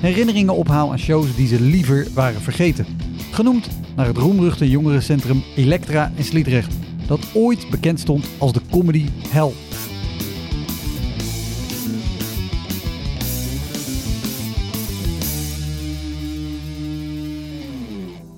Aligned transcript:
herinneringen 0.00 0.54
ophaal 0.54 0.90
aan 0.90 0.98
shows 0.98 1.36
die 1.36 1.46
ze 1.46 1.60
liever 1.60 2.06
waren 2.14 2.40
vergeten. 2.40 2.86
Genoemd 3.30 3.68
naar 3.96 4.06
het 4.06 4.16
roemruchte 4.16 4.70
jongerencentrum 4.70 5.42
Elektra 5.56 6.12
in 6.14 6.24
Sliedrecht, 6.24 6.74
dat 7.06 7.20
ooit 7.34 7.70
bekend 7.70 8.00
stond 8.00 8.28
als 8.38 8.52
de 8.52 8.60
comedy 8.70 9.06
hell. 9.28 9.52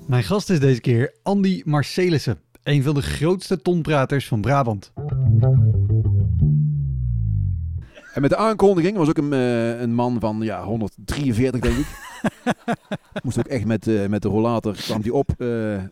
Mijn 0.07 0.23
gast 0.23 0.49
is 0.49 0.59
deze 0.59 0.81
keer 0.81 1.13
Andy 1.23 1.61
Marcelissen, 1.65 2.39
een 2.63 2.83
van 2.83 2.93
de 2.93 3.01
grootste 3.01 3.61
tonpraters 3.61 4.27
van 4.27 4.41
Brabant. 4.41 4.91
En 8.13 8.21
met 8.21 8.29
de 8.29 8.35
aankondiging 8.35 8.97
was 8.97 9.09
ook 9.09 9.17
een, 9.17 9.33
eh, 9.33 9.79
een 9.79 9.93
man 9.93 10.19
van 10.19 10.41
ja, 10.41 10.63
143, 10.63 11.61
denk 11.61 11.77
ik. 11.77 11.87
Moest 13.23 13.39
ook 13.39 13.45
echt 13.45 13.65
met, 13.65 13.87
eh, 13.87 14.07
met 14.07 14.21
de 14.21 14.27
rollator 14.27 14.73
kwam 14.75 15.01
die 15.01 15.13
op. 15.13 15.29
Eh, 15.29 15.37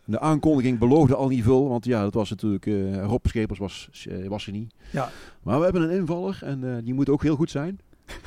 de 0.04 0.20
aankondiging 0.20 0.78
beloofde 0.78 1.14
al 1.14 1.28
niet 1.28 1.42
veel, 1.42 1.68
want 1.68 1.84
ja, 1.84 2.02
dat 2.02 2.14
was 2.14 2.30
natuurlijk... 2.30 2.64
Rob 3.02 3.26
Schepers 3.26 3.58
was, 3.58 3.88
was 4.28 4.46
er 4.46 4.52
niet. 4.52 4.74
Ja. 4.92 5.10
Maar 5.42 5.58
we 5.58 5.64
hebben 5.64 5.82
een 5.82 5.90
invaller 5.90 6.38
en 6.42 6.80
die 6.84 6.94
moet 6.94 7.08
ook 7.08 7.22
heel 7.22 7.36
goed 7.36 7.50
zijn. 7.50 7.80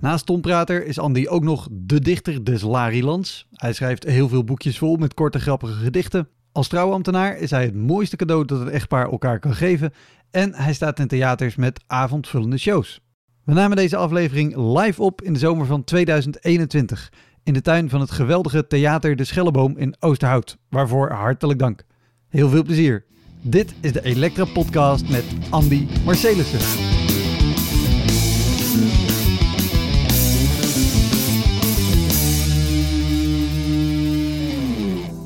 Naast 0.00 0.26
tonprater 0.26 0.86
is 0.86 0.98
Andy 0.98 1.26
ook 1.28 1.42
nog 1.42 1.68
de 1.70 2.00
dichter 2.00 2.44
des 2.44 2.62
Larilands. 2.62 3.46
Hij 3.52 3.72
schrijft 3.72 4.04
heel 4.04 4.28
veel 4.28 4.44
boekjes 4.44 4.78
vol 4.78 4.96
met 4.96 5.14
korte 5.14 5.38
grappige 5.38 5.72
gedichten. 5.72 6.28
Als 6.52 6.68
trouwambtenaar 6.68 7.36
is 7.36 7.50
hij 7.50 7.64
het 7.64 7.74
mooiste 7.74 8.16
cadeau 8.16 8.44
dat 8.44 8.60
een 8.60 8.70
echtpaar 8.70 9.10
elkaar 9.10 9.38
kan 9.38 9.54
geven. 9.54 9.92
En 10.30 10.54
hij 10.54 10.72
staat 10.72 10.98
in 10.98 11.06
theaters 11.06 11.56
met 11.56 11.80
avondvullende 11.86 12.58
shows. 12.58 13.00
We 13.44 13.52
namen 13.52 13.76
deze 13.76 13.96
aflevering 13.96 14.56
live 14.56 15.02
op 15.02 15.22
in 15.22 15.32
de 15.32 15.38
zomer 15.38 15.66
van 15.66 15.84
2021. 15.84 17.12
In 17.42 17.52
de 17.52 17.60
tuin 17.60 17.88
van 17.88 18.00
het 18.00 18.10
geweldige 18.10 18.66
Theater 18.66 19.16
de 19.16 19.24
Schelleboom 19.24 19.76
in 19.76 19.96
Oosterhout. 20.00 20.58
Waarvoor 20.68 21.10
hartelijk 21.10 21.58
dank. 21.58 21.84
Heel 22.28 22.48
veel 22.48 22.62
plezier. 22.62 23.04
Dit 23.40 23.74
is 23.80 23.92
de 23.92 24.02
Elektra 24.04 24.44
Podcast 24.44 25.08
met 25.08 25.24
Andy 25.50 25.86
Marcelissen. 26.04 26.60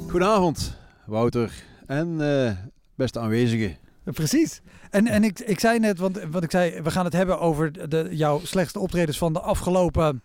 Goedenavond, 0.09 0.77
Wouter 1.07 1.53
en 1.87 2.21
eh, 2.21 2.53
beste 2.95 3.21
aanwezigen. 3.21 3.77
Precies. 4.05 4.61
En, 4.91 5.07
en 5.07 5.25
ik, 5.25 5.39
ik 5.39 5.61
zei 5.61 5.79
net, 5.79 5.99
want 5.99 6.21
wat 6.31 6.43
ik 6.43 6.51
zei, 6.51 6.81
we 6.83 6.91
gaan 6.91 7.05
het 7.05 7.13
hebben 7.13 7.41
over 7.41 7.89
de, 7.89 8.09
jouw 8.11 8.41
slechtste 8.43 8.79
optredens 8.79 9.19
van 9.19 9.33
de 9.33 9.41
afgelopen 9.41 10.23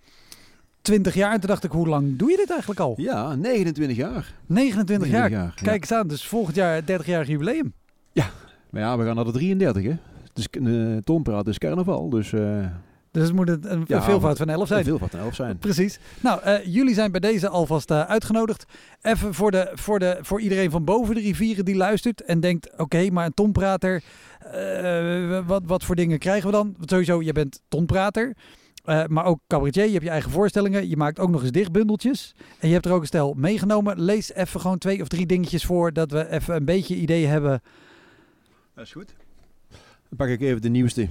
20 0.82 1.14
jaar. 1.14 1.34
En 1.34 1.40
toen 1.40 1.50
dacht 1.50 1.64
ik, 1.64 1.72
hoe 1.72 1.88
lang 1.88 2.18
doe 2.18 2.32
je 2.32 2.38
dit 2.38 2.50
eigenlijk 2.50 2.80
al? 2.80 2.94
Ja, 2.98 3.36
29 3.36 3.98
jaar. 3.98 4.34
29 4.46 5.08
jaar. 5.08 5.08
29 5.08 5.10
jaar, 5.10 5.30
ja. 5.30 5.52
Kijk 5.56 5.82
eens 5.82 5.92
aan, 5.92 6.08
dus 6.08 6.28
volgend 6.28 6.56
jaar 6.56 6.82
30-jarig 6.82 7.28
jubileum. 7.28 7.74
Maar 8.70 8.82
ja, 8.82 8.98
we 8.98 9.06
gaan 9.06 9.16
naar 9.16 9.26
de 9.26 9.32
33, 9.32 9.84
hè. 9.84 9.98
Dus 10.34 10.48
uh, 10.52 10.98
Tonpraat 10.98 11.48
is 11.48 11.58
carnaval, 11.58 12.10
dus... 12.10 12.34
eh 12.34 12.66
Dus 13.12 13.24
het 13.24 13.34
moet 13.36 13.50
een, 13.50 13.72
een 13.72 13.84
Ja, 13.88 14.02
veelvoud 14.02 14.38
van 14.38 14.50
11 14.50 14.68
zijn. 14.68 14.84
veel 14.84 14.98
van 14.98 15.10
11 15.20 15.36
zijn. 15.36 15.58
Precies. 15.58 16.00
Nou, 16.22 16.42
eh, 16.42 16.66
jullie 16.66 16.94
zijn 16.94 17.12
bij 17.12 17.20
deze 17.20 17.50
alvast 17.50 17.92
eh, 17.92 18.02
uitgenodigd. 18.02 18.66
Even 19.02 19.34
voor, 19.34 19.52
de, 19.52 19.72
voor, 19.74 20.00
de, 20.00 20.18
voor 20.22 20.42
iedereen 20.42 20.72
van 20.72 20.84
boven 20.84 21.16
de 21.16 21.22
rivieren 21.22 21.66
die 21.66 21.76
luistert 21.76 22.22
en 22.22 22.40
denkt: 22.40 22.78
oké, 22.78 23.10
maar 23.10 23.26
een 23.26 23.34
tonprater, 23.34 24.04
eh, 24.40 25.48
wat, 25.48 25.62
wat 25.66 25.84
voor 25.84 25.96
dingen 25.96 26.20
krijgen 26.20 26.46
we 26.46 26.52
dan? 26.56 26.74
Want 26.78 26.90
sowieso, 26.90 27.22
je 27.22 27.32
bent 27.32 27.62
tonprater. 27.68 28.36
eh, 28.86 29.06
maar 29.06 29.26
ook 29.26 29.40
cabaretier, 29.48 29.86
je 29.86 29.92
hebt 29.92 30.04
je 30.04 30.10
eigen 30.10 30.32
voorstellingen. 30.32 30.90
Je 30.90 30.98
maakt 30.98 31.20
ook 31.20 31.30
nog 31.30 31.42
eens 31.42 31.52
dichtbundeltjes. 31.52 32.36
En 32.60 32.68
je 32.68 32.74
hebt 32.74 32.86
er 32.86 32.92
ook 32.92 33.02
een 33.02 33.08
stel 33.08 33.34
meegenomen. 33.38 34.02
Lees 34.02 34.34
even 34.34 34.60
gewoon 34.62 34.78
twee 34.78 35.02
of 35.02 35.08
drie 35.08 35.26
dingetjes 35.26 35.66
voor, 35.66 35.94
dat 35.94 36.12
we 36.12 36.30
even 36.30 36.56
een 36.56 36.66
beetje 36.66 36.96
idee 36.96 37.26
hebben. 37.26 37.62
Dat 38.76 38.86
is 38.86 38.92
goed. 38.92 39.14
Dan 40.10 40.18
pak 40.18 40.28
ik 40.28 40.42
even 40.42 40.62
de 40.62 40.70
nieuwste. 40.70 41.08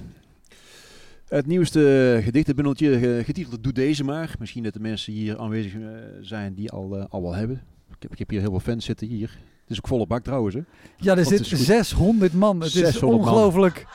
Het 1.31 1.45
nieuwste 1.45 2.19
gedichtenbundeltje 2.23 3.21
getiteld 3.23 3.63
Doe 3.63 3.73
deze 3.73 4.03
maar. 4.03 4.35
Misschien 4.39 4.63
dat 4.63 4.73
de 4.73 4.79
mensen 4.79 5.13
hier 5.13 5.37
aanwezig 5.37 5.73
eh, 5.73 5.79
zijn 6.21 6.53
die 6.53 6.71
al, 6.71 6.97
eh, 6.97 7.05
al 7.09 7.21
wel 7.21 7.35
hebben. 7.35 7.61
Ik 7.89 7.95
heb, 7.99 8.11
ik 8.11 8.19
heb 8.19 8.29
hier 8.29 8.39
heel 8.39 8.49
veel 8.49 8.59
fans 8.59 8.85
zitten 8.85 9.07
hier. 9.07 9.29
Het 9.61 9.69
is 9.69 9.77
ook 9.77 9.87
volle 9.87 10.07
bak 10.07 10.23
trouwens. 10.23 10.55
Hè. 10.55 10.61
Ja, 10.97 11.09
er 11.11 11.15
Dat 11.15 11.27
zit 11.27 11.39
is 11.39 11.49
goed. 11.49 11.59
600 11.59 12.33
man. 12.33 12.55
Het 12.55 12.65
is 12.65 12.73
600 12.73 13.01
man. 13.01 13.33
ongelooflijk. 13.33 13.85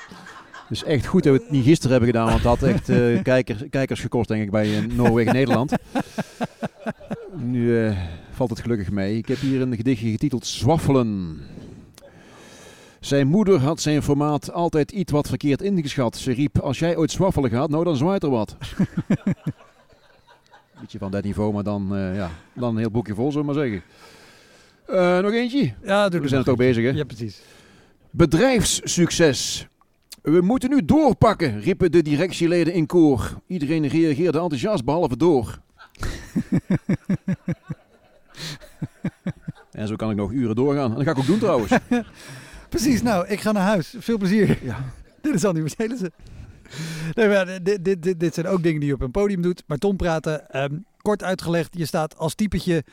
Het 0.69 0.71
is 0.71 0.85
echt 0.85 1.07
goed 1.07 1.23
dat 1.23 1.37
we 1.37 1.43
het 1.43 1.51
niet 1.51 1.65
gisteren 1.65 1.91
hebben 1.91 2.09
gedaan. 2.09 2.29
Want 2.29 2.43
dat 2.43 2.59
had 2.59 2.69
echt 2.69 2.89
eh, 2.89 3.23
kijkers, 3.33 3.63
kijkers 3.71 4.01
gekost 4.01 4.29
denk 4.29 4.43
ik 4.43 4.51
bij 4.51 4.79
eh, 4.79 4.85
Noorwegen-Nederland. 4.85 5.73
Nu 7.37 7.93
valt 8.31 8.51
het 8.51 8.61
gelukkig 8.61 8.91
mee. 8.91 9.17
Ik 9.17 9.29
heb 9.29 9.39
hier 9.39 9.61
een 9.61 9.77
gedichtje 9.77 10.11
getiteld 10.11 10.47
Zwaffelen. 10.47 11.41
Zijn 13.07 13.27
moeder 13.27 13.61
had 13.61 13.81
zijn 13.81 14.03
formaat 14.03 14.53
altijd 14.53 14.93
iets 14.93 15.13
wat 15.13 15.29
verkeerd 15.29 15.63
ingeschat. 15.63 16.17
Ze 16.17 16.33
riep, 16.33 16.59
als 16.59 16.79
jij 16.79 16.97
ooit 16.97 17.11
zwaffelen 17.11 17.51
gaat, 17.51 17.71
nou 17.71 17.85
dan 17.85 17.97
zwaait 17.97 18.23
er 18.23 18.31
wat. 18.31 18.57
Beetje 20.81 20.99
van 20.99 21.11
dat 21.11 21.25
niveau, 21.25 21.53
maar 21.53 21.63
dan, 21.63 21.97
eh, 21.97 22.17
ja, 22.17 22.31
dan 22.53 22.71
een 22.71 22.81
heel 22.81 22.91
boekje 22.91 23.15
vol, 23.15 23.33
zullen 23.33 23.47
we 23.47 23.53
maar 23.53 23.63
zeggen. 23.63 23.83
Eh, 24.87 25.19
nog 25.19 25.33
eentje? 25.33 25.75
Ja, 25.83 26.09
doe 26.09 26.21
We 26.21 26.29
zijn 26.29 26.45
toch 26.45 26.57
bezig, 26.57 26.85
hè? 26.85 26.91
Ja, 26.91 27.05
precies. 27.05 27.43
Bedrijfssucces. 28.11 29.69
We 30.23 30.41
moeten 30.41 30.71
nu 30.71 30.85
doorpakken, 30.85 31.61
riepen 31.61 31.93
de 31.93 32.03
directieleden 32.03 32.73
in 32.73 32.87
koor. 32.87 33.41
Iedereen 33.47 33.87
reageerde 33.87 34.41
enthousiast, 34.41 34.85
behalve 34.85 35.17
door. 35.17 35.59
en 39.73 39.89
zo 39.89 39.97
kan 39.97 40.11
ik 40.11 40.17
nog 40.17 40.33
uren 40.33 40.57
doorgaan. 40.57 40.91
En 40.91 40.97
dat 40.97 41.05
ga 41.05 41.11
ik 41.11 41.19
ook 41.19 41.27
doen 41.27 41.39
trouwens. 41.39 41.73
Precies, 42.69 43.03
nou, 43.03 43.27
ik 43.27 43.41
ga 43.41 43.53
naar 43.53 43.67
huis. 43.67 43.95
Veel 43.99 44.19
plezier. 44.19 44.59
Ja. 44.63 44.85
dit 45.23 45.35
is 45.35 45.45
Andy 45.45 45.61
Marcelissen. 45.61 46.13
Nee, 47.15 47.29
maar 47.29 47.63
dit, 47.63 47.85
dit, 47.85 48.03
dit, 48.03 48.21
dit 48.21 48.35
zijn 48.35 48.47
ook 48.47 48.63
dingen 48.63 48.81
die 48.81 48.89
je 48.89 48.95
op 48.95 49.01
een 49.01 49.11
podium 49.11 49.43
doet. 49.43 49.63
Maar 49.67 49.79
ton 49.79 49.97
praten, 49.97 50.51
ehm, 50.51 50.75
kort 51.03 51.23
uitgelegd, 51.23 51.79
je 51.79 51.87
staat 51.87 52.17
als 52.19 52.35
typetje 52.35 52.85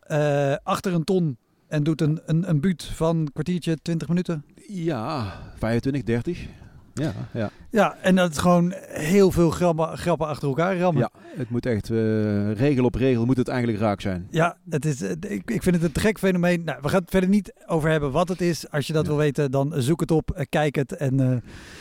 eh, 0.00 0.54
achter 0.62 0.94
een 0.94 1.04
ton 1.04 1.36
en 1.68 1.82
doet 1.82 2.00
een, 2.00 2.20
een, 2.26 2.48
een 2.48 2.60
buut 2.60 2.84
van 2.84 3.16
een 3.16 3.32
kwartiertje, 3.32 3.76
20 3.82 4.08
minuten. 4.08 4.44
Ja, 4.68 5.40
25, 5.58 6.02
30. 6.02 6.46
Ja, 6.94 7.12
ja. 7.32 7.50
Ja, 7.70 7.96
en 8.02 8.14
dat 8.14 8.30
is 8.30 8.38
gewoon 8.38 8.72
heel 8.88 9.30
veel 9.30 9.50
grappen, 9.50 9.98
grappen 9.98 10.26
achter 10.26 10.48
elkaar 10.48 10.78
rammen. 10.78 11.02
ja 11.02 11.10
het 11.36 11.50
moet 11.50 11.66
echt, 11.66 11.90
eh, 11.90 12.52
regel 12.52 12.84
op 12.84 12.94
regel 12.94 13.24
moet 13.26 13.36
het 13.36 13.48
eigenlijk 13.48 13.78
raak 13.80 14.00
zijn. 14.00 14.26
Ja, 14.30 14.56
het 14.70 14.84
is, 14.84 15.02
ik, 15.02 15.50
ik 15.50 15.62
vind 15.62 15.74
het 15.76 15.84
een 15.84 15.92
te 15.92 16.00
gek 16.00 16.18
fenomeen. 16.18 16.64
Nou, 16.64 16.78
we 16.82 16.88
gaan 16.88 17.00
het 17.00 17.10
verder 17.10 17.28
niet 17.28 17.52
over 17.66 17.90
hebben 17.90 18.10
wat 18.12 18.28
het 18.28 18.40
is. 18.40 18.70
Als 18.70 18.86
je 18.86 18.92
dat 18.92 19.02
Ja. 19.02 19.08
wil 19.08 19.18
weten, 19.18 19.50
dan 19.50 19.72
zoek 19.76 20.00
het 20.00 20.10
op, 20.10 20.30
eh, 20.30 20.44
kijk 20.48 20.74
het 20.74 20.92
en, 20.92 21.20
eh, 21.20 21.36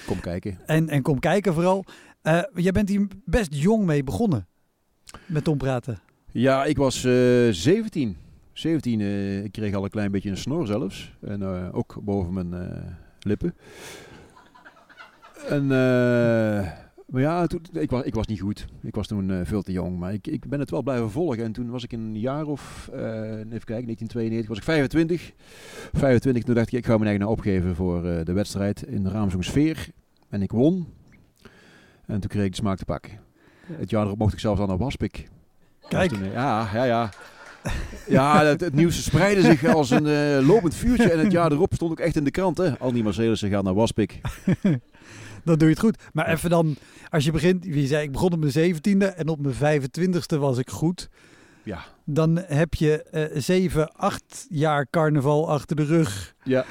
Kom 0.05 0.19
kijken. 0.19 0.57
en, 0.65 0.89
en 0.89 1.01
kom 1.01 1.19
kijken 1.19 1.53
vooral. 1.53 1.85
Jij 2.55 2.71
bent 2.71 2.89
hier 2.89 3.07
best 3.25 3.53
jong 3.55 3.85
mee 3.85 4.03
begonnen 4.03 4.47
met 5.25 5.43
Tom 5.43 5.57
praten. 5.57 5.99
Ja, 6.31 6.65
ik 6.65 6.77
was 6.77 7.03
eh 7.03 7.13
17. 7.51 8.17
17, 8.53 9.01
eh, 9.01 9.43
ik 9.43 9.51
kreeg 9.51 9.73
al 9.73 9.83
een 9.83 9.89
klein 9.89 10.11
beetje 10.11 10.29
een 10.29 10.37
snor 10.37 10.65
zelfs. 10.67 11.13
En 11.21 11.43
ook 11.71 11.97
boven 12.03 12.33
mijn 12.33 12.55
lippen. 13.19 13.55
En 15.49 15.61
eh, 15.61 16.71
Maar 17.05 17.21
ja, 17.21 17.47
toen, 17.47 17.61
ik, 17.71 17.89
was, 17.89 18.03
ik 18.03 18.15
was 18.15 18.27
niet 18.27 18.41
goed. 18.41 18.65
Ik 18.81 18.95
was 18.95 19.07
toen 19.07 19.45
veel 19.45 19.61
te 19.61 19.71
jong. 19.71 19.99
Maar 19.99 20.13
ik, 20.13 20.27
ik 20.27 20.47
ben 20.47 20.59
het 20.59 20.69
wel 20.69 20.83
blijven 20.83 21.11
volgen. 21.11 21.43
En 21.43 21.51
toen 21.51 21.69
was 21.69 21.83
ik 21.83 21.91
een 21.91 22.19
jaar 22.19 22.45
of, 22.45 22.89
even 22.91 23.47
kijken, 23.47 23.65
1992, 23.65 24.47
was 24.47 24.57
ik 24.57 24.63
25. 24.63 25.31
25, 25.93 26.43
toen 26.43 26.55
dacht 26.55 26.67
ik, 26.67 26.73
ik 26.73 26.85
ga 26.85 26.97
mijn 26.97 27.09
eigen 27.09 27.27
opgeven 27.27 27.75
voor 27.75 28.01
de 28.01 28.33
wedstrijd 28.33 28.83
in 28.83 29.03
de 29.03 29.29
Sfeer. 29.39 29.87
En 30.29 30.41
ik 30.41 30.51
won. 30.51 30.87
En 32.05 32.19
toen 32.19 32.29
kreeg 32.29 32.45
ik 32.45 32.51
de 32.51 32.57
smaak 32.57 32.77
te 32.77 32.85
pakken. 32.85 33.11
Het 33.65 33.89
jaar 33.89 34.05
erop 34.05 34.17
mocht 34.17 34.33
ik 34.33 34.39
zelfs 34.39 34.59
al 34.59 34.67
naar 34.67 34.77
Waspik. 34.77 35.29
Kijk. 35.87 36.11
ja, 36.33 36.69
ja, 36.73 36.83
ja. 36.83 37.09
Ja, 38.07 38.45
het, 38.45 38.61
het, 38.61 38.73
nieuws 38.73 39.03
spreidde 39.03 39.41
zich 39.41 39.65
als 39.65 39.89
een 39.89 40.05
uh, 40.05 40.47
lopend 40.47 40.75
vuurtje. 40.75 41.11
En 41.11 41.19
het 41.19 41.31
jaar 41.31 41.51
erop 41.51 41.73
stond 41.73 41.91
ook 41.91 41.99
echt 41.99 42.15
in 42.15 42.23
de 42.23 42.31
krant. 42.31 42.57
Hè? 42.57 42.79
Al 42.79 42.91
die 42.91 43.03
Mercedes 43.03 43.41
gaan 43.41 43.63
naar 43.63 43.73
Waspik. 43.73 44.21
Dan 45.43 45.57
doe 45.57 45.67
je 45.67 45.73
het 45.73 45.83
goed. 45.83 45.97
Maar 46.13 46.27
even 46.27 46.49
dan, 46.49 46.75
als 47.09 47.25
je 47.25 47.31
begint, 47.31 47.65
wie 47.65 47.87
zei 47.87 48.03
ik 48.03 48.11
begon 48.11 48.33
op 48.33 48.39
mijn 48.39 48.51
zeventiende 48.51 49.05
en 49.05 49.27
op 49.27 49.41
mijn 49.41 49.55
25 49.55 50.27
e 50.27 50.37
was 50.37 50.57
ik 50.57 50.69
goed. 50.69 51.09
Ja. 51.63 51.79
Dan 52.05 52.37
heb 52.45 52.73
je 52.73 53.05
uh, 53.33 53.41
zeven, 53.41 53.95
acht 53.95 54.45
jaar 54.49 54.87
carnaval 54.89 55.49
achter 55.49 55.75
de 55.75 55.83
rug. 55.83 56.35
Ja. 56.43 56.65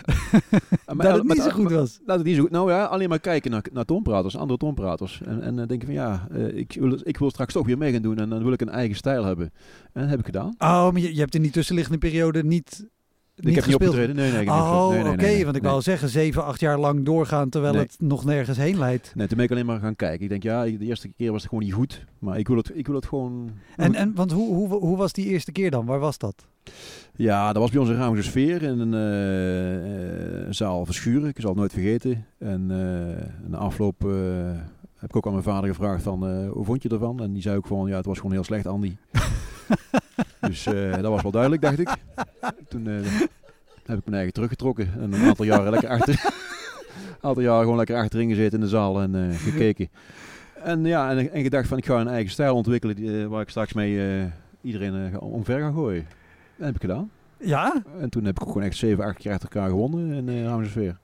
maar, 0.94 1.06
dat 1.06 1.14
het 1.14 1.28
niet 1.28 1.42
zo 1.42 1.50
goed 1.50 1.70
was. 1.70 2.00
Dat 2.06 2.16
het 2.16 2.26
niet 2.26 2.36
zo 2.36 2.42
goed. 2.42 2.50
Nou 2.50 2.70
ja, 2.70 2.84
alleen 2.84 3.08
maar 3.08 3.20
kijken 3.20 3.50
naar, 3.50 3.64
naar 3.72 3.84
andere 3.84 4.58
toonpraters. 4.58 5.20
En, 5.24 5.42
en 5.42 5.58
uh, 5.58 5.66
denken 5.66 5.86
van 5.86 5.96
ja, 5.96 6.26
uh, 6.32 6.56
ik, 6.56 6.76
wil, 6.80 6.98
ik 7.02 7.18
wil 7.18 7.30
straks 7.30 7.52
toch 7.52 7.66
weer 7.66 7.78
mee 7.78 7.92
gaan 7.92 8.02
doen 8.02 8.18
en 8.18 8.28
dan 8.28 8.42
wil 8.42 8.52
ik 8.52 8.60
een 8.60 8.68
eigen 8.68 8.96
stijl 8.96 9.24
hebben. 9.24 9.52
En 9.92 10.00
dat 10.00 10.10
heb 10.10 10.18
ik 10.18 10.24
gedaan. 10.24 10.54
Oh, 10.58 10.90
maar 10.90 11.00
je, 11.00 11.14
je 11.14 11.20
hebt 11.20 11.34
in 11.34 11.42
die 11.42 11.50
tussenliggende 11.50 11.98
periode 11.98 12.44
niet 12.44 12.86
ik 13.48 13.54
heb 13.54 13.64
gespeeld. 13.64 13.80
niet 13.80 13.88
opgetreden. 13.90 14.16
Nee, 14.16 14.44
nee, 14.44 14.54
oh, 14.54 14.88
nee, 14.88 15.02
nee, 15.02 15.12
oké. 15.12 15.44
want 15.44 15.56
ik 15.56 15.62
wou 15.62 15.82
zeggen, 15.82 16.08
zeven, 16.08 16.44
acht 16.44 16.60
jaar 16.60 16.78
lang 16.78 17.04
doorgaan 17.04 17.48
terwijl 17.48 17.74
het 17.74 17.96
nog 17.98 18.24
nergens 18.24 18.56
heen 18.58 18.78
leidt. 18.78 19.12
Nee, 19.14 19.26
toen 19.26 19.36
ben 19.36 19.46
ik 19.46 19.52
alleen 19.52 19.66
maar 19.66 19.80
gaan 19.80 19.96
kijken. 19.96 20.22
Ik 20.22 20.28
denk, 20.28 20.42
ja, 20.42 20.64
de 20.64 20.78
eerste 20.78 21.08
keer 21.08 21.32
was 21.32 21.40
het 21.40 21.48
gewoon 21.48 21.64
niet 21.64 21.74
goed. 21.74 22.04
Maar 22.18 22.38
ik 22.38 22.48
wil 22.48 22.56
het, 22.56 22.70
ik 22.74 22.86
wil 22.86 22.96
het 22.96 23.06
gewoon... 23.06 23.50
En, 23.76 23.94
en 23.94 24.14
want 24.14 24.32
hoe, 24.32 24.54
hoe, 24.54 24.68
hoe 24.68 24.96
was 24.96 25.12
die 25.12 25.26
eerste 25.26 25.52
keer 25.52 25.70
dan? 25.70 25.86
Waar 25.86 25.98
was 25.98 26.18
dat? 26.18 26.46
Ja, 27.16 27.52
dat 27.52 27.62
was 27.62 27.70
bij 27.70 27.80
ons 27.80 27.90
in 27.90 27.96
Ramse 27.96 28.22
Sfeer 28.22 28.62
in 28.62 28.78
een 28.78 30.44
uh, 30.46 30.46
zaal 30.50 30.84
Verschuren. 30.84 31.28
Ik 31.28 31.40
zal 31.40 31.50
het 31.50 31.58
nooit 31.58 31.72
vergeten. 31.72 32.26
En 32.38 32.70
uh, 32.70 33.48
na 33.50 33.56
afloop 33.56 34.00
heb 34.96 35.08
ik 35.10 35.16
ook 35.16 35.26
aan 35.26 35.32
mijn 35.32 35.44
vader 35.44 35.68
gevraagd 35.68 36.02
van, 36.02 36.46
hoe 36.46 36.64
vond 36.64 36.82
je 36.82 36.88
ervan? 36.88 37.22
En 37.22 37.32
die 37.32 37.42
zei 37.42 37.56
ook 37.56 37.66
gewoon, 37.66 37.88
ja, 37.88 37.96
het 37.96 38.06
was 38.06 38.16
gewoon 38.16 38.32
heel 38.32 38.44
slecht, 38.44 38.66
Andy. 38.66 38.96
dus 40.46 40.64
dat 41.00 41.10
was 41.10 41.22
wel 41.22 41.30
duidelijk, 41.30 41.62
dacht 41.62 41.78
ik. 41.78 41.96
Toen 42.68 42.86
uh, 42.86 43.00
heb 43.86 43.98
ik 43.98 44.04
mijn 44.04 44.14
eigen 44.14 44.32
teruggetrokken 44.32 44.90
en 45.00 45.12
een 45.12 45.24
aantal 45.24 45.44
jaren 45.44 45.70
lekker 45.70 45.88
achter. 45.88 46.14
een 46.94 47.28
aantal 47.28 47.42
jaren 47.42 47.62
gewoon 47.62 47.76
lekker 47.76 47.96
achterin 47.96 48.28
gezeten 48.28 48.52
in 48.52 48.60
de 48.60 48.68
zaal 48.68 49.00
en 49.00 49.14
uh, 49.14 49.36
gekeken. 49.36 49.88
En 50.62 50.84
ja, 50.84 51.10
en, 51.10 51.32
en, 51.32 51.42
gedacht 51.42 51.68
van 51.68 51.78
ik 51.78 51.86
ga 51.86 52.00
een 52.00 52.08
eigen 52.08 52.30
stijl 52.30 52.54
ontwikkelen 52.54 52.96
die, 52.96 53.28
waar 53.28 53.42
ik 53.42 53.48
straks 53.48 53.72
mee 53.72 54.30
iedereen 54.60 55.18
omver 55.20 55.60
ga 55.60 55.70
gooien. 55.70 56.06
Dat 56.56 56.66
heb 56.66 56.74
ik 56.74 56.80
gedaan. 56.80 57.10
Ja? 57.38 57.82
En 58.00 58.10
toen 58.10 58.24
heb 58.24 58.40
ik 58.40 58.46
gewoon 58.46 58.62
echt 58.62 58.76
7, 58.76 59.04
8 59.04 59.18
keer 59.18 59.32
achter 59.32 59.48
elkaar 59.52 59.68
gewonnen 59.68 60.12
in 60.12 60.28
uh, 60.28 60.64
Sfeer. 60.64 60.98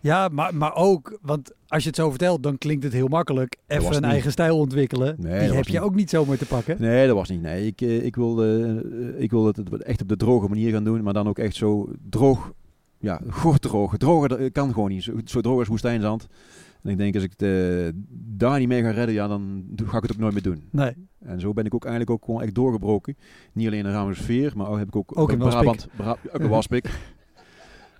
Ja, 0.00 0.28
maar, 0.28 0.54
maar 0.54 0.74
ook, 0.74 1.18
want 1.22 1.52
als 1.66 1.82
je 1.82 1.88
het 1.88 1.98
zo 1.98 2.10
vertelt, 2.10 2.42
dan 2.42 2.58
klinkt 2.58 2.84
het 2.84 2.92
heel 2.92 3.08
makkelijk. 3.08 3.56
Even 3.66 3.94
een 3.94 4.04
eigen 4.04 4.30
stijl 4.30 4.58
ontwikkelen. 4.58 5.16
Nee, 5.18 5.48
die 5.48 5.56
heb 5.56 5.68
je 5.68 5.80
ook 5.80 5.94
niet 5.94 6.10
zomaar 6.10 6.36
te 6.36 6.46
pakken. 6.46 6.76
Nee, 6.78 7.06
dat 7.06 7.16
was 7.16 7.28
niet. 7.28 7.42
Nee, 7.42 7.66
ik, 7.66 7.80
eh, 7.80 8.04
ik, 8.04 8.16
wilde, 8.16 8.82
eh, 9.14 9.22
ik 9.22 9.30
wilde 9.30 9.64
het 9.70 9.82
echt 9.82 10.02
op 10.02 10.08
de 10.08 10.16
droge 10.16 10.48
manier 10.48 10.72
gaan 10.72 10.84
doen, 10.84 11.02
maar 11.02 11.12
dan 11.12 11.28
ook 11.28 11.38
echt 11.38 11.56
zo 11.56 11.88
droog. 12.10 12.52
Ja, 12.98 13.20
goed 13.30 13.62
droog. 13.62 13.96
Droger 13.96 14.52
kan 14.52 14.72
gewoon 14.72 14.88
niet. 14.88 15.02
Zo, 15.02 15.12
zo 15.24 15.40
droog 15.40 15.58
als 15.58 15.68
woestijnzand. 15.68 16.26
En 16.82 16.90
ik 16.90 16.98
denk, 16.98 17.14
als 17.14 17.24
ik 17.24 17.32
het, 17.36 17.42
uh, 17.42 17.88
daar 18.10 18.58
niet 18.58 18.68
mee 18.68 18.82
ga 18.82 18.90
redden, 18.90 19.14
ja, 19.14 19.28
dan 19.28 19.64
ga 19.86 19.96
ik 19.96 20.02
het 20.02 20.12
ook 20.12 20.18
nooit 20.18 20.32
meer 20.32 20.42
doen. 20.42 20.62
Nee. 20.70 20.92
En 21.18 21.40
zo 21.40 21.52
ben 21.52 21.64
ik 21.64 21.74
ook 21.74 21.84
eigenlijk 21.84 22.12
ook 22.12 22.24
gewoon 22.24 22.42
echt 22.42 22.54
doorgebroken. 22.54 23.16
Niet 23.52 23.66
alleen 23.66 23.86
in 23.86 23.92
Ramsfeer, 23.92 24.52
maar 24.56 24.68
ook 24.68 24.78
heb 24.78 24.88
ik 24.88 24.96
ook, 24.96 25.18
ook 25.18 25.32
in 25.32 25.38
Brabant, 25.38 25.88
Bra 25.96 26.16
ook 26.32 26.40
in 26.40 26.48
Waspik. 26.48 26.90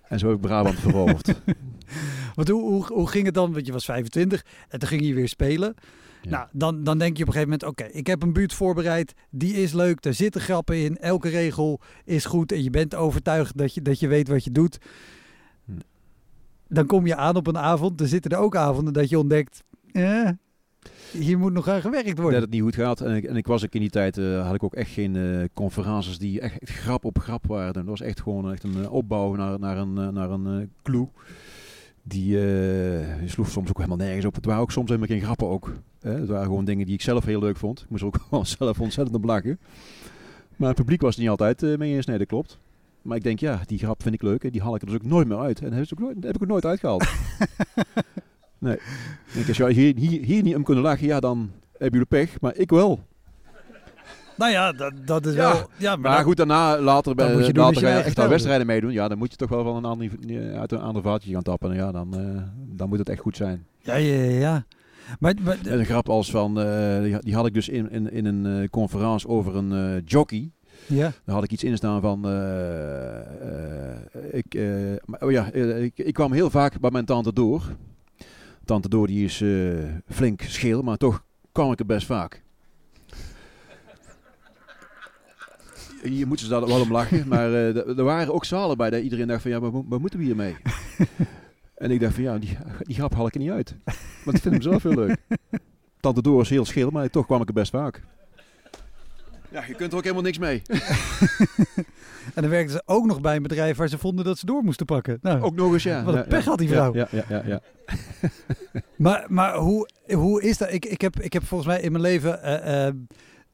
en 0.09 0.19
zo 0.19 0.27
heb 0.27 0.37
ik 0.37 0.41
Brabant 0.43 0.79
veroverd. 0.79 1.35
Want 2.35 2.49
hoe, 2.49 2.63
hoe, 2.63 2.87
hoe 2.87 3.09
ging 3.09 3.25
het 3.25 3.35
dan? 3.35 3.53
Want 3.53 3.67
je 3.67 3.73
was 3.73 3.85
25 3.85 4.45
en 4.69 4.79
toen 4.79 4.89
ging 4.89 5.07
je 5.07 5.15
weer 5.15 5.29
spelen. 5.29 5.75
Nou, 6.23 6.49
dan, 6.53 6.85
dan 6.85 6.99
denk 6.99 7.17
je 7.17 7.23
op 7.23 7.29
een 7.29 7.35
gegeven 7.35 7.59
moment: 7.59 7.81
oké, 7.81 7.99
ik 7.99 8.07
heb 8.07 8.23
een 8.23 8.33
buurt 8.33 8.53
voorbereid. 8.53 9.15
Die 9.31 9.55
is 9.55 9.73
leuk. 9.73 10.03
Daar 10.03 10.15
zitten 10.15 10.41
grappen 10.41 10.77
in. 10.77 10.99
Elke 10.99 11.29
regel 11.29 11.81
is 12.05 12.25
goed. 12.25 12.53
En 12.53 12.63
je 12.63 12.71
bent 12.71 12.95
overtuigd 12.95 13.57
dat 13.57 13.75
je, 13.75 13.83
dat 13.83 14.01
je 14.01 14.09
weet 14.09 14.29
wat 14.29 14.45
je 14.45 14.51
doet. 14.51 14.79
Hm. 15.65 15.73
Dan 16.69 16.87
kom 16.87 17.07
je 17.07 17.17
aan 17.17 17.37
op 17.37 17.47
een 17.47 17.59
avond. 17.59 18.01
Er 18.01 18.09
zitten 18.09 18.31
er 18.31 18.39
ook 18.39 18.57
avonden 18.57 18.93
dat 18.93 19.09
je 19.09 19.19
ontdekt. 19.19 19.65
Eh, 19.93 20.29
hier 21.13 21.39
moet 21.39 21.53
nog 21.53 21.69
aan 21.69 21.81
gewerkt 21.81 22.19
worden. 22.19 22.33
Dat 22.33 22.43
het 22.43 22.51
niet 22.51 22.63
goed 22.63 22.75
gaat. 22.75 23.01
En 23.01 23.17
ik, 23.17 23.25
en 23.25 23.37
ik 23.37 23.47
was 23.47 23.65
ook 23.65 23.73
in 23.73 23.81
die 23.81 23.91
tijd, 23.91 24.17
uh, 24.17 24.45
had 24.45 24.55
ik 24.55 24.63
ook 24.63 24.75
echt 24.75 24.91
geen 24.91 25.15
uh, 25.15 25.45
conferences 25.55 26.19
die 26.19 26.41
echt, 26.41 26.59
echt, 26.59 26.73
grap 26.73 27.05
op 27.05 27.19
grap 27.19 27.47
waren. 27.47 27.73
Dat 27.73 27.85
was 27.85 28.01
echt 28.01 28.21
gewoon 28.21 28.53
echt 28.53 28.65
een 28.65 28.89
opbouw 28.89 29.35
naar, 29.35 29.59
naar 29.59 29.79
een, 29.79 29.93
naar 29.93 30.31
een 30.31 30.71
clue. 30.83 31.09
Die 32.03 32.39
sloeg 33.27 33.49
soms 33.49 33.69
ook 33.69 33.77
helemaal 33.77 33.97
nergens 33.97 34.25
op. 34.25 34.35
Het 34.35 34.45
waren 34.45 34.63
ook 34.63 34.73
soms 34.73 34.89
helemaal 34.89 35.09
geen 35.09 35.21
grappen 35.21 35.49
ook. 35.49 35.73
Hè? 36.01 36.13
Het 36.13 36.29
waren 36.29 36.47
gewoon 36.47 36.65
dingen 36.65 36.87
die 36.87 36.95
ik 36.95 37.03
zelf 37.03 37.25
heel 37.25 37.41
leuk 37.41 37.57
vond. 37.57 37.81
Ik 37.81 37.89
moest 37.89 38.03
ook 38.03 38.19
zelf 38.59 38.81
ontzettend 38.81 39.17
op 39.17 39.25
lachen. 39.25 39.59
Maar 40.57 40.69
het 40.69 40.77
publiek 40.77 41.01
was 41.01 41.17
niet 41.17 41.29
altijd 41.29 41.79
mee 41.79 41.95
eens. 41.95 42.07
Nee, 42.07 42.19
dat 42.19 42.27
klopt. 42.27 42.59
Maar 43.03 43.17
ik 43.17 43.23
denk, 43.23 43.39
ja, 43.39 43.61
die 43.67 43.79
grap 43.79 44.03
vind 44.03 44.15
ik 44.15 44.23
leuk. 44.23 44.45
En 44.45 44.51
die 44.51 44.63
haal 44.63 44.75
ik 44.75 44.81
er 44.81 44.87
dus 44.87 44.97
ook 44.97 45.05
nooit 45.05 45.29
meer 45.29 45.39
uit. 45.39 45.63
En 45.63 45.71
dat 45.71 45.89
heb, 45.89 45.99
heb 46.21 46.35
ik 46.35 46.43
ook 46.43 46.49
nooit 46.49 46.65
uitgehaald. 46.65 47.05
nee. 48.59 48.79
als 49.49 49.57
je 49.57 49.69
hier, 49.69 49.97
hier, 49.97 50.25
hier 50.25 50.43
niet 50.43 50.55
om 50.55 50.63
kunnen 50.63 50.85
lachen, 50.85 51.07
ja, 51.07 51.21
dan 51.21 51.51
hebben 51.71 52.01
jullie 52.01 52.25
pech. 52.27 52.41
Maar 52.41 52.57
ik 52.57 52.71
wel. 52.71 53.07
Nou 54.39 54.51
ja, 54.51 54.73
dat, 54.73 54.93
dat 55.05 55.27
is 55.27 55.35
wel... 55.35 55.67
Ja, 55.77 55.97
maar, 55.97 56.13
maar 56.13 56.25
goed, 56.25 56.37
daarna 56.37 56.81
later, 56.81 57.15
bij, 57.15 57.33
moet 57.33 57.47
je 57.47 57.53
doen 57.53 57.65
later 57.65 57.83
ga 57.83 57.97
je 57.97 58.03
echt 58.03 58.19
aan 58.19 58.29
wedstrijden 58.29 58.67
meedoen. 58.67 58.93
Ja, 58.93 59.09
dan 59.09 59.19
moet 59.19 59.31
je 59.31 59.37
toch 59.37 59.49
wel 59.49 59.65
van 59.65 59.77
een 59.77 59.85
ander, 59.85 60.11
uit 60.59 60.73
een 60.73 60.81
ander 60.81 61.03
vaatje 61.03 61.33
gaan 61.33 61.43
tappen. 61.43 61.75
Ja, 61.75 61.93
dan, 61.93 62.21
uh, 62.21 62.43
dan 62.77 62.89
moet 62.89 62.99
het 62.99 63.09
echt 63.09 63.21
goed 63.21 63.37
zijn. 63.37 63.67
Ja, 63.79 63.95
ja, 63.95 64.23
ja. 64.23 64.65
Maar, 65.19 65.35
maar, 65.43 65.59
een 65.65 65.85
grap 65.85 66.09
als 66.09 66.31
van, 66.31 66.59
uh, 66.61 67.19
die, 67.21 67.35
had 67.35 67.47
ik 67.47 67.55
dus 67.55 67.69
in, 67.69 67.91
in, 67.91 68.13
in 68.13 68.25
een 68.25 68.45
uh, 68.45 68.69
conferentie 68.69 69.29
over 69.29 69.57
een 69.57 70.03
jockey. 70.05 70.51
Ja. 70.87 71.13
Daar 71.25 71.35
had 71.35 71.45
ik 71.45 71.53
iets 71.53 71.65
in 71.65 71.77
staan 71.77 72.01
van. 72.01 72.19
ik, 74.31 74.61
oh 75.21 75.31
ja, 75.31 75.53
ik, 75.53 75.99
ik, 75.99 76.15
kwam 76.15 76.33
heel 76.33 76.51
vaak 76.51 76.81
bij 76.81 76.91
mijn 76.91 77.05
tante 77.05 77.33
door. 77.33 77.63
Tante 78.69 78.89
door 78.89 79.07
die 79.07 79.25
is 79.25 79.45
flink 80.07 80.43
scheel, 80.43 80.83
maar 80.83 80.97
toch 80.97 81.25
kwam 81.53 81.73
ik 81.73 81.79
er 81.79 81.87
best 81.87 82.07
vaak. 82.07 82.43
je 86.03 86.27
moet 86.27 86.41
ze 86.41 86.49
daar 86.49 86.67
wel 86.67 86.81
om 86.81 86.93
lachen. 86.93 87.29
Maar 87.29 87.51
uh, 87.51 87.99
er 87.99 88.05
waren 88.05 88.35
ook 88.35 88.45
zalen 88.45 88.77
bij 88.77 88.91
dat 88.91 89.03
iedereen 89.03 89.27
dacht 89.27 89.43
van 89.43 89.51
ja, 89.51 89.61
waar, 89.61 90.01
moeten 90.01 90.19
we 90.19 90.25
hiermee? 90.25 90.57
en 91.75 91.91
ik 91.91 92.01
dacht 92.01 92.15
van 92.15 92.23
ja, 92.23 92.39
die, 92.39 92.57
die 92.79 92.95
grap 92.95 93.15
haal 93.15 93.27
ik 93.27 93.35
er 93.35 93.41
niet 93.41 93.51
uit. 93.51 93.77
Want 94.25 94.37
ik 94.37 94.43
vind 94.43 94.55
hem 94.55 94.63
zelf 94.63 94.83
heel 94.83 94.95
leuk. 94.95 95.17
Tante 96.01 96.23
Door 96.23 96.41
is 96.41 96.51
heel 96.51 96.65
schil, 96.65 96.91
maar 96.91 97.11
toch 97.11 97.27
kwam 97.27 97.41
ik 97.41 97.49
er 97.49 97.55
best 97.55 97.71
vaak. 97.71 98.03
Ja, 99.51 99.65
je 99.67 99.75
kunt 99.75 99.91
er 99.91 99.97
ook 99.97 100.03
helemaal 100.03 100.25
niks 100.25 100.39
mee. 100.39 100.63
en 102.35 102.43
dan 102.43 102.49
werkten 102.49 102.75
ze 102.75 102.83
ook 102.85 103.07
nog 103.07 103.21
bij 103.21 103.37
een 103.37 103.43
bedrijf 103.43 103.77
waar 103.77 103.89
ze 103.89 103.99
vonden 103.99 104.25
dat 104.25 104.39
ze 104.39 104.47
door 104.47 104.63
moesten 104.63 104.87
pakken. 104.87 105.19
Nou, 105.23 105.41
ook 105.41 105.55
nog 105.55 105.73
eens, 105.73 105.83
ja. 105.83 106.05
Wat 106.05 106.15
een 106.15 106.27
pech 106.27 106.45
had 106.45 106.59
die 106.59 106.69
vrouw. 106.69 106.95
Ja, 106.95 107.09
ja, 107.11 107.25
ja. 107.29 107.43
ja, 107.47 107.61
maar 108.97 109.25
maar 109.29 109.55
hoe, 109.55 109.89
hoe 110.13 110.43
is 110.43 110.59
dat? 110.59 110.73
Ik, 110.73 110.85
ik, 110.85 111.01
heb, 111.01 111.21
ik 111.21 111.33
heb 111.33 111.45
volgens 111.45 111.69
mij 111.69 111.81
in 111.81 111.93
mijn 111.93 112.05
leven... 112.05 112.41
Uh, 112.45 112.87
uh, 112.87 112.93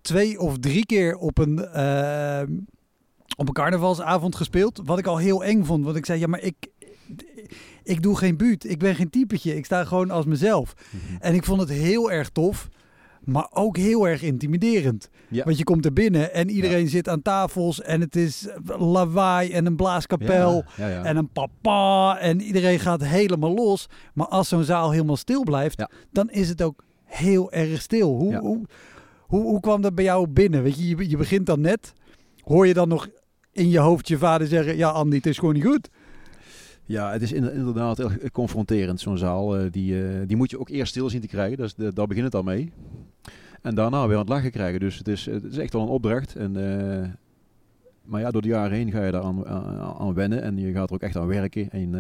twee 0.05 0.41
of 0.41 0.59
drie 0.59 0.87
keer 0.87 1.17
op 1.17 1.39
een, 1.39 1.59
uh, 1.59 2.43
op 3.37 3.49
een 3.49 3.55
carnavalsavond 3.55 4.37
gespeeld. 4.37 4.81
Wat 4.85 4.99
ik 4.99 5.07
al 5.07 5.17
heel 5.17 5.45
eng 5.45 5.65
vond. 5.65 5.85
Want 5.85 5.97
ik 5.97 6.07
zei, 6.07 6.21
ja, 6.21 6.27
maar 6.27 6.41
ik, 6.41 6.55
ik 7.83 8.03
doe 8.03 8.17
geen 8.17 8.37
buurt. 8.37 8.71
Ik 8.71 8.79
ben 8.79 8.95
geen 8.95 9.11
typetje. 9.11 9.57
Ik 9.57 9.65
sta 9.65 9.85
gewoon 9.85 10.11
als 10.11 10.25
mezelf. 10.25 10.75
Mhm. 10.91 11.23
En 11.23 11.35
ik 11.35 11.45
vond 11.45 11.61
het 11.61 11.69
heel 11.69 12.11
erg 12.13 12.29
tof. 12.29 12.69
Maar 13.26 13.47
ook 13.50 13.76
heel 13.76 14.09
erg 14.09 14.23
intimiderend. 14.23 15.09
Want 15.45 15.59
je 15.59 15.64
komt 15.64 15.85
er 15.85 15.93
binnen 15.93 16.33
en 16.35 16.50
iedereen 16.50 16.88
zit 16.88 17.09
aan 17.09 17.23
tafels. 17.23 17.83
En 17.83 18.00
het 18.00 18.16
is 18.16 18.49
lawaai 18.78 19.52
en 19.52 19.66
een 19.66 19.76
blaaskapel. 19.76 20.64
Ja, 20.76 21.04
en 21.04 21.16
een 21.16 21.28
papa. 21.28 22.19
En 22.19 22.40
iedereen 22.40 22.78
gaat 22.78 23.04
helemaal 23.04 23.54
los. 23.54 23.87
Maar 24.14 24.26
als 24.26 24.49
zo'n 24.49 24.64
zaal 24.64 24.90
helemaal 24.90 25.16
stil 25.16 25.43
blijft, 25.43 25.85
dan 26.12 26.31
is 26.31 26.49
het 26.49 26.62
ook 26.62 26.85
heel 27.04 27.52
erg 27.52 27.81
stil. 27.83 28.16
Hoe, 28.16 28.37
hoe, 28.38 28.64
hoe, 29.21 29.43
hoe 29.43 29.61
kwam 29.61 29.81
dat 29.81 29.95
bij 29.95 30.04
jou 30.04 30.28
binnen? 30.28 30.62
Weet 30.62 30.78
je, 30.78 30.88
je, 30.88 31.09
je 31.09 31.16
begint 31.16 31.47
dan 31.47 31.61
net. 31.61 31.93
Hoor 32.43 32.66
je 32.66 32.75
dan 32.75 32.88
nog 32.88 33.09
in 33.52 33.71
je 33.71 33.78
hoofd 33.78 34.09
je 34.09 34.19
vader 34.19 34.47
zeggen: 34.47 34.76
Ja, 34.76 34.88
Andy, 34.88 35.16
het 35.16 35.26
is 35.26 35.38
gewoon 35.38 35.54
niet 35.54 35.64
goed? 35.64 35.88
Ja, 36.87 37.12
het 37.12 37.23
is 37.23 37.33
inderdaad 37.33 37.97
heel 37.97 38.11
confronterend, 38.33 39.00
zo'n 39.00 39.19
zaal. 39.19 39.57
Eh, 39.57 39.71
die, 39.71 40.05
eh, 40.05 40.21
die 40.26 40.37
moet 40.37 40.50
je 40.50 40.59
ook 40.59 40.69
eerst 40.69 40.91
stil 40.91 41.11
zien 41.11 41.21
te 41.21 41.26
krijgen. 41.26 41.57
Dus 41.57 41.75
de, 41.75 41.93
daar 41.93 42.07
begint 42.07 42.25
het 42.25 42.35
al 42.35 42.43
mee. 42.43 42.73
En 43.62 43.75
daarna 43.75 44.07
weer 44.07 44.17
aan 44.17 44.23
het 44.23 44.29
lachen 44.29 44.50
krijgen. 44.50 44.81
Dus 44.81 44.99
het 44.99 45.09
is, 45.09 45.26
het 45.26 45.45
is 45.45 45.59
echt 45.59 45.73
wel 45.73 45.83
een 45.83 45.88
opdracht. 45.88 46.37
En, 46.37 46.57
uh, 46.57 47.09
maar 48.03 48.21
ja, 48.21 48.31
door 48.31 48.43
de 48.43 48.49
jaren 48.49 48.76
heen 48.76 48.91
ga 48.91 49.05
je 49.05 49.12
daar 49.12 49.23
aan, 49.23 49.47
aan, 49.99 50.14
wennen 50.14 50.43
en 50.43 50.59
je 50.59 50.73
gaat 50.73 50.88
er 50.88 50.95
ook 50.95 51.03
echt 51.03 51.17
aan 51.17 51.26
werken. 51.26 51.71
En 51.71 51.91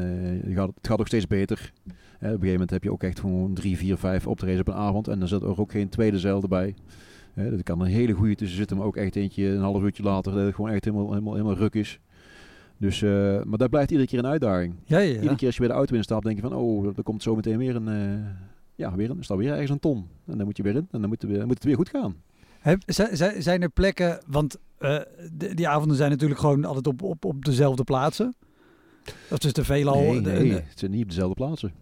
je 0.48 0.54
gaat, 0.54 0.70
het 0.74 0.86
gaat 0.86 1.00
ook 1.00 1.06
steeds 1.06 1.26
beter. 1.26 1.72
Op 1.84 1.90
een 2.20 2.28
gegeven 2.28 2.52
moment 2.52 2.70
heb 2.70 2.82
je 2.82 2.92
ook 2.92 3.02
echt 3.02 3.20
gewoon 3.20 3.54
drie, 3.54 3.76
vier, 3.76 3.96
vijf 3.96 4.26
optredens 4.26 4.60
op 4.60 4.68
een 4.68 4.80
avond. 4.80 5.08
En 5.08 5.18
dan 5.18 5.28
zit 5.28 5.42
er 5.42 5.60
ook 5.60 5.70
geen 5.70 5.88
tweede 5.88 6.18
zeil 6.18 6.42
erbij. 6.42 6.74
Er 7.34 7.62
kan 7.62 7.80
een 7.80 7.86
hele 7.86 8.12
goede 8.12 8.34
tussen 8.34 8.56
zitten, 8.56 8.76
maar 8.76 8.86
ook 8.86 8.96
echt 8.96 9.16
eentje 9.16 9.46
een 9.46 9.60
half 9.60 9.82
uurtje 9.82 10.02
later 10.02 10.32
dat 10.32 10.44
het 10.44 10.54
gewoon 10.54 10.70
echt 10.70 10.84
helemaal, 10.84 11.08
helemaal, 11.08 11.32
helemaal 11.32 11.56
ruk 11.56 11.74
is. 11.74 12.00
Dus, 12.84 13.00
uh, 13.00 13.42
maar 13.42 13.58
dat 13.58 13.70
blijft 13.70 13.90
iedere 13.90 14.08
keer 14.08 14.18
een 14.18 14.26
uitdaging. 14.26 14.74
Ja, 14.84 14.98
ja, 14.98 15.04
ja. 15.04 15.14
Iedere 15.14 15.36
keer 15.36 15.46
als 15.46 15.56
je 15.56 15.60
bij 15.60 15.70
de 15.70 15.76
auto 15.76 15.96
instapt, 15.96 16.24
denk 16.24 16.36
je 16.36 16.42
van, 16.42 16.54
oh, 16.54 16.86
er 16.96 17.02
komt 17.02 17.22
zo 17.22 17.34
meteen 17.34 17.58
weer 17.58 17.76
een, 17.76 17.88
uh, 17.88 18.26
ja, 18.74 18.94
weer 18.94 19.10
een, 19.10 19.18
er 19.18 19.24
staat 19.24 19.38
weer 19.38 19.52
ergens 19.52 19.70
een 19.70 19.80
ton. 19.80 20.08
En 20.26 20.36
dan 20.36 20.46
moet 20.46 20.56
je 20.56 20.62
weer 20.62 20.74
in 20.74 20.88
en 20.90 21.00
dan 21.00 21.08
moet, 21.08 21.22
het 21.22 21.30
weer, 21.30 21.38
dan 21.38 21.46
moet 21.46 21.56
het 21.56 21.64
weer 21.64 21.76
goed 21.76 21.88
gaan. 21.88 22.16
Heb, 22.60 22.82
zijn 23.38 23.62
er 23.62 23.68
plekken, 23.68 24.20
want 24.26 24.56
uh, 24.80 24.98
die, 25.32 25.54
die 25.54 25.68
avonden 25.68 25.96
zijn 25.96 26.10
natuurlijk 26.10 26.40
gewoon 26.40 26.64
altijd 26.64 26.86
op, 26.86 27.02
op, 27.02 27.24
op 27.24 27.44
dezelfde 27.44 27.84
plaatsen? 27.84 28.34
Of 29.30 29.44
is 29.44 29.52
te 29.52 29.64
veel 29.64 29.88
al? 29.88 30.02
Nee, 30.02 30.20
nee, 30.20 30.50
het 30.52 30.78
zijn 30.78 30.90
niet 30.90 31.02
op 31.02 31.08
dezelfde 31.08 31.34
plaatsen. 31.34 31.72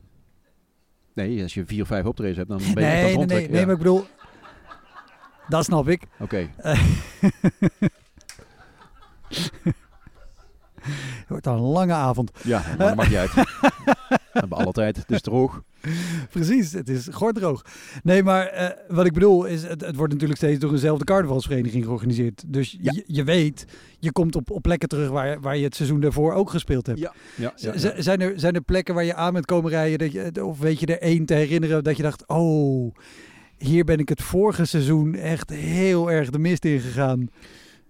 Nee, 1.14 1.42
als 1.42 1.54
je 1.54 1.66
vier 1.66 1.82
of 1.82 1.88
vijf 1.88 2.04
optredens 2.04 2.38
hebt, 2.38 2.48
dan 2.48 2.58
ben 2.58 2.68
je 2.68 2.74
nee, 2.74 3.04
echt 3.04 3.16
nee, 3.16 3.26
nee, 3.26 3.48
nee, 3.48 3.58
ja. 3.58 3.64
maar 3.64 3.74
ik 3.74 3.78
bedoel, 3.78 4.04
dat 5.48 5.64
snap 5.64 5.88
ik. 5.88 6.02
Oké. 6.20 6.48
Okay. 6.58 6.76
Het 10.82 11.28
wordt 11.28 11.46
een 11.46 11.58
lange 11.58 11.92
avond. 11.92 12.30
Ja, 12.42 12.62
maar 12.78 12.86
dat 12.86 12.96
mag 12.96 13.10
je 13.10 13.18
uit. 13.18 13.34
We 14.32 14.38
hebben 14.38 14.58
alle 14.58 14.72
tijd. 14.72 14.96
Het 14.96 15.10
is 15.10 15.20
droog. 15.20 15.62
Precies, 16.30 16.72
het 16.72 16.88
is 16.88 17.08
gordroog. 17.10 17.64
Nee, 18.02 18.22
maar 18.22 18.54
uh, 18.54 18.96
wat 18.96 19.06
ik 19.06 19.12
bedoel 19.12 19.44
is, 19.44 19.62
het, 19.62 19.80
het, 19.80 19.96
wordt 19.96 20.12
natuurlijk 20.12 20.40
steeds 20.40 20.58
door 20.58 20.72
eenzelfde 20.72 21.04
carnavalsvereniging 21.04 21.84
georganiseerd. 21.84 22.44
Dus 22.46 22.76
ja. 22.80 22.92
je, 22.94 23.04
je, 23.06 23.24
weet, 23.24 23.64
je 23.98 24.12
komt 24.12 24.36
op, 24.36 24.50
op 24.50 24.62
plekken 24.62 24.88
terug 24.88 25.08
waar, 25.08 25.40
waar 25.40 25.56
je 25.56 25.64
het 25.64 25.74
seizoen 25.74 26.00
daarvoor 26.00 26.32
ook 26.32 26.50
gespeeld 26.50 26.86
hebt. 26.86 26.98
Ja. 26.98 27.12
ja, 27.34 27.52
ja, 27.56 27.72
ja. 27.74 28.02
Zijn, 28.02 28.20
er, 28.20 28.32
zijn 28.36 28.54
er 28.54 28.62
plekken 28.62 28.94
waar 28.94 29.04
je 29.04 29.14
aan 29.14 29.32
bent 29.32 29.46
komen 29.46 29.70
rijden, 29.70 29.98
dat 29.98 30.12
je, 30.12 30.44
of 30.44 30.58
weet 30.58 30.80
je 30.80 30.86
er 30.86 31.00
één 31.00 31.24
te 31.24 31.34
herinneren 31.34 31.84
dat 31.84 31.96
je 31.96 32.02
dacht, 32.02 32.26
oh, 32.26 32.94
hier 33.58 33.84
ben 33.84 33.98
ik 33.98 34.08
het 34.08 34.22
vorige 34.22 34.64
seizoen 34.64 35.14
echt 35.14 35.50
heel 35.50 36.10
erg 36.10 36.30
de 36.30 36.38
mist 36.38 36.64
in 36.64 36.80
gegaan. 36.80 37.28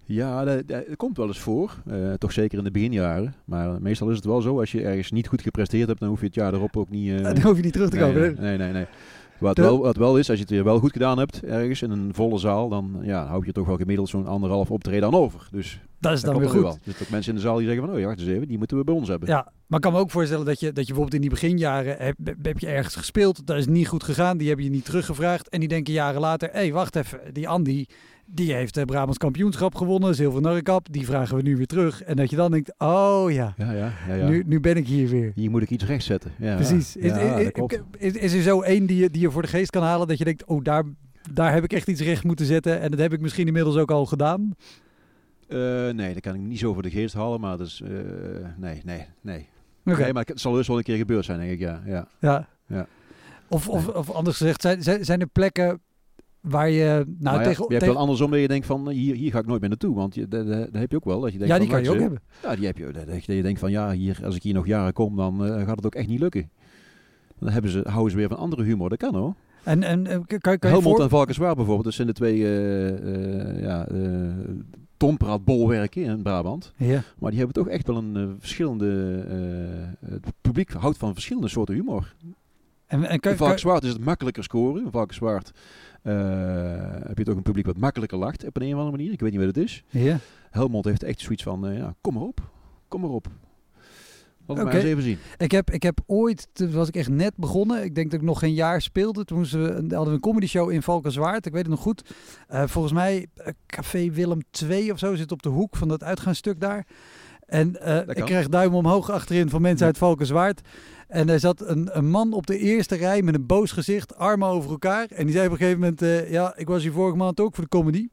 Ja, 0.04 0.44
dat, 0.44 0.68
dat, 0.68 0.96
komt 0.96 1.16
wel 1.16 1.26
eens 1.26 1.40
voor. 1.40 1.76
Uh, 1.86 2.12
toch 2.12 2.32
zeker 2.32 2.58
in 2.58 2.64
de 2.64 2.70
beginjaren. 2.70 3.34
Maar 3.44 3.82
meestal 3.82 4.10
is 4.10 4.16
het 4.16 4.24
wel 4.24 4.40
zo, 4.40 4.58
als 4.58 4.72
je 4.72 4.82
ergens 4.82 5.10
niet 5.10 5.28
goed 5.28 5.42
gepresteerd 5.42 5.88
hebt, 5.88 6.00
dan 6.00 6.08
hoef 6.08 6.20
je 6.20 6.26
het 6.26 6.34
jaar 6.34 6.54
erop 6.54 6.76
ook 6.76 6.90
niet... 6.90 7.08
Uh, 7.08 7.22
dan 7.22 7.40
hoef 7.40 7.56
je 7.56 7.62
niet 7.62 7.72
terug 7.72 7.90
te 7.90 7.98
komen. 7.98 8.20
Nee, 8.20 8.34
nee, 8.38 8.56
nee. 8.56 8.72
nee. 8.72 8.86
Wat, 9.42 9.58
wel, 9.58 9.78
wat 9.78 9.96
wel 9.96 10.18
is, 10.18 10.28
als 10.28 10.38
je 10.38 10.44
het 10.44 10.52
weer 10.52 10.64
wel 10.64 10.78
goed 10.78 10.92
gedaan 10.92 11.18
hebt, 11.18 11.42
ergens 11.42 11.82
in 11.82 11.90
een 11.90 12.14
volle 12.14 12.38
zaal, 12.38 12.68
dan 12.68 12.98
ja, 13.02 13.26
hou 13.26 13.46
je 13.46 13.52
toch 13.52 13.66
wel 13.66 13.76
gemiddeld 13.76 14.08
zo'n 14.08 14.26
anderhalf 14.26 14.70
optreden 14.70 15.08
aan 15.08 15.14
over. 15.14 15.48
Dus 15.50 15.80
dat 16.00 16.12
is 16.12 16.20
dan 16.20 16.38
weer 16.38 16.48
goed. 16.48 16.62
Wel. 16.62 16.78
Dus 16.84 16.98
dat 16.98 17.08
mensen 17.08 17.32
in 17.32 17.36
de 17.38 17.44
zaal 17.44 17.56
die 17.56 17.66
zeggen 17.66 17.84
van, 17.84 17.94
oh 17.94 18.00
ja, 18.00 18.06
wacht 18.06 18.18
eens 18.18 18.28
even, 18.28 18.48
die 18.48 18.58
moeten 18.58 18.76
we 18.76 18.84
bij 18.84 18.94
ons 18.94 19.08
hebben. 19.08 19.28
Ja, 19.28 19.52
maar 19.66 19.78
ik 19.78 19.84
kan 19.84 19.92
me 19.92 19.98
ook 19.98 20.10
voorstellen 20.10 20.46
dat 20.46 20.60
je, 20.60 20.66
dat 20.66 20.86
je 20.86 20.94
bijvoorbeeld 20.94 21.14
in 21.14 21.20
die 21.20 21.30
beginjaren, 21.30 21.96
heb, 21.98 22.16
heb 22.42 22.58
je 22.58 22.66
ergens 22.66 22.96
gespeeld, 22.96 23.46
dat 23.46 23.56
is 23.56 23.66
niet 23.66 23.88
goed 23.88 24.02
gegaan, 24.02 24.36
die 24.36 24.46
hebben 24.46 24.64
je 24.64 24.70
niet 24.70 24.84
teruggevraagd. 24.84 25.48
En 25.48 25.60
die 25.60 25.68
denken 25.68 25.92
jaren 25.92 26.20
later, 26.20 26.48
hé, 26.52 26.58
hey, 26.58 26.72
wacht 26.72 26.96
even, 26.96 27.20
die 27.32 27.48
Andy, 27.48 27.86
die 28.26 28.52
heeft 28.52 28.74
de 28.74 28.84
Brabants 28.84 29.18
kampioenschap 29.18 29.74
gewonnen, 29.74 30.14
Zilver 30.14 30.40
Narrekap. 30.40 30.86
Die 30.90 31.06
vragen 31.06 31.36
we 31.36 31.42
nu 31.42 31.56
weer 31.56 31.66
terug. 31.66 32.02
En 32.02 32.16
dat 32.16 32.30
je 32.30 32.36
dan 32.36 32.50
denkt, 32.50 32.74
oh 32.78 33.30
ja, 33.30 33.54
ja, 33.56 33.72
ja, 33.72 33.92
ja, 34.08 34.14
ja. 34.14 34.28
Nu, 34.28 34.42
nu 34.46 34.60
ben 34.60 34.76
ik 34.76 34.86
hier 34.86 35.08
weer. 35.08 35.32
Hier 35.34 35.50
moet 35.50 35.62
ik 35.62 35.70
iets 35.70 35.84
rechtzetten. 35.84 36.32
Ja, 36.38 36.54
Precies. 36.54 36.96
Is, 36.96 37.12
is, 37.98 38.14
is, 38.14 38.32
er 38.32 38.42
zo 38.42 38.60
één 38.60 38.86
die 38.86 38.96
je, 38.96 39.10
die 39.10 39.20
je 39.20 39.30
voor 39.30 39.42
de 39.42 39.48
geest 39.48 39.70
kan 39.70 39.82
halen 39.82 40.08
dat 40.08 40.18
je 40.18 40.24
denkt, 40.24 40.44
oh 40.44 40.64
daar, 40.64 40.84
daar 41.32 41.52
heb 41.52 41.64
ik 41.64 41.72
echt 41.72 41.88
iets 41.88 42.00
recht 42.00 42.24
moeten 42.24 42.46
zetten. 42.46 42.80
En 42.80 42.90
dat 42.90 43.00
heb 43.00 43.12
ik 43.12 43.20
misschien 43.20 43.46
inmiddels 43.46 43.76
ook 43.76 43.90
al 43.90 44.06
gedaan? 44.06 44.54
Uh, 45.48 45.90
nee, 45.90 46.12
dat 46.12 46.22
kan 46.22 46.34
ik 46.34 46.40
niet 46.40 46.58
zo 46.58 46.72
voor 46.72 46.82
de 46.82 46.90
geest 46.90 47.14
halen. 47.14 47.40
Maar 47.40 47.58
uh, 47.58 47.68
nee, 48.56 48.80
nee, 48.84 49.06
nee. 49.20 49.48
Okay. 49.84 50.02
Nee, 50.02 50.12
maar 50.12 50.24
het 50.24 50.40
zal 50.40 50.52
dus 50.52 50.66
wel 50.66 50.76
een 50.76 50.82
keer 50.82 50.96
gebeurd 50.96 51.24
zijn, 51.24 51.38
denk 51.38 51.50
ik, 51.50 51.58
ja. 51.58 51.82
Ja. 51.86 52.08
ja. 52.18 52.48
ja. 52.66 52.86
Of, 53.48 53.68
of, 53.68 53.88
of 53.88 54.10
anders 54.10 54.36
gezegd, 54.36 54.62
zijn, 54.62 55.04
zijn 55.04 55.20
er 55.20 55.26
plekken 55.26 55.80
waar 56.42 56.70
je... 56.70 57.04
Nou, 57.18 57.38
ja, 57.38 57.44
tegen, 57.44 57.64
je 57.68 57.74
hebt 57.74 57.86
wel 57.86 57.96
andersom 57.96 58.30
dat 58.30 58.40
je 58.40 58.48
denkt 58.48 58.66
van 58.66 58.88
hier, 58.88 59.14
hier 59.14 59.30
ga 59.30 59.38
ik 59.38 59.46
nooit 59.46 59.60
meer 59.60 59.68
naartoe. 59.68 59.94
Want 59.94 60.14
je, 60.14 60.28
dat, 60.28 60.46
dat 60.46 60.68
heb 60.72 60.90
je 60.90 60.96
ook 60.96 61.04
wel. 61.04 61.20
Dat 61.20 61.32
je 61.32 61.38
denkt 61.38 61.52
ja, 61.52 61.58
die 61.58 61.68
van, 61.68 61.76
kan 61.76 61.84
je 61.84 61.94
ook 61.94 62.00
hebben. 62.00 62.22
Ja, 62.42 62.56
die 62.56 62.66
heb 62.66 62.78
je. 62.78 62.90
Dat, 62.92 63.06
dat 63.06 63.24
je 63.24 63.42
denkt 63.42 63.60
van 63.60 63.70
ja, 63.70 63.92
hier, 63.92 64.20
als 64.24 64.36
ik 64.36 64.42
hier 64.42 64.54
nog 64.54 64.66
jaren 64.66 64.92
kom, 64.92 65.16
dan 65.16 65.46
uh, 65.46 65.66
gaat 65.66 65.76
het 65.76 65.86
ook 65.86 65.94
echt 65.94 66.08
niet 66.08 66.20
lukken. 66.20 66.50
Dan 67.38 67.48
hebben 67.48 67.70
ze, 67.70 67.80
houden 67.88 68.10
ze 68.10 68.16
weer 68.16 68.28
van 68.28 68.36
andere 68.36 68.62
humor. 68.62 68.88
Dat 68.88 68.98
kan 68.98 69.14
hoor. 69.14 69.34
En, 69.62 69.82
en 69.82 70.04
kan, 70.26 70.38
kan 70.38 70.56
je 70.60 70.66
Helmond 70.66 70.94
voor... 70.94 71.04
en 71.04 71.10
Valkenswaard 71.10 71.56
bijvoorbeeld. 71.56 71.84
Dat 71.84 71.94
zijn 71.94 72.06
de 72.06 72.12
twee 72.12 72.36
uh, 72.36 72.88
uh, 72.88 73.62
ja, 73.62 73.86
tompraatbolwerken 74.96 76.02
in 76.02 76.22
Brabant. 76.22 76.72
Ja. 76.76 77.02
Maar 77.18 77.30
die 77.30 77.38
hebben 77.38 77.62
toch 77.62 77.68
echt 77.68 77.86
wel 77.86 77.96
een 77.96 78.36
verschillende... 78.38 78.86
het 80.06 80.32
publiek 80.40 80.72
houdt 80.72 80.98
van 80.98 81.12
verschillende 81.12 81.48
soorten 81.48 81.74
humor. 81.74 82.14
En, 82.86 83.04
en 83.04 83.20
kan, 83.20 83.36
Valkenswaard 83.36 83.84
is 83.84 83.92
het 83.92 84.04
makkelijker 84.04 84.44
scoren. 84.44 84.90
Valkenswaard 84.90 85.52
heb 86.02 87.18
je 87.18 87.24
toch 87.24 87.36
een 87.36 87.42
publiek 87.42 87.66
wat 87.66 87.76
makkelijker 87.76 88.18
lacht 88.18 88.46
op 88.46 88.56
een, 88.56 88.62
een 88.62 88.72
of 88.72 88.78
andere 88.78 88.96
manier. 88.96 89.12
Ik 89.12 89.20
weet 89.20 89.30
niet 89.30 89.40
wat 89.44 89.54
het 89.54 89.64
is. 89.64 89.84
Ja. 89.88 90.18
Helmond 90.50 90.84
heeft 90.84 91.02
echt 91.02 91.20
zoiets 91.20 91.42
van, 91.42 91.68
uh, 91.68 91.76
ja, 91.78 91.94
kom 92.00 92.14
maar 92.14 92.22
op, 92.22 92.50
kom 92.88 93.00
maar 93.00 93.10
op. 93.10 93.26
Laten 94.46 94.46
we 94.46 94.52
okay. 94.52 94.64
maar 94.64 94.74
eens 94.74 94.84
even 94.84 95.02
zien. 95.02 95.18
Ik 95.38 95.50
heb, 95.50 95.70
ik 95.70 95.82
heb 95.82 96.00
ooit, 96.06 96.48
toen 96.52 96.72
was 96.72 96.88
ik 96.88 96.96
echt 96.96 97.08
net 97.08 97.36
begonnen, 97.36 97.84
ik 97.84 97.94
denk 97.94 98.10
dat 98.10 98.20
ik 98.20 98.26
nog 98.26 98.38
geen 98.38 98.54
jaar 98.54 98.82
speelde. 98.82 99.24
Toen 99.24 99.44
we, 99.44 99.72
hadden 99.74 100.04
we 100.04 100.10
een 100.10 100.20
comedy 100.20 100.46
show 100.46 100.70
in 100.70 100.82
Valkenswaard, 100.82 101.46
ik 101.46 101.52
weet 101.52 101.62
het 101.62 101.70
nog 101.70 101.80
goed. 101.80 102.14
Uh, 102.50 102.66
volgens 102.66 102.92
mij, 102.92 103.26
Café 103.66 104.10
Willem 104.10 104.40
2 104.50 104.92
of 104.92 104.98
zo 104.98 105.14
zit 105.14 105.32
op 105.32 105.42
de 105.42 105.48
hoek 105.48 105.76
van 105.76 105.88
dat 105.88 106.02
uitgaanstuk 106.02 106.60
daar. 106.60 106.86
En 107.52 107.68
ik 108.06 108.24
kreeg 108.24 108.48
duim 108.48 108.74
omhoog 108.74 109.10
achterin 109.10 109.50
van 109.50 109.62
mensen 109.62 109.86
ja. 109.86 109.86
uit 109.86 109.98
Valkenswaard. 109.98 110.60
En 111.08 111.28
er 111.28 111.40
zat 111.40 111.60
een, 111.60 111.88
een, 111.92 112.08
man 112.08 112.32
op 112.32 112.46
de 112.46 112.58
eerste 112.58 112.96
rij 112.96 113.22
met 113.22 113.34
een 113.34 113.46
boos 113.46 113.72
gezicht, 113.72 114.16
armen 114.16 114.48
over 114.48 114.70
elkaar. 114.70 115.06
En 115.10 115.24
die 115.24 115.34
zei 115.34 115.46
op 115.46 115.52
een 115.52 115.58
gegeven 115.58 115.80
moment, 115.80 116.02
uh, 116.02 116.30
ja, 116.30 116.52
ik 116.56 116.68
was 116.68 116.82
hier 116.82 116.92
vorige 116.92 117.16
maand 117.16 117.40
ook 117.40 117.54
voor 117.54 117.64
de 117.64 117.70
comedy. 117.70 118.08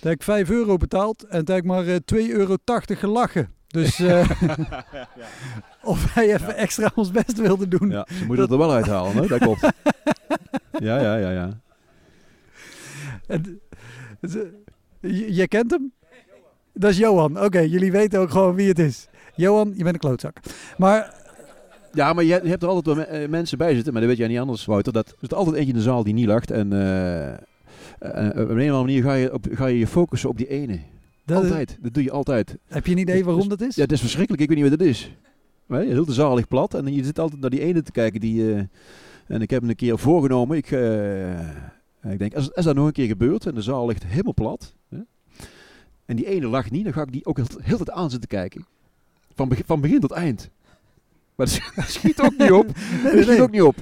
Daar 0.00 0.10
heb 0.10 0.12
ik 0.12 0.22
5 0.22 0.50
euro 0.50 0.76
betaald 0.76 1.22
en 1.22 1.44
toen 1.44 1.54
heb 1.54 1.64
ik 1.64 1.70
maar 1.70 1.84
uh, 1.84 1.96
2,80 1.96 2.30
euro 2.30 2.56
gelachen. 2.76 3.52
Dus 3.66 3.98
uh, 4.00 4.30
of 5.82 6.14
wij 6.14 6.34
even 6.34 6.46
ja. 6.46 6.54
extra 6.54 6.90
ons 6.94 7.10
best 7.10 7.38
wilden 7.38 7.70
doen. 7.70 7.90
Ja, 7.90 8.06
ze 8.18 8.24
moeten 8.24 8.44
het 8.44 8.52
er 8.52 8.58
wel 8.58 8.72
uithalen, 8.72 9.16
hè? 9.16 9.26
dat 9.26 9.38
klopt. 9.38 9.60
ja, 10.88 11.00
ja, 11.00 11.16
ja, 11.16 11.30
ja. 11.30 11.60
En, 13.26 13.60
jij 15.28 15.48
kent 15.48 15.70
hem? 15.70 15.92
Dat 16.78 16.90
is 16.90 16.98
Johan. 16.98 17.36
Oké, 17.36 17.44
okay, 17.44 17.66
jullie 17.66 17.92
weten 17.92 18.20
ook 18.20 18.30
gewoon 18.30 18.54
wie 18.54 18.68
het 18.68 18.78
is. 18.78 19.08
Johan, 19.34 19.72
je 19.76 19.82
bent 19.82 19.94
een 19.94 20.00
klootzak. 20.00 20.40
Maar 20.76 21.14
ja, 21.92 22.12
maar 22.12 22.24
je, 22.24 22.32
hebt 22.32 22.62
er 22.62 22.68
altijd 22.68 22.96
wel 22.96 23.06
me 23.20 23.28
mensen 23.28 23.58
bij 23.58 23.74
zitten, 23.74 23.92
maar 23.92 24.02
dat 24.02 24.10
weet 24.10 24.18
jij 24.18 24.28
niet 24.28 24.38
anders, 24.38 24.64
Wouter. 24.64 24.92
Dat 24.92 25.08
er 25.08 25.14
zit 25.20 25.34
altijd 25.34 25.56
eentje 25.56 25.72
in 25.72 25.78
de 25.78 25.84
zaal 25.84 26.04
die 26.04 26.14
niet 26.14 26.26
lacht. 26.26 26.50
En 26.50 26.72
uh, 26.72 27.28
uh, 27.28 28.28
op 28.28 28.36
een 28.36 28.50
of 28.50 28.50
andere 28.50 28.70
manier 28.70 29.02
ga 29.02 29.14
je, 29.14 29.32
op, 29.32 29.46
ga 29.50 29.66
je 29.66 29.78
je 29.78 29.86
focussen 29.86 30.28
op 30.28 30.36
die 30.36 30.48
ene. 30.48 30.80
Dat 31.24 31.42
altijd. 31.42 31.70
Is... 31.70 31.76
Dat 31.80 31.94
doe 31.94 32.02
je 32.02 32.10
altijd. 32.10 32.56
Heb 32.66 32.86
je 32.86 32.92
een 32.92 32.98
idee 32.98 33.24
waarom 33.24 33.48
dat 33.48 33.60
is? 33.60 33.74
Ja, 33.74 33.82
het 33.82 33.92
is 33.92 34.00
verschrikkelijk. 34.00 34.42
Ik 34.42 34.48
weet 34.48 34.58
niet 34.58 34.70
wat 34.70 34.78
het 34.78 34.88
is. 34.88 35.12
Maar 35.66 35.80
heel 35.80 36.04
de 36.04 36.12
zaal 36.12 36.34
ligt 36.34 36.48
plat 36.48 36.74
en 36.74 36.94
je 36.94 37.04
zit 37.04 37.18
altijd 37.18 37.40
naar 37.40 37.50
die 37.50 37.60
ene 37.60 37.82
te 37.82 37.92
kijken 37.92 38.20
die... 38.20 38.40
Uh, 38.40 38.60
en 39.26 39.42
ik 39.42 39.50
heb 39.50 39.60
hem 39.60 39.70
een 39.70 39.76
keer 39.76 39.98
voorgenomen. 39.98 40.56
Ik, 40.56 40.70
ik 42.12 42.18
denk, 42.18 42.34
als, 42.34 42.54
als 42.54 42.64
dat 42.64 42.74
nog 42.74 42.86
een 42.86 42.92
keer 42.92 43.06
gebeurt 43.06 43.46
en 43.46 43.54
de 43.54 43.62
zaal 43.62 43.86
ligt 43.86 44.04
helemaal 44.06 44.34
plat... 44.34 44.74
Hè, 44.88 44.98
en 46.08 46.16
die 46.16 46.26
ene 46.26 46.46
lacht 46.46 46.70
niet, 46.70 46.84
dan 46.84 46.92
ga 46.92 47.02
ik 47.02 47.12
die 47.12 47.26
ook 47.26 47.36
heel, 47.36 47.46
heel 47.60 47.76
tijd 47.76 47.90
aan 47.90 48.10
zitten 48.10 48.28
kijken. 48.28 48.66
Van, 49.34 49.48
be 49.48 49.56
van 49.66 49.80
begin 49.80 50.00
tot 50.00 50.10
eind. 50.10 50.50
Maar 51.34 51.46
dat 51.46 51.60
schiet 51.96 52.20
ook 52.20 52.38
niet 52.38 52.52
op. 52.52 52.66
Dat 53.02 53.22
schiet 53.22 53.40
ook 53.40 53.50
niet 53.50 53.62
op. 53.62 53.76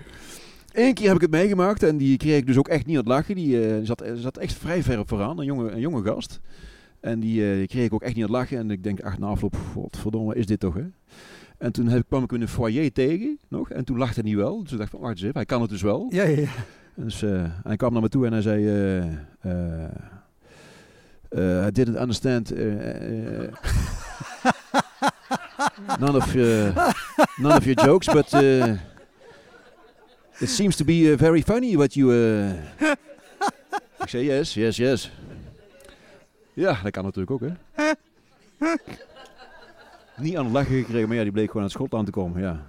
Eén 0.72 0.94
keer 0.94 1.06
heb 1.06 1.14
ik 1.14 1.20
het 1.20 1.30
meegemaakt 1.30 1.82
en 1.82 1.96
die 1.96 2.16
kreeg 2.16 2.38
ik 2.38 2.46
dus 2.46 2.56
ook 2.56 2.68
echt 2.68 2.86
niet 2.86 2.96
aan 2.96 3.02
het 3.02 3.12
lachen. 3.12 3.34
Die 3.34 3.68
uh, 3.68 3.76
zat, 3.82 4.04
zat 4.14 4.36
echt 4.36 4.52
vrij 4.52 4.82
ver 4.82 4.98
op 4.98 5.08
vooraan, 5.08 5.38
een 5.38 5.44
jonge, 5.44 5.70
een 5.70 5.80
jonge 5.80 6.02
gast. 6.02 6.40
En 7.00 7.20
die, 7.20 7.40
uh, 7.40 7.56
die 7.56 7.66
kreeg 7.66 7.84
ik 7.84 7.92
ook 7.92 8.02
echt 8.02 8.14
niet 8.14 8.24
aan 8.24 8.30
het 8.30 8.40
lachen. 8.40 8.58
En 8.58 8.70
ik 8.70 8.82
denk, 8.82 9.02
ach, 9.02 9.18
na 9.18 9.26
afloop, 9.26 9.56
godverdomme, 9.72 10.34
is 10.34 10.46
dit 10.46 10.60
toch, 10.60 10.74
hè? 10.74 10.84
En 11.58 11.72
toen 11.72 11.88
heb, 11.88 12.06
kwam 12.08 12.22
ik 12.22 12.32
in 12.32 12.40
de 12.40 12.48
foyer 12.48 12.92
tegen, 12.92 13.38
nog. 13.48 13.70
En 13.70 13.84
toen 13.84 13.98
lachte 13.98 14.20
hij 14.20 14.36
wel. 14.36 14.62
Dus 14.62 14.72
ik 14.72 14.78
dacht 14.78 14.90
van, 14.90 15.00
wacht 15.00 15.12
eens 15.12 15.22
even, 15.22 15.34
hij 15.34 15.44
kan 15.44 15.60
het 15.60 15.70
dus 15.70 15.82
wel. 15.82 16.06
Ja, 16.10 16.24
ja, 16.24 16.40
ja. 16.40 16.50
Dus 16.94 17.22
uh, 17.22 17.44
hij 17.62 17.76
kwam 17.76 17.92
naar 17.92 18.02
me 18.02 18.08
toe 18.08 18.26
en 18.26 18.32
hij 18.32 18.42
zei... 18.42 18.64
I 21.32 21.70
didn't 21.72 21.96
understand... 21.96 22.52
none 25.98 26.16
of 26.16 26.34
none 27.38 27.56
of 27.56 27.64
your 27.64 27.74
jokes, 27.74 28.06
but 28.06 28.32
it 30.40 30.48
seems 30.48 30.76
to 30.76 30.84
be 30.84 31.16
very 31.16 31.42
funny 31.42 31.76
what 31.76 31.94
you. 31.94 32.12
Ik 34.02 34.08
zei 34.08 34.24
yes, 34.24 34.54
yes, 34.54 34.76
yes. 34.76 35.10
Ja, 36.52 36.78
dat 36.82 36.92
kan 36.92 37.04
natuurlijk 37.04 37.30
ook, 37.30 37.40
hè. 37.40 37.52
Niet 40.16 40.36
aan 40.36 40.44
het 40.44 40.52
lachen 40.52 40.76
gekregen, 40.76 41.08
maar 41.08 41.16
ja, 41.16 41.22
die 41.22 41.32
bleek 41.32 41.46
gewoon 41.46 41.62
uit 41.62 41.72
Schotland 41.72 42.06
te 42.06 42.12
komen, 42.12 42.42
ja. 42.42 42.62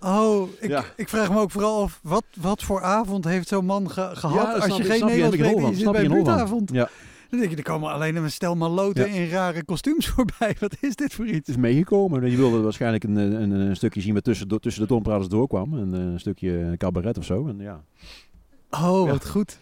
Oh, 0.00 0.48
ik, 0.58 0.70
ja. 0.70 0.84
ik 0.96 1.08
vraag 1.08 1.30
me 1.30 1.38
ook 1.38 1.50
vooral 1.50 1.82
af, 1.82 2.00
wat, 2.02 2.24
wat 2.36 2.62
voor 2.62 2.82
avond 2.82 3.24
heeft 3.24 3.48
zo'n 3.48 3.64
man 3.64 3.90
ge 3.90 4.10
gehad 4.12 4.46
ja, 4.46 4.66
als 4.66 4.76
je 4.76 4.84
geen 4.84 5.06
Nederlands 5.06 5.36
spreekt, 5.36 5.68
je 5.68 5.74
zit 5.74 5.92
bij 5.92 6.04
een 6.04 6.10
buurtavond. 6.10 6.70
Ja. 6.72 6.88
Dan 7.30 7.38
denk 7.38 7.50
je, 7.50 7.56
er 7.56 7.62
komen 7.62 7.90
alleen 7.92 8.16
een 8.16 8.30
stel 8.30 8.54
maloten 8.56 9.12
Ja. 9.12 9.20
in 9.20 9.28
rare 9.28 9.64
kostuums 9.64 10.08
voorbij. 10.14 10.56
Wat 10.60 10.76
is 10.80 10.96
dit 10.96 11.14
voor 11.14 11.26
iets? 11.26 11.36
Het 11.36 11.48
is 11.48 11.56
meegekomen. 11.56 12.30
Je 12.30 12.36
wilde 12.36 12.60
waarschijnlijk 12.60 13.04
een, 13.04 13.16
een, 13.16 13.50
een 13.50 13.76
stukje 13.76 14.00
zien 14.00 14.14
wat 14.14 14.24
tussen, 14.24 14.60
tussen 14.60 14.82
de 14.82 14.88
tompraders 14.88 15.28
doorkwam. 15.28 15.72
Een, 15.72 15.94
eh, 15.94 16.00
een 16.00 16.20
stukje 16.20 16.74
cabaret 16.76 17.18
of 17.18 17.24
zo. 17.24 17.48
En 17.48 17.58
ja, 17.58 17.84
Oh, 18.70 19.06
Ja. 19.06 19.12
wat 19.12 19.28
goed. 19.28 19.58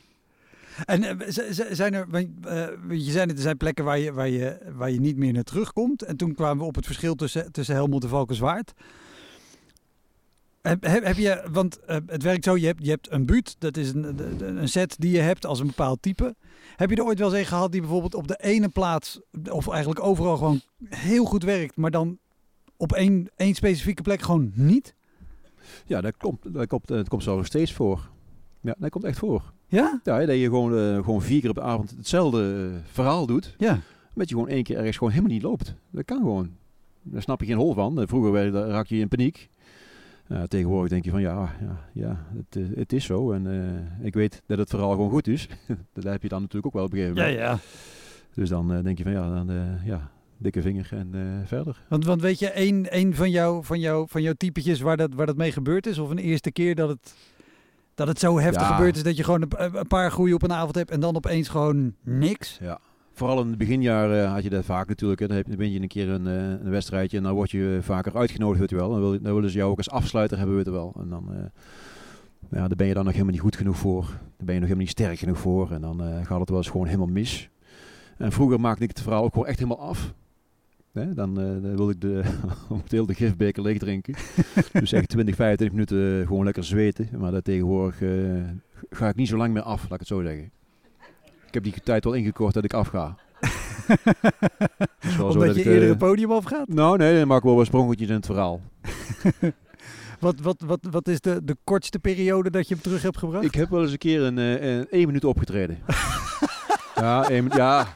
En 0.86 1.02
eh, 1.02 1.28
zijn 1.70 1.94
er, 1.94 2.06
eh, 2.42 2.66
je 2.90 3.10
zei 3.10 3.30
er 3.30 3.38
zijn 3.38 3.56
plekken 3.56 3.84
waar 3.84 3.98
je, 3.98 4.12
waar, 4.12 4.28
je, 4.28 4.58
waar 4.76 4.90
je 4.90 5.00
niet 5.00 5.16
meer 5.16 5.32
naar 5.32 5.42
terugkomt. 5.42 6.02
En 6.02 6.16
toen 6.16 6.34
kwamen 6.34 6.58
we 6.58 6.64
op 6.64 6.74
het 6.74 6.86
verschil 6.86 7.14
tussen, 7.14 7.52
tussen 7.52 7.74
Helmond 7.74 8.02
en 8.02 8.08
Valkenswaard. 8.08 8.72
Heb, 10.62 10.84
heb, 10.84 11.04
heb 11.04 11.16
je, 11.16 11.48
want 11.52 11.80
eh, 11.84 11.96
het 12.06 12.22
werkt 12.22 12.44
zo, 12.44 12.56
je 12.56 12.66
hebt, 12.66 12.84
je 12.84 12.90
hebt 12.90 13.12
een 13.12 13.26
buut, 13.26 13.56
dat 13.58 13.76
is 13.76 13.92
een, 13.94 14.18
een- 14.58 14.68
set 14.68 14.96
die 14.98 15.10
je 15.10 15.18
hebt 15.20 15.46
als 15.46 15.60
een 15.60 15.66
bepaald 15.66 16.02
type. 16.02 16.34
Heb 16.76 16.90
je 16.90 16.96
er 16.96 17.04
ooit 17.04 17.18
wel 17.18 17.28
eens 17.30 17.38
een 17.38 17.46
gehad 17.46 17.72
die 17.72 17.80
bijvoorbeeld 17.80 18.14
op 18.14 18.28
de 18.28 18.38
ene 18.40 18.68
plaats, 18.68 19.20
of 19.50 19.68
eigenlijk 19.68 20.02
overal 20.02 20.36
gewoon 20.36 20.60
heel 20.88 21.24
goed 21.24 21.42
werkt, 21.42 21.76
maar 21.76 21.90
dan 21.90 22.18
op 22.76 22.92
één, 22.92 23.30
één 23.36 23.54
specifieke 23.54 24.02
plek 24.02 24.22
gewoon 24.22 24.52
niet? 24.54 24.94
ja 25.86 26.00
dat, 26.00 26.16
komt, 26.16 26.54
dat, 26.54 26.66
komt, 26.66 26.86
dat 26.86 27.08
komt 27.08 27.22
zo 27.22 27.36
nog 27.36 27.46
steeds 27.46 27.72
voor. 27.72 28.10
Ja, 28.60 28.74
dat 28.78 28.90
komt 28.90 29.04
echt 29.04 29.18
voor. 29.18 29.52
Ja? 29.66 30.00
Ja, 30.04 30.18
dat 30.26 30.36
je 30.36 30.44
gewoon, 30.44 30.76
eh, 30.78 31.04
gewoon 31.04 31.22
vier 31.22 31.40
keer 31.40 31.48
op 31.50 31.54
de 31.54 31.62
avond 31.62 31.90
hetzelfde 31.96 32.70
eh, 32.72 32.90
verhaal 32.92 33.26
doet. 33.26 33.54
Ja. 33.58 33.80
Dat 34.14 34.28
je 34.28 34.34
gewoon 34.34 34.50
één 34.50 34.62
keer 34.62 34.76
ergens 34.76 34.96
gewoon 34.96 35.12
helemaal 35.12 35.32
niet 35.32 35.42
loopt. 35.42 35.74
Dat 35.90 36.04
kan 36.04 36.18
gewoon. 36.18 36.50
Daar 37.02 37.22
snap 37.22 37.40
je 37.40 37.46
geen 37.46 37.56
hol 37.56 37.74
van. 37.74 38.04
Vroeger 38.08 38.32
werd, 38.32 38.54
raak 38.54 38.86
je 38.86 38.96
in 38.96 39.08
paniek. 39.08 39.48
Ja, 40.28 40.46
tegenwoordig 40.46 40.90
denk 40.90 41.04
je 41.04 41.10
van 41.10 41.20
ja, 41.20 41.54
ja, 41.60 41.88
ja 41.92 42.26
het, 42.36 42.56
eh, 42.56 42.76
het 42.78 42.92
is 42.92 43.04
zo. 43.04 43.32
En 43.32 43.46
eh, 44.00 44.06
ik 44.06 44.14
weet 44.14 44.42
dat 44.46 44.58
het 44.58 44.70
verhaal 44.70 44.90
gewoon 44.90 45.10
goed 45.10 45.26
is. 45.26 45.48
dat 45.94 46.04
heb 46.04 46.22
je 46.22 46.28
dan 46.28 46.40
natuurlijk 46.40 46.66
ook 46.66 46.72
wel 46.72 46.84
op 46.84 46.92
een 46.92 46.98
gegeven 46.98 47.16
Ja, 47.22 47.28
moment. 47.30 47.40
ja. 47.40 47.58
Dus 48.34 48.48
dan 48.48 48.72
eh, 48.72 48.82
denk 48.82 48.98
je 48.98 49.04
van 49.04 49.12
ja, 49.12 49.44
dan, 49.44 49.50
ja 49.84 50.10
dikke 50.40 50.62
vinger 50.62 50.88
en 50.90 51.42
verder. 51.46 51.82
Want, 51.88 52.04
want 52.04 52.20
weet 52.20 52.38
je, 52.38 52.50
één, 52.50 52.90
één 52.90 53.14
van, 53.14 53.30
jou, 53.30 53.64
van, 53.64 53.80
jou, 53.80 54.08
van 54.08 54.22
jouw 54.22 54.32
typetjes 54.36 54.80
waar 54.80 54.96
dat, 54.96 55.14
waar 55.14 55.26
dat 55.26 55.36
mee 55.36 55.52
gebeurd 55.52 55.86
is? 55.86 55.98
Of 55.98 56.10
een 56.10 56.18
eerste 56.18 56.52
keer 56.52 56.74
dat 56.74 56.88
het, 56.88 57.14
dat 57.94 58.06
het 58.08 58.18
zo 58.18 58.38
heftig 58.38 58.62
Ja. 58.68 58.74
gebeurd 58.74 58.96
is 58.96 59.02
dat 59.02 59.16
je 59.16 59.24
gewoon 59.24 59.42
een, 59.42 59.76
een 59.78 59.86
paar 59.86 60.10
groeien 60.10 60.34
op 60.34 60.42
een 60.42 60.52
avond 60.52 60.74
hebt 60.74 60.90
en 60.90 61.00
dan 61.00 61.16
opeens 61.16 61.48
gewoon 61.48 61.94
niks? 62.02 62.58
Ja. 62.60 62.80
Vooral 63.18 63.40
in 63.40 63.48
het 63.48 63.58
beginjaar 63.58 64.24
had 64.24 64.42
je 64.42 64.50
dat 64.50 64.64
vaak 64.64 64.88
natuurlijk. 64.88 65.20
Hè. 65.20 65.26
Dan, 65.26 65.36
heb, 65.36 65.44
je- 65.44 65.50
dan 65.50 65.60
ben 65.60 65.72
je 65.72 65.80
een 65.80 65.88
keer 65.88 66.08
een, 66.08 66.26
eh, 66.26 66.34
een 66.64 66.70
wedstrijdje 66.70 67.16
en 67.16 67.22
dan 67.22 67.34
word 67.34 67.50
je 67.50 67.78
vaker 67.82 68.16
uitgenodigd, 68.16 68.60
weet 68.60 68.70
je 68.70 68.76
wel. 68.76 68.90
Dan, 68.90 69.00
wil, 69.00 69.20
dan 69.22 69.34
willen 69.34 69.50
ze 69.50 69.56
jou 69.56 69.70
ook 69.70 69.76
als 69.76 69.90
afsluiter 69.90 70.38
hebben, 70.38 70.56
weet 70.56 70.64
je 70.64 70.70
wel. 70.70 70.94
En 71.00 71.08
dan, 71.08 71.32
eh, 71.34 71.38
ja, 72.50 72.68
daar 72.68 72.76
ben 72.76 72.86
je 72.86 72.94
dan 72.94 73.02
nog 73.04 73.12
helemaal 73.12 73.32
niet 73.34 73.42
goed 73.42 73.56
genoeg 73.56 73.76
voor. 73.76 74.02
Daar 74.06 74.18
ben 74.36 74.54
je 74.54 74.60
nog 74.60 74.68
helemaal 74.68 74.76
niet 74.78 74.88
sterk 74.90 75.18
genoeg 75.18 75.38
voor. 75.38 75.70
En 75.72 75.80
dan 75.80 76.02
eh, 76.02 76.26
gaat 76.26 76.40
het 76.40 76.48
wel 76.48 76.58
eens 76.58 76.68
gewoon 76.68 76.86
helemaal 76.86 77.06
mis. 77.06 77.48
En 78.16 78.32
vroeger 78.32 78.60
maakte 78.60 78.82
ik 78.82 78.88
het 78.88 79.00
verhaal 79.00 79.24
ook 79.24 79.32
gewoon 79.32 79.46
echt 79.48 79.58
helemaal 79.58 79.88
af. 79.88 80.14
Dan, 80.92 81.40
eh, 81.40 81.44
dan 81.46 81.76
wilde 81.76 81.92
ik 81.92 82.00
de, 82.00 82.22
heel 82.88 83.06
de 83.06 83.14
gifbeker 83.14 83.62
leeg 83.62 83.78
drinken. 83.78 84.14
dus 84.72 84.92
echt 84.92 85.08
20, 85.08 85.34
25 85.34 85.70
minuten 85.70 86.26
gewoon 86.26 86.44
lekker 86.44 86.64
zweten. 86.64 87.08
Maar 87.18 87.30
dat 87.32 87.44
tegenwoordig 87.44 87.98
ga 88.90 89.08
ik 89.08 89.16
niet 89.16 89.28
zo 89.28 89.36
lang 89.36 89.52
meer 89.52 89.62
af, 89.62 89.82
laat 89.82 89.92
ik 89.92 89.98
het 89.98 90.08
zo 90.08 90.22
zeggen. 90.22 90.50
Ik 91.48 91.54
heb 91.54 91.62
die 91.62 91.74
tijd 91.84 92.04
wel 92.04 92.12
ingekort 92.12 92.54
dat 92.54 92.64
ik 92.64 92.72
afga. 92.72 93.16
Zo 95.16 95.26
Omdat 95.26 95.46
dat 95.46 95.54
je 95.54 95.60
ik, 95.60 95.66
eerder 95.66 95.82
eh, 95.82 95.88
het 95.88 95.98
podium 95.98 96.32
afgaat? 96.32 96.68
Nou, 96.68 96.96
nee, 96.96 97.18
dan 97.18 97.28
maak 97.28 97.38
ik 97.38 97.44
wel 97.44 97.56
wat 97.56 97.66
sprongetjes 97.66 98.08
in 98.08 98.14
het 98.14 98.26
verhaal. 98.26 98.60
Wat, 100.20 100.40
wat, 100.40 100.62
wat, 100.66 100.78
wat 100.90 101.08
is 101.08 101.20
de, 101.20 101.40
de 101.44 101.56
kortste 101.64 101.98
periode 101.98 102.50
dat 102.50 102.68
je 102.68 102.74
hem 102.74 102.82
terug 102.82 103.02
hebt 103.02 103.18
gebracht? 103.18 103.44
Ik 103.44 103.54
heb 103.54 103.70
wel 103.70 103.82
eens 103.82 103.92
een 103.92 103.98
keer 103.98 104.22
een, 104.22 104.38
eh, 104.38 104.76
een 104.76 104.88
één 104.90 105.06
minuut 105.06 105.24
opgetreden. 105.24 105.78
ja, 106.94 107.28
één, 107.28 107.42
minuut- 107.42 107.56
ja. 107.58 107.86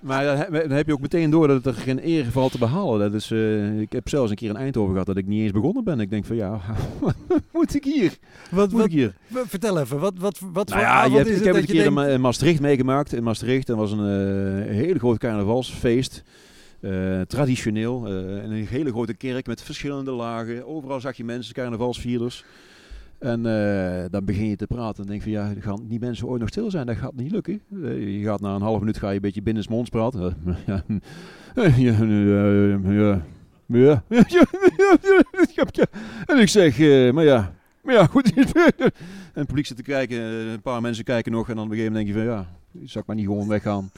Maar 0.00 0.24
dan 0.50 0.70
heb, 0.70 0.86
je 0.86 0.92
ook 0.92 1.00
meteen 1.00 1.30
door 1.30 1.48
dat 1.48 1.66
er 1.66 1.74
geen 1.74 2.06
eer 2.08 2.24
valt 2.24 2.52
te 2.52 2.58
behalen. 2.58 3.00
Dat 3.00 3.20
is, 3.20 3.30
eh, 3.30 3.80
ik 3.80 3.92
heb 3.92 4.08
zelfs 4.08 4.30
een 4.30 4.36
keer 4.36 4.48
in 4.48 4.56
Eindhoven 4.56 4.90
gehad 4.90 5.06
dat 5.06 5.16
ik 5.16 5.26
niet 5.26 5.42
eens 5.42 5.52
begonnen 5.52 5.84
ben. 5.84 6.00
Ik 6.00 6.10
denk 6.10 6.24
van 6.24 6.36
ja, 6.36 6.60
wat 7.00 7.14
moet 7.52 7.74
ik 7.74 7.84
hier? 7.84 8.18
wat, 8.50 8.70
Moet 8.70 8.80
wat, 8.80 8.86
ik 8.86 8.92
hier? 8.92 9.14
vertel 9.30 9.78
even, 9.80 9.98
wat, 9.98 10.12
wat, 10.18 10.38
wat 10.52 10.68
Nou 10.68 10.80
voor 10.80 10.90
ja, 10.90 11.04
je 11.04 11.14
hebt, 11.16 11.26
is 11.26 11.32
ik 11.32 11.44
het 11.44 11.44
heb 11.44 11.54
het 11.54 11.64
een 11.68 11.74
keer 11.74 11.84
in 11.84 11.94
denkt... 11.94 12.08
Ma- 12.08 12.14
in 12.14 12.20
Maastricht 12.20 12.60
meegemaakt. 12.60 13.12
In 13.12 13.22
Maastricht, 13.22 13.66
dat 13.66 13.76
was 13.76 13.92
een 13.92 13.98
eh, 13.98 14.74
hele 14.74 14.98
groot 14.98 15.18
carnavalsfeest. 15.18 16.22
Eh, 16.80 17.20
traditioneel. 17.20 18.06
in 18.06 18.50
een 18.50 18.66
hele 18.66 18.90
grote 18.90 19.14
kerk 19.14 19.46
met 19.46 19.62
verschillende 19.62 20.10
lagen. 20.10 20.66
Overal 20.66 21.00
zag 21.00 21.16
je 21.16 21.24
mensen, 21.24 21.54
carnavalsvierders. 21.54 22.44
En 23.22 23.46
eh, 23.46 24.04
dan 24.10 24.24
begin 24.24 24.48
je 24.48 24.56
te 24.56 24.66
praten 24.66 25.02
en 25.02 25.10
denk 25.10 25.22
van 25.22 25.30
ja, 25.30 25.52
gaan 25.58 25.86
die 25.88 26.00
mensen 26.00 26.26
ooit 26.26 26.40
nog 26.40 26.48
stil 26.48 26.70
zijn? 26.70 26.86
Dat 26.86 26.96
gaat 26.96 27.14
niet 27.14 27.30
lukken. 27.30 27.60
Eh, 27.82 28.18
je 28.18 28.24
gaat 28.24 28.40
na 28.40 28.54
een 28.54 28.62
half 28.62 28.78
minuut 28.78 28.98
ga 28.98 29.08
je 29.08 29.14
een 29.14 29.20
beetje 29.20 29.42
binnensmonds 29.42 29.90
praten. 29.90 30.36
ja, 30.66 30.84
ja. 33.86 34.02
En 36.26 36.38
ik 36.38 36.48
zeg, 36.48 36.78
eh, 36.78 37.12
maar 37.12 37.24
ja, 37.24 37.54
maar 37.82 37.94
ja, 37.94 38.06
goed. 38.06 38.32
en 38.34 38.92
het 39.32 39.46
publiek 39.46 39.66
zit 39.66 39.76
te 39.76 39.82
kijken, 39.82 40.20
een 40.20 40.62
paar 40.62 40.80
mensen 40.80 41.04
kijken 41.04 41.32
nog 41.32 41.48
en 41.48 41.54
dan 41.56 41.64
op 41.64 41.70
een 41.70 41.76
gegeven 41.76 41.96
moment 41.96 42.14
denk 42.16 42.26
je 42.26 42.32
van 42.32 42.38
ja, 42.38 42.46
zou 42.86 42.98
ik 42.98 43.06
maar 43.06 43.16
niet 43.16 43.26
gewoon 43.26 43.48
weggaan. 43.48 43.90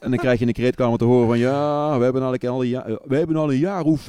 en 0.00 0.10
dan 0.10 0.18
krijg 0.18 0.34
je 0.34 0.46
in 0.46 0.52
de 0.52 0.60
kreetkamer 0.60 0.98
te 0.98 1.04
horen 1.04 1.26
van 1.26 1.38
ja, 1.38 1.98
we 1.98 2.04
hebben 2.04 2.22
eigenlijk 2.22 2.44
al 2.44 2.62
een 2.62 2.68
jaar, 2.68 2.98
we 3.04 3.16
hebben 3.16 3.36
al 3.36 3.52
een 3.52 3.58
jaar 3.58 3.82
of, 3.82 4.06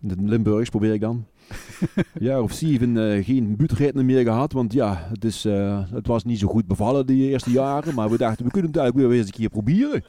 Limburgs 0.00 0.70
probeer 0.70 0.92
ik 0.92 1.00
dan. 1.00 1.26
Jaar 2.18 2.42
of 2.42 2.52
zeven 2.52 3.12
eh, 3.12 3.24
geen 3.24 3.56
buurtgeten 3.56 4.06
meer 4.06 4.24
gehad, 4.24 4.52
want 4.52 4.72
ja, 4.72 5.06
het, 5.08 5.24
is, 5.24 5.44
eh, 5.44 5.82
het 5.90 6.06
was 6.06 6.24
niet 6.24 6.38
zo 6.38 6.48
goed 6.48 6.66
bevallen 6.66 7.06
die 7.06 7.30
eerste 7.30 7.50
jaren, 7.50 7.94
maar 7.94 8.10
we 8.10 8.18
dachten 8.18 8.44
we 8.44 8.50
kunnen 8.50 8.70
het 8.70 8.80
eigenlijk 8.80 9.08
weer 9.08 9.18
eens 9.18 9.28
een 9.28 9.34
keer 9.34 9.48
proberen. 9.48 10.04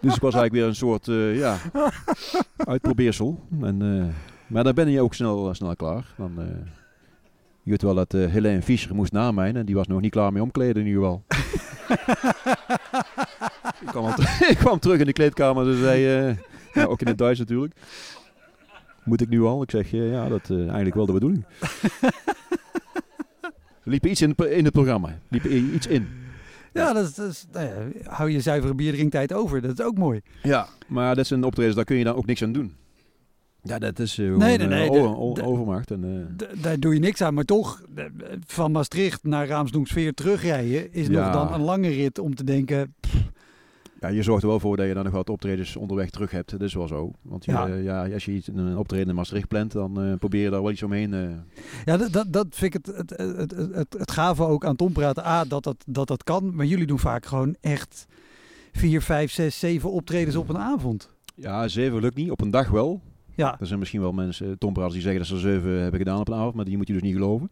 Dus 0.00 0.14
ik 0.14 0.20
was 0.20 0.34
eigenlijk 0.34 0.52
weer 0.52 0.64
een 0.64 0.74
soort, 0.74 1.08
eh, 1.08 1.38
ja, 1.38 1.56
uitprobeersel. 2.56 3.38
En, 3.62 3.78
maar 4.46 4.64
dan 4.64 4.74
ben 4.74 4.90
je 4.90 5.00
ook 5.00 5.14
snel, 5.14 5.54
snel 5.54 5.76
klaar. 5.76 6.14
Dan, 6.16 6.32
je 7.62 7.70
weet 7.70 7.82
wel 7.82 7.94
dat 7.94 8.14
eh 8.14 8.30
Helene 8.30 8.62
Fischer 8.62 8.94
moest 8.94 9.12
na 9.12 9.32
mij 9.32 9.54
en 9.54 9.66
die 9.66 9.74
was 9.74 9.86
nog 9.86 10.00
niet 10.00 10.10
klaar 10.10 10.32
mee 10.32 10.42
omkleden 10.42 10.82
in 10.82 10.88
ieder 10.88 11.02
geval. 11.02 11.22
ik, 13.84 13.86
kwam 13.86 14.08
ik 14.52 14.56
kwam 14.58 14.78
terug 14.78 15.00
in 15.00 15.06
de 15.06 15.12
kleedkamer 15.12 15.64
ze 15.64 15.78
zei, 15.78 16.36
ja, 16.72 16.84
ook 16.84 17.00
in 17.00 17.06
het 17.06 17.18
Duits 17.18 17.38
natuurlijk. 17.38 17.74
Moet 19.08 19.20
ik 19.20 19.28
nu 19.28 19.42
al? 19.42 19.62
Ik 19.62 19.70
zeg, 19.70 19.92
eh, 19.92 20.10
ja, 20.10 20.28
dat 20.28 20.50
is 20.50 20.56
eigenlijk 20.56 20.94
wel 20.94 21.06
de 21.06 21.12
bedoeling. 21.12 21.44
Er 22.00 23.90
liep 23.94 24.06
iets 24.06 24.22
in, 24.22 24.34
het- 24.36 24.46
in 24.50 24.64
het 24.64 24.72
programma. 24.72 25.18
Liep 25.28 25.44
iets 25.44 25.86
in. 25.86 26.08
Ja, 26.72 26.92
dat 26.92 27.04
is, 27.08 27.14
dat 27.14 27.28
is- 27.30 27.46
nou 27.52 27.66
ja, 27.66 28.10
hou 28.10 28.30
je 28.30 28.40
zuivere 28.40 28.74
bierdrinktijd 28.74 29.32
over. 29.32 29.60
Dat 29.60 29.78
is 29.78 29.84
ook 29.84 29.98
mooi. 29.98 30.20
Ja, 30.42 30.66
maar 30.88 31.14
dat 31.14 31.26
zijn 31.26 31.44
optredens, 31.44 31.76
daar 31.76 31.84
kun 31.84 31.96
je 31.96 32.04
dan 32.04 32.14
ook 32.14 32.26
niks 32.26 32.42
aan 32.42 32.52
doen. 32.52 32.72
Ja, 33.62 33.78
dat 33.78 33.98
is 33.98 34.18
eh, 34.18 34.24
gewoon 34.24 34.38
Nee, 34.40 34.58
nee, 34.58 34.66
eh, 34.84 34.90
nee, 34.90 35.00
o- 35.00 35.34
de- 35.34 35.42
overmacht. 35.42 35.90
En, 35.90 36.28
eh, 36.38 36.46
daar 36.62 36.78
doe 36.80 36.94
je 36.94 37.00
niks 37.00 37.22
aan. 37.22 37.34
Maar 37.34 37.44
toch, 37.44 37.82
eh, 37.94 38.04
van 38.46 38.72
Maastricht 38.72 39.22
naar 39.24 39.46
Raamsdonksveer 39.46 40.14
terugrijden... 40.14 40.92
is 40.92 41.08
nog 41.08 41.32
dan 41.32 41.52
een 41.52 41.60
lange 41.60 41.88
rit 41.88 42.18
om 42.18 42.34
te 42.34 42.44
denken... 42.44 42.94
ja, 44.00 44.08
je 44.08 44.22
zorgt 44.22 44.42
er 44.42 44.48
wel 44.48 44.60
voor 44.60 44.76
dat 44.76 44.86
je 44.86 44.94
dan 44.94 45.04
nog 45.04 45.12
wat 45.12 45.30
optredens 45.30 45.76
onderweg 45.76 46.10
terug 46.10 46.30
hebt. 46.30 46.50
Dat 46.50 46.60
is 46.62 46.74
wel 46.74 46.88
zo. 46.88 47.10
Want 47.22 47.44
je, 47.44 47.52
Ja. 47.52 47.66
ja. 47.66 48.04
ja, 48.04 48.14
als 48.14 48.24
je 48.24 48.32
iets, 48.32 48.48
een 48.48 48.76
optreden 48.76 49.08
in 49.08 49.14
Maastricht 49.14 49.48
plant, 49.48 49.72
dan 49.72 50.02
eh, 50.02 50.14
probeer 50.18 50.42
je 50.42 50.50
daar 50.50 50.62
wel 50.62 50.70
iets 50.70 50.82
omheen. 50.82 51.14
eh. 51.14 51.28
Ja, 51.84 51.96
dat, 51.96 52.12
dat, 52.12 52.32
dat 52.32 52.46
vind 52.50 52.74
ik 52.74 52.86
het, 52.86 52.96
het, 52.96 53.10
het, 53.10 53.36
het, 53.50 53.74
het, 53.74 53.94
het 53.98 54.10
gave 54.10 54.44
ook 54.44 54.64
aan 54.64 54.76
Tom 54.76 54.92
praten. 54.92 55.26
A, 55.26 55.44
dat 55.44 55.62
dat, 55.64 55.84
dat 55.86 56.08
dat 56.08 56.24
kan. 56.24 56.54
Maar 56.54 56.66
jullie 56.66 56.86
doen 56.86 56.98
vaak 56.98 57.26
gewoon 57.26 57.56
echt 57.60 58.06
vier, 58.72 59.02
vijf, 59.02 59.30
zes, 59.32 59.58
zeven 59.58 59.90
optredens 59.90 60.36
op 60.36 60.48
een 60.48 60.58
avond. 60.58 61.10
ja, 61.34 61.68
zeven 61.68 62.00
lukt 62.00 62.16
niet. 62.16 62.30
Op 62.30 62.40
een 62.40 62.50
dag 62.50 62.70
wel. 62.70 63.00
Ja, 63.34 63.56
Er 63.60 63.66
zijn 63.66 63.78
misschien 63.78 64.00
wel 64.00 64.12
mensen, 64.12 64.58
tompraders, 64.58 64.94
die 64.94 65.02
zeggen 65.02 65.20
dat 65.20 65.28
ze 65.28 65.38
zeven 65.38 65.80
hebben 65.80 65.98
gedaan 66.00 66.20
op 66.20 66.28
een 66.28 66.34
avond. 66.34 66.54
Maar 66.54 66.64
die 66.64 66.76
moet 66.76 66.86
je 66.86 66.92
dus 66.92 67.02
niet 67.02 67.14
geloven. 67.14 67.50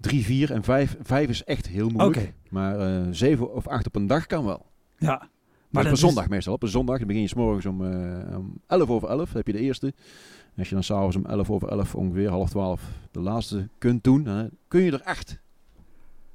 Drie, 0.00 0.24
vier 0.24 0.52
en 0.52 0.62
vijf. 0.62 0.96
Vijf 1.02 1.28
is 1.28 1.44
echt 1.44 1.68
heel 1.68 1.88
moeilijk. 1.88 2.32
Maar 2.50 2.78
eh, 2.80 3.06
zeven 3.10 3.54
of 3.54 3.66
acht 3.68 3.86
op 3.86 3.94
een 3.96 4.06
dag 4.06 4.26
kan 4.26 4.44
wel. 4.44 4.66
Ja. 4.98 5.28
Maar 5.70 5.82
op 5.82 5.88
een 5.88 5.94
is- 5.94 6.00
zondag 6.00 6.28
meestal. 6.28 6.54
Op 6.54 6.62
een 6.62 6.68
zondag 6.68 6.98
dan 6.98 7.06
begin 7.06 7.22
je 7.22 7.28
s 7.28 7.34
morgens 7.34 7.66
om, 7.66 7.84
eh 7.84 8.36
om 8.38 8.60
11 8.66 8.90
over 8.90 9.08
11. 9.08 9.32
heb 9.32 9.46
je 9.46 9.52
de 9.52 9.58
eerste. 9.58 9.86
En 9.86 10.56
als 10.56 10.68
je 10.68 10.74
dan 10.74 10.84
s'avonds 10.84 11.16
om 11.16 11.26
11 11.26 11.50
over 11.50 11.68
11, 11.68 11.94
ongeveer 11.94 12.28
half 12.28 12.50
12, 12.50 12.82
de 13.10 13.20
laatste 13.20 13.68
kunt 13.78 14.04
doen, 14.04 14.22
dan 14.22 14.50
kun 14.68 14.80
je 14.80 14.92
er 14.92 15.02
acht 15.02 15.40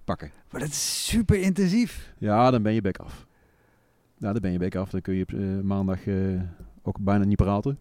pakken. 0.03 0.31
Maar 0.51 0.61
dat 0.61 0.69
is 0.69 1.07
super 1.07 1.41
intensief. 1.41 2.13
Ja, 2.17 2.51
dan 2.51 2.61
ben 2.63 2.73
je 2.73 2.81
bek 2.81 2.97
af. 2.97 3.27
Ja, 4.17 4.31
dan 4.31 4.41
ben 4.41 4.51
je 4.51 4.57
bek 4.57 4.75
af. 4.75 4.89
Dan 4.89 5.01
kun 5.01 5.13
je 5.15 5.25
eh, 5.25 5.63
maandag 5.63 6.07
eh, 6.07 6.41
ook 6.81 6.99
bijna 6.99 7.23
niet 7.25 7.37
praten. 7.37 7.79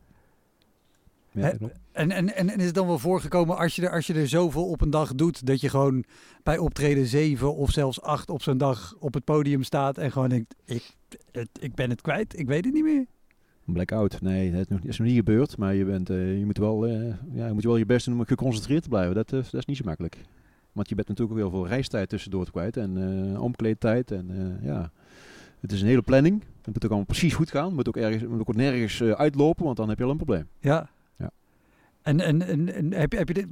Ja, 1.31 1.41
Hè? 1.41 1.53
En, 1.95 2.11
en, 2.11 2.35
en, 2.35 2.49
is 2.49 2.65
het 2.65 2.75
dan 2.75 2.87
wel 2.87 2.99
voorgekomen 2.99 3.57
als 3.57 3.77
je, 3.77 3.83
er, 3.83 3.91
als 3.91 4.07
je 4.07 4.15
er 4.15 4.29
zoveel 4.29 4.69
op 4.69 4.81
een 4.81 4.91
dag 4.91 5.15
doet... 5.15 5.47
dat 5.47 5.61
je 5.61 5.69
gewoon 5.69 6.05
bij 6.43 6.59
optreden 6.59 7.07
zeven 7.07 7.55
of 7.55 7.71
zelfs 7.71 8.01
acht 8.01 8.31
op 8.31 8.43
zo'n 8.43 8.59
dag 8.59 8.95
op 8.99 9.15
het 9.15 9.25
podium 9.25 9.63
staat... 9.63 9.99
en 9.99 10.13
gewoon 10.13 10.29
denkt, 10.29 10.55
ik, 10.65 10.91
het, 11.33 11.49
ik 11.61 11.75
ben 11.75 11.91
het 11.91 12.01
kwijt, 12.01 12.39
ik 12.39 12.47
weet 12.47 12.65
het 12.65 12.75
niet 12.75 12.85
meer. 12.85 13.07
Blackout. 13.65 14.21
Nee, 14.21 14.53
dat 14.53 14.61
is 14.83 14.99
nog, 14.99 15.07
niet 15.07 15.17
gebeurd. 15.17 15.57
Maar 15.57 15.75
je, 15.75 15.85
bent, 15.85 16.11
eh, 16.11 16.39
je, 16.39 16.45
moet 16.45 16.59
wel, 16.59 16.87
eh, 16.87 17.15
ja, 17.33 17.47
je 17.47 17.53
moet 17.53 17.65
wel 17.65 17.77
je 17.77 17.87
best 17.87 18.07
doen 18.07 18.19
om 18.19 18.25
geconcentreerd 18.25 18.83
te 18.83 18.89
blijven. 18.89 19.15
Dat, 19.15 19.33
eh, 19.33 19.39
dat 19.43 19.55
is 19.55 19.65
niet 19.65 19.77
zo 19.77 19.85
makkelijk. 19.85 20.17
Want 20.73 20.89
je 20.89 20.95
bent 20.95 21.09
natuurlijk 21.09 21.39
ook 21.39 21.43
heel 21.43 21.59
veel 21.59 21.69
reistijd 21.69 22.09
tussendoor 22.09 22.51
kwijt 22.51 22.77
en 22.77 23.39
omkleedtijd. 23.41 24.11
En 24.11 24.59
ja, 24.63 24.91
het 25.61 25.73
is 25.73 25.81
een 25.81 25.87
hele 25.87 26.03
planning. 26.03 26.43
Het 26.57 26.67
moet 26.67 26.85
ook 26.85 26.91
allemaal 26.91 27.07
precies 27.07 27.35
goed 27.35 27.51
gaan. 27.51 27.65
Het 27.65 27.75
moet 27.75 27.89
ook, 27.89 27.97
ergens, 27.97 28.25
moet 28.25 28.41
ook 28.41 28.55
nergens 28.55 29.03
uitlopen, 29.03 29.65
want 29.65 29.77
dan 29.77 29.89
heb 29.89 29.99
je 29.99 30.05
al 30.05 30.11
een 30.11 30.17
probleem. 30.17 30.49
Ja. 30.61 30.91
En, 32.05 32.21
en, 32.21 32.43
en, 32.43 32.75
en 32.75 32.93
heb 32.93 33.13
heb 33.13 33.29
je 33.29 33.35
dit, 33.35 33.47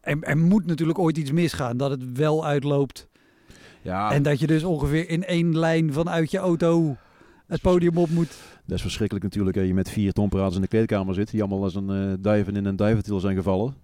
er, 0.00 0.22
er 0.22 0.38
moet 0.38 0.66
natuurlijk 0.66 0.98
ooit 0.98 1.18
iets 1.18 1.32
misgaan 1.32 1.76
dat 1.76 1.90
het 1.90 2.18
wel 2.18 2.46
uitloopt. 2.46 3.08
Ja. 3.82 4.12
En 4.12 4.22
dat 4.22 4.40
je 4.40 4.46
dus 4.46 4.64
ongeveer 4.64 5.08
in 5.08 5.24
één 5.24 5.58
lijn 5.58 5.92
vanuit 5.92 6.30
je 6.30 6.38
auto 6.38 6.96
het 7.46 7.60
podium 7.60 7.96
op 7.96 8.10
moet. 8.10 8.36
Dat 8.66 8.76
is 8.76 8.82
verschrikkelijk 8.82 9.24
natuurlijk. 9.24 9.56
Hè. 9.56 9.62
Je 9.62 9.74
met 9.74 9.90
vier 9.90 10.12
tonpraaters 10.12 10.54
in 10.54 10.60
de 10.60 10.68
kleedkamer 10.68 11.14
zit. 11.14 11.30
Die 11.30 11.40
allemaal 11.40 11.62
als 11.62 11.74
een 11.74 11.90
uh, 11.90 12.14
duiven 12.20 12.56
in 12.56 12.64
een 12.64 12.76
duiventil 12.76 13.20
zijn 13.20 13.36
gevallen. 13.36 13.74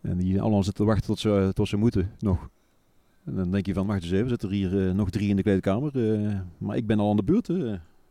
En 0.00 0.16
die 0.16 0.40
allemaal 0.40 0.62
zitten 0.62 0.84
te 0.84 0.90
wachten 0.90 1.06
tot 1.06 1.18
ze, 1.18 1.50
tot 1.54 1.68
ze 1.68 1.76
moeten 1.76 2.10
nog. 2.18 2.48
En 3.24 3.34
dan 3.34 3.50
denk 3.50 3.66
je 3.66 3.74
van, 3.74 3.86
wacht 3.86 4.02
eens 4.02 4.12
even, 4.12 4.28
zitten 4.28 4.48
er 4.48 4.54
hier 4.54 4.72
uh, 4.72 4.92
nog 4.92 5.10
drie 5.10 5.28
in 5.28 5.36
de 5.36 5.42
kleedkamer. 5.42 5.96
Uh, 5.96 6.38
maar 6.58 6.76
ik 6.76 6.86
ben 6.86 6.98
al 6.98 7.10
aan 7.10 7.16
de 7.16 7.22
beurt 7.22 7.50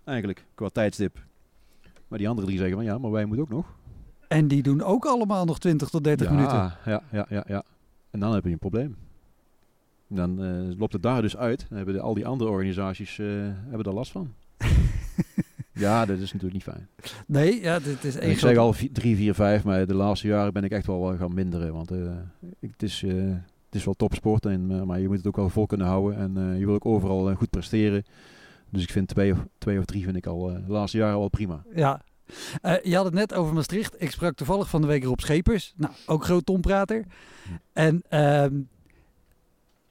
eigenlijk, 0.03 0.45
qua 0.55 0.69
tijdstip. 0.69 1.25
Maar 2.07 2.17
die 2.17 2.29
andere 2.29 2.47
drie 2.47 2.59
zeggen 2.59 2.75
van, 2.75 2.85
ja, 2.85 2.97
maar 2.97 3.11
wij 3.11 3.25
moeten 3.25 3.45
ook 3.45 3.51
nog. 3.51 3.77
En 4.29 4.47
die 4.47 4.63
doen 4.63 4.81
ook 4.81 5.05
allemaal 5.05 5.45
nog 5.45 5.59
20 5.59 5.89
tot 5.89 6.03
30 6.03 6.27
ja, 6.27 6.33
minuten. 6.33 6.57
Ja, 6.85 7.01
ja, 7.11 7.25
ja, 7.29 7.43
ja. 7.47 7.63
En 8.11 8.19
dan 8.19 8.33
heb 8.33 8.43
je 8.43 8.51
een 8.51 8.59
probleem. 8.59 8.97
Dan 10.07 10.43
uh, 10.43 10.77
loopt 10.77 10.93
het 10.93 11.01
daar 11.01 11.21
dus 11.21 11.37
uit. 11.37 11.65
Dan 11.69 11.77
hebben 11.77 11.95
de, 11.95 12.01
al 12.01 12.13
die 12.13 12.25
andere 12.25 12.49
organisaties 12.49 13.17
uh, 13.17 13.27
hebben 13.41 13.83
daar 13.83 13.93
last 13.93 14.11
van. 14.11 14.33
ja, 15.73 16.05
dat 16.05 16.17
is 16.17 16.33
natuurlijk 16.33 16.53
niet 16.53 16.63
fijn. 16.63 16.87
Nee, 17.27 17.61
ja, 17.61 17.79
dit 17.79 18.03
is 18.03 18.15
Ik 18.15 18.39
zeg 18.39 18.57
al 18.57 18.73
3, 18.93 19.15
4, 19.15 19.33
5, 19.33 19.63
maar 19.63 19.87
de 19.87 19.93
laatste 19.93 20.27
jaren 20.27 20.53
ben 20.53 20.63
ik 20.63 20.71
echt 20.71 20.87
wel 20.87 21.17
gaan 21.17 21.33
minderen. 21.33 21.73
Want 21.73 21.91
uh, 21.91 22.11
ik, 22.59 22.71
het, 22.71 22.83
is, 22.83 23.01
het 23.01 23.75
is 23.75 23.85
wel 23.85 23.93
topsport, 23.93 24.45
en, 24.45 24.85
maar 24.85 24.99
je 24.99 25.07
moet 25.07 25.17
het 25.17 25.27
ook 25.27 25.35
wel 25.35 25.49
vol 25.49 25.65
kunnen 25.65 25.87
houden. 25.87 26.17
En 26.17 26.57
je 26.57 26.65
wil 26.65 26.75
ook 26.75 26.85
overal 26.85 27.35
goed 27.35 27.49
presteren. 27.49 28.03
Dus 28.69 28.83
ik 28.83 28.91
vind 28.91 29.07
twee 29.07 29.31
of, 29.31 29.45
twee 29.57 29.79
of 29.79 29.85
drie 29.85 30.03
vind 30.03 30.15
ik 30.15 30.25
al 30.25 30.39
de 30.39 30.63
laatste 30.67 30.97
jaren 30.97 31.19
wel 31.19 31.29
prima. 31.29 31.63
Ja, 31.75 32.01
uh, 32.61 32.73
je 32.83 32.95
had 32.95 33.05
het 33.05 33.13
net 33.13 33.33
over 33.33 33.53
Maastricht. 33.53 34.01
Ik 34.01 34.11
sprak 34.11 34.35
toevallig 34.35 34.69
van 34.69 34.81
de 34.81 34.87
week 34.87 35.03
Rob 35.03 35.19
Schepers. 35.19 35.73
Nou, 35.75 35.93
ook 36.05 36.23
groot 36.23 36.45
tomprater. 36.45 37.05
En 37.73 38.03
uh, 38.09 38.45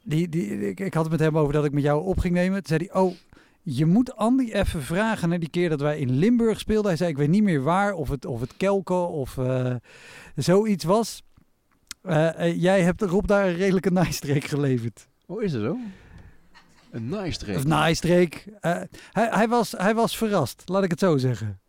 die, 0.04 0.28
die, 0.28 0.68
ik, 0.68 0.80
ik, 0.80 0.94
had 0.94 1.02
het 1.02 1.12
met 1.12 1.20
hem 1.20 1.38
over 1.38 1.52
dat 1.52 1.64
ik 1.64 1.72
met 1.72 1.82
jou 1.82 2.04
op 2.04 2.18
ging 2.18 2.34
nemen. 2.34 2.64
Toen 2.64 2.78
zei 2.78 2.88
hij, 2.90 3.02
oh, 3.02 3.14
je 3.62 3.86
moet 3.86 4.16
Andy 4.16 4.52
even 4.52 4.82
vragen 4.82 5.28
naar 5.28 5.38
die 5.38 5.50
keer 5.50 5.68
dat 5.68 5.80
wij 5.80 5.98
in 5.98 6.18
Limburg 6.18 6.58
speelden. 6.58 6.86
Hij 6.86 6.96
zei, 6.96 7.10
ik 7.10 7.16
weet 7.16 7.28
niet 7.28 7.42
meer 7.42 7.62
waar, 7.62 7.92
of 7.92 8.08
het, 8.08 8.24
of 8.24 8.40
het 8.40 8.56
Kelken 8.56 9.08
of 9.08 9.36
uh, 9.36 9.74
zoiets 10.36 10.84
was. 10.84 11.22
Uh, 12.02 12.62
jij 12.62 12.82
hebt 12.82 13.02
Rob 13.02 13.26
daar 13.26 13.46
een 13.46 13.56
redelijke 13.56 13.90
naaistreek 13.90 14.44
geleverd. 14.44 15.08
Oh, 15.26 15.42
is 15.42 15.52
dat 15.52 15.62
zo? 15.62 15.76
Een 16.90 17.08
naaistreek? 17.08 17.56
Een 17.56 17.68
naaistreek. 17.68 18.46
hij, 18.60 18.88
hij, 19.12 19.48
was, 19.48 19.72
hij 19.72 19.94
was 19.94 20.16
verrast, 20.16 20.62
laat 20.64 20.82
ik 20.82 20.90
het 20.90 20.98
zo 20.98 21.16
zeggen. 21.16 21.60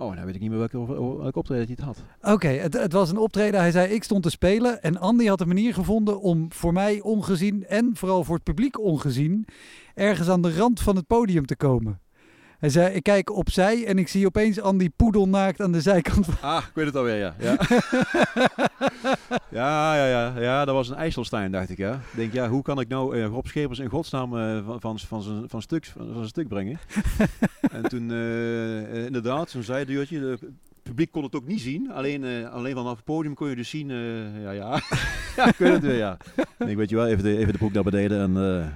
Oh, 0.00 0.14
nou 0.14 0.24
weet 0.24 0.34
ik 0.34 0.40
niet 0.40 0.50
meer 0.50 0.58
welke, 0.58 0.86
welke 1.18 1.38
optreden 1.38 1.66
hij 1.66 1.76
het 1.76 1.84
had. 1.84 2.32
Oké, 2.34 2.48
het, 2.48 2.72
het, 2.72 2.92
was 2.92 3.10
een 3.10 3.16
optreden. 3.16 3.60
Hij 3.60 3.70
zei, 3.70 3.92
ik 3.92 4.02
stond 4.02 4.22
te 4.22 4.30
spelen. 4.30 4.82
En 4.82 4.98
Andy 4.98 5.26
had 5.26 5.40
een 5.40 5.48
manier 5.48 5.74
gevonden 5.74 6.20
om 6.20 6.52
voor 6.52 6.72
mij 6.72 7.00
ongezien 7.00 7.66
en 7.66 7.90
vooral 7.94 8.24
voor 8.24 8.34
het 8.34 8.44
publiek 8.44 8.80
ongezien... 8.80 9.46
ergens 9.94 10.28
aan 10.28 10.42
de 10.42 10.56
rand 10.56 10.80
van 10.80 10.96
het 10.96 11.06
podium 11.06 11.46
te 11.46 11.56
komen. 11.56 12.00
Hij 12.60 12.68
zei, 12.68 12.94
ik 12.94 13.02
kijk 13.02 13.30
opzij 13.30 13.86
en 13.86 13.98
ik 13.98 14.08
zie 14.08 14.26
opeens 14.26 14.60
Andy 14.60 14.90
poedelnaakt 14.96 15.60
aan 15.60 15.72
de 15.72 15.80
zijkant. 15.80 16.26
Van... 16.26 16.50
Ah, 16.50 16.64
ik 16.68 16.74
weet 16.74 16.86
het 16.86 16.96
alweer, 16.96 17.16
ja. 17.16 17.34
Ja, 17.38 17.56
ja, 19.50 19.94
ja, 19.94 20.06
ja, 20.06 20.40
ja. 20.40 20.64
Dat 20.64 20.74
was 20.74 20.88
een 20.88 20.96
IJsselstein, 20.96 21.52
dacht 21.52 21.70
ik, 21.70 21.78
ja. 21.78 21.94
Ik 21.94 22.16
denk, 22.16 22.32
ja, 22.32 22.48
hoe 22.48 22.62
kan 22.62 22.80
ik 22.80 22.88
nou 22.88 23.16
uh, 23.16 23.26
Rob 23.26 23.46
Schepers 23.46 23.78
in 23.78 23.88
godsnaam 23.88 24.36
uh, 24.36 24.66
van, 24.66 24.80
van, 24.80 24.98
van, 24.98 25.22
zijn, 25.22 25.48
van, 25.48 25.62
stuk, 25.62 25.92
van 25.96 26.14
zijn 26.14 26.28
stuk 26.28 26.48
brengen? 26.48 26.78
en 27.72 27.82
toen, 27.82 28.10
uh, 28.10 29.04
inderdaad, 29.04 29.50
zo'n 29.50 29.62
zijdeurtje. 29.62 30.20
Het 30.20 30.40
publiek 30.82 31.12
kon 31.12 31.22
het 31.22 31.34
ook 31.34 31.46
niet 31.46 31.60
zien. 31.60 31.90
Alleen, 31.92 32.48
alleen 32.48 32.74
vanaf 32.74 32.96
het 32.96 33.04
podium 33.04 33.34
kon 33.34 33.48
je 33.48 33.56
dus 33.56 33.70
zien, 33.70 33.88
ja, 34.42 34.50
ja. 34.50 34.80
ja, 35.36 35.48
ik 35.48 35.56
weet 35.56 35.72
het 35.72 35.82
weer, 35.82 35.96
ja. 35.96 36.16
En 36.58 36.68
ik 36.68 36.76
weet 36.76 36.90
je 36.90 36.96
wel, 36.96 37.06
even 37.06 37.22
de, 37.22 37.36
even 37.36 37.52
de 37.52 37.58
broek 37.58 37.72
naar 37.72 37.82
beneden 37.82 38.20
en... 38.20 38.72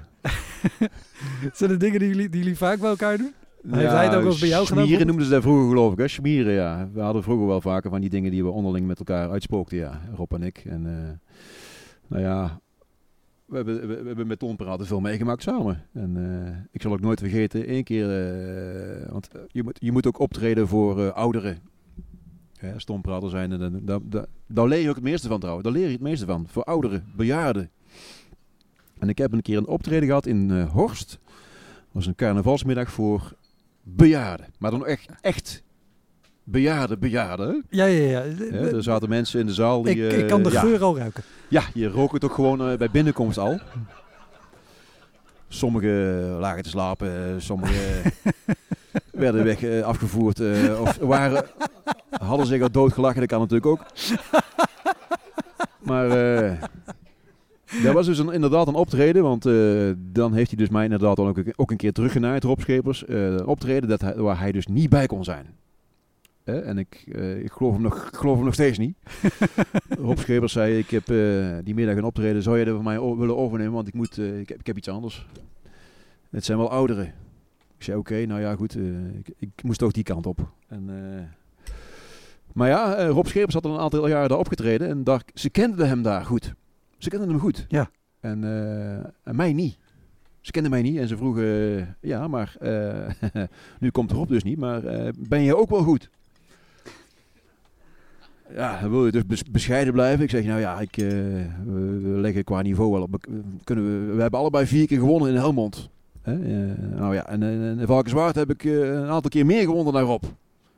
Zijn 1.53 1.70
de 1.70 1.77
dingen 1.77 1.99
die 1.99 2.09
jullie, 2.09 2.29
die 2.29 2.40
jullie 2.40 2.57
vaak 2.57 2.79
bij 2.81 2.88
elkaar 2.90 3.18
doen? 3.18 3.35
Heeft 3.70 3.83
ja, 3.83 3.94
hij 3.94 4.05
het 4.05 4.14
ook 4.14 4.22
wel 4.22 4.38
bij 4.38 4.48
jou 4.48 4.66
gedaan? 4.66 4.85
Smieren 4.85 5.07
noemden 5.07 5.24
ze 5.24 5.31
dat 5.31 5.42
vroeger 5.42 5.68
geloof 5.68 5.92
ik. 5.92 5.98
Hè? 5.98 6.09
Smieren, 6.09 6.53
ja. 6.53 6.88
We 6.92 7.00
hadden 7.00 7.22
vroeger 7.22 7.46
wel 7.46 7.61
vaker 7.61 7.90
van 7.90 8.00
die 8.00 8.11
dingen 8.11 8.31
die 8.31 8.44
we 8.44 8.50
onderling 8.50 8.87
met 8.87 8.98
elkaar 8.98 9.31
uitspookten, 9.31 9.77
ja. 9.77 10.00
Rob 10.16 10.33
en 10.33 10.42
ik. 10.42 10.62
En 10.64 10.85
uh, 10.87 10.92
nou 12.07 12.22
ja, 12.22 12.61
we 13.44 13.57
hebben, 13.57 13.81
we, 13.81 13.87
we 13.87 14.07
hebben 14.07 14.27
met 14.27 14.38
Ton 14.38 14.57
Praten 14.57 14.87
veel 14.87 15.00
meegemaakt 15.00 15.42
samen. 15.42 15.83
En 15.92 16.16
uh, 16.16 16.57
ik 16.70 16.83
zal 16.83 16.92
ook 16.92 17.00
nooit 17.00 17.20
vergeten, 17.20 17.66
één 17.66 17.85
keer, 17.85 18.07
uh, 19.03 19.11
want 19.11 19.29
je 19.48 19.62
moet, 19.62 19.79
je 19.81 19.92
moet 19.92 20.07
ook 20.07 20.18
optreden 20.18 20.68
voor 20.68 21.12
ouderen. 21.12 21.59
Ja, 22.61 22.79
stomprater 22.79 23.31
zijn, 23.31 23.53
en 23.53 23.81
daar, 23.85 23.98
daar, 24.03 24.27
daar 24.46 24.68
leer 24.68 24.81
je 24.81 24.88
ook 24.88 24.94
het 24.94 25.05
meeste 25.05 25.29
van 25.29 25.38
trouwens. 25.38 25.64
Daar 25.66 25.77
leer 25.77 25.87
je 25.87 25.92
het 25.92 26.00
meeste 26.00 26.27
van. 26.27 26.46
Voor 26.48 26.64
ouderen, 26.64 27.05
bejaarden. 27.16 27.70
En 28.98 29.09
ik 29.09 29.18
heb 29.18 29.33
een 29.33 29.42
keer 29.42 29.57
een 29.57 29.66
optreden 29.66 30.07
gehad 30.07 30.27
in 30.27 30.61
Horst. 30.61 31.18
Dat 31.18 31.92
was 31.92 32.07
een 32.07 32.14
carnavalsmiddag 32.14 32.90
voor 32.90 33.33
bejaarden. 33.85 34.47
Maar 34.59 34.70
dan 34.70 34.87
echt, 34.87 35.09
echt 35.20 35.62
bejaarden, 36.44 36.99
bejaarden. 36.99 37.64
Ja, 37.70 37.85
ja, 37.85 38.20
ja. 38.20 38.23
ja 38.51 38.51
er 38.53 38.83
zaten 38.83 39.09
mensen 39.09 39.40
in 39.40 39.47
de 39.47 39.53
zaal 39.53 39.83
die... 39.83 40.07
Ik, 40.07 40.12
ik 40.12 40.29
kan 40.29 40.42
de 40.42 40.51
geur 40.51 40.83
al 40.83 40.99
ruiken. 40.99 41.23
Ja, 41.49 41.62
je 41.75 41.88
rook 41.88 42.12
het 42.12 42.25
ook 42.25 42.35
gewoon 42.35 42.70
uh, 42.70 42.77
bij 42.77 42.90
binnenkomst 42.90 43.38
al. 43.38 43.61
Sommigen 45.49 46.27
lagen 46.38 46.62
te 46.62 46.68
slapen, 46.68 47.42
sommigen 47.42 48.12
werden 49.11 49.44
weg 49.44 49.62
uh, 49.62 49.83
afgevoerd 49.83 50.40
of 50.81 50.97
waren, 50.97 51.44
hadden 52.11 52.47
zich 52.47 52.62
al 52.62 52.70
doodgelachen, 52.70 53.20
dat 53.20 53.29
kan 53.29 53.40
natuurlijk 53.40 53.66
ook. 53.66 53.85
Maar 55.79 56.09
dat 57.84 57.94
was 57.94 58.06
dus 58.06 58.18
een, 58.18 58.32
inderdaad 58.32 58.68
een 58.68 58.74
optreden, 58.74 59.22
want 59.22 59.46
uh, 59.46 59.92
dan 59.96 60.34
heeft 60.34 60.48
hij 60.48 60.58
dus 60.58 60.68
mij 60.68 60.84
inderdaad 60.84 61.18
ook, 61.18 61.42
ook 61.56 61.70
een 61.70 61.76
keer 61.76 61.92
teruggenaaid, 61.92 62.44
Rob 62.44 62.60
Schepers. 62.60 63.04
Uh, 63.08 63.24
een 63.24 63.46
optreden 63.46 63.88
dat 63.88 64.00
hij, 64.00 64.16
waar 64.16 64.38
hij 64.38 64.52
dus 64.52 64.66
niet 64.66 64.88
bij 64.88 65.06
kon 65.06 65.24
zijn. 65.24 65.46
Eh, 66.44 66.68
en 66.68 66.78
ik, 66.78 67.02
ik 67.42 67.52
geloof, 67.52 67.72
hem 67.72 67.82
nog, 67.82 68.10
geloof 68.12 68.37
hem 68.37 68.44
nog 68.44 68.54
steeds 68.54 68.78
niet. 68.78 68.96
Rob 69.98 70.18
Schepers 70.18 70.52
zei, 70.52 70.78
ik 70.78 70.90
heb 70.90 71.06
die 71.64 71.74
middag 71.74 71.96
een 71.96 72.04
optreden, 72.04 72.42
zou 72.42 72.58
je 72.58 72.64
dat 72.64 72.74
voor 72.74 72.84
mij 72.84 73.00
willen 73.00 73.37
overnemen, 73.37 73.72
want 73.72 73.88
ik, 73.88 73.94
moet, 73.94 74.18
ik, 74.18 74.48
heb, 74.48 74.58
ik 74.58 74.66
heb 74.66 74.76
iets 74.76 74.88
anders. 74.88 75.26
Het 76.30 76.44
zijn 76.44 76.58
wel 76.58 76.70
ouderen. 76.70 77.06
Ik 77.76 77.84
zei, 77.84 77.98
oké, 77.98 78.12
okay, 78.12 78.24
nou 78.24 78.40
ja, 78.40 78.54
goed, 78.54 78.76
ik, 79.18 79.34
ik, 79.38 79.62
moest 79.62 79.82
ook 79.82 79.92
die 79.92 80.02
kant 80.02 80.26
op. 80.26 80.48
En, 80.68 80.90
maar 82.52 82.68
ja, 82.68 83.06
Rob 83.06 83.26
Schepers 83.26 83.54
had 83.54 83.64
al 83.64 83.74
een 83.74 83.80
aantal 83.80 84.08
jaren 84.08 84.28
daar 84.28 84.38
opgetreden 84.38 84.88
en 84.88 85.04
daar, 85.04 85.22
ze 85.34 85.50
kenden 85.50 85.88
hem 85.88 86.02
daar 86.02 86.24
goed. 86.24 86.54
Ze 87.05 87.11
kenden 87.11 87.29
hem 87.29 87.38
goed. 87.38 87.67
Ja. 87.69 87.90
En, 88.21 88.43
uh, 88.43 88.95
en 88.97 89.37
mij 89.37 89.53
niet. 89.53 89.79
Ze 90.40 90.51
kenden 90.51 90.71
mij 90.71 90.83
niet 90.83 90.97
en 90.97 91.09
ze 91.09 91.17
vroegen, 91.17 91.45
uh, 91.45 91.83
ja, 92.01 92.29
maar 92.29 92.57
uh, 92.62 93.43
nu 93.81 93.90
komt 93.90 94.11
erop 94.11 94.29
dus 94.29 94.43
niet, 94.43 94.59
maar 94.59 94.83
ben 95.19 95.43
je 95.43 95.57
ook 95.57 95.71
wel 95.71 95.83
goed? 95.83 96.11
Ja, 98.55 98.81
dan 98.81 98.90
wil 98.90 99.07
je 99.07 99.25
dus 99.27 99.43
bescheiden 99.51 99.93
blijven. 99.93 100.25
Ik 100.25 100.31
zeg, 100.31 100.45
nou 100.45 100.61
ja, 100.61 100.81
ik, 100.81 100.95
we, 100.97 102.01
leggen 102.03 102.45
qua 102.45 102.62
niveau 102.62 102.93
wel 102.93 103.03
op. 103.03 103.27
Kunnen 103.64 104.07
we, 104.07 104.14
we 104.14 104.21
hebben 104.21 104.40
allebei 104.40 104.67
vier 104.67 104.87
keer 104.87 104.99
gewonnen 104.99 105.29
in 105.29 105.37
Helmond. 105.37 105.90
nou 106.95 107.14
ja, 107.14 107.27
en 107.27 107.43
in 107.79 107.87
Valkenswaard 107.87 108.35
heb 108.35 108.51
ik 108.51 108.64
een 108.64 109.09
aantal 109.09 109.31
keer 109.31 109.47
meer 109.47 109.64
gewonnen 109.64 109.93
daarop. 109.93 110.25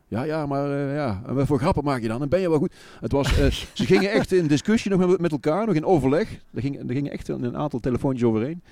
Ja, 0.08 0.22
ja, 0.22 0.46
maar 0.46 0.68
uh, 0.70 0.94
ja, 0.94 1.22
en 1.26 1.34
wat 1.34 1.46
voor 1.46 1.58
grappen 1.58 1.84
maak 1.84 2.02
je 2.02 2.08
dan? 2.08 2.22
En 2.22 2.28
ben 2.28 2.40
je 2.40 2.48
wel 2.48 2.58
goed? 2.58 2.74
Het 3.00 3.12
was, 3.12 3.38
uh, 3.38 3.46
ze 3.72 3.86
gingen 3.86 4.10
echt 4.10 4.32
in 4.32 4.46
discussie 4.46 4.90
nog 4.90 5.06
met, 5.06 5.20
met, 5.20 5.32
elkaar, 5.32 5.66
nog 5.66 5.74
in 5.74 5.84
overleg. 5.84 6.30
Er 6.54 6.60
gingen, 6.60 6.88
er 6.88 6.94
gingen 6.94 7.12
echt 7.12 7.28
een 7.28 7.56
aantal 7.56 7.80
telefoontjes 7.80 8.28
overheen. 8.28 8.62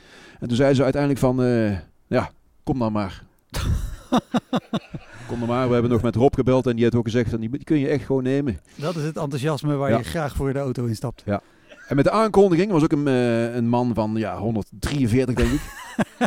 En 0.40 0.48
toen 0.48 0.56
zeiden 0.56 0.76
ze 0.76 0.82
uiteindelijk 0.82 1.20
van, 1.20 1.42
uh, 1.42 1.78
ja, 2.06 2.30
kom 2.64 2.78
dan 2.78 2.92
maar. 2.92 3.24
kom 5.28 5.38
dan 5.38 5.48
maar. 5.48 5.66
We 5.66 5.72
hebben 5.72 5.90
nog 5.90 6.02
met 6.02 6.16
Rob 6.16 6.34
gebeld 6.34 6.66
en 6.66 6.72
die 6.72 6.82
heeft 6.82 6.96
ook 6.96 7.04
gezegd, 7.04 7.40
die 7.40 7.64
kun 7.64 7.78
je 7.78 7.88
echt 7.88 8.04
gewoon 8.04 8.22
nemen. 8.22 8.60
Dat 8.74 8.96
is 8.96 9.02
het 9.02 9.16
enthousiasme 9.16 9.74
waar 9.74 9.90
ja. 9.90 9.98
je 9.98 10.04
graag 10.04 10.34
voor 10.34 10.52
de 10.52 10.58
auto 10.58 10.84
instapt. 10.84 11.22
Ja. 11.26 11.42
En 11.88 11.96
met 11.96 12.04
de 12.04 12.10
aankondiging 12.10 12.70
was 12.70 12.82
ook 12.82 12.92
een, 12.92 13.06
uh, 13.06 13.54
een 13.54 13.68
man 13.68 13.94
van 13.94 14.14
ja, 14.16 14.38
143 14.38 15.34
denk 15.34 15.50
ik. 15.50 15.60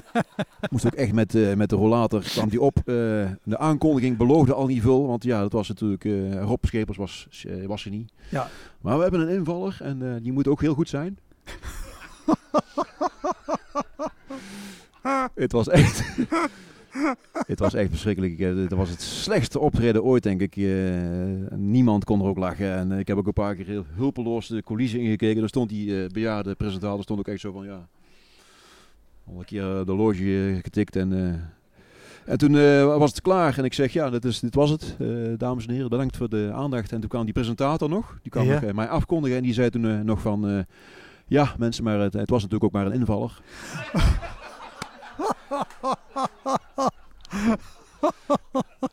Moest 0.72 0.86
ook 0.86 0.94
echt 0.94 1.14
met, 1.14 1.36
uh, 1.36 1.54
met 1.54 1.70
de 1.70 1.76
rollator 1.76 2.22
kwam 2.22 2.50
die 2.50 2.62
op. 2.62 2.78
Uh, 2.78 2.86
de 3.44 3.58
aankondiging 3.58 4.18
beloofde 4.18 4.54
al 4.54 4.68
niet 4.68 4.82
veel, 4.82 5.08
want 5.08 5.24
ja, 5.24 5.40
dat 5.42 5.52
was 5.52 5.68
natuurlijk 5.68 6.04
Rob 6.42 6.66
Schepers 6.66 6.98
was, 6.98 7.28
was 7.66 7.86
er 7.86 7.92
niet. 7.92 8.12
Ja. 8.30 8.48
Maar 8.82 8.96
we 8.96 9.02
hebben 9.02 9.22
een 9.22 9.36
invaller 9.36 9.78
en 9.82 10.20
die 10.24 10.32
moet 10.32 10.48
ook 10.48 10.62
heel 10.62 10.74
goed 10.74 10.90
zijn. 10.90 11.18
Het 15.36 15.52
was 15.52 15.68
echt. 15.70 16.04
het 17.48 17.60
was 17.60 17.74
echt 17.74 17.90
verschrikkelijk. 17.90 18.40
Het 18.40 18.74
was 18.74 18.90
het 18.90 19.02
slechtste 19.02 19.60
optreden 19.60 20.04
ooit, 20.04 20.24
denk 20.24 20.42
ik. 20.42 20.56
niemand 21.56 22.04
kon 22.04 22.22
er 22.22 22.28
ook 22.28 22.38
lachen. 22.38 22.74
En 22.74 22.92
ik 22.92 23.08
heb 23.08 23.18
ook 23.18 23.28
een 23.28 23.34
paar 23.34 23.56
keer 23.56 23.66
heel 23.66 23.86
hulpeloos 23.96 24.48
de 24.48 24.64
coulissen 24.64 25.00
ingekeken. 25.00 25.40
Daar 25.40 25.50
stond 25.50 25.70
die 25.70 26.08
bejaarde 26.08 26.56
presentator 26.56 27.04
stond 27.04 27.20
ook 27.20 27.28
echt 27.28 27.42
zo 27.42 27.52
van, 27.52 27.66
ja... 27.66 27.88
Al 29.28 29.40
een 29.40 29.46
keer 29.46 29.86
de 29.86 29.96
loge 29.96 30.60
getikt 30.64 30.96
en 30.96 31.12
en 32.28 32.38
toen 32.38 32.54
uh, 32.54 32.98
was 32.98 33.10
het 33.10 33.22
klaar 33.22 33.58
en 33.58 33.64
ik 33.64 33.74
zeg, 33.74 33.94
ja, 33.94 34.10
dit, 34.10 34.26
is, 34.26 34.40
dit 34.40 34.56
was 34.56 34.70
het. 34.70 34.96
Uh, 35.00 35.34
dames 35.38 35.66
en 35.66 35.74
heren, 35.74 35.90
bedankt 35.90 36.18
voor 36.18 36.30
de 36.30 36.52
aandacht. 36.54 36.92
En 36.92 37.00
toen 37.00 37.10
kwam 37.10 37.24
die 37.24 37.34
presentator 37.34 37.90
nog, 37.90 38.20
die 38.22 38.32
kwam 38.32 38.46
ja. 38.46 38.54
nog, 38.54 38.64
uh, 38.64 38.72
mij 38.72 38.88
afkondigen 38.88 39.38
en 39.38 39.44
die 39.44 39.54
zei 39.54 39.70
toen 39.70 40.06
nog 40.06 40.22
van... 40.22 40.66
ja, 41.28 41.54
mensen, 41.58 41.84
maar 41.84 42.00
het, 42.00 42.14
het, 42.14 42.30
was 42.30 42.42
natuurlijk 42.42 42.64
ook 42.64 42.82
maar 42.82 42.86
een 42.86 43.00
invaller. 43.00 43.42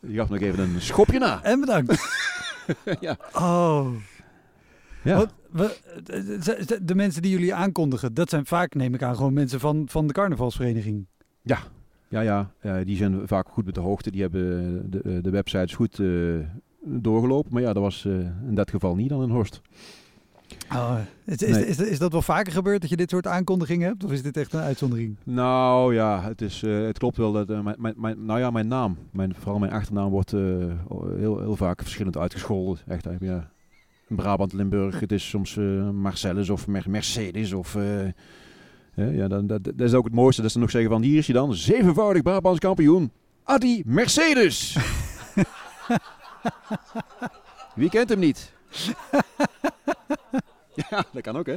die 0.00 0.16
gaf 0.16 0.28
nog 0.28 0.40
even 0.40 0.58
een 0.58 0.80
schopje 0.80 1.18
na. 1.18 1.42
En 1.42 1.60
bedankt. 1.60 2.08
ja. 3.00 3.16
Oh. 3.32 3.88
Ja. 5.02 5.16
Wat, 5.16 5.34
we, 5.50 5.76
de, 6.04 6.78
de 6.82 6.94
mensen 6.94 7.22
die 7.22 7.30
jullie 7.30 7.54
aankondigen, 7.54 8.14
dat 8.14 8.30
zijn 8.30 8.46
vaak, 8.46 8.74
neem 8.74 8.94
ik 8.94 9.02
aan, 9.02 9.16
gewoon 9.16 9.32
mensen 9.32 9.60
van, 9.60 9.84
van 9.88 10.06
de 10.06 10.12
carnavalsvereniging. 10.12 11.06
Ja, 11.42 11.58
ja, 12.08 12.50
ja, 12.62 12.84
die 12.84 12.96
zijn 12.96 13.28
vaak 13.28 13.48
goed 13.48 13.64
met 13.64 13.74
de 13.74 13.80
hoogte. 13.80 14.10
Die 14.10 14.20
hebben 14.20 14.90
de, 14.90 15.00
eh, 15.00 15.22
de 15.22 15.30
websites 15.30 15.74
goed 15.74 15.98
uh, 15.98 16.38
doorgelopen. 16.84 17.52
Maar 17.52 17.62
ja, 17.62 17.72
dat 17.72 17.82
was 17.82 18.04
uh, 18.04 18.14
in 18.48 18.54
dat 18.54 18.70
geval 18.70 18.94
niet 18.94 19.08
dan 19.08 19.22
in 19.22 19.30
Horst. 19.30 19.60
Oh, 20.72 20.96
is, 21.24 21.36
is, 21.36 21.56
is, 21.56 21.78
is, 21.78 21.98
dat 21.98 22.12
wel 22.12 22.22
vaker 22.22 22.52
gebeurd 22.52 22.80
dat 22.80 22.90
je 22.90 22.96
dit 22.96 23.10
soort 23.10 23.26
aankondigingen 23.26 23.88
hebt? 23.88 24.04
Of 24.04 24.12
is 24.12 24.22
dit 24.22 24.36
echt 24.36 24.52
een 24.52 24.60
uitzondering? 24.60 25.16
Nou 25.24 25.94
ja, 25.94 26.22
het, 26.22 26.40
is, 26.40 26.60
het 26.60 26.98
klopt 26.98 27.16
wel 27.16 27.32
dat 27.32 27.48
mijn, 27.48 27.76
mijn, 27.78 27.94
mijn, 27.96 28.24
nou 28.24 28.38
ja, 28.38 28.50
mijn 28.50 28.68
naam, 28.68 28.98
mijn, 29.10 29.34
vooral 29.38 29.58
mijn 29.58 29.72
achternaam, 29.72 30.10
wordt 30.10 30.30
heel, 30.30 31.40
heel 31.40 31.56
vaak 31.56 31.82
verschillend 31.82 32.16
uitgescholden. 32.16 32.78
Echt, 32.86 33.06
ja. 33.20 33.50
In 34.08 34.16
Brabant, 34.16 34.52
Limburg, 34.52 35.00
het 35.00 35.12
is 35.12 35.28
soms 35.28 35.58
Marcellus 35.92 36.50
of 36.50 36.66
Mercedes 36.66 37.52
of 37.52 37.76
ja, 38.94 39.28
dan, 39.28 39.46
dat, 39.46 39.64
dat, 39.64 39.80
is 39.80 39.94
ook 39.94 40.04
het 40.04 40.14
mooiste 40.14 40.42
dat 40.42 40.50
ze 40.50 40.58
nog 40.58 40.70
zeggen 40.70 40.90
van 40.90 41.02
hier 41.02 41.18
is 41.18 41.26
je 41.26 41.32
dan, 41.32 41.54
zevenvoudig 41.54 42.22
Brabants 42.22 42.58
kampioen, 42.58 43.10
Adi 43.44 43.82
Mercedes. 43.86 44.76
Wie 47.74 47.88
kent 47.88 48.08
hem 48.08 48.18
niet? 48.18 48.52
ja, 50.90 51.04
dat 51.12 51.22
kan 51.22 51.36
ook 51.36 51.46
hè. 51.46 51.56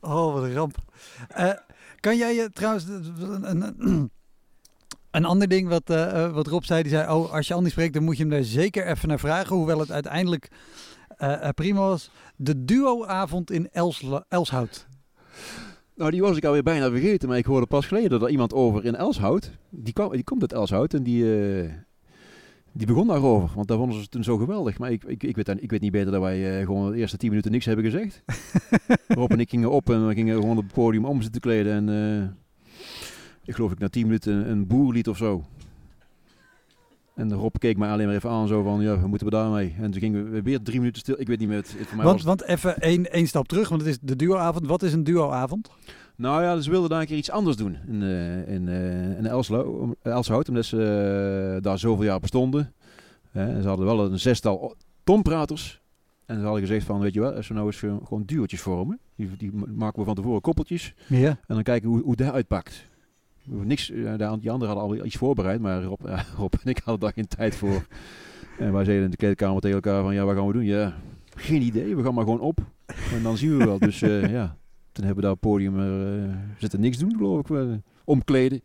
Oh, 0.00 0.32
wat 0.32 0.42
een 0.42 0.54
ramp. 0.54 0.76
Uh, 1.38 1.52
kan 2.00 2.16
jij 2.16 2.34
je 2.34 2.50
trouwens 2.52 2.84
een, 2.84 3.50
een, 3.50 4.10
een 5.10 5.24
ander 5.24 5.48
ding 5.48 5.68
wat, 5.68 5.90
uh, 5.90 6.32
wat 6.32 6.46
Rob 6.46 6.62
zei, 6.62 6.82
die 6.82 6.92
zei, 6.92 7.12
oh, 7.12 7.32
als 7.32 7.48
je 7.48 7.54
Andy 7.54 7.70
spreekt, 7.70 7.94
dan 7.94 8.04
moet 8.04 8.16
je 8.16 8.22
hem 8.22 8.32
daar 8.32 8.42
zeker 8.42 8.86
even 8.86 9.08
naar 9.08 9.18
vragen, 9.18 9.56
hoewel 9.56 9.78
het 9.78 9.90
uiteindelijk 9.90 10.48
uh, 11.18 11.48
prima 11.54 11.80
was. 11.80 12.10
De 12.36 12.64
duoavond 12.64 13.50
in 13.50 13.68
Els, 13.72 14.04
Elshout. 14.28 14.86
Nou, 15.94 16.10
die 16.10 16.20
was 16.20 16.36
ik 16.36 16.44
alweer 16.44 16.62
bijna 16.62 16.90
vergeten, 16.90 17.28
maar 17.28 17.38
ik 17.38 17.44
hoorde 17.44 17.66
pas 17.66 17.86
geleden 17.86 18.10
dat 18.10 18.22
er 18.22 18.28
iemand 18.28 18.52
over 18.52 18.84
in 18.84 18.96
Elshout, 18.96 19.50
die, 19.70 19.92
kwam, 19.92 20.10
die 20.12 20.24
komt 20.24 20.40
uit 20.40 20.52
Elshout 20.52 20.94
en 20.94 21.02
die, 21.02 21.24
uh, 21.24 21.72
die 22.78 22.86
begon 22.86 23.06
daarover, 23.06 23.50
want 23.54 23.68
daar 23.68 23.76
vonden 23.76 24.02
ze 24.02 24.08
toen 24.08 24.24
zo 24.24 24.36
geweldig. 24.36 24.78
Maar 24.78 24.90
ik, 24.90 25.04
ik, 25.04 25.22
ik, 25.22 25.36
weet, 25.36 25.62
ik 25.62 25.70
weet 25.70 25.80
niet 25.80 25.92
beter 25.92 26.12
dat 26.12 26.20
wij 26.20 26.58
uh, 26.58 26.66
gewoon 26.66 26.90
de 26.90 26.96
eerste 26.96 27.16
tien 27.16 27.28
minuten 27.28 27.50
niks 27.50 27.64
hebben 27.64 27.84
gezegd. 27.84 28.22
Rob 29.08 29.30
en 29.30 29.40
ik 29.40 29.50
gingen 29.50 29.70
op 29.70 29.90
en 29.90 30.06
we 30.06 30.14
gingen 30.14 30.40
gewoon 30.40 30.56
op 30.56 30.62
het 30.62 30.72
podium 30.72 31.04
om 31.04 31.22
ze 31.22 31.30
te 31.30 31.40
kleden 31.40 31.72
en 31.72 31.88
uh, 31.88 32.28
ik 33.44 33.54
geloof 33.54 33.72
ik 33.72 33.78
na 33.78 33.88
tien 33.88 34.04
minuten 34.04 34.32
een, 34.34 34.50
een 34.50 34.66
boerlied 34.66 35.08
of 35.08 35.16
zo. 35.16 35.44
En 37.14 37.32
Rob 37.32 37.54
keek 37.58 37.76
mij 37.76 37.90
alleen 37.90 38.06
maar 38.06 38.14
even 38.14 38.30
aan, 38.30 38.48
zo 38.48 38.62
van, 38.62 38.80
ja, 38.80 39.00
we 39.00 39.06
moeten 39.06 39.26
we 39.26 39.32
daarmee? 39.32 39.74
En 39.80 39.90
toen 39.90 40.00
gingen 40.00 40.30
we 40.30 40.42
weer 40.42 40.62
drie 40.62 40.78
minuten 40.78 41.00
stil. 41.00 41.20
Ik 41.20 41.26
weet 41.26 41.38
niet 41.38 41.48
meer. 41.48 41.56
Het, 41.56 41.74
voor 41.86 41.96
mij 41.96 42.04
want, 42.04 42.22
want 42.22 42.42
even 42.42 42.78
één, 42.78 43.12
één 43.12 43.26
stap 43.26 43.48
terug, 43.48 43.68
want 43.68 43.80
het 43.80 43.90
is 43.90 43.98
de 44.00 44.16
duoavond. 44.16 44.66
Wat 44.66 44.82
is 44.82 44.92
een 44.92 45.04
duoavond? 45.04 45.70
Nou 46.18 46.42
ja, 46.42 46.60
ze 46.60 46.70
wilden 46.70 46.90
daar 46.90 47.00
een 47.00 47.06
keer 47.06 47.16
iets 47.16 47.30
anders 47.30 47.56
doen 47.56 47.76
in, 47.86 48.02
uh, 48.02 48.48
in, 48.48 48.66
uh, 48.66 49.18
in 49.18 49.26
Elslo, 49.26 49.94
Elshout, 50.02 50.48
omdat 50.48 50.64
ze 50.64 51.58
daar 51.62 51.78
zoveel 51.78 52.04
jaar 52.04 52.20
bestonden. 52.20 52.72
ze 53.32 53.62
hadden 53.64 53.86
wel 53.86 54.04
een 54.04 54.18
zestal 54.18 54.74
tompraters. 55.04 55.80
En 56.26 56.36
ze 56.36 56.42
hadden 56.42 56.60
gezegd 56.60 56.86
van, 56.86 57.00
weet 57.00 57.14
je 57.14 57.20
wel, 57.20 57.32
als 57.32 57.48
we 57.48 57.54
nou 57.54 57.66
eens 57.66 57.78
gewoon 57.78 58.22
duootjes 58.26 58.60
vormen, 58.60 58.98
die, 59.16 59.30
die 59.38 59.52
maken 59.52 59.98
we 59.98 60.04
van 60.04 60.14
tevoren 60.14 60.40
koppeltjes. 60.40 60.94
Ja. 61.06 61.28
En 61.28 61.54
dan 61.54 61.62
kijken 61.62 61.88
hoe, 61.88 62.02
hoe 62.02 62.16
dat 62.16 62.32
uitpakt 62.32 62.86
niks, 63.48 63.86
die 63.86 64.50
anderen 64.50 64.76
hadden 64.76 64.98
al 64.98 65.04
iets 65.04 65.16
voorbereid, 65.16 65.60
maar 65.60 65.82
Rob, 65.82 66.00
Rob 66.38 66.54
en 66.62 66.70
ik 66.70 66.80
hadden 66.84 67.00
daar 67.00 67.12
geen 67.12 67.28
tijd 67.28 67.54
voor. 67.54 67.86
En 68.58 68.72
wij 68.72 68.84
zeiden 68.84 69.04
in 69.04 69.10
de 69.10 69.16
kleedkamer 69.16 69.60
tegen 69.60 69.76
elkaar 69.76 70.02
van, 70.02 70.14
ja, 70.14 70.24
wat 70.24 70.36
gaan 70.36 70.46
we 70.46 70.52
doen? 70.52 70.64
Ja, 70.64 70.94
geen 71.34 71.62
idee, 71.62 71.96
we 71.96 72.02
gaan 72.02 72.14
maar 72.14 72.24
gewoon 72.24 72.40
op. 72.40 72.58
En 72.86 73.22
dan 73.22 73.36
zien 73.36 73.58
we 73.58 73.64
wel. 73.64 73.78
Dus 73.78 74.00
uh, 74.02 74.30
ja, 74.30 74.56
toen 74.98 75.06
hebben 75.06 75.24
we 75.24 75.30
daar 75.30 75.38
op 75.38 75.42
het 75.42 75.50
podium 75.50 75.80
uh, 75.80 76.34
zitten 76.58 76.80
niks 76.80 76.98
doen, 76.98 77.16
geloof 77.16 77.40
ik. 77.40 77.48
Uh, 77.48 77.74
omkleden. 78.04 78.60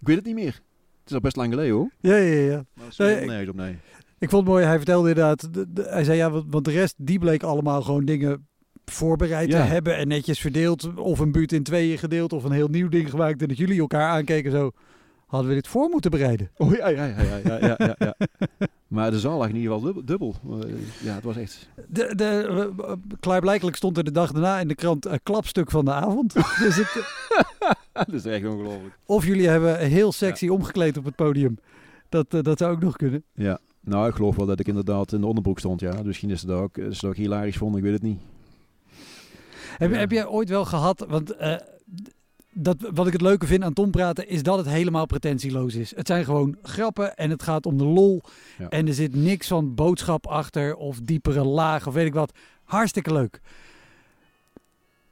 Ik 0.00 0.06
weet 0.06 0.16
het 0.16 0.24
niet 0.24 0.34
meer. 0.34 0.54
Het 1.00 1.06
is 1.06 1.14
al 1.14 1.20
best 1.20 1.36
lang 1.36 1.50
geleden 1.52 1.74
hoor. 1.74 1.90
Ja, 2.00 2.16
ja, 2.16 2.40
ja. 2.40 2.64
Maar 2.74 3.26
nee, 3.26 3.48
op, 3.48 3.54
nee. 3.54 3.78
Ik 4.18 4.30
vond 4.30 4.42
het 4.42 4.52
mooi, 4.52 4.64
hij 4.64 4.76
vertelde 4.76 5.08
inderdaad, 5.08 5.48
hij 5.74 6.04
zei 6.04 6.16
ja, 6.16 6.30
want 6.30 6.64
de 6.64 6.70
rest, 6.70 6.94
die 6.96 7.18
bleek 7.18 7.42
allemaal 7.42 7.82
gewoon 7.82 8.04
dingen 8.04 8.46
voorbereid 8.84 9.50
te 9.50 9.56
hebben 9.56 9.96
en 9.96 10.08
netjes 10.08 10.40
verdeeld. 10.40 10.94
Of 10.94 11.18
een 11.18 11.32
buurt 11.32 11.52
in 11.52 11.62
tweeën 11.62 11.98
gedeeld 11.98 12.32
of 12.32 12.44
een 12.44 12.52
heel 12.52 12.68
nieuw 12.68 12.88
ding 12.88 13.10
gemaakt. 13.10 13.42
En 13.42 13.48
dat 13.48 13.56
jullie 13.56 13.80
elkaar 13.80 14.08
aankeken 14.08 14.50
zo. 14.50 14.70
Hadden 15.28 15.48
we 15.48 15.54
dit 15.54 15.68
voor 15.68 15.88
moeten 15.88 16.10
bereiden? 16.10 16.50
Oh 16.56 16.74
ja, 16.74 16.88
ja, 16.88 17.04
ja, 17.04 17.22
ja, 17.22 17.58
ja, 17.60 17.74
ja, 17.78 17.94
ja. 17.98 18.14
maar 18.86 19.10
de 19.10 19.20
zaal 19.20 19.38
lag 19.38 19.48
in 19.48 19.56
ieder 19.56 19.72
geval 19.72 20.04
dubbel. 20.04 20.34
Eh, 20.44 20.70
ja, 21.02 21.14
het 21.14 21.24
was 21.24 21.36
echt... 21.36 21.68
De, 21.88 22.14
de, 22.14 22.72
klaarblijkelijk 23.20 23.76
stond 23.76 23.96
er 23.96 24.04
de 24.04 24.10
dag 24.10 24.32
daarna 24.32 24.58
in 24.58 24.68
de 24.68 24.74
krant 24.74 25.06
een 25.06 25.22
klapstuk 25.22 25.70
van 25.70 25.84
de 25.84 25.92
avond. 25.92 26.32
dus 26.64 26.76
het, 26.76 27.14
dat 27.92 28.12
is 28.12 28.24
echt 28.24 28.46
ongelooflijk. 28.46 28.98
Of 29.06 29.26
jullie 29.26 29.48
hebben 29.48 29.78
heel 29.78 30.12
sexy 30.12 30.48
omgekleed 30.48 30.96
op 30.96 31.04
het 31.04 31.16
podium. 31.16 31.58
Dat, 32.08 32.34
uh, 32.34 32.42
dat 32.42 32.58
zou 32.58 32.72
ook 32.72 32.80
nog 32.80 32.96
kunnen. 32.96 33.24
Ja, 33.34 33.58
nou 33.80 34.08
ik 34.08 34.14
geloof 34.14 34.36
wel 34.36 34.46
dat 34.46 34.60
ik 34.60 34.66
inderdaad 34.66 35.12
in 35.12 35.20
de 35.20 35.26
onderbroek 35.26 35.58
stond. 35.58 35.80
Ja. 35.80 35.90
Dus 35.90 36.02
misschien 36.02 36.30
is 36.30 36.42
het 36.42 36.50
ook, 36.50 36.78
is 36.78 37.00
het 37.00 37.10
ook 37.10 37.16
hilarisch 37.16 37.56
vond, 37.56 37.76
ik 37.76 37.82
weet 37.82 37.92
het 37.92 38.02
niet. 38.02 38.20
Heb, 39.78 39.92
heb 39.92 40.10
jij 40.10 40.26
ooit 40.26 40.48
wel 40.48 40.64
gehad, 40.64 41.04
want 41.08 41.34
uh, 41.40 41.56
dat, 42.52 42.76
wat 42.94 43.06
ik 43.06 43.12
het 43.12 43.22
leuke 43.22 43.46
vind 43.46 43.62
aan 43.62 43.72
Tom 43.72 43.90
praten 43.90 44.28
is 44.28 44.42
dat 44.42 44.58
het 44.58 44.68
helemaal 44.68 45.06
pretentieloos 45.06 45.74
is. 45.74 45.96
Het 45.96 46.06
zijn 46.06 46.24
gewoon 46.24 46.56
grappen 46.62 47.16
en 47.16 47.30
het 47.30 47.42
gaat 47.42 47.66
om 47.66 47.78
de 47.78 47.84
lol. 47.84 48.22
Ja. 48.58 48.68
En 48.68 48.86
er 48.86 48.94
zit 48.94 49.14
niks 49.14 49.46
van 49.46 49.74
boodschap 49.74 50.26
achter 50.26 50.76
of 50.76 51.00
diepere 51.00 51.44
laag 51.44 51.86
of 51.86 51.94
weet 51.94 52.06
ik 52.06 52.14
wat. 52.14 52.32
Hartstikke 52.64 53.12
leuk. 53.12 53.40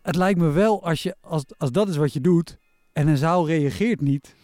Het 0.03 0.17
lijkt 0.17 0.39
me 0.39 0.51
wel 0.51 0.85
als, 0.85 1.03
je, 1.03 1.17
als, 1.21 1.45
als 1.59 1.73
dat 1.73 1.89
is 1.89 1.97
wat 1.97 2.13
je 2.13 2.21
doet 2.21 2.59
en 2.93 3.09
een 3.09 3.17
zaal 3.17 3.47
reageert 3.47 4.01
niet. 4.01 4.35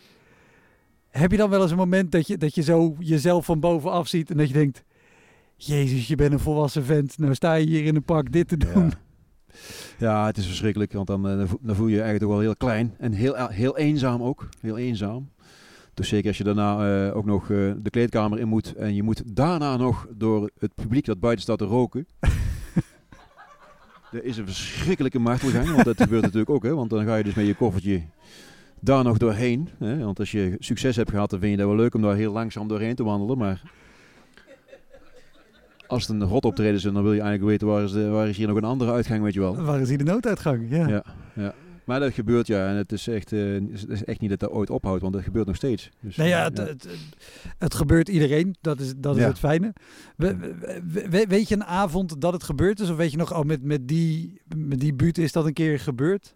Heb 1.09 1.31
je 1.31 1.37
dan 1.37 1.51
wel 1.51 1.63
eens 1.63 1.71
een 1.71 1.77
moment 1.77 2.13
dat 2.13 2.27
je, 2.27 2.39
dat 2.39 2.55
je 2.55 2.63
zo 2.63 2.97
jezelf 2.99 3.45
van 3.45 3.61
bovenaf 3.61 4.09
ziet 4.09 4.31
en 4.31 4.37
dat 4.37 4.49
je 4.49 4.55
denkt... 4.55 4.83
Jezus, 5.57 6.09
je 6.09 6.17
bent 6.17 6.33
een 6.33 6.39
volwassen 6.39 6.85
vent. 6.85 7.19
Nou 7.19 7.35
sta 7.35 7.55
je 7.55 7.67
hier 7.67 7.85
in 7.85 7.97
een 7.97 8.03
park 8.03 8.33
dit 8.33 8.49
te 8.49 8.57
doen. 8.57 8.85
Ja. 8.85 9.01
Ja, 9.99 10.27
het 10.27 10.37
is 10.37 10.47
verschrikkelijk, 10.47 10.93
want 10.93 11.07
dan, 11.07 11.29
eh, 11.29 11.49
dan 11.61 11.77
voel 11.77 11.87
je 11.87 11.95
je 11.95 12.03
eigenlijk 12.03 12.21
toch 12.21 12.31
wel 12.31 12.41
heel 12.41 12.57
klein 12.57 12.95
en 12.99 13.12
heel, 13.12 13.47
heel 13.49 13.77
eenzaam 13.77 14.23
ook. 14.23 14.49
Heel 14.61 14.79
eenzaam. 14.79 15.31
Dus 15.95 16.09
zeker 16.09 16.29
als 16.29 16.38
je 16.38 16.45
daarna 16.45 17.07
uh, 17.07 17.17
ook 17.17 17.25
nog 17.25 17.47
de 17.47 17.91
kleedkamer 17.91 18.38
in 18.38 18.49
moet 18.49 18.75
en 18.75 18.95
je 18.95 19.03
moet 19.03 19.23
daarna 19.37 19.77
nog 19.77 20.07
door 20.11 20.51
het 20.59 20.75
publiek 20.75 21.05
dat 21.05 21.21
buiten 21.21 21.43
staat 21.43 21.59
te 21.59 21.65
roken. 21.65 22.07
dat 24.11 24.23
is 24.31 24.37
een 24.37 24.47
verschrikkelijke 24.47 25.19
martelgang, 25.19 25.71
want 25.71 25.85
dat 25.85 26.01
gebeurt 26.01 26.23
natuurlijk 26.23 26.51
ook. 26.51 26.62
Hè, 26.62 26.75
want 26.75 26.91
dan 26.91 27.05
ga 27.05 27.17
je 27.17 27.25
dus 27.25 27.35
met 27.35 27.47
je 27.47 27.55
koffertje 27.55 28.03
daar 28.81 29.05
nog 29.05 29.19
doorheen. 29.19 29.69
Hè, 29.79 30.05
want 30.05 30.19
als 30.19 30.31
je 30.31 30.57
succes 30.59 30.97
hebt 30.97 31.11
gehad, 31.11 31.31
dan 31.31 31.38
vind 31.38 31.51
je 31.51 31.59
dat 31.59 31.67
wel 31.67 31.77
leuk 31.77 31.95
om 31.95 32.03
daar 32.03 32.17
heel 32.17 32.33
langzaam 32.33 32.69
doorheen 32.69 32.95
te 32.95 33.05
wandelen. 33.05 33.38
Maar 33.38 33.62
als 35.93 36.07
het 36.07 36.21
een 36.21 36.29
rot 36.29 36.45
optreden 36.45 36.75
is, 36.75 36.83
dan 36.83 37.03
wil 37.03 37.13
je 37.13 37.21
eigenlijk 37.21 37.51
weten 37.51 37.67
waar 37.67 37.83
is, 37.83 37.93
de, 37.93 38.09
waar 38.09 38.29
is 38.29 38.37
hier 38.37 38.47
nog 38.47 38.57
een 38.57 38.65
andere 38.65 38.93
uitgang, 38.93 39.23
weet 39.23 39.35
je 39.35 39.41
wel. 39.41 39.57
Waar 39.57 39.81
is 39.81 39.89
hier 39.89 39.99
de 39.99 40.05
nooduitgang? 40.05 40.71
Ja. 40.71 40.89
ja, 40.89 41.05
ja. 41.35 41.55
Maar 41.85 42.01
dat 42.01 42.13
gebeurt 42.13 42.47
ja, 42.47 42.69
en 42.69 42.77
het 42.77 42.93
is 42.93 43.09
echt, 43.09 43.33
uh, 43.33 43.55
het 43.73 43.89
is 43.89 44.05
echt 44.05 44.21
niet 44.21 44.31
dat 44.31 44.41
dat 44.41 44.51
ooit 44.51 44.71
ophoudt, 44.71 45.03
want 45.03 45.15
dat 45.15 45.23
gebeurt 45.23 45.47
nog 45.47 45.57
steeds. 45.57 45.91
Dus, 46.01 46.17
nee, 46.17 46.29
ja, 46.29 46.45
het, 46.45 46.59
Het, 46.59 46.89
het, 47.59 47.75
gebeurt 47.75 48.09
iedereen, 48.09 48.57
dat 48.61 48.81
is, 48.81 48.95
dat 48.97 49.17
is 49.17 49.25
het 49.25 49.39
fijne. 49.39 49.73
We, 50.17 50.37
we, 51.11 51.25
weet 51.29 51.49
je 51.49 51.55
een 51.55 51.65
avond 51.65 52.21
dat 52.21 52.33
het 52.33 52.43
gebeurd 52.43 52.81
is, 52.81 52.91
of 52.91 52.97
weet 52.97 53.11
je 53.11 53.17
nog, 53.17 53.35
oh, 53.35 53.45
met, 53.45 53.63
met, 53.63 53.89
die, 53.89 54.41
met 54.57 54.81
die 54.81 54.95
buurt 54.95 55.19
is 55.19 55.33
dat 55.33 55.47
een 55.47 55.53
keer 55.53 55.81
gebeurd? 55.81 56.35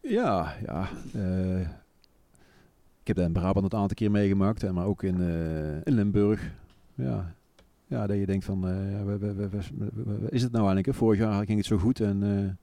Ja, 0.00 0.54
ja. 0.66 0.88
Uh, 1.16 1.60
ik 3.00 3.06
heb 3.06 3.16
dat 3.16 3.26
in 3.26 3.32
Brabant 3.32 3.72
een 3.72 3.78
aantal 3.78 3.96
keer 3.96 4.10
meegemaakt, 4.10 4.72
maar 4.72 4.86
ook 4.86 5.02
in, 5.02 5.20
uh, 5.20 5.74
in 5.84 5.94
Limburg. 5.94 6.50
Ja, 6.94 7.34
ja, 7.88 8.06
dat 8.06 8.16
je 8.16 8.26
denkt 8.26 8.44
van, 8.44 8.68
uh, 8.68 8.74
we, 9.04 9.18
we, 9.18 9.48
we, 9.48 9.58
is 10.30 10.42
het 10.42 10.52
nou 10.52 10.64
eigenlijk? 10.66 10.96
Vorig 10.96 11.18
jaar 11.20 11.44
ging 11.44 11.58
het 11.58 11.66
zo 11.66 11.76
goed 11.78 12.00
en, 12.00 12.22
uh, 12.22 12.28
En 12.28 12.56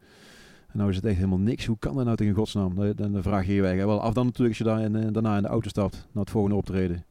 nou 0.73 0.89
is 0.89 0.95
het 0.95 1.05
echt 1.05 1.15
helemaal 1.15 1.37
niks. 1.39 1.65
Hoe 1.65 1.77
kan 1.79 1.95
dat 1.95 2.05
nou 2.05 2.17
tegen 2.17 2.33
godsnaam? 2.33 2.95
Dan, 2.95 3.21
vraag 3.23 3.45
je 3.47 3.53
je 3.53 3.61
weg. 3.61 3.75
Wel 3.75 4.01
af 4.01 4.13
dan 4.13 4.25
natuurlijk 4.25 4.59
als 4.59 4.67
je 4.67 4.73
daar 4.75 4.81
in, 4.81 5.13
daarna 5.13 5.35
in 5.35 5.41
de 5.41 5.47
auto 5.47 5.69
stapt. 5.69 5.93
Naar 6.11 6.23
het 6.23 6.31
volgende 6.31 6.55
optreden. 6.57 7.05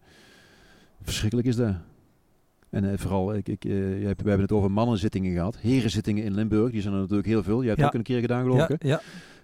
Verschrikkelijk 1.02 1.48
is 1.48 1.56
dat. 1.56 1.74
En 2.70 2.90
eh, 2.92 2.98
vooral, 2.98 3.34
ik, 3.34 3.48
ik, 3.48 3.64
uh, 3.64 3.72
we 4.00 4.06
hebben 4.06 4.40
het 4.40 4.52
over 4.52 4.70
mannenzittingen 4.70 5.32
gehad. 5.32 5.56
Herenzittingen 5.58 6.24
in 6.24 6.34
Limburg, 6.34 6.70
die 6.72 6.80
zijn 6.80 6.94
er 6.94 7.00
natuurlijk 7.00 7.28
heel 7.28 7.42
veel. 7.42 7.62
Je 7.62 7.68
hebt 7.68 7.80
Ja. 7.80 7.86
ook 7.86 7.94
een 7.94 8.02
keer 8.02 8.20
gedaan 8.20 8.42
geloof 8.42 8.68
ik. 8.68 8.82
hè? 8.82 8.88
Ja, 8.88 9.00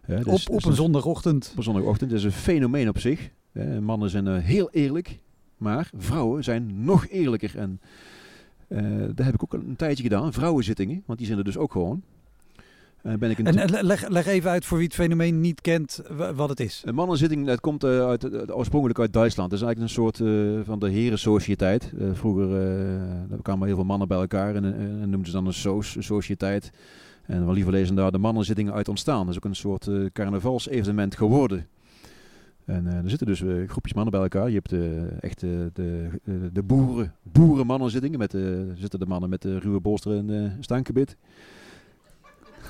ja. 0.07 0.15
Ja, 0.17 0.23
dus- 0.23 0.27
op, 0.27 0.33
dus 0.33 0.47
op 0.49 0.55
een 0.55 0.61
dat- 0.63 0.75
zondagochtend. 0.75 1.49
op 1.51 1.57
een 1.57 1.63
zondagochtend. 1.63 2.11
Dat 2.11 2.19
is 2.19 2.25
een 2.25 2.33
fenomeen 2.33 2.89
op 2.89 2.99
zich. 2.99 3.31
Eh, 3.53 3.79
mannen 3.79 4.11
zijn 4.11 4.27
eh, 4.27 4.37
heel 4.39 4.71
eerlijk, 4.71 5.19
maar 5.57 5.91
vrouwen 5.97 6.45
zijn 6.45 6.85
nog 6.85 7.07
eerlijker. 7.09 7.59
En 7.59 7.81
eh 8.71 8.83
daar 9.15 9.27
heb 9.27 9.35
ik 9.35 9.43
ook 9.43 9.53
een 9.53 9.77
tijdje 9.77 10.03
gedaan, 10.03 10.33
vrouwenzittingen, 10.33 11.03
want 11.07 11.19
die 11.19 11.27
zijn 11.27 11.39
er 11.39 11.45
dus 11.45 11.57
ook 11.57 11.73
gewoon. 11.73 12.03
Eh, 13.03 13.15
ben 13.15 13.31
ik 13.31 13.39
een, 13.39 13.47
En 13.47 13.85
leg, 13.87 14.09
leg 14.09 14.27
even 14.27 14.51
uit 14.51 14.65
voor 14.65 14.77
wie 14.79 14.87
het 14.87 14.95
fenomeen 14.97 15.41
niet 15.41 15.61
kent 15.61 16.03
wa- 16.17 16.35
wat 16.35 16.49
het 16.49 16.61
is. 16.61 16.83
een 16.85 16.95
mannenzitting, 16.95 17.47
dat 17.47 17.61
komt 17.61 17.85
eh, 17.85 18.07
uit, 18.07 18.53
oorspronkelijk 18.53 18.99
uit 18.99 19.13
Duitsland. 19.13 19.51
Dat 19.51 19.59
is 19.61 19.65
eigenlijk 19.67 19.97
een 19.97 20.03
soort 20.03 20.17
van 20.67 20.79
de 20.79 20.91
herensociëteit. 20.91 21.93
Vroeger 22.13 22.49
daar 23.29 23.43
kwamen 23.43 23.67
heel 23.67 23.77
veel 23.77 23.85
mannen 23.85 24.09
bij 24.09 24.19
elkaar 24.19 24.55
en, 24.55 24.65
en 24.65 24.99
noemden 25.11 25.27
ze 25.27 25.33
dan 25.33 25.47
een 25.47 25.53
soos, 25.53 25.97
sociëteit. 25.99 26.71
En 27.27 27.45
wel 27.45 27.55
liever 27.55 27.73
lezen 27.73 27.95
daar 27.95 28.13
de 28.13 28.19
mannenzittingen 28.19 28.73
uit 28.73 28.89
ontstaan. 28.89 29.21
Dat 29.21 29.29
is 29.31 29.37
ook 29.37 29.45
een 29.45 29.57
soort 29.57 29.89
carnavalsevenement 30.13 31.17
geworden. 31.17 31.67
En 32.71 32.87
eh, 32.87 32.95
er 32.95 33.09
zitten 33.11 33.27
dus 33.27 33.43
eh, 33.43 33.49
groepjes 33.69 33.95
mannen 33.95 34.13
bij 34.13 34.21
elkaar. 34.23 34.49
Je 34.49 34.55
hebt 34.55 34.73
eh, 34.73 35.23
echt 35.23 35.41
de, 35.41 35.71
de, 35.73 36.09
de 36.53 36.63
boeren, 36.63 37.15
boerenmannenzittingen. 37.23 38.19
Met, 38.19 38.31
zitten 38.79 38.99
de 38.99 39.07
mannen 39.07 39.31
met 39.31 39.43
de 39.43 39.59
ruwe 39.59 39.81
bolster 39.81 40.17
en 40.17 40.57
stankgebit. 40.61 41.17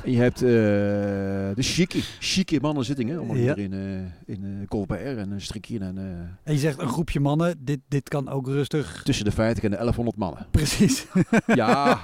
En 0.05 0.13
je 0.13 0.19
hebt 0.19 0.39
de 0.39 1.55
chique, 1.57 2.01
chique 2.19 2.59
mannenzittingen. 2.61 3.17
Allemaal 3.19 3.37
Ja. 3.37 3.55
hier 3.55 3.59
in, 3.73 3.73
in 4.27 4.65
Colbert 4.69 5.17
en 5.17 5.31
een 5.31 5.41
strikje. 5.41 5.79
En, 5.79 5.99
En 6.43 6.53
je 6.53 6.59
zegt 6.59 6.81
een 6.81 6.89
groepje 6.89 7.21
mannen, 7.21 7.55
dit, 7.65 7.81
dit 7.89 8.09
kan 8.09 8.29
ook 8.29 8.47
rustig. 8.47 9.03
tussen 9.05 9.25
de 9.25 9.31
50 9.31 9.65
en 9.65 9.71
de 9.71 9.77
1100 9.77 10.17
mannen. 10.17 10.47
Precies, 10.51 11.07
Ja, 11.55 12.01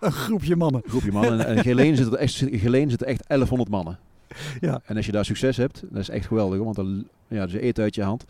een 0.00 0.12
groepje 0.12 0.56
mannen. 0.56 0.80
een 0.84 0.90
groepje 0.90 1.12
mannen. 1.12 1.46
En 1.46 1.58
Geleen 1.58 1.96
zitten 1.96 2.18
echt, 2.18 2.44
Geleen 2.50 2.88
zitten 2.90 3.06
echt 3.06 3.24
1100 3.28 3.70
mannen. 3.70 3.98
Ja. 4.60 4.80
En 4.84 4.96
als 4.96 5.06
je 5.06 5.12
daar 5.12 5.24
succes 5.24 5.56
hebt, 5.56 5.82
dat 5.90 6.00
is 6.00 6.08
echt 6.08 6.26
geweldig. 6.26 6.58
Want 6.58 6.76
dan, 6.76 7.04
ja, 7.28 7.46
ze 7.46 7.60
eten 7.60 7.82
uit 7.82 7.94
je 7.94 8.02
hand. 8.02 8.24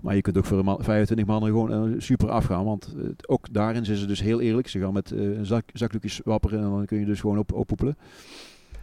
Maar 0.00 0.14
je 0.14 0.20
kunt 0.22 0.38
ook 0.38 0.44
voor 0.44 0.58
een 0.58 0.64
man- 0.64 0.82
25 0.84 1.26
mannen 1.26 1.50
gewoon 1.50 1.72
eh, 1.94 2.00
super 2.00 2.30
afgaan. 2.30 2.64
Want 2.64 2.94
eh, 2.98 3.04
ook 3.26 3.46
daarin 3.52 3.84
zijn 3.84 3.96
ze 3.98 4.06
dus 4.06 4.20
heel 4.22 4.40
eerlijk. 4.40 4.68
Ze 4.68 4.78
gaan 4.80 4.92
met 4.92 5.12
eh 5.12 5.20
zak, 5.42 5.64
zakdoekjes 5.72 6.20
wapperen 6.24 6.58
en 6.62 6.70
dan 6.70 6.84
kun 6.86 6.98
je 6.98 7.04
dus 7.06 7.20
gewoon 7.20 7.38
op, 7.38 7.52
oppoepelen. 7.52 7.96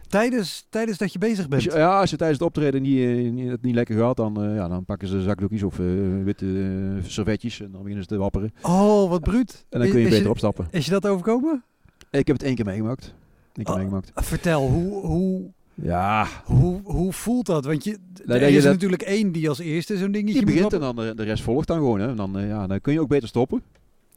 Tijdens, 0.08 0.66
tijdens 0.70 0.98
dat 0.98 1.12
je 1.12 1.18
bezig 1.18 1.48
bent. 1.48 1.62
ja, 1.62 2.00
als 2.00 2.10
je 2.10 2.16
tijdens 2.16 2.38
het 2.38 2.48
optreden 2.48 2.82
niet, 2.82 3.32
niet, 3.32 3.48
het 3.50 3.62
niet 3.62 3.74
lekker 3.74 3.98
gaat, 3.98 4.16
dan, 4.16 4.54
ja, 4.54 4.68
dan 4.68 4.84
pakken 4.84 5.08
ze 5.08 5.22
zakdoekjes 5.22 5.62
of 5.62 5.76
witte 6.24 6.98
servetjes. 7.02 7.60
En 7.60 7.70
dan 7.70 7.80
beginnen 7.80 8.02
ze 8.02 8.08
te 8.08 8.16
wapperen. 8.16 8.52
Oh, 8.62 9.10
wat 9.10 9.20
bruut. 9.22 9.64
En 9.68 9.80
dan 9.80 9.88
kun 9.90 9.98
je 10.00 10.06
Is- 10.06 10.12
beter 10.12 10.30
opstappen. 10.30 10.66
Is 10.70 10.84
je 10.84 10.90
dat 10.90 11.06
overkomen? 11.06 11.62
Ik 12.10 12.26
heb 12.26 12.36
het 12.36 12.42
één 12.46 12.54
keer 12.54 12.64
meegemaakt. 12.64 13.14
Eén 13.52 13.64
keer 13.64 13.72
Oh. 13.72 13.78
meegemaakt. 13.80 14.10
Vertel, 14.14 14.68
hoe, 14.68 15.06
hoe, 15.06 15.50
Ja, 15.82 16.26
hoe, 16.44 16.80
hoe 16.84 17.12
voelt 17.12 17.46
dat? 17.46 17.64
Want 17.64 17.84
je, 17.84 17.98
dat 18.24 18.36
er 18.36 18.42
is 18.42 18.62
dat- 18.62 18.72
natuurlijk 18.72 19.02
één 19.02 19.32
die 19.32 19.48
als 19.48 19.58
eerste 19.58 19.96
zo'n 19.96 20.12
dingetje 20.12 20.40
Je 20.40 20.46
begint 20.46 20.72
en 20.72 20.80
dan 20.80 20.96
de, 20.96 21.12
de 21.14 21.22
rest 21.22 21.42
volgt 21.42 21.68
dan 21.68 21.76
gewoon. 21.76 22.00
Hè. 22.00 22.08
En 22.08 22.16
Dan, 22.16 22.38
eh, 22.38 22.48
ja, 22.48 22.66
dan 22.66 22.80
kun 22.80 22.92
je 22.92 23.00
ook 23.00 23.08
beter 23.08 23.28
stoppen. 23.28 23.62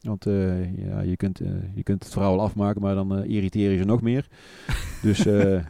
Want 0.00 0.26
eh, 0.26 0.86
ja, 0.88 1.00
je, 1.00 1.16
kunt, 1.16 1.40
eh, 1.40 1.50
je 1.74 1.82
kunt 1.82 2.02
het 2.04 2.12
verhaal 2.12 2.40
afmaken, 2.40 2.80
maar 2.82 2.94
dan 2.94 3.16
eh, 3.18 3.30
irriteer 3.30 3.70
je 3.70 3.78
ze 3.78 3.84
nog 3.84 4.02
meer. 4.02 4.26
dus 5.02 5.26
eh, 5.26 5.64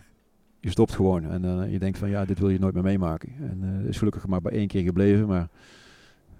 je 0.60 0.70
stopt 0.70 0.92
gewoon. 0.92 1.24
En 1.30 1.44
eh, 1.44 1.72
je 1.72 1.78
denkt 1.78 1.98
van 1.98 2.10
ja, 2.10 2.24
dit 2.24 2.38
wil 2.38 2.48
je 2.48 2.58
nooit 2.58 2.74
meer 2.74 2.82
meemaken. 2.82 3.28
En 3.40 3.80
eh, 3.82 3.88
is 3.88 3.98
gelukkig 3.98 4.26
maar 4.26 4.40
bij 4.40 4.52
één 4.52 4.68
keer 4.68 4.82
gebleven. 4.82 5.26
Maar, 5.26 5.48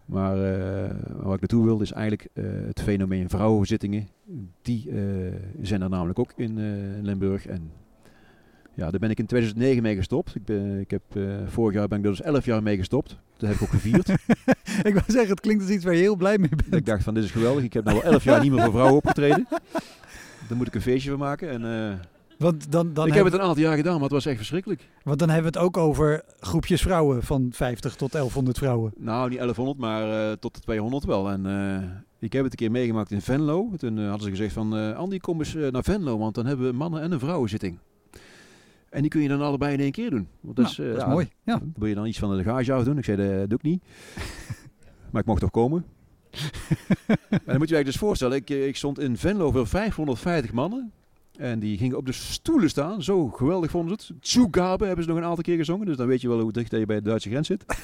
maar 0.05 0.33
eh, 0.37 0.91
waar 1.23 1.35
ik 1.35 1.41
naartoe 1.41 1.65
wilde 1.65 1.83
is 1.85 1.93
eigenlijk 1.93 2.29
eh, 2.33 2.45
het 2.67 2.81
fenomeen 2.83 3.29
vrouwenzittingen. 3.29 4.09
Die 4.63 4.91
eh, 4.91 4.97
zijn 5.63 5.83
er 5.83 5.89
namelijk 5.89 6.19
ook 6.19 6.33
in 6.37 6.59
eh, 6.59 6.97
in 6.97 7.05
Limburg. 7.05 7.47
En 7.47 7.71
ja, 8.75 8.91
daar 8.91 9.01
ben 9.01 9.11
ik 9.11 9.19
in 9.19 9.27
2009 9.27 9.83
mee 9.83 9.97
gestopt. 9.97 10.35
Ik, 10.35 10.45
ben, 10.45 10.81
ik 10.81 10.91
heb, 10.91 11.03
eh, 11.13 11.23
vorig 11.47 11.75
jaar 11.75 11.89
ben 11.89 11.99
ik 11.99 12.05
er 12.05 12.11
dus 12.11 12.23
11 12.23 12.45
jaar 12.45 12.63
mee 12.63 12.77
gestopt. 12.77 13.17
Dat 13.37 13.49
heb 13.49 13.59
ik 13.59 13.63
ook 13.63 13.69
gevierd. 13.69 14.09
Ik 14.83 14.95
wou 14.95 15.05
zeggen, 15.07 15.31
het 15.31 15.41
klinkt 15.41 15.63
als 15.63 15.73
iets 15.73 15.85
waar 15.85 15.95
je 15.95 16.01
heel 16.01 16.17
blij 16.17 16.39
mee 16.39 16.49
bent. 16.49 16.75
ik 16.75 16.87
dacht 16.87 17.03
van 17.03 17.15
dit 17.15 17.25
is 17.25 17.31
geweldig. 17.31 17.65
Ik 17.65 17.73
heb 17.73 17.85
nou 17.85 17.97
al 17.97 18.03
11 18.13 18.25
jaar 18.25 18.41
niet 18.41 18.53
meer 18.53 18.63
voor 18.63 18.73
vrouwen 18.73 18.97
opgetreden. 18.97 19.47
Daar 20.49 20.57
moet 20.57 20.67
ik 20.67 20.75
een 20.75 20.83
feestje 20.83 21.11
van 21.11 21.19
maken. 21.19 21.51
En, 21.51 21.65
eh, 21.91 21.95
Want 22.39 22.73
dan, 22.73 22.93
dan, 22.93 23.07
ik 23.07 23.15
heb 23.15 23.25
het 23.25 23.35
een 23.35 23.41
aantal 23.41 23.63
jaar 23.63 23.77
gedaan, 23.77 23.93
maar 23.93 24.03
het 24.03 24.13
was 24.13 24.27
echt 24.27 24.37
verschrikkelijk. 24.37 24.89
want 25.03 25.19
dan 25.19 25.29
hebben 25.31 25.53
we 25.53 25.59
het 25.59 25.67
ook 25.67 25.77
over 25.77 26.23
groepjes 26.41 26.83
vrouwen 26.83 27.23
van 27.23 27.49
50 27.53 27.95
tot 27.95 28.13
1100 28.13 28.59
vrouwen. 28.59 28.93
Nou, 28.97 29.29
niet 29.29 29.39
1100, 29.39 29.79
maar 29.79 30.31
eh, 30.31 30.37
tot 30.37 30.55
de 30.55 30.61
200 30.61 31.05
wel. 31.05 31.31
En 31.31 31.47
ik 32.19 32.33
heb 32.33 32.43
het 32.43 32.53
een 32.53 32.59
keer 32.59 32.71
meegemaakt 32.71 33.11
in 33.11 33.21
Venlo. 33.21 33.71
Toen 33.77 33.99
hadden 33.99 34.23
ze 34.23 34.31
gezegd 34.31 34.53
van 34.53 34.95
Andy, 34.97 35.19
kom 35.19 35.39
eens 35.39 35.55
naar 35.55 35.85
Venlo, 35.85 36.19
want 36.19 36.35
dan 36.35 36.47
hebben 36.47 36.65
we 36.65 36.71
een 36.73 36.79
mannen- 36.79 37.03
en 37.03 37.13
een 37.13 37.19
vrouwenzitting. 37.21 37.79
En 38.93 39.01
die 39.01 39.11
kun 39.11 39.21
je 39.21 39.29
dan 39.29 39.41
allebei 39.41 39.73
in 39.73 39.81
één 39.81 39.93
keer 39.93 40.11
doen. 40.11 40.29
Want 40.41 40.57
dat, 40.57 40.65
Nou, 40.65 40.79
is, 40.79 40.79
eh, 40.79 40.87
dat 40.87 40.97
is 40.97 41.03
ja, 41.03 41.09
mooi. 41.09 41.29
Ja. 41.43 41.59
Dan 41.59 41.73
wil 41.77 41.89
je 41.89 41.95
dan 41.95 42.07
iets 42.07 42.19
van 42.19 42.37
de 42.37 42.43
gage 42.43 42.73
af 42.73 42.85
doen? 42.85 42.99
Ik 42.99 43.05
zei, 43.05 43.17
dat 43.17 43.49
doe 43.49 43.59
ik 43.59 43.65
niet. 43.65 43.83
maar 45.11 45.21
ik 45.21 45.27
mocht 45.27 45.41
toch 45.41 45.51
komen? 45.51 45.85
en 47.29 47.41
dan 47.45 47.59
moet 47.59 47.69
je 47.69 47.77
je 47.77 47.85
dus 47.85 47.97
voorstellen, 47.97 48.37
ik, 48.37 48.51
eh, 48.51 48.67
ik 48.67 48.77
stond 48.77 48.99
in 48.99 49.17
Venlo 49.17 49.51
voor 49.51 49.67
550 49.67 50.53
mannen. 50.53 50.93
En 51.39 51.59
die 51.59 51.79
gingen 51.79 51.97
op 51.97 52.07
de 52.07 52.13
stoelen 52.13 52.69
staan. 52.69 53.03
Zo 53.03 53.29
geweldig 53.29 53.71
vonden 53.71 53.99
ze 54.01 54.13
het. 54.13 54.27
Zugabe 54.29 54.87
hebben 54.87 55.05
ze 55.05 55.11
nog 55.11 55.19
een 55.19 55.25
aantal 55.25 55.43
keer 55.43 55.57
gezongen. 55.57 55.87
Dus 55.87 55.97
dan 55.97 56.07
weet 56.07 56.21
je 56.21 56.29
wel 56.29 56.41
hoe 56.41 56.53
dicht 56.53 56.71
je 56.71 56.87
bij 56.87 56.97
de 56.97 57.03
Duitse 57.03 57.29
grens 57.29 57.47
zit. 57.47 57.65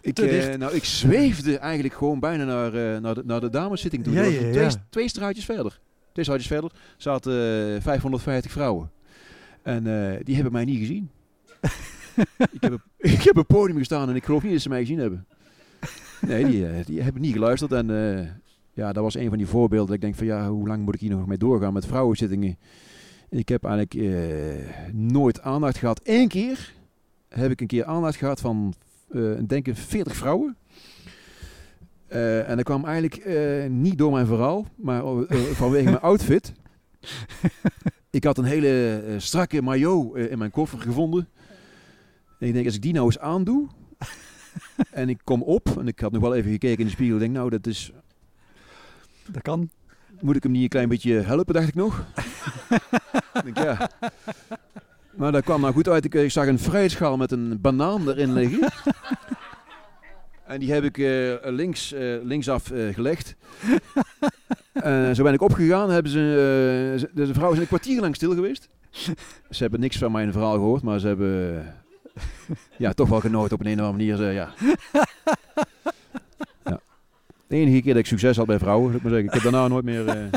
ik, 0.00 0.18
eh, 0.18 0.54
nou, 0.54 0.74
ik 0.74 0.84
zweefde 0.84 1.58
eigenlijk 1.58 1.94
gewoon 1.94 2.20
bijna 2.20 2.44
naar, 2.44 2.74
eh, 2.74 3.00
naar, 3.00 3.14
de, 3.14 3.22
naar 3.24 3.40
de 3.40 3.50
dameszitting 3.50 4.04
toe. 4.04 4.12
Ja, 4.12 4.22
ja, 4.22 4.50
twee, 4.52 4.68
twee 4.90 5.08
straatjes 5.08 5.44
verder. 5.44 5.80
Twee 6.16 6.28
straatjes 6.28 6.52
verder 6.52 6.72
zaten 6.96 7.32
eh, 7.76 7.82
550 7.82 8.52
vrouwen. 8.52 8.90
En 9.62 9.86
eh, 9.86 10.20
die 10.22 10.34
hebben 10.34 10.52
mij 10.52 10.64
niet 10.64 10.78
gezien. 10.78 11.10
ik, 12.52 12.60
heb, 12.70 12.80
ik 12.98 13.22
heb 13.22 13.36
op 13.36 13.46
podium 13.46 13.78
gestaan 13.78 14.08
en 14.08 14.16
ik 14.16 14.24
geloof 14.24 14.42
niet 14.42 14.52
dat 14.52 14.60
ze 14.60 14.68
mij 14.68 14.80
gezien 14.80 14.98
hebben. 14.98 15.26
Nee, 16.20 16.44
die, 16.44 16.66
eh, 16.66 16.84
die 16.84 17.02
hebben 17.02 17.22
niet 17.22 17.32
geluisterd. 17.32 17.72
En 17.72 17.90
eh, 17.90 18.26
ja, 18.72 18.92
dat 18.92 19.02
was 19.02 19.14
een 19.14 19.28
van 19.28 19.38
die 19.38 19.46
voorbeelden. 19.46 19.94
Ik 19.94 20.00
denk 20.00 20.14
van 20.14 20.26
ja, 20.26 20.50
hoe 20.50 20.68
lang 20.68 20.84
moet 20.84 20.94
ik 20.94 21.00
hier 21.00 21.10
nog 21.10 21.26
mee 21.26 21.38
doorgaan 21.38 21.72
met 21.72 21.86
vrouwenzittingen? 21.86 22.58
Ik 23.28 23.48
heb 23.48 23.64
eigenlijk 23.64 23.94
eh, 23.94 24.92
nooit 24.92 25.40
aandacht 25.40 25.78
gehad. 25.78 26.00
Eén 26.04 26.28
keer 26.28 26.74
heb 27.28 27.50
ik 27.50 27.60
een 27.60 27.66
keer 27.66 27.84
aandacht 27.84 28.16
gehad 28.16 28.40
van, 28.40 28.74
ik 29.12 29.48
denk 29.48 29.66
ik, 29.66 29.76
40 29.76 30.16
vrouwen. 30.16 30.56
Eh, 32.08 32.48
en 32.48 32.56
dat 32.56 32.64
kwam 32.64 32.84
eigenlijk 32.84 33.16
eh, 33.16 33.70
niet 33.70 33.98
door 33.98 34.12
mijn 34.12 34.26
verhaal, 34.26 34.66
maar 34.76 35.04
eh, 35.04 35.40
vanwege 35.40 35.84
mijn 35.84 36.00
outfit. 36.00 36.52
ik 38.10 38.24
had 38.24 38.38
een 38.38 38.44
hele 38.44 39.02
strakke 39.16 39.62
maillot 39.62 40.16
in 40.16 40.38
mijn 40.38 40.50
koffer 40.50 40.80
gevonden. 40.80 41.28
En 42.38 42.46
ik 42.46 42.52
denk, 42.52 42.66
als 42.66 42.74
ik 42.74 42.82
die 42.82 42.92
nou 42.92 43.06
eens 43.06 43.18
aandoe. 43.18 43.68
en 44.90 45.08
ik 45.08 45.20
kom 45.24 45.42
op, 45.42 45.78
en 45.78 45.86
ik 45.86 46.00
had 46.00 46.12
nog 46.12 46.22
wel 46.22 46.34
even 46.34 46.50
gekeken 46.50 46.78
in 46.78 46.84
de 46.84 46.90
spiegel. 46.90 47.14
Ik 47.14 47.20
denk, 47.20 47.34
nou, 47.34 47.50
dat 47.50 47.66
is. 47.66 47.92
Dat 49.26 49.42
kan. 49.42 49.70
Moet 50.20 50.36
ik 50.36 50.42
hem 50.42 50.52
niet 50.52 50.62
een 50.62 50.68
klein 50.68 50.88
beetje 50.88 51.12
helpen, 51.12 51.54
dacht 51.54 51.68
ik 51.68 51.74
nog. 51.74 52.06
ik 53.32 53.44
denk, 53.54 53.58
ja. 53.58 53.90
Maar 55.16 55.32
dat 55.32 55.44
kwam 55.44 55.60
nou 55.60 55.72
goed 55.72 55.88
uit. 55.88 56.04
Ik, 56.04 56.14
ik 56.14 56.30
zag 56.30 56.46
een 56.46 56.58
fruitschaal 56.58 57.16
met 57.16 57.32
een 57.32 57.60
banaan 57.60 58.08
erin 58.08 58.32
liggen. 58.32 58.72
En 60.46 60.60
die 60.60 60.72
heb 60.72 60.84
ik 60.84 60.98
eh, 60.98 61.50
links, 61.52 61.92
eh, 61.92 62.14
linksaf 62.22 62.70
eh, 62.70 62.94
gelegd. 62.94 63.34
Zo 65.14 65.22
ben 65.22 65.32
ik 65.32 65.42
opgegaan. 65.42 65.90
Hebben 65.90 66.12
ze, 66.12 67.08
de 67.14 67.34
vrouw 67.34 67.52
is 67.52 67.58
een 67.58 67.66
kwartier 67.66 68.00
lang 68.00 68.14
stil 68.14 68.34
geweest. 68.34 68.68
Ze 69.50 69.62
hebben 69.62 69.80
niks 69.80 69.98
van 69.98 70.12
mijn 70.12 70.32
verhaal 70.32 70.52
gehoord, 70.52 70.82
maar 70.82 70.98
ze 70.98 71.06
hebben 71.06 71.64
ja, 72.76 72.92
toch 72.92 73.08
wel 73.08 73.20
genoten 73.20 73.54
op 73.54 73.60
een, 73.60 73.72
een 73.72 73.80
of 73.80 73.86
andere 73.86 74.16
manier. 74.16 74.32
ja. 74.32 74.54
ja. 76.64 76.80
De 77.46 77.56
enige 77.56 77.82
keer 77.82 77.92
dat 77.92 78.02
ik 78.02 78.06
succes 78.06 78.36
had 78.36 78.46
bij 78.46 78.58
vrouwen, 78.58 78.84
zou 78.84 78.96
ik 78.96 79.02
maar 79.02 79.12
zeggen. 79.12 79.28
Ik 79.28 79.34
heb 79.34 79.52
daarna 79.52 79.68
nooit 79.68 79.84
meer... 79.84 80.30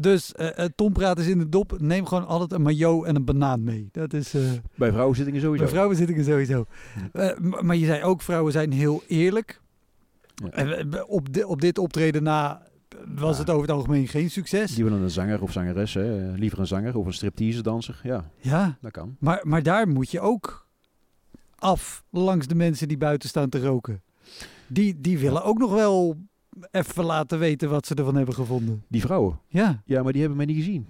eh, 0.00 0.12
Dus 0.12 0.32
eh 0.34 0.64
eh, 0.64 0.70
Tom 0.74 0.92
praat 0.92 1.18
is 1.18 1.26
in 1.26 1.38
de 1.38 1.48
dop. 1.48 1.80
Neem 1.80 2.06
gewoon 2.06 2.26
altijd 2.26 2.52
een 2.52 2.62
maillot 2.62 3.04
en 3.04 3.16
een 3.16 3.24
banaan 3.24 3.62
mee. 3.64 3.88
Dat 3.92 4.12
is 4.12 4.34
eh 4.34 4.42
bij 4.76 4.90
vrouwenzittingen 4.92 5.40
sowieso. 5.40 5.64
bij 5.64 5.72
vrouwenzittingen 5.72 6.24
sowieso. 6.24 6.64
Eh, 7.12 7.38
maar 7.38 7.76
je 7.76 7.86
zei 7.86 8.02
ook, 8.02 8.22
vrouwen 8.22 8.52
zijn 8.52 8.72
heel 8.72 9.02
eerlijk. 9.06 9.60
Ja. 10.34 10.50
Eh, 10.50 11.02
op, 11.06 11.28
op 11.44 11.60
dit 11.60 11.78
optreden 11.78 12.22
na 12.22 12.62
was 13.14 13.34
Ja. 13.36 13.40
het 13.42 13.50
over 13.50 13.62
het 13.62 13.70
algemeen 13.76 14.08
geen 14.08 14.30
succes. 14.30 14.74
Die 14.74 14.84
willen 14.84 15.00
een 15.00 15.10
zanger 15.10 15.42
of 15.42 15.52
zangeres, 15.52 15.94
hè. 15.94 16.32
liever 16.36 16.58
een 16.58 16.66
zanger 16.66 16.96
of 16.96 17.06
een 17.06 17.12
striptease 17.12 17.62
danser. 17.62 18.00
Ja, 18.02 18.30
Ja, 18.40 18.76
dat 18.80 18.90
kan. 18.92 19.16
maar, 19.18 19.40
maar 19.42 19.62
daar 19.62 19.88
moet 19.88 20.10
je 20.10 20.20
ook 20.20 20.66
af 21.58 22.04
langs 22.10 22.46
de 22.46 22.54
mensen 22.54 22.88
die 22.88 22.96
buiten 22.96 23.28
staan 23.28 23.48
te 23.48 23.60
roken. 23.60 24.02
Die, 24.66 25.00
die 25.00 25.18
willen 25.18 25.44
ook 25.44 25.58
nog 25.58 25.72
wel 25.72 26.16
even 26.70 27.04
laten 27.04 27.38
weten 27.38 27.70
wat 27.70 27.86
ze 27.86 27.94
ervan 27.94 28.16
hebben 28.16 28.34
gevonden. 28.34 28.84
Die 28.88 29.00
vrouwen? 29.00 29.38
Ja. 29.48 29.82
Ja, 29.84 30.02
maar 30.02 30.12
die 30.12 30.20
hebben 30.20 30.38
mij 30.38 30.46
niet 30.46 30.56
gezien. 30.56 30.86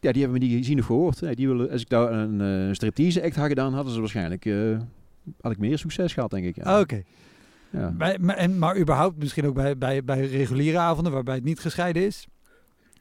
Ja, 0.00 0.12
die 0.12 0.22
hebben 0.22 0.40
me 0.40 0.46
niet 0.46 0.56
gezien 0.56 0.78
of 0.78 0.86
gehoord. 0.86 1.20
Nee, 1.20 1.34
die 1.34 1.48
willen, 1.48 1.70
als 1.70 1.80
ik 1.80 1.88
daar 1.88 2.12
een 2.12 2.40
uh, 2.40 2.74
striptease 2.74 3.22
act 3.22 3.36
had 3.36 3.48
gedaan, 3.48 3.74
hadden 3.74 3.92
ze 3.92 4.00
waarschijnlijk... 4.00 4.44
Uh, 4.44 4.78
had 5.40 5.52
ik 5.52 5.58
meer 5.58 5.78
succes 5.78 6.12
gehad, 6.12 6.30
denk 6.30 6.44
ik. 6.44 6.56
Ja. 6.56 6.62
Ah, 6.62 6.80
oké. 6.80 7.02
Ja. 7.70 7.90
Bij, 7.90 8.18
maar, 8.20 8.36
en, 8.36 8.58
maar 8.58 8.78
überhaupt 8.78 9.18
misschien 9.18 9.46
ook 9.46 9.54
bij, 9.54 9.78
bij, 9.78 10.04
bij 10.04 10.26
reguliere 10.26 10.78
avonden 10.78 11.12
waarbij 11.12 11.34
het 11.34 11.44
niet 11.44 11.60
gescheiden 11.60 12.02
is. 12.02 12.26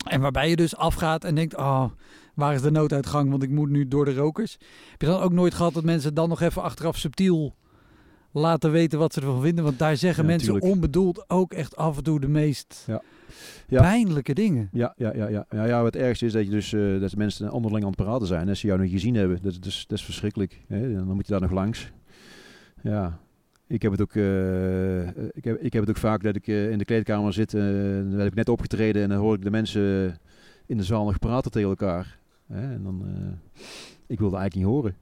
En 0.10 0.22
waarbij 0.22 0.50
je 0.50 0.56
dus 0.56 0.76
afgaat 0.76 1.24
en 1.24 1.36
denkt, 1.36 1.56
oh, 1.56 1.86
waar 2.34 2.54
is 2.54 2.62
de 2.62 2.72
nooduitgang, 2.72 3.30
want 3.30 3.44
ik 3.44 3.50
moet 3.50 3.70
nu 3.70 3.88
door 3.88 4.06
de 4.06 4.14
rokers. 4.14 4.58
Heb 4.92 5.02
je 5.02 5.08
dan 5.08 5.22
ook 5.22 5.32
nooit 5.32 5.54
gehad 5.54 5.74
dat 5.74 5.84
mensen 5.84 6.14
dan 6.14 6.30
nog 6.30 6.42
even 6.42 6.62
achteraf 6.62 6.98
subtiel 6.98 7.56
laten 8.38 8.72
weten 8.72 9.00
wat 9.00 9.14
ze 9.14 9.20
ervan 9.20 9.42
vinden? 9.42 9.64
Want 9.64 9.80
daar 9.80 9.98
zeggen 9.98 10.26
mensen 10.26 10.62
onbedoeld 10.62 11.30
ook 11.30 11.54
echt 11.54 11.76
af 11.76 11.98
en 11.98 12.04
toe 12.04 12.20
de 12.20 12.28
meest 12.28 12.84
ja. 12.88 13.02
Ja. 13.68 13.82
pijnlijke 13.82 14.34
dingen. 14.34 14.70
Ja, 14.72 14.94
ja, 14.98 15.14
ja, 15.16 15.28
ja. 15.28 15.46
Ja, 15.50 15.66
ja, 15.66 15.84
het 15.84 15.96
ergste 15.96 16.26
is 16.26 16.32
dat, 16.32 16.44
je 16.44 16.50
dus, 16.50 16.72
uh, 16.72 17.02
dat 17.02 17.16
mensen 17.16 17.52
onderling 17.52 17.84
aan 17.84 17.92
het 17.92 18.02
praten 18.04 18.28
zijn. 18.28 18.50
Als 18.50 18.60
ze 18.60 18.68
jou 18.68 18.80
nog 18.80 18.90
gezien 18.90 19.16
hebben, 19.16 19.40
dat, 19.42 19.54
dat, 19.54 19.66
is, 19.66 19.86
dat 19.88 19.98
is 19.98 20.06
verschrikkelijk. 20.06 20.62
Hè? 20.68 20.94
Dan 20.94 21.16
moet 21.16 21.28
je 21.28 21.32
daar 21.32 21.42
nog 21.42 21.52
langs. 21.52 21.92
Ja, 22.82 23.20
ik 23.68 23.82
heb 23.82 23.92
het 23.92 24.02
ook, 24.02 24.14
uh, 24.14 25.08
ik 25.08 25.44
heb, 25.44 25.62
ik 25.62 25.74
heb 25.74 25.82
het 25.82 25.90
ook 25.90 25.98
vaak 25.98 26.24
dat 26.24 26.36
ik 26.36 26.48
uh, 26.48 26.72
in 26.72 26.78
de 26.78 26.86
kleedkamer 26.86 27.34
zit. 27.34 27.54
Uh, 27.54 27.62
dan 28.10 28.20
heb 28.20 28.28
ik 28.28 28.36
net 28.36 28.50
opgetreden 28.50 29.04
en 29.04 29.10
dan 29.10 29.18
hoor 29.18 29.36
ik 29.36 29.44
de 29.44 29.52
mensen 29.52 30.18
in 30.66 30.78
de 30.78 30.84
zaal 30.84 31.06
nog 31.06 31.20
praten 31.20 31.52
tegen 31.52 31.70
elkaar. 31.70 32.20
Hè? 32.48 32.74
En 32.74 32.84
dan, 32.84 33.04
ik 34.08 34.20
wilde 34.20 34.38
eigenlijk 34.38 34.56
niet 34.56 34.76
horen. 34.76 34.96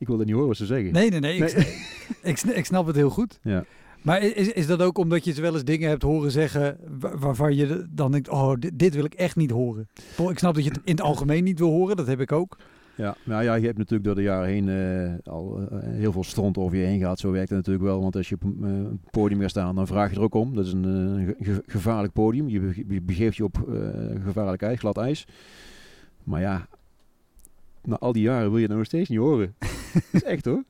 Ik 0.00 0.06
wilde 0.06 0.24
niet 0.24 0.32
horen 0.32 0.48
wat 0.48 0.56
ze 0.56 0.66
zeggen. 0.66 0.92
Nee, 0.92 1.10
nee, 1.10 1.20
nee. 1.20 1.38
nee. 1.38 1.48
Ik, 1.50 1.76
ik, 2.22 2.40
ik, 2.42 2.64
snap 2.64 2.86
het 2.86 2.96
heel 2.96 3.10
goed. 3.10 3.38
Ja. 3.42 3.64
Maar 4.02 4.22
is, 4.22 4.52
is 4.52 4.66
dat 4.66 4.82
ook 4.82 4.98
omdat 4.98 5.24
je 5.24 5.40
wel 5.40 5.54
eens 5.54 5.64
dingen 5.64 5.88
hebt 5.88 6.02
horen 6.02 6.30
zeggen 6.30 6.78
waarvan 7.18 7.56
je 7.56 7.86
dan 7.90 8.12
denkt, 8.12 8.28
oh, 8.28 8.54
dit, 8.58 8.78
dit 8.78 8.94
wil 8.94 9.04
ik 9.04 9.14
echt 9.14 9.36
niet 9.36 9.50
horen. 9.50 9.88
Ik 10.28 10.38
snap 10.38 10.54
dat 10.54 10.64
je 10.64 10.70
het 10.70 10.80
in 10.84 10.92
het 10.92 11.00
algemeen 11.00 11.44
niet 11.44 11.58
wil 11.58 11.70
horen, 11.70 11.96
dat 11.96 12.06
heb 12.06 12.20
ik 12.20 12.32
ook. 12.32 12.56
Ja, 12.94 13.16
nou 13.24 13.42
ja, 13.42 13.54
je 13.54 13.64
hebt 13.66 13.78
natuurlijk 13.78 14.04
door 14.04 14.14
de 14.14 14.22
jaren 14.22 14.48
heen 14.48 14.68
uh, 14.68 15.32
al 15.34 15.60
uh, 15.60 15.66
heel 15.82 16.12
veel 16.12 16.24
stront 16.24 16.58
over 16.58 16.76
je 16.76 16.84
heen 16.84 16.98
gehad. 16.98 17.18
Zo 17.18 17.30
werkt 17.30 17.48
het 17.48 17.58
natuurlijk 17.58 17.84
wel. 17.84 18.00
Want 18.00 18.16
als 18.16 18.28
je 18.28 18.34
op 18.34 18.42
uh, 18.44 18.68
een 18.68 19.00
podium 19.10 19.40
gaat 19.40 19.50
staan, 19.50 19.74
dan 19.74 19.86
vraag 19.86 20.10
je 20.10 20.16
er 20.16 20.22
ook 20.22 20.34
om. 20.34 20.54
Dat 20.54 20.66
is 20.66 20.72
een 20.72 21.34
ge 21.40 21.62
gevaarlijk 21.66 22.12
podium. 22.12 22.48
Je, 22.48 22.84
je 22.88 23.00
begeeft 23.00 23.36
je 23.36 23.44
op 23.44 23.68
gevaarlijk 24.24 24.62
ijs, 24.62 24.78
glad 24.78 24.98
ijs. 24.98 25.26
Maar 26.24 26.40
ja, 26.40 26.66
na 27.82 27.98
al 27.98 28.12
die 28.12 28.22
jaren 28.22 28.50
wil 28.50 28.58
je 28.58 28.66
het 28.66 28.76
nog 28.76 28.84
steeds 28.84 29.08
niet 29.08 29.18
horen. 29.18 29.54
Dat 29.92 30.02
is 30.22 30.22
echt 30.22 30.44
hoor. 30.44 30.64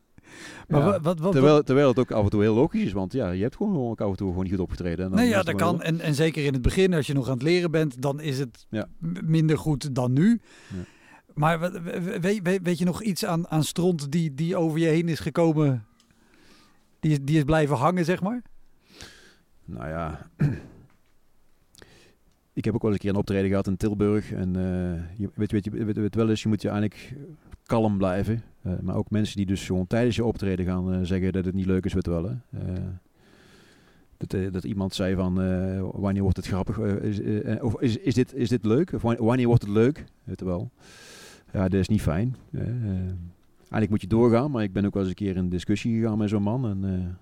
Maar 0.69 0.81
ja. 0.81 1.01
wat, 1.01 1.19
wat, 1.19 1.33
terwijl, 1.33 1.63
terwijl 1.63 1.89
het 1.89 1.99
ook 1.99 2.11
af 2.11 2.25
en 2.25 2.31
toe 2.31 2.43
heel 2.43 2.55
logisch 2.55 2.83
is, 2.83 2.93
want 2.93 3.13
ja, 3.13 3.31
je 3.31 3.43
hebt 3.43 3.57
gewoon 3.57 3.91
ook 3.91 4.01
af 4.01 4.11
en 4.11 4.17
toe 4.17 4.29
gewoon 4.29 4.43
niet 4.43 4.53
goed 4.53 4.63
opgetreden. 4.63 5.05
En 5.05 5.15
nee, 5.15 5.29
ja, 5.29 5.43
dat 5.43 5.55
kan. 5.55 5.83
En, 5.83 6.01
en 6.01 6.15
zeker 6.15 6.45
in 6.45 6.53
het 6.53 6.63
begin, 6.63 6.95
als 6.95 7.07
je 7.07 7.13
nog 7.13 7.27
aan 7.27 7.33
het 7.35 7.43
leren 7.43 7.71
bent, 7.71 8.03
dan 8.03 8.21
is 8.21 8.39
het 8.39 8.67
ja. 8.69 8.89
minder 9.25 9.59
goed 9.59 9.95
dan 9.95 10.13
nu. 10.13 10.41
Ja. 10.69 10.85
Maar 11.35 11.73
weet, 12.21 12.41
weet, 12.43 12.61
weet, 12.63 12.79
je 12.79 12.85
nog 12.85 13.03
iets 13.03 13.25
aan, 13.25 13.49
aan 13.49 13.65
stront 13.65 14.13
die, 14.13 14.35
die 14.35 14.57
over 14.57 14.79
je 14.79 14.87
heen 14.87 15.09
is 15.09 15.21
gekomen, 15.21 15.87
die, 17.01 17.25
die 17.25 17.37
is 17.37 17.45
blijven 17.45 17.77
hangen, 17.77 18.05
zeg 18.05 18.23
maar? 18.23 18.43
Nou 19.65 19.89
ja, 19.89 20.31
ik 22.53 22.65
heb 22.65 22.75
ook 22.75 22.83
wel 22.83 22.91
eens 22.91 23.01
een 23.01 23.07
keer 23.07 23.11
een 23.11 23.21
optreden 23.21 23.49
gehad 23.49 23.67
in 23.67 23.77
Tilburg. 23.77 24.33
En 24.33 24.49
uh, 24.57 25.19
je, 25.19 25.31
weet, 25.35 25.53
weet, 25.53 25.65
je, 25.65 25.85
weet, 25.85 25.97
weet 25.97 26.15
wel 26.15 26.31
eens, 26.31 26.43
je 26.43 26.49
moet 26.49 26.63
je 26.63 26.69
eigenlijk 26.69 27.15
kalm 27.71 27.97
blijven. 27.97 28.43
Uh, 28.67 28.73
maar 28.83 28.95
ook 28.95 29.11
mensen 29.11 29.37
die 29.37 29.47
dus 29.47 29.67
gewoon 29.67 29.87
tijdens 29.87 30.17
je 30.17 30.25
optreden 30.25 30.65
gaan 30.65 30.95
uh, 30.95 30.99
zeggen 31.03 31.33
dat 31.33 31.45
het 31.45 31.55
niet 31.55 31.67
leuk 31.67 31.85
is, 31.85 31.93
weet 31.93 32.07
wel. 32.07 32.31
Dat, 34.17 34.53
dat, 34.53 34.65
iemand 34.65 34.95
zei 34.95 35.15
van, 35.15 35.35
wanneer 35.93 36.23
wordt 36.23 36.37
het 36.37 36.47
grappig? 36.47 36.79
is, 36.79 37.21
of 37.61 37.81
is, 37.81 37.97
is, 37.97 38.15
dit, 38.15 38.35
is 38.35 38.49
dit 38.49 38.65
leuk? 38.65 38.93
Of 38.93 39.03
wanneer 39.03 39.47
wordt 39.47 39.63
het 39.63 39.71
leuk? 39.71 40.05
Weet 40.25 40.41
wel. 40.41 40.71
Ja, 41.53 41.69
dat 41.69 41.81
is 41.81 41.89
niet 41.89 42.03
fijn. 42.03 42.37
Eigenlijk 43.59 43.91
moet 43.91 44.01
je 44.01 44.07
doorgaan, 44.07 44.51
maar 44.51 44.63
ik 44.63 44.73
ben 44.73 44.85
ook 44.85 44.95
wel 44.95 45.03
eens 45.03 45.11
een 45.11 45.17
keer 45.17 45.37
in 45.37 45.49
discussie 45.49 46.01
gegaan 46.01 46.19
met 46.19 46.29
zo'n 46.29 46.43
man. 46.43 46.67
En, 46.67 47.19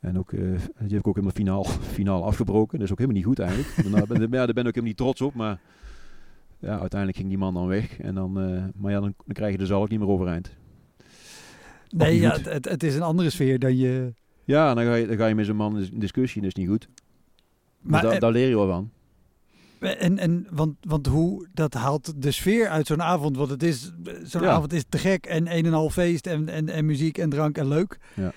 en 0.00 0.18
ook, 0.18 0.30
die 0.30 0.40
heb 0.78 0.90
ik 0.90 1.06
ook 1.06 1.14
helemaal 1.14 1.36
finaal, 1.36 1.64
finaal 1.98 2.24
afgebroken. 2.24 2.78
Dat 2.78 2.86
is 2.86 2.92
ook 2.92 2.98
helemaal 2.98 3.20
niet 3.20 3.28
goed 3.28 3.38
eigenlijk. 3.38 3.68
ja, 4.06 4.06
daar 4.06 4.28
ben 4.28 4.36
ik 4.36 4.40
ook 4.40 4.56
helemaal 4.56 4.82
niet 4.82 4.96
trots 4.96 5.20
op, 5.20 5.34
maar 5.34 5.60
ja, 6.66 6.78
uiteindelijk 6.78 7.18
ging 7.18 7.28
die 7.28 7.38
man 7.38 7.54
dan 7.54 7.66
weg. 7.66 7.98
En 7.98 8.14
dan, 8.14 8.32
maar 8.76 8.92
ja, 8.92 9.00
dan, 9.00 9.14
dan 9.24 9.34
krijg 9.34 9.52
je 9.52 9.58
de 9.58 9.66
zaal 9.66 9.82
ook 9.82 9.88
niet 9.88 9.98
meer 9.98 10.08
overeind. 10.08 10.50
Nee, 11.88 12.20
ja, 12.20 12.38
het, 12.40 12.68
het, 12.68 12.82
is 12.82 12.94
een 12.94 13.02
andere 13.02 13.30
sfeer 13.30 13.58
dan 13.58 13.76
je... 13.76 14.12
Ja, 14.44 14.74
dan 14.74 14.84
ga 14.84 14.94
je, 14.94 15.06
dan 15.06 15.16
ga 15.16 15.26
je 15.26 15.34
met 15.34 15.46
zo'n 15.46 15.56
man 15.56 15.78
in 15.78 15.98
discussie, 15.98 16.42
dat 16.42 16.50
is 16.50 16.62
niet 16.62 16.68
goed. 16.68 16.88
Maar, 17.80 18.04
maar 18.04 18.20
daar 18.20 18.32
leer 18.32 18.48
je 18.48 18.54
wel 18.54 18.68
van. 18.68 18.90
En, 19.78 20.18
en 20.18 20.46
want, 20.50 20.74
want 20.80 21.06
hoe 21.06 21.46
dat 21.54 21.74
haalt 21.74 22.22
de 22.22 22.30
sfeer 22.30 22.68
uit 22.68 22.86
zo'n 22.86 23.02
avond. 23.02 23.36
Want 23.36 23.50
het 23.50 23.62
is 23.62 23.92
zo'n 24.22 24.46
avond 24.46 24.72
is 24.72 24.84
te 24.88 24.98
gek 24.98 25.26
en 25.26 25.56
een 25.56 25.66
en 25.66 25.72
half 25.72 25.92
feest 25.92 26.26
en, 26.26 26.48
en, 26.48 26.68
en 26.68 26.86
muziek 26.86 27.18
en 27.18 27.30
drank 27.30 27.58
en 27.58 27.68
leuk. 27.68 27.98
Ja. 28.14 28.32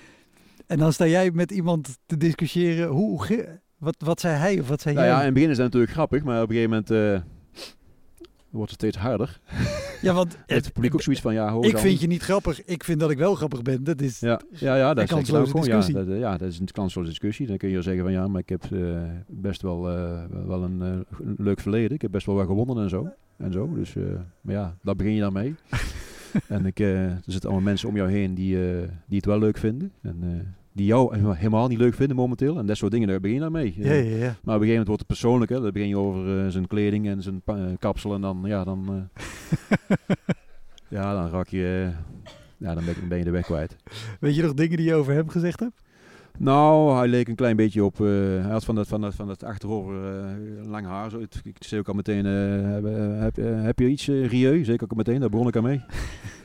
En 0.66 0.78
dan 0.78 0.92
sta 0.92 1.06
jij 1.06 1.30
met 1.30 1.50
iemand 1.50 1.98
te 2.06 2.16
discussiëren. 2.16 2.88
Hoe, 2.88 3.46
wat, 3.78 3.96
wat 3.98 4.20
zei 4.20 4.36
hij 4.36 4.60
of 4.60 4.68
wat 4.68 4.80
zei 4.80 4.94
nou 4.94 5.06
jij? 5.06 5.14
Ja, 5.14 5.20
in 5.20 5.26
het 5.26 5.34
begin 5.34 5.50
is 5.50 5.56
dat 5.56 5.64
natuurlijk 5.64 5.92
grappig, 5.92 6.22
maar 6.22 6.42
op 6.42 6.48
een 6.48 6.54
gegeven 6.54 6.84
moment 6.88 7.24
uh, 7.24 7.30
wordt 8.50 8.70
het 8.70 8.80
steeds 8.80 8.96
harder. 8.96 9.40
Ja, 10.00 10.14
want 10.14 10.36
het, 10.46 10.64
het 10.64 10.72
publiek 10.72 10.94
ook 10.94 11.02
zoiets 11.02 11.22
van 11.22 11.34
ja. 11.34 11.56
Ik 11.60 11.78
vind 11.78 12.00
je 12.00 12.06
niet 12.06 12.22
grappig. 12.22 12.64
Ik 12.64 12.84
vind 12.84 13.00
dat 13.00 13.10
ik 13.10 13.18
wel 13.18 13.34
grappig 13.34 13.62
ben. 13.62 13.84
Dat 13.84 14.00
is 14.00 14.20
ja, 14.20 14.40
ja, 14.50 14.76
ja 14.76 14.94
dat 14.94 15.04
is 15.04 15.10
een 15.10 15.42
discussie. 15.42 15.96
Ja 15.96 16.04
dat, 16.04 16.18
ja, 16.18 16.36
dat 16.36 16.48
is 16.48 16.58
een 16.58 16.66
kansloze 16.66 17.08
discussie. 17.08 17.46
Dan 17.46 17.56
kun 17.56 17.68
je 17.68 17.82
zeggen 17.82 18.02
van 18.02 18.12
ja, 18.12 18.28
maar 18.28 18.40
ik 18.40 18.48
heb 18.48 18.64
uh, 18.70 19.00
best 19.26 19.62
wel, 19.62 19.90
uh, 19.90 20.22
wel 20.46 20.62
een 20.62 20.80
uh, 20.80 21.28
leuk 21.36 21.60
verleden. 21.60 21.90
Ik 21.90 22.02
heb 22.02 22.10
best 22.10 22.26
wel 22.26 22.34
wat 22.34 22.46
gewonnen 22.46 22.82
en 22.82 22.88
zo. 22.88 23.08
En 23.36 23.52
zo. 23.52 23.74
Dus 23.74 23.94
maar 24.40 24.54
ja, 24.54 24.76
daar 24.82 24.96
begin 24.96 25.14
je 25.14 25.20
dan 25.20 25.32
mee. 25.32 25.54
en 26.48 26.66
ik, 26.66 26.78
er 26.78 27.22
zitten 27.26 27.50
allemaal 27.50 27.68
mensen 27.68 27.88
om 27.88 27.96
jou 27.96 28.10
heen 28.10 28.34
die, 28.34 28.56
die 29.06 29.16
het 29.16 29.24
wel 29.24 29.38
leuk 29.38 29.58
vinden. 29.58 29.92
En 30.02 30.54
die 30.72 30.86
jou 30.86 31.34
helemaal 31.34 31.68
niet 31.68 31.78
leuk 31.78 31.94
vinden 31.94 32.16
momenteel. 32.16 32.58
En 32.58 32.66
dat 32.66 32.76
soort 32.76 32.92
dingen, 32.92 33.08
daar 33.08 33.20
begin 33.20 33.36
je 33.36 33.42
dan 33.42 33.52
mee. 33.52 33.74
Ja, 33.76 33.92
ja, 33.92 34.16
ja. 34.16 34.18
Maar 34.18 34.26
op 34.26 34.30
een 34.30 34.36
gegeven 34.44 34.68
moment 34.68 34.86
wordt 34.86 35.00
het 35.00 35.06
persoonlijk. 35.06 35.50
Hè. 35.50 35.60
Dan 35.60 35.72
begin 35.72 35.88
je 35.88 35.98
over 35.98 36.44
uh, 36.44 36.50
zijn 36.50 36.66
kleding 36.66 37.08
en 37.08 37.22
zijn 37.22 37.42
uh, 37.46 37.64
kapsel. 37.78 38.14
En 38.14 38.20
dan, 38.20 38.42
ja, 38.44 38.64
dan, 38.64 39.08
ja, 40.88 41.14
dan 41.14 41.30
raak 41.30 41.48
je... 41.48 41.90
ja, 42.56 42.74
dan 42.74 42.84
ben, 43.08 43.18
je 43.18 43.24
de 43.24 43.30
weg 43.30 43.44
kwijt. 43.44 43.76
Weet 44.20 44.36
je 44.36 44.42
nog 44.42 44.54
dingen 44.54 44.76
die 44.76 44.86
je 44.86 44.94
over 44.94 45.12
hem 45.12 45.28
gezegd 45.28 45.60
hebt? 45.60 45.82
Nou, 46.38 46.96
hij 46.96 47.08
leek 47.08 47.28
een 47.28 47.34
klein 47.34 47.56
beetje 47.56 47.84
op... 47.84 47.98
hij 47.98 48.40
had 48.40 48.64
van 48.64 48.74
dat, 48.74 48.88
van 48.88 49.00
dat, 49.00 49.14
van 49.14 49.26
dat 49.26 49.44
achterover 49.44 49.94
lang 50.64 50.86
haar. 50.86 51.10
Zo. 51.10 51.18
Ik 51.18 51.56
zei 51.58 51.80
ook 51.80 51.88
al 51.88 51.94
meteen... 51.94 52.24
heb, 52.24 52.84
heb, 53.20 53.36
heb, 53.64 53.78
je 53.78 53.88
iets, 53.88 54.06
Rieu? 54.06 54.64
Zeker 54.64 54.84
ook 54.84 54.90
al 54.90 54.96
meteen, 54.96 55.20
daar 55.20 55.28
begon 55.28 55.48
ik 55.48 55.56
aan 55.56 55.62
mee. 55.62 55.80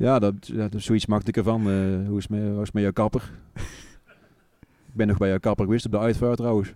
Ja, 0.00 0.18
dat, 0.18 0.34
dat 0.52 0.74
is 0.74 0.84
zoiets 0.84 1.06
makkelijker 1.06 1.42
van. 1.42 1.60
Uh, 1.68 2.06
hoe, 2.06 2.16
is 2.18 2.22
het 2.22 2.30
met, 2.30 2.40
hoe 2.42 2.52
is 2.52 2.66
het 2.66 2.72
met 2.72 2.82
jouw 2.82 2.92
kapper? 2.92 3.30
ik 4.90 4.94
ben 4.94 5.06
nog 5.06 5.18
bij 5.18 5.28
jouw 5.28 5.38
kapper 5.38 5.64
geweest 5.64 5.84
op 5.84 5.92
de 5.92 5.98
uitvaart 5.98 6.36
trouwens. 6.36 6.72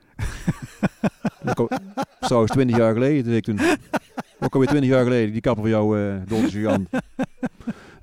Trouwens, 2.21 2.53
20 2.53 2.77
jaar 2.77 2.93
geleden. 2.93 3.25
Deed 3.25 3.37
ik 3.37 3.45
toen. 3.45 3.61
Ook 4.41 4.53
alweer 4.55 4.69
20 4.69 4.91
jaar 4.91 5.05
geleden. 5.05 5.33
Die 5.33 5.41
kapper 5.41 5.63
van 5.63 5.71
jou, 5.71 5.99
uh, 5.99 6.17
Dolce 6.27 6.61
Jan. 6.61 6.87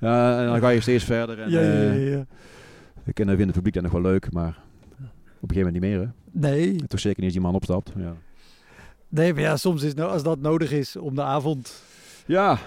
ja, 0.00 0.40
en 0.40 0.46
dan 0.46 0.60
ga 0.60 0.68
je 0.68 0.80
steeds 0.80 1.04
verder. 1.04 1.40
En, 1.40 1.50
ja, 1.50 1.60
ja, 1.60 1.92
ja. 1.92 2.16
Uh, 2.16 2.20
ik 3.04 3.14
ken 3.14 3.28
het 3.28 3.52
publiek 3.52 3.74
dan 3.74 3.82
nog 3.82 3.92
wel 3.92 4.02
leuk, 4.02 4.32
maar 4.32 4.58
op 5.40 5.50
een 5.50 5.56
gegeven 5.56 5.72
moment 5.72 5.72
niet 5.72 5.82
meer. 5.82 6.00
Hè? 6.00 6.06
Nee. 6.50 6.80
En 6.80 6.88
toch 6.88 7.00
zeker 7.00 7.22
niet 7.22 7.24
als 7.24 7.32
die 7.32 7.42
man 7.42 7.54
opstapt. 7.54 7.92
Ja. 7.96 8.14
Nee, 9.08 9.32
maar 9.32 9.42
ja, 9.42 9.56
soms 9.56 9.82
is 9.82 9.94
nou, 9.94 10.10
als 10.10 10.22
dat 10.22 10.38
nodig 10.38 10.72
is 10.72 10.96
om 10.96 11.14
de 11.14 11.22
avond... 11.22 11.82
Ja, 12.26 12.58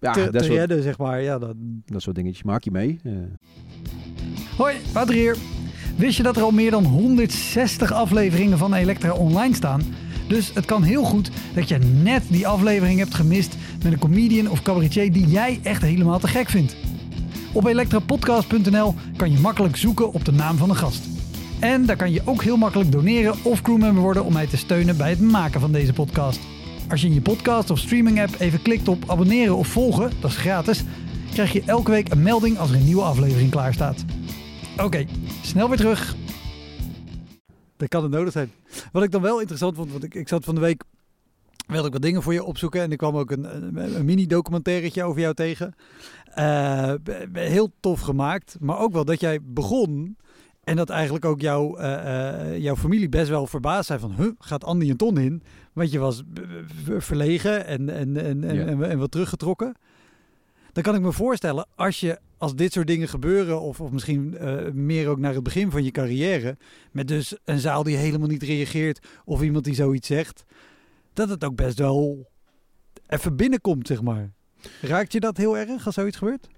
ja, 0.00 0.12
te, 0.12 0.30
dat 0.30 0.42
te 0.42 0.48
redden, 0.48 0.82
zeg 0.82 0.98
maar. 0.98 1.22
Ja, 1.22 1.38
dan... 1.38 1.82
Dat 1.84 2.02
soort 2.02 2.16
dingetjes 2.16 2.42
maak 2.42 2.64
je 2.64 2.70
mee. 2.70 3.00
Uh. 3.02 3.12
Hoi, 4.56 4.76
Wouter 4.92 5.14
hier. 5.14 5.36
Wist 5.96 6.16
je 6.16 6.22
dat 6.22 6.36
er 6.36 6.42
al 6.42 6.50
meer 6.50 6.70
dan 6.70 6.84
160 6.84 7.92
afleveringen 7.92 8.58
van 8.58 8.74
Elektra 8.74 9.12
online 9.12 9.54
staan? 9.54 9.82
Dus 10.28 10.54
het 10.54 10.64
kan 10.64 10.82
heel 10.82 11.04
goed 11.04 11.30
dat 11.54 11.68
je 11.68 11.78
net 11.78 12.22
die 12.28 12.46
aflevering 12.46 12.98
hebt 12.98 13.14
gemist 13.14 13.56
met 13.82 13.92
een 13.92 13.98
comedian 13.98 14.50
of 14.50 14.62
cabaretier 14.62 15.12
die 15.12 15.26
jij 15.26 15.60
echt 15.62 15.82
helemaal 15.82 16.18
te 16.18 16.28
gek 16.28 16.48
vindt. 16.48 16.76
Op 17.52 17.64
elektrapodcast.nl 17.64 18.94
kan 19.16 19.32
je 19.32 19.38
makkelijk 19.38 19.76
zoeken 19.76 20.12
op 20.12 20.24
de 20.24 20.32
naam 20.32 20.56
van 20.56 20.68
de 20.68 20.74
gast. 20.74 21.04
En 21.60 21.86
daar 21.86 21.96
kan 21.96 22.12
je 22.12 22.22
ook 22.24 22.42
heel 22.42 22.56
makkelijk 22.56 22.92
doneren 22.92 23.34
of 23.42 23.62
crewmember 23.62 24.02
worden 24.02 24.24
om 24.24 24.32
mij 24.32 24.46
te 24.46 24.56
steunen 24.56 24.96
bij 24.96 25.10
het 25.10 25.20
maken 25.20 25.60
van 25.60 25.72
deze 25.72 25.92
podcast. 25.92 26.40
Als 26.90 27.00
je 27.00 27.06
in 27.06 27.14
je 27.14 27.20
podcast 27.20 27.70
of 27.70 27.78
streaming 27.78 28.20
app 28.20 28.34
even 28.38 28.62
klikt 28.62 28.88
op 28.88 29.10
abonneren 29.10 29.56
of 29.56 29.68
volgen, 29.68 30.10
dat 30.20 30.30
is 30.30 30.36
gratis, 30.36 30.84
krijg 31.32 31.52
je 31.52 31.62
elke 31.66 31.90
week 31.90 32.10
een 32.10 32.22
melding 32.22 32.58
als 32.58 32.70
er 32.70 32.76
een 32.76 32.84
nieuwe 32.84 33.02
aflevering 33.02 33.50
klaar 33.50 33.74
staat. 33.74 34.04
Oké, 34.82 35.06
snel 35.42 35.68
weer 35.68 35.76
terug. 35.76 36.16
Dat 37.76 37.88
kan 37.88 38.02
het 38.02 38.12
nodig 38.12 38.32
zijn. 38.32 38.52
Wat 38.92 39.02
ik 39.02 39.10
dan 39.10 39.22
wel 39.22 39.38
interessant 39.38 39.76
vond, 39.76 39.90
want 39.90 40.04
ik, 40.04 40.14
ik 40.14 40.28
zat 40.28 40.44
van 40.44 40.54
de 40.54 40.60
week 40.60 40.84
wilde 41.66 41.86
ik 41.86 41.92
wat 41.92 42.02
dingen 42.02 42.22
voor 42.22 42.32
je 42.32 42.44
opzoeken. 42.44 42.80
En 42.80 42.92
ik 42.92 42.98
kwam 42.98 43.16
ook 43.16 43.30
een, 43.30 43.76
een, 43.96 44.04
mini-documentairetje 44.04 45.02
over 45.02 45.20
jou 45.20 45.34
tegen. 45.34 45.74
Uh, 46.38 46.94
heel 47.32 47.72
tof 47.80 48.00
gemaakt. 48.00 48.56
Maar 48.60 48.78
ook 48.78 48.92
wel 48.92 49.04
dat 49.04 49.20
jij 49.20 49.38
begon 49.42 50.16
En 50.60 50.76
dat 50.76 50.90
eigenlijk 50.90 51.24
ook 51.24 51.40
jouw, 51.40 51.80
uh, 51.80 52.58
jouw 52.58 52.76
familie 52.76 53.08
best 53.08 53.28
wel 53.28 53.46
verbaasd 53.46 53.86
zijn 53.86 54.00
van... 54.00 54.14
Huh, 54.16 54.30
gaat 54.38 54.64
Andy 54.64 54.90
een 54.90 54.96
ton 54.96 55.18
in? 55.18 55.42
Want 55.72 55.90
je 55.90 55.98
was 55.98 56.22
verlegen 56.98 57.66
en, 57.66 57.88
en, 57.88 58.16
en, 58.16 58.44
en, 58.44 58.82
en, 58.82 58.98
wat 58.98 59.10
teruggetrokken. 59.10 59.74
Dan 60.72 60.82
kan 60.82 60.94
ik 60.94 61.00
me 61.00 61.12
voorstellen, 61.12 61.66
als 61.74 62.00
je 62.00 62.18
als 62.38 62.54
dit 62.54 62.72
soort 62.72 62.86
dingen 62.86 63.08
gebeuren... 63.08 63.60
of, 63.60 63.80
of 63.80 63.90
misschien 63.90 64.36
uh, 64.40 64.70
meer 64.72 65.08
ook 65.08 65.18
naar 65.18 65.34
het 65.34 65.42
begin 65.42 65.70
van 65.70 65.84
je 65.84 65.90
carrière... 65.90 66.56
met 66.92 67.08
dus 67.08 67.36
een 67.44 67.58
zaal 67.58 67.82
die 67.82 67.96
helemaal 67.96 68.28
niet 68.28 68.42
reageert... 68.42 69.06
of 69.24 69.42
iemand 69.42 69.64
die 69.64 69.74
zoiets 69.74 70.06
zegt... 70.06 70.44
dat 71.12 71.28
het 71.28 71.44
ook 71.44 71.56
best 71.56 71.78
wel 71.78 72.30
even 73.06 73.36
binnenkomt, 73.36 73.86
zeg 73.86 74.02
maar. 74.02 74.30
Raakt 74.80 75.12
je 75.12 75.20
dat 75.20 75.36
heel 75.36 75.58
erg 75.58 75.86
als 75.86 75.94
zoiets 75.94 76.16
gebeurt? 76.16 76.48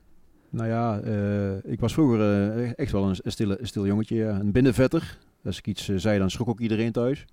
Nou 0.53 0.69
ja, 0.69 1.03
uh, 1.05 1.73
ik 1.73 1.81
was 1.81 1.93
vroeger 1.93 2.19
uh, 2.21 2.73
echt 2.77 2.93
wel 2.93 3.09
een, 3.09 3.17
stille, 3.25 3.59
stil 3.63 3.87
jongetje, 3.87 4.17
ja. 4.17 4.41
een 4.41 4.53
binnenvetter. 4.53 5.19
Als 5.45 5.59
ik 5.59 5.67
iets 5.67 5.89
uh, 5.89 5.99
zei, 5.99 6.19
dan 6.19 6.31
schrok 6.31 6.49
ook 6.49 6.61
iedereen 6.61 6.93
thuis. 6.93 7.25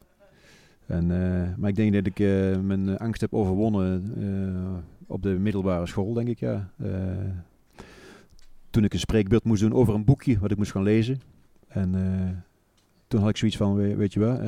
en, 0.86 1.06
maar 1.58 1.70
ik 1.70 1.76
denk 1.76 1.92
dat 1.92 2.06
ik 2.06 2.18
mijn 2.62 2.98
angst 2.98 3.20
heb 3.20 3.34
overwonnen 3.34 4.84
op 5.06 5.22
de 5.22 5.28
middelbare 5.28 5.86
school, 5.86 6.12
denk 6.12 6.28
ik, 6.28 6.38
ja. 6.38 6.70
toen 8.70 8.84
ik 8.84 8.92
een 8.92 8.98
spreekbeurt 8.98 9.44
moest 9.44 9.62
doen 9.62 9.72
over 9.72 9.94
een 9.94 10.04
boekje 10.04 10.38
wat 10.38 10.50
ik 10.50 10.56
moest 10.56 10.70
gaan 10.70 10.82
lezen. 10.82 11.20
En 11.68 12.44
toen 13.08 13.20
had 13.20 13.28
ik 13.28 13.36
zoiets 13.36 13.56
van, 13.56 13.74
weet, 13.74 13.96
weet 13.96 14.12
je 14.12 14.20
wel, 14.20 14.40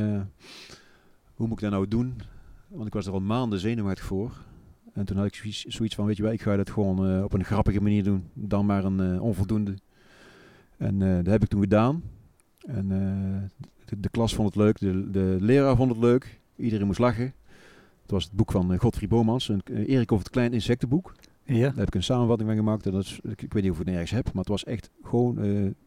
hoe 1.35 1.47
moet 1.47 1.57
ik 1.57 1.61
dat 1.63 1.71
nou 1.71 1.89
doen? 1.89 2.21
Want 2.69 2.87
ik 2.87 2.93
was 2.93 3.07
er 3.07 3.13
al 3.13 3.21
maanden 3.21 3.59
zenuwachtig 3.59 4.05
voor. 4.05 4.33
En 4.93 5.05
toen 5.05 5.17
had 5.17 5.27
ik 5.27 5.65
zoiets 5.69 5.95
van, 5.95 6.07
weet 6.07 6.17
je 6.17 6.23
wel, 6.23 6.33
ik 6.33 6.43
ga 6.43 6.57
dat 6.57 6.71
gewoon 6.71 7.17
uh, 7.17 7.25
op 7.25 7.33
een 7.33 7.45
grappige 7.45 7.81
manier 7.81 8.05
doen. 8.05 8.25
Dan 8.35 8.67
maar 8.67 8.85
een 8.85 9.01
uh, 9.01 9.23
onvoldoende. 9.23 9.75
En 10.77 11.01
uh, 11.01 11.17
dat 11.17 11.27
heb 11.27 11.43
ik 11.43 11.49
toen 11.49 11.61
gedaan. 11.61 12.03
En 12.67 12.89
de, 13.85 14.01
de, 14.01 14.09
klas 14.09 14.35
vond 14.35 14.55
het 14.55 14.57
leuk, 14.57 14.79
de, 14.79 15.11
de 15.11 15.37
leraar 15.41 15.77
vond 15.77 15.91
het 15.91 16.01
leuk. 16.01 16.41
Iedereen 16.57 16.87
moest 16.87 16.99
lachen. 16.99 17.35
Het 18.03 18.11
was 18.11 18.25
het 18.25 18.33
boek 18.33 18.51
van 18.51 18.79
Godfried 18.79 19.09
Bomans, 19.09 19.49
een 19.49 19.61
Erik 19.65 20.13
over 20.13 20.25
het 20.25 20.33
klein 20.33 20.53
insectenboek. 20.53 21.15
Ja. 21.45 21.61
Daar 21.61 21.77
heb 21.77 21.87
ik 21.87 21.95
een 21.95 22.03
samenvatting 22.03 22.49
van 22.49 22.59
gemaakt. 22.59 22.87
En 22.87 22.93
dat 22.93 23.03
is, 23.03 23.21
ik, 23.23 23.43
ik 23.43 23.53
weet 23.53 23.63
niet 23.63 23.73
of 23.73 23.79
ik 23.79 23.85
het 23.85 23.95
nergens 23.95 24.11
heb, 24.11 24.25
maar 24.25 24.43
het 24.43 24.49
was 24.49 24.65
echt 24.65 24.91
gewoon 25.03 25.39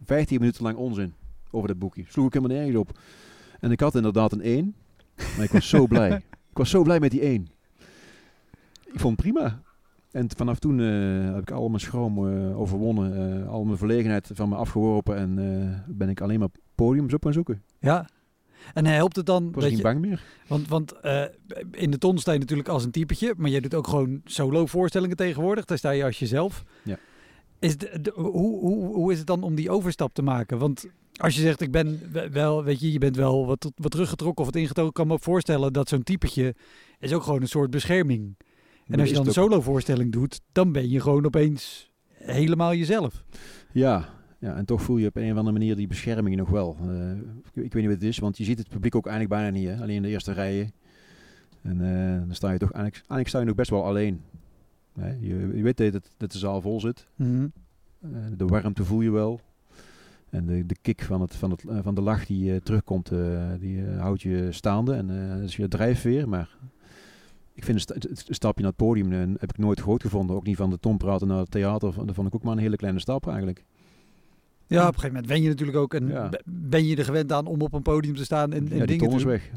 15 0.03 0.39
minuten 0.39 0.63
lang 0.63 0.77
onzin 0.77 1.13
over 1.51 1.67
dat 1.67 1.79
boekje. 1.79 2.03
Sloeg 2.07 2.25
ik 2.25 2.33
helemaal 2.33 2.57
nergens 2.57 2.77
op. 2.77 2.99
En 3.59 3.71
ik 3.71 3.79
had 3.79 3.95
inderdaad 3.95 4.31
een 4.31 4.41
1, 4.41 4.75
maar 5.15 5.43
ik 5.43 5.51
was 5.51 5.69
zo 5.69 5.87
blij. 5.93 6.15
Ik 6.49 6.57
was 6.57 6.69
zo 6.69 6.83
blij 6.83 6.99
met 6.99 7.11
die 7.11 7.21
1 7.21 7.47
ik 8.93 8.99
vond 8.99 9.21
het 9.21 9.31
prima. 9.31 9.61
En 10.11 10.29
vanaf 10.37 10.59
toen 10.59 10.79
uh, 10.79 11.33
heb 11.33 11.41
ik 11.41 11.51
al 11.51 11.67
mijn 11.67 11.81
schroom 11.81 12.27
uh, 12.27 12.59
overwonnen, 12.59 13.39
uh, 13.39 13.47
al 13.47 13.63
mijn 13.63 13.77
verlegenheid 13.77 14.29
van 14.33 14.49
me 14.49 14.55
afgeworpen 14.55 15.17
en 15.17 15.83
ben 15.87 16.09
ik 16.09 16.21
alleen 16.21 16.39
maar 16.39 16.49
podiums 16.75 17.13
op 17.13 17.23
gaan 17.23 17.33
zoeken. 17.33 17.63
Ja, 17.79 18.09
en 18.73 18.85
helpt 18.85 19.15
het 19.15 19.25
dan? 19.25 19.47
Ik 19.47 19.55
was 19.55 19.69
niet 19.69 19.81
bang 19.81 19.99
meer. 19.99 20.23
Want, 20.47 20.67
want 20.67 20.93
in 21.71 21.91
de 21.91 21.97
ton 21.97 22.17
sta 22.17 22.31
je 22.31 22.39
natuurlijk 22.39 22.69
als 22.69 22.83
een 22.83 22.91
typetje, 22.91 23.33
maar 23.37 23.49
jij 23.49 23.59
doet 23.59 23.75
ook 23.75 23.87
gewoon 23.87 24.21
solo 24.25 24.65
voorstellingen 24.65 25.15
tegenwoordig. 25.17 25.65
Daar 25.65 25.77
sta 25.77 25.89
je 25.89 26.03
als 26.03 26.19
jezelf. 26.19 26.63
Ja. 26.83 26.97
Is 27.59 27.77
de, 27.77 28.11
hoe, 28.15 28.59
hoe, 28.59 28.95
hoe 28.95 29.11
is 29.11 29.17
het 29.17 29.27
dan 29.27 29.43
om 29.43 29.55
die 29.55 29.69
overstap 29.69 30.13
te 30.13 30.21
maken? 30.21 30.57
Want 30.57 30.85
als 31.17 31.35
je 31.35 31.41
zegt, 31.41 31.61
ik 31.61 31.71
ben 31.71 31.99
wel, 32.31 32.63
weet 32.63 32.79
je, 32.79 32.91
je 32.91 32.99
bent 32.99 33.15
wel 33.15 33.45
wat, 33.45 33.71
wat 33.75 33.91
teruggetrokken 33.91 34.45
of 34.45 34.51
wat 34.51 34.61
ingetogen, 34.61 34.93
kan 34.93 35.07
me 35.07 35.19
voorstellen 35.19 35.73
dat 35.73 35.89
zo'n 35.89 36.03
typetje 36.03 36.55
is 36.99 37.13
ook 37.13 37.23
gewoon 37.23 37.41
een 37.41 37.47
soort 37.47 37.69
bescherming 37.69 38.35
en 38.91 38.99
als 38.99 39.09
je 39.09 39.15
dan 39.15 39.27
een 39.27 39.33
solo-voorstelling 39.33 40.11
doet, 40.11 40.41
dan 40.51 40.71
ben 40.71 40.89
je 40.89 41.01
gewoon 41.01 41.25
opeens 41.25 41.91
helemaal 42.13 42.73
jezelf. 42.73 43.23
Ja, 43.71 44.09
ja, 44.41 44.55
en 44.55 44.65
toch 44.65 44.81
voel 44.81 44.97
je 44.97 45.07
op 45.07 45.15
een 45.15 45.31
of 45.31 45.37
andere 45.37 45.57
manier 45.57 45.75
die 45.75 45.87
bescherming 45.87 46.35
nog 46.35 46.49
wel. 46.49 46.77
Uh, 46.85 47.11
ik, 47.11 47.63
ik, 47.63 47.73
weet 47.73 47.73
niet 47.73 47.85
wat 47.85 47.93
het 47.93 48.03
is, 48.03 48.19
want 48.19 48.37
je 48.37 48.43
ziet 48.43 48.57
het 48.57 48.69
publiek 48.69 48.95
ook 48.95 49.07
eigenlijk 49.07 49.41
bijna 49.41 49.57
niet. 49.57 49.67
Hè? 49.67 49.83
Alleen 49.83 49.95
in 49.95 50.01
de 50.01 50.07
eerste 50.07 50.31
rijen. 50.31 50.71
En 51.61 51.81
uh, 51.81 52.17
dan 52.25 52.35
sta 52.35 52.51
je 52.51 52.57
toch 52.57 52.71
eigenlijk, 52.71 52.95
eigenlijk 52.95 53.27
sta 53.27 53.39
je 53.39 53.45
nog 53.45 53.55
best 53.55 53.69
wel 53.69 53.85
alleen. 53.85 54.21
Hè? 54.99 55.09
Je, 55.09 55.51
je, 55.55 55.61
weet 55.61 55.77
dat, 55.77 56.09
dat 56.17 56.31
de 56.31 56.37
zaal 56.37 56.61
vol 56.61 56.79
zit. 56.79 57.07
Mm 57.15 57.27
-hmm. 57.27 57.51
uh, 58.13 58.19
de 58.37 58.45
warmte 58.45 58.85
voel 58.85 59.01
je 59.01 59.11
wel. 59.11 59.39
En 60.29 60.45
de, 60.45 60.65
de 60.65 60.75
kick 60.81 61.01
van, 61.01 61.21
het, 61.21 61.35
van, 61.35 61.51
het, 61.51 61.63
van 61.81 61.95
de 61.95 62.01
lach 62.01 62.25
die 62.25 62.61
terugkomt, 62.61 63.11
die 63.59 63.83
houdt 63.85 64.21
je 64.21 64.47
staande. 64.51 64.93
En 64.93 65.07
dus 65.41 65.55
je 65.55 65.67
drijft 65.67 66.03
weer. 66.03 66.29
Maar 66.29 66.57
ik 67.61 67.67
vind 67.67 67.89
het, 67.89 68.25
stapje 68.29 68.61
naar 68.61 68.71
het 68.71 68.85
podium 68.85 69.11
en 69.11 69.35
heb 69.39 69.49
ik 69.49 69.57
nooit 69.57 69.79
groot 69.79 70.01
gevonden. 70.01 70.35
Ook 70.35 70.45
niet 70.45 70.55
van 70.55 70.69
de 70.69 70.79
tompraten 70.79 71.27
naar 71.27 71.37
het 71.37 71.51
theater. 71.51 71.93
Dat 72.05 72.15
vond 72.15 72.27
ik 72.27 72.35
ook 72.35 72.43
maar 72.43 72.53
een 72.53 72.59
hele 72.59 72.75
kleine 72.75 72.99
stap 72.99 73.27
eigenlijk. 73.27 73.63
Ja, 74.67 74.79
op 74.81 74.87
een 74.87 74.99
gegeven 74.99 75.07
moment 75.07 75.27
ben 75.27 75.41
je 75.41 75.47
natuurlijk 75.47 75.77
ook 75.77 75.93
en 75.93 76.29
ben 76.45 76.85
je 76.85 76.95
er 76.95 77.05
gewend 77.05 77.31
aan 77.31 77.45
om 77.45 77.61
op 77.61 77.73
een 77.73 77.81
podium 77.81 78.15
te 78.15 78.23
staan 78.23 78.53
en, 78.53 78.71
en 78.71 78.77
ja, 78.77 78.85
dingen 78.85 79.09
te 79.09 79.17
doen. 79.17 79.27
weg. 79.27 79.49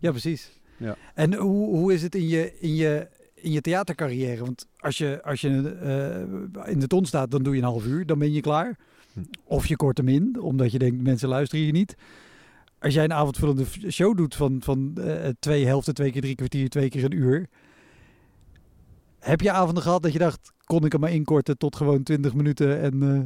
Ja, 0.00 0.10
precies. 0.10 0.60
Ja. 0.76 0.96
En 1.14 1.34
hoe, 1.34 1.76
hoe 1.76 1.92
is 1.92 2.02
het 2.02 2.14
in 2.14 2.28
je, 2.28 2.58
in 2.58 2.74
je, 2.74 3.08
in 3.34 3.52
je 3.52 3.60
theatercarrière? 3.60 4.44
Want 4.44 4.66
als 4.76 4.98
je, 4.98 5.20
als 5.22 5.40
je 5.40 5.48
uh, 6.58 6.72
in 6.72 6.78
de 6.78 6.86
ton 6.86 7.04
staat, 7.04 7.30
dan 7.30 7.42
doe 7.42 7.54
je 7.54 7.60
een 7.60 7.66
half 7.66 7.86
uur, 7.86 8.06
dan 8.06 8.18
ben 8.18 8.32
je 8.32 8.40
klaar. 8.40 8.76
Hm. 9.12 9.20
Of 9.44 9.66
je 9.66 9.76
kort 9.76 9.96
hem 9.96 10.08
in, 10.08 10.40
omdat 10.40 10.72
je 10.72 10.78
denkt 10.78 11.02
mensen 11.02 11.28
luisteren 11.28 11.66
je 11.66 11.72
niet 11.72 11.96
als 12.82 12.94
jij 12.94 13.04
een 13.04 13.12
avondvullende 13.12 13.64
show 13.90 14.16
doet 14.16 14.34
van, 14.34 14.60
van 14.62 14.94
uh, 14.98 15.28
twee 15.38 15.66
helften, 15.66 15.94
twee 15.94 16.10
keer 16.10 16.20
drie 16.20 16.34
kwartier, 16.34 16.68
twee 16.68 16.88
keer 16.88 17.04
een 17.04 17.16
uur. 17.16 17.48
Heb 19.18 19.40
je 19.40 19.50
avonden 19.50 19.82
gehad 19.82 20.02
dat 20.02 20.12
je 20.12 20.18
dacht, 20.18 20.52
kon 20.64 20.84
ik 20.84 20.92
hem 20.92 21.00
maar 21.00 21.12
inkorten 21.12 21.58
tot 21.58 21.76
gewoon 21.76 22.02
20 22.02 22.34
minuten 22.34 22.80
en, 22.80 23.02
uh, 23.02 23.20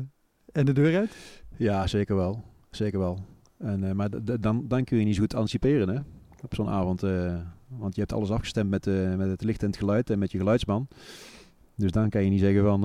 en 0.53 0.65
de 0.65 0.73
deur 0.73 0.97
uit? 0.97 1.17
Ja, 1.57 1.87
zeker 1.87 2.17
wel. 2.17 2.43
Zeker 2.71 2.99
wel. 2.99 3.19
En, 3.59 3.83
uh, 3.83 3.93
maar 3.93 4.09
dan, 4.41 4.65
dan 4.69 4.85
kun 4.85 4.99
je 4.99 5.05
niet 5.05 5.15
zo 5.15 5.21
goed 5.21 5.35
anticiperen 5.35 5.89
hè? 5.89 6.01
op 6.43 6.55
zo'n 6.55 6.69
avond. 6.69 7.01
want 7.69 7.95
je 7.95 8.01
hebt 8.01 8.13
alles 8.13 8.31
afgestemd 8.31 8.71
met, 8.71 8.87
met 9.17 9.29
het 9.29 9.43
licht 9.43 9.63
en 9.63 9.67
het 9.67 9.77
geluid 9.77 10.11
en 10.11 10.19
met 10.19 10.33
je 10.33 10.39
geluidsman. 10.39 10.89
Dus 11.75 11.91
dan 11.91 12.09
kan 12.09 12.25
je 12.25 12.31
niet 12.31 12.41
zeggen 12.41 12.63
van 12.63 12.81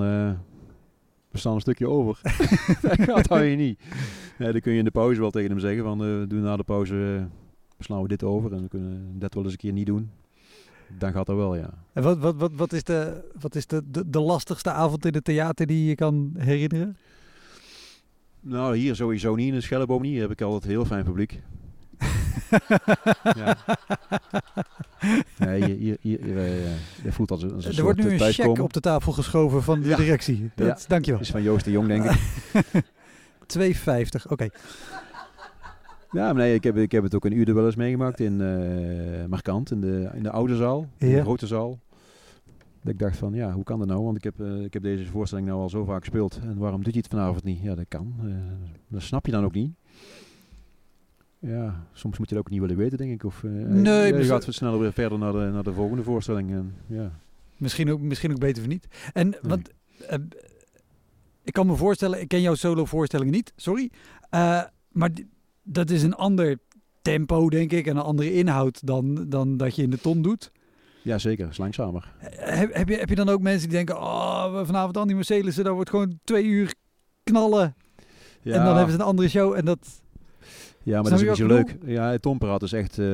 we 1.32 1.38
staan 1.38 1.53
een 1.53 1.61
stukje 1.61 1.88
over. 1.88 2.19
dat 2.82 3.01
gaat 3.01 3.27
hou 3.27 3.43
je 3.43 3.55
niet. 3.55 3.79
Ja, 4.38 4.51
dan 4.51 4.61
kun 4.61 4.71
je 4.71 4.77
in 4.77 4.86
de 4.86 4.91
pauze 4.91 5.19
wel 5.19 5.32
tegen 5.32 5.49
hem 5.49 5.59
zeggen 5.59 5.84
van, 5.84 6.05
uh, 6.07 6.27
doe 6.27 6.39
na 6.39 6.57
de 6.57 6.63
pauze, 6.63 6.93
uh, 6.93 7.23
slaan 7.79 8.01
we 8.01 8.07
dit 8.07 8.23
over 8.23 8.53
en 8.53 8.61
we 8.61 8.67
kunnen 8.67 9.19
dat 9.19 9.34
wel 9.34 9.43
eens 9.43 9.51
een 9.51 9.57
keer 9.57 9.71
niet 9.71 9.86
doen. 9.86 10.11
Dan 10.99 11.11
gaat 11.11 11.25
dat 11.25 11.36
wel, 11.36 11.55
ja. 11.55 11.69
En 11.93 12.03
wat, 12.03 12.17
wat, 12.17 12.36
wat, 12.36 12.51
wat 12.53 12.73
is, 12.73 12.84
de, 12.84 13.29
wat 13.39 13.55
is 13.55 13.67
de, 13.67 13.82
de, 13.91 14.09
de 14.09 14.19
lastigste 14.19 14.71
avond 14.71 15.05
in 15.05 15.13
het 15.13 15.23
theater 15.23 15.65
die 15.65 15.86
je 15.86 15.95
kan 15.95 16.34
herinneren? 16.38 16.97
Nou, 18.39 18.77
hier 18.77 18.95
sowieso 18.95 19.36
niet. 19.36 19.47
In 19.47 19.53
de 19.53 19.61
Schelleboom 19.61 20.01
niet. 20.01 20.11
Hier 20.11 20.21
heb 20.21 20.32
ik 20.32 20.41
altijd 20.41 20.71
heel 20.71 20.86
fijn 20.86 21.03
publiek. 21.03 21.41
Ja. 23.36 23.58
Nee, 25.38 25.76
hier, 25.76 25.98
je 26.02 27.12
voelt 27.12 27.32
als, 27.32 27.52
als 27.52 27.66
een 27.66 27.78
Er 27.78 27.84
wordt 27.84 28.04
nu 28.04 28.12
een 28.12 28.20
cheque 28.20 28.64
op 28.64 28.74
de 28.74 28.80
tafel 28.80 29.12
geschoven 29.12 29.64
van 29.64 29.82
de 29.82 29.96
directie. 29.96 30.52
Dat, 30.56 30.68
ja. 30.68 30.88
Dankjewel. 30.88 31.20
is 31.20 31.32
van 31.32 31.44
Joost 31.44 31.66
de 31.66 31.72
Jong, 31.72 31.88
denk 31.88 32.04
ik. 32.04 32.20
2,50. 33.60 34.28
Oké. 34.30 34.50
Ja, 36.12 36.34
nee, 36.34 36.54
ik 36.54 36.64
heb, 36.64 36.78
ik 36.78 36.92
heb 36.92 37.04
het 37.04 37.16
ook 37.16 37.26
een 37.26 37.38
uur 37.38 37.54
wel 37.54 37.66
eens 37.66 37.76
meegemaakt 37.76 38.20
in 38.20 38.39
uh, 38.39 39.26
Markant, 39.26 39.72
in 39.72 39.82
de, 39.82 40.10
in 40.14 40.24
de 40.24 40.32
oude 40.32 40.56
zaal, 40.56 40.88
in 40.98 41.10
de 41.10 41.22
grote 41.22 41.48
zaal. 41.48 41.80
Dat 42.82 42.94
ik 42.94 43.00
dacht 43.00 43.18
van, 43.18 43.34
ja, 43.34 43.52
hoe 43.52 43.64
kan 43.64 43.80
dat 43.80 43.88
nou? 43.88 44.04
Want 44.04 44.18
ik 44.18 44.24
heb, 44.24 44.39
uh, 44.39 44.64
ik 44.64 44.74
heb 44.74 44.84
deze 44.84 45.06
voorstelling 45.06 45.48
nou 45.48 45.60
al 45.60 45.70
zo 45.70 45.84
vaak 45.84 46.00
gespeeld. 46.00 46.39
En 46.44 46.58
waarom 46.58 46.84
doet 46.84 46.94
je 46.94 47.00
het 47.00 47.10
vanavond 47.10 47.44
niet? 47.44 47.62
Ja, 47.62 47.76
dat 47.76 47.86
kan. 47.88 48.14
Uh, 48.24 48.34
dat 48.88 49.02
snap 49.02 49.26
je 49.26 49.32
dan 49.32 49.44
ook 49.44 49.54
niet 49.54 49.74
ja, 51.42 51.88
soms 51.94 52.18
moet 52.18 52.30
je 52.30 52.36
dat 52.36 52.44
ook 52.44 52.50
niet 52.50 52.60
willen 52.60 52.78
weten, 52.78 52.98
denk 52.98 53.12
ik. 53.12 53.24
Of, 53.24 53.44
uh, 53.44 53.52
nee, 53.68 54.14
je 54.14 54.24
gaat 54.24 54.46
sneller 54.50 54.80
weer 54.80 54.94
verder 54.94 55.18
naar 55.18 55.32
de, 55.32 55.50
naar 55.54 55.64
de 55.64 55.74
volgende 55.74 56.04
voorstelling. 56.04 56.52
En, 56.52 56.76
ja. 56.88 57.12
misschien, 57.58 57.92
ook, 57.92 58.02
misschien 58.02 58.32
ook 58.32 58.39
beter 58.39 58.62
of 58.62 58.68
niet. 58.68 58.88
En 59.14 59.30
nee. 59.30 59.39
want 59.42 59.70
uh, 60.12 60.18
ik 61.44 61.54
kan 61.54 61.68
me 61.68 61.76
voorstellen, 61.76 62.22
ik 62.22 62.28
ken 62.28 62.42
jouw 62.42 62.56
solo 62.56 62.86
voorstellingen 62.86 63.34
niet, 63.34 63.54
sorry. 63.56 63.92
Uh, 64.32 64.64
maar 64.92 65.10
dat 65.64 65.89
is 65.89 66.04
een 66.04 66.16
ander 66.16 66.58
tempo, 67.02 67.50
denk 67.50 67.72
ik, 67.72 67.88
en 67.88 67.96
een 67.96 68.04
andere 68.04 68.34
inhoud 68.34 68.88
dan, 68.88 69.30
dan 69.30 69.58
dat 69.58 69.76
je 69.76 69.84
in 69.84 69.89
de 69.89 70.02
ton 70.02 70.22
doet. 70.22 70.52
Ja, 71.02 71.18
zeker. 71.18 71.48
is 71.50 71.58
langzamer. 71.58 72.14
Heb, 72.20 72.74
heb, 72.74 72.89
je, 72.89 72.96
heb 72.96 73.10
je 73.10 73.16
dan 73.16 73.30
ook 73.30 73.42
mensen 73.42 73.70
die 73.70 73.78
denken, 73.78 73.98
oh, 73.98 74.66
vanavond 74.66 74.98
Andy 74.98 75.14
Mercedes, 75.14 75.56
daar 75.56 75.74
wordt 75.74 75.89
gewoon 75.89 76.20
twee 76.24 76.46
uur 76.46 76.74
knallen. 77.24 77.76
Ja. 78.42 78.54
En 78.54 78.66
dan 78.66 78.76
hebben 78.76 78.94
ze 78.94 79.00
een 79.00 79.06
andere 79.06 79.30
show 79.30 79.54
en 79.54 79.66
dat... 79.66 80.02
Ja, 80.84 81.01
maar 81.01 81.11
dat 81.11 81.21
is 81.21 81.27
niet 81.27 81.38
zo 81.38 81.47
leuk. 81.47 81.77
Ja, 81.86 82.17
Tom 82.17 82.38
praat 82.38 82.61
is 82.61 82.73
echt 82.73 82.97
uh, 82.97 83.05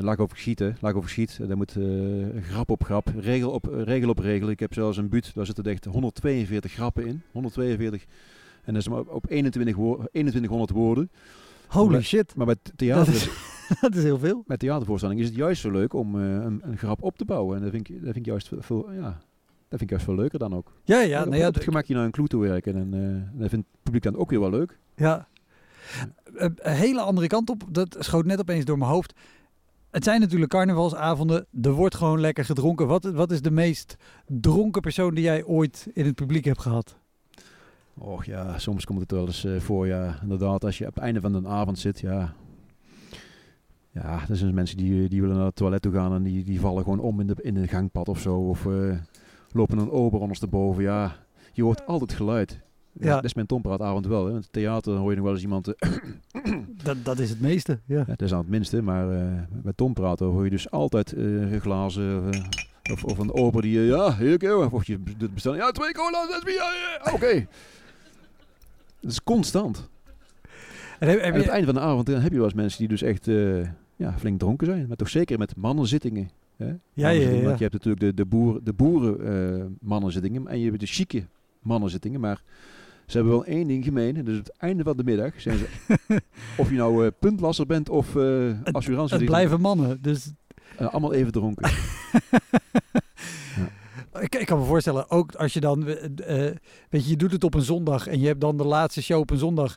lak 0.00 0.20
over 0.20 0.38
schieten. 0.38 0.76
Lak 0.80 0.96
over 0.96 1.10
schiet. 1.10 1.38
Daar 1.46 1.56
moet 1.56 1.76
uh, 1.76 2.26
grap 2.42 2.70
op 2.70 2.84
grap, 2.84 3.12
regel 3.16 3.50
op, 3.50 3.66
regel 3.70 4.08
op 4.08 4.18
regel. 4.18 4.50
Ik 4.50 4.60
heb 4.60 4.74
zelfs 4.74 4.96
een 4.96 5.08
buut, 5.08 5.34
daar 5.34 5.46
zitten 5.46 5.64
echt 5.64 5.84
142 5.84 6.72
grappen 6.72 7.06
in. 7.06 7.22
142. 7.32 8.04
En 8.64 8.72
dat 8.72 8.82
is 8.82 8.88
maar 8.88 9.00
op 9.00 9.24
21 9.28 9.76
wo 9.76 9.94
2100 9.94 10.70
woorden. 10.70 11.10
Holy 11.66 11.92
maar, 11.92 12.02
shit. 12.02 12.34
Maar 12.34 12.46
bij 12.46 12.56
theater... 12.76 13.12
Dat 13.12 13.14
is, 13.14 13.28
dat 13.80 13.94
is 13.94 14.02
heel 14.02 14.18
veel. 14.18 14.42
Met 14.46 14.58
theatervoorstelling 14.58 15.20
is 15.20 15.26
het 15.26 15.36
juist 15.36 15.60
zo 15.60 15.70
leuk 15.70 15.92
om 15.92 16.16
uh, 16.16 16.22
een, 16.22 16.60
een, 16.62 16.78
grap 16.78 17.02
op 17.02 17.16
te 17.16 17.24
bouwen. 17.24 17.56
En 17.56 17.62
dat 17.62 17.70
vind 17.70 17.88
ik, 17.88 17.94
dat 17.94 18.04
vind 18.04 18.16
ik 18.16 18.26
juist 18.26 18.50
veel... 18.58 18.92
Ja, 18.92 19.20
dat 19.68 19.78
vind 19.78 19.82
ik 19.82 19.90
juist 19.90 20.04
veel 20.04 20.14
leuker 20.14 20.38
dan 20.38 20.54
ook. 20.54 20.72
Ja, 20.84 21.00
ja. 21.00 21.24
Nou 21.24 21.36
ja, 21.36 21.48
op 21.48 21.54
het 21.54 21.64
gemak 21.64 21.84
je 21.84 21.94
naar 21.94 22.04
een 22.04 22.10
clue 22.10 22.26
te 22.26 22.38
werken. 22.38 22.76
En 22.76 22.90
dat 23.34 23.48
vindt 23.48 23.66
het 23.70 23.82
publiek 23.82 24.02
dan 24.02 24.16
ook 24.16 24.30
weer 24.30 24.40
wel 24.40 24.50
leuk. 24.50 24.78
Ja. 24.96 25.28
Een 26.34 26.58
hele 26.62 27.00
andere 27.00 27.26
kant 27.26 27.50
op, 27.50 27.62
dat 27.70 27.96
schoot 27.98 28.24
net 28.24 28.40
opeens 28.40 28.64
door 28.64 28.78
mijn 28.78 28.90
hoofd. 28.90 29.14
Het 29.90 30.04
zijn 30.04 30.20
natuurlijk 30.20 30.50
carnavalsavonden. 30.50 31.46
Er 31.62 31.72
wordt 31.72 31.94
gewoon 31.94 32.20
lekker 32.20 32.44
gedronken. 32.44 32.86
Wat, 32.86 33.04
wat 33.04 33.30
is 33.30 33.42
de 33.42 33.50
meest 33.50 33.96
dronken 34.26 34.82
persoon 34.82 35.14
die 35.14 35.24
jij 35.24 35.44
ooit 35.44 35.88
in 35.92 36.04
het 36.04 36.14
publiek 36.14 36.44
hebt 36.44 36.60
gehad? 36.60 36.96
Och 37.94 38.24
ja, 38.24 38.58
soms 38.58 38.84
komt 38.84 39.00
het 39.00 39.10
wel 39.10 39.26
eens 39.26 39.44
uh, 39.44 39.60
voor. 39.60 39.86
Ja, 39.86 40.18
inderdaad, 40.22 40.64
als 40.64 40.78
je 40.78 40.86
op 40.86 40.94
het 40.94 41.04
einde 41.04 41.20
van 41.20 41.32
de 41.32 41.48
avond 41.48 41.78
zit, 41.78 42.00
ja. 42.00 42.34
Ja, 43.90 44.28
er 44.28 44.36
zijn 44.36 44.54
mensen 44.54 44.76
die, 44.76 45.08
die 45.08 45.20
willen 45.20 45.36
naar 45.36 45.46
het 45.46 45.56
toilet 45.56 45.82
toe 45.82 45.92
gaan 45.92 46.14
en 46.14 46.22
die, 46.22 46.44
die 46.44 46.60
vallen 46.60 46.82
gewoon 46.82 47.00
om 47.00 47.20
in 47.20 47.26
de, 47.26 47.36
in 47.40 47.54
de 47.54 47.68
gangpad 47.68 48.08
of 48.08 48.20
zo. 48.20 48.36
Of 48.36 48.64
uh, 48.64 48.96
lopen 49.52 49.78
een 49.78 49.90
ober 49.90 50.20
ondersteboven. 50.20 50.82
Ja, 50.82 51.16
je 51.52 51.62
hoort 51.62 51.86
altijd 51.86 52.12
geluid. 52.12 52.60
Ja. 53.00 53.14
Dat 53.14 53.24
is 53.24 53.34
mijn 53.34 53.46
tompraatavond 53.46 54.06
wel. 54.06 54.24
Hè. 54.24 54.30
In 54.30 54.36
het 54.36 54.52
theater 54.52 54.94
hoor 54.94 55.10
je 55.10 55.16
nog 55.16 55.24
wel 55.24 55.34
eens 55.34 55.42
iemand... 55.42 55.68
Uh, 55.68 56.52
dat, 56.84 56.96
dat 57.02 57.18
is 57.18 57.30
het 57.30 57.40
meeste, 57.40 57.78
ja. 57.84 57.98
ja 57.98 58.04
dat 58.04 58.22
is 58.22 58.32
aan 58.32 58.38
het 58.38 58.48
minste, 58.48 58.82
maar 58.82 59.06
bij 59.62 59.72
tompraten 59.76 60.26
hoor 60.26 60.44
je 60.44 60.50
dus 60.50 60.70
altijd 60.70 61.12
uh, 61.12 61.60
glazen... 61.60 62.28
of, 62.92 63.04
of 63.04 63.18
een 63.18 63.32
ober 63.32 63.62
die... 63.62 63.80
ja, 63.80 64.12
heel 64.12 64.36
keer. 64.36 64.72
Of 64.72 64.84
je 64.84 64.98
bestellen... 65.34 65.58
Ja, 65.58 65.70
twee 65.70 65.92
cola, 65.92 66.26
zes 66.30 66.42
bier. 66.42 66.54
Ja, 66.54 67.00
Oké. 67.00 67.14
Okay. 67.14 67.48
Dat 69.00 69.10
is 69.10 69.22
constant. 69.22 69.88
En, 70.98 71.08
heb, 71.08 71.20
heb 71.20 71.24
en 71.24 71.32
aan 71.32 71.38
het 71.38 71.48
einde 71.48 71.66
van 71.66 71.74
de 71.74 71.80
avond 71.80 72.06
dan 72.06 72.20
heb 72.20 72.30
je 72.30 72.36
wel 72.36 72.46
eens 72.46 72.54
mensen 72.54 72.78
die 72.78 72.88
dus 72.88 73.02
echt 73.02 73.26
ja, 73.96 74.18
flink 74.18 74.38
dronken 74.38 74.66
zijn. 74.66 74.86
Maar 74.88 74.96
toch 74.96 75.08
zeker 75.08 75.38
met 75.38 75.56
mannenzittingen. 75.56 76.30
Hè? 76.56 76.66
Ja, 76.66 76.78
ja, 76.92 77.08
ja, 77.08 77.42
Want 77.42 77.58
je 77.58 77.64
hebt 77.64 77.72
natuurlijk 77.72 78.00
de, 78.00 78.14
de, 78.14 78.24
boer, 78.24 78.60
de 78.64 78.72
boeren 78.72 79.78
mannenzittingen 79.80 80.46
en 80.46 80.58
je 80.58 80.66
hebt 80.66 80.80
de 80.80 80.86
chique 80.86 81.26
mannenzittingen. 81.62 82.20
Maar 82.20 82.42
ze 83.06 83.16
hebben 83.16 83.32
wel 83.32 83.44
één 83.44 83.66
ding 83.66 83.84
gemeen. 83.84 84.24
Dus 84.24 84.36
het 84.36 84.56
einde 84.56 84.82
van 84.82 84.96
de 84.96 85.04
middag 85.04 85.40
zijn 85.40 85.58
ze... 85.58 85.66
of 86.62 86.70
je 86.70 86.76
nou 86.76 87.04
uh, 87.04 87.10
puntlasser 87.18 87.66
bent 87.66 87.88
of 87.88 88.14
uh, 88.14 88.52
assurantie... 88.72 89.16
Het 89.16 89.26
blijven 89.26 89.60
mannen, 89.60 90.02
dus... 90.02 90.32
Uh, 90.80 90.88
allemaal 90.88 91.12
even 91.12 91.32
dronken. 91.32 91.70
ja. 94.12 94.20
ik, 94.20 94.34
ik, 94.34 94.46
kan 94.46 94.58
me 94.58 94.64
voorstellen, 94.64 95.10
ook 95.10 95.34
als 95.34 95.52
je 95.52 95.60
dan... 95.60 95.84
weet 95.84 97.04
je, 97.04 97.08
je 97.08 97.16
doet 97.16 97.32
het 97.32 97.44
op 97.44 97.54
een 97.54 97.62
zondag 97.62 98.06
en 98.06 98.20
je 98.20 98.26
hebt 98.26 98.40
dan 98.40 98.56
de 98.56 98.64
laatste 98.64 99.02
show 99.02 99.20
op 99.20 99.30
een 99.30 99.38
zondag... 99.38 99.76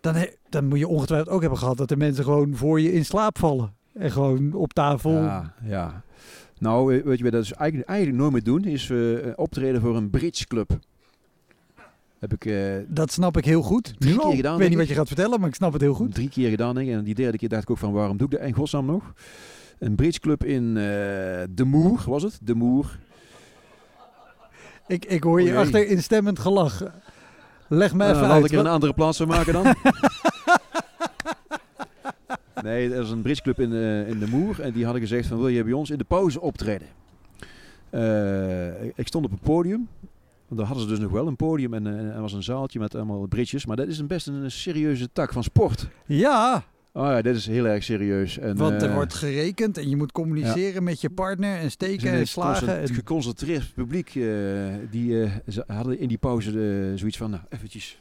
Dan, 0.00 0.26
dan 0.48 0.68
moet 0.68 0.78
je 0.78 0.88
ongetwijfeld 0.88 1.30
ook 1.30 1.40
hebben 1.40 1.58
gehad 1.58 1.76
dat 1.76 1.88
de 1.88 1.96
mensen 1.96 2.24
gewoon 2.24 2.56
voor 2.56 2.80
je 2.80 2.92
in 2.92 3.04
slaap 3.04 3.38
vallen. 3.38 3.74
En 3.94 4.10
gewoon 4.10 4.52
op 4.52 4.72
tafel... 4.72 5.12
Ja, 5.12 5.54
ja. 5.64 6.02
Nou, 6.58 7.02
weet 7.04 7.18
je 7.18 7.24
wat 7.24 7.32
dat 7.32 7.42
is 7.42 7.52
eigenlijk, 7.52 7.88
eigenlijk 7.88 8.18
nooit 8.18 8.32
meer 8.32 8.42
doen? 8.42 8.64
Is 8.64 8.92
optreden 9.36 9.80
voor 9.80 9.96
een 9.96 10.10
bridge 10.10 10.46
club. 10.46 10.78
Heb 12.22 12.32
ik, 12.32 12.44
uh, 12.44 12.74
dat 12.88 13.12
snap 13.12 13.36
ik 13.36 13.44
heel 13.44 13.62
goed. 13.62 13.94
Drie 13.98 14.18
keer 14.18 14.34
gedaan. 14.34 14.52
Ik 14.52 14.58
weet 14.58 14.68
niet 14.68 14.78
wat 14.78 14.88
je 14.88 14.94
gaat 14.94 15.06
vertellen, 15.06 15.40
maar 15.40 15.48
ik 15.48 15.54
snap 15.54 15.72
het 15.72 15.82
heel 15.82 15.94
goed. 15.94 16.14
Drie 16.14 16.28
keer 16.28 16.50
gedaan, 16.50 16.74
denk 16.74 16.88
ik. 16.88 16.94
En 16.94 17.04
die 17.04 17.14
derde 17.14 17.38
keer 17.38 17.48
dacht 17.48 17.62
ik 17.62 17.70
ook 17.70 17.78
van, 17.78 17.92
waarom 17.92 18.16
doe 18.16 18.26
ik 18.26 18.32
dat 18.32 18.42
in 18.42 18.54
godsnaam 18.54 18.86
nog? 18.86 19.12
Een 19.78 19.94
bridgeclub 19.94 20.44
in 20.44 20.64
uh, 20.64 20.74
De 21.50 21.64
Moer, 21.64 22.02
was 22.06 22.22
het? 22.22 22.38
De 22.42 22.54
Moer. 22.54 22.98
Ik, 24.86 25.04
ik 25.04 25.22
hoor 25.22 25.42
je 25.42 25.52
oh, 25.52 25.58
achter 25.58 25.86
instemmend 25.86 26.38
gelach. 26.38 26.82
Leg 27.68 27.94
me 27.94 28.04
uh, 28.04 28.10
even 28.10 28.22
uit. 28.22 28.30
Laat 28.30 28.44
ik 28.44 28.52
er 28.52 28.58
een 28.58 28.66
andere 28.66 28.92
plaats 28.92 29.18
van 29.18 29.28
maken 29.28 29.52
dan. 29.52 29.64
nee, 32.64 32.94
er 32.94 33.02
is 33.02 33.10
een 33.10 33.22
bridgeclub 33.22 33.60
in, 33.60 33.72
uh, 33.72 34.08
in 34.08 34.18
De 34.18 34.26
Moer. 34.28 34.60
En 34.60 34.72
die 34.72 34.84
hadden 34.84 35.02
gezegd 35.02 35.28
van, 35.28 35.38
wil 35.38 35.48
je 35.48 35.64
bij 35.64 35.72
ons 35.72 35.90
in 35.90 35.98
de 35.98 36.04
pauze 36.04 36.40
optreden? 36.40 36.88
ik 38.94 39.06
stond 39.06 39.24
op 39.24 39.30
een 39.30 39.38
podium 39.42 39.88
want 40.52 40.64
daar 40.64 40.76
hadden 40.76 40.88
ze 40.88 41.00
dus 41.00 41.10
nog 41.10 41.18
wel 41.18 41.26
een 41.26 41.36
podium 41.36 41.74
en 41.74 41.86
uh, 41.86 42.14
er 42.14 42.20
was 42.20 42.32
een 42.32 42.42
zaaltje 42.42 42.78
met 42.78 42.94
allemaal 42.94 43.26
bridges. 43.26 43.66
Maar 43.66 43.76
dat 43.76 43.88
is 43.88 43.98
een 43.98 44.06
best 44.06 44.26
een, 44.26 44.50
serieuze 44.50 45.08
tak 45.12 45.32
van 45.32 45.42
sport. 45.42 45.88
Ja. 46.06 46.64
Oh 46.92 47.04
ja, 47.04 47.22
dit 47.22 47.36
is 47.36 47.46
heel 47.46 47.66
erg 47.66 47.84
serieus. 47.84 48.38
En, 48.38 48.56
Want 48.56 48.82
er 48.82 48.88
uh, 48.88 48.94
wordt 48.94 49.14
gerekend 49.14 49.78
en 49.78 49.88
je 49.88 49.96
moet 49.96 50.12
communiceren 50.12 50.72
ja. 50.72 50.80
met 50.80 51.00
je 51.00 51.10
partner 51.10 51.58
en 51.58 51.70
steken 51.70 52.10
en 52.10 52.28
slagen. 52.28 52.80
Het 52.80 52.90
geconcentreerd 52.90 53.74
publiek, 53.74 54.14
uh, 54.14 54.74
die 54.90 55.28
hadden 55.66 55.98
in 55.98 56.08
die 56.08 56.18
pauze 56.18 56.92
zoiets 56.96 57.16
van, 57.16 57.30
nou 57.30 57.42
eventjes, 57.48 58.00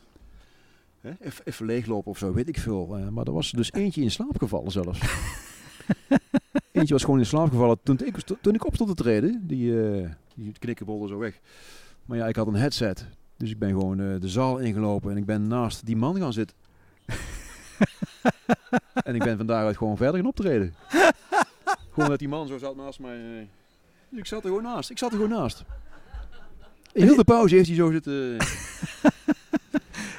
hè, 1.02 1.12
even, 1.20 1.46
even 1.46 1.66
leeglopen 1.66 2.12
of 2.12 2.18
zo, 2.18 2.34
weet 2.34 2.48
ik 2.48 2.58
veel. 2.58 3.00
maar 3.12 3.26
er 3.26 3.34
was 3.34 3.52
dus 3.52 3.72
eentje 3.72 4.02
in 4.02 4.12
slaap 4.12 4.38
gevallen 4.38 4.72
zelfs. 4.72 5.00
eentje 6.72 6.94
was 6.94 7.04
gewoon 7.04 7.20
in 7.20 7.26
slaap 7.26 7.50
gevallen 7.50 7.78
toen 7.84 8.00
ik, 8.04 8.16
toen 8.42 8.54
ik 8.54 8.66
op 8.66 8.76
stond 8.76 8.90
te 8.90 9.04
treden. 9.04 9.44
Die, 9.48 9.74
die 10.36 10.52
knikkenbolde 10.60 11.08
zo 11.08 11.18
weg. 11.18 11.40
Maar 12.06 12.18
ja, 12.18 12.28
ik 12.28 12.36
had 12.36 12.48
een 12.48 12.56
headset. 12.56 13.08
Dus 13.38 13.50
ik 13.50 13.60
ben 13.60 13.70
gewoon 13.70 14.00
uh, 14.00 14.20
de 14.20 14.30
zaal 14.30 14.58
ingelopen 14.58 15.12
en 15.12 15.18
ik 15.18 15.26
ben 15.26 15.48
naast 15.48 15.86
die 15.86 15.96
man 15.96 16.18
gaan 16.18 16.34
zitten. 16.34 16.58
en 19.04 19.16
ik 19.16 19.24
ben 19.24 19.38
van 19.38 19.46
daaruit 19.46 19.78
gewoon 19.78 19.98
verder 19.98 20.16
gaan 20.16 20.30
optreden. 20.30 20.74
gewoon 21.92 22.10
dat 22.10 22.20
die 22.20 22.28
man 22.28 22.48
zo 22.48 22.58
zat 22.58 22.76
naast 22.76 23.00
mij. 23.00 23.18
Uh, 23.18 23.42
dus 24.10 24.20
ik 24.20 24.26
zat 24.26 24.44
er 24.44 24.48
gewoon 24.48 24.64
naast. 24.64 24.90
Ik 24.90 24.98
zat 24.98 25.10
er 25.12 25.16
gewoon 25.16 25.32
naast. 25.32 25.64
In 26.94 27.04
heel 27.04 27.16
de 27.16 27.24
pauze 27.24 27.56
heeft 27.56 27.68
hij 27.68 27.76
zo 27.76 27.92
zitten. 27.92 28.14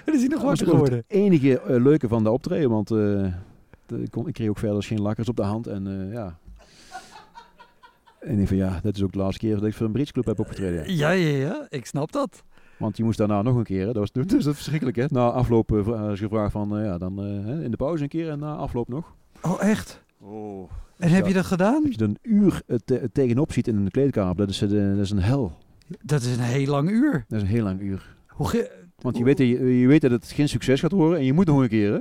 en 0.05 0.15
is 0.15 0.21
hij 0.21 0.29
nog 0.29 0.43
wakker 0.43 0.67
geworden. 0.67 0.97
Het 0.97 1.07
enige 1.07 1.63
uh, 1.69 1.83
leuke 1.83 2.09
van 2.09 2.25
de 2.25 2.31
optreden, 2.31 2.71
want 2.71 2.89
de, 2.89 3.33
ik, 3.87 4.11
kon, 4.11 4.29
ik 4.29 4.35
kreeg 4.35 4.49
ook 4.49 4.59
verder 4.59 4.83
geen 4.83 5.01
lakkers 5.01 5.29
op 5.29 5.37
de 5.37 5.43
hand. 5.43 5.67
En 5.67 6.09
ja, 6.13 6.39
en 8.23 8.39
ik 8.39 8.49
van 8.49 8.57
ja, 8.57 8.81
dat 8.83 8.97
is 8.97 9.03
ook 9.03 9.13
de 9.13 9.19
laatste 9.19 9.47
keer 9.47 9.55
dat 9.55 9.65
ik 9.65 9.75
voor 9.75 9.87
een 9.87 9.93
bridgeclub 9.93 10.27
heb 10.27 10.39
opgetreden. 10.39 10.97
Ja, 10.97 11.11
ja, 11.11 11.37
ja, 11.37 11.67
ik 11.69 11.87
snap 11.87 12.13
dat. 12.13 12.43
Want 12.77 12.97
je 12.97 13.05
moest 13.05 13.19
daarna 13.19 13.43
nog 13.43 13.57
een 13.57 13.65
keer, 13.65 13.87
dat 13.87 13.97
was 13.97 14.13
dus 14.13 14.27
dat 14.45 14.55
verschrikkelijk 14.55 14.97
hè. 14.97 15.05
Na 15.09 15.31
afloop 15.31 15.73
uh, 15.73 16.09
als 16.09 16.21
je 16.21 16.29
vraagt 16.29 16.53
van 16.53 16.79
uh, 16.79 16.85
ja, 16.85 16.99
dan 16.99 17.25
uh, 17.25 17.65
in 17.65 17.71
de 17.71 17.77
pauze 17.77 18.03
een 18.03 18.09
keer 18.09 18.31
en 18.31 18.39
na 18.39 18.55
afloop 18.55 18.89
nog. 18.89 19.15
Oh, 19.43 19.63
echt? 19.63 20.03
Oh. 20.21 20.71
En 20.99 21.11
heb 21.11 21.27
je 21.27 21.33
dat 21.33 21.45
gedaan? 21.45 21.83
Dat 21.83 21.95
je 21.95 22.05
een 22.05 22.19
uur 22.23 22.63
te 22.85 23.11
tegenop 23.13 23.53
ziet 23.53 23.69
in 23.69 23.77
een 23.77 23.91
kleedkamer, 23.91 24.37
dat 24.37 24.49
is, 24.49 24.59
dat 24.59 24.99
is 24.99 25.11
een 25.11 25.23
hel. 25.23 25.59
Dat 26.03 26.23
is 26.23 26.37
een 26.37 26.43
heel 26.43 26.71
lang 26.71 26.91
uur. 26.91 27.25
Dat 27.29 27.37
is 27.37 27.43
een 27.43 27.55
heel 27.55 27.65
lang 27.65 27.81
uur. 27.81 28.17
Hoe 28.27 28.71
Want 28.99 29.17
je 29.17 29.25
weet, 29.25 29.39
je, 29.39 29.79
je 29.81 29.87
weet 29.87 30.01
dat 30.01 30.11
het 30.11 30.27
geen 30.27 30.49
succes 30.49 30.81
gaat 30.81 30.93
worden 30.93 31.19
en 31.19 31.25
je 31.25 31.33
moet 31.33 31.47
nog 31.47 31.61
een 31.61 31.69
keer 31.69 31.93
hè. 31.93 32.01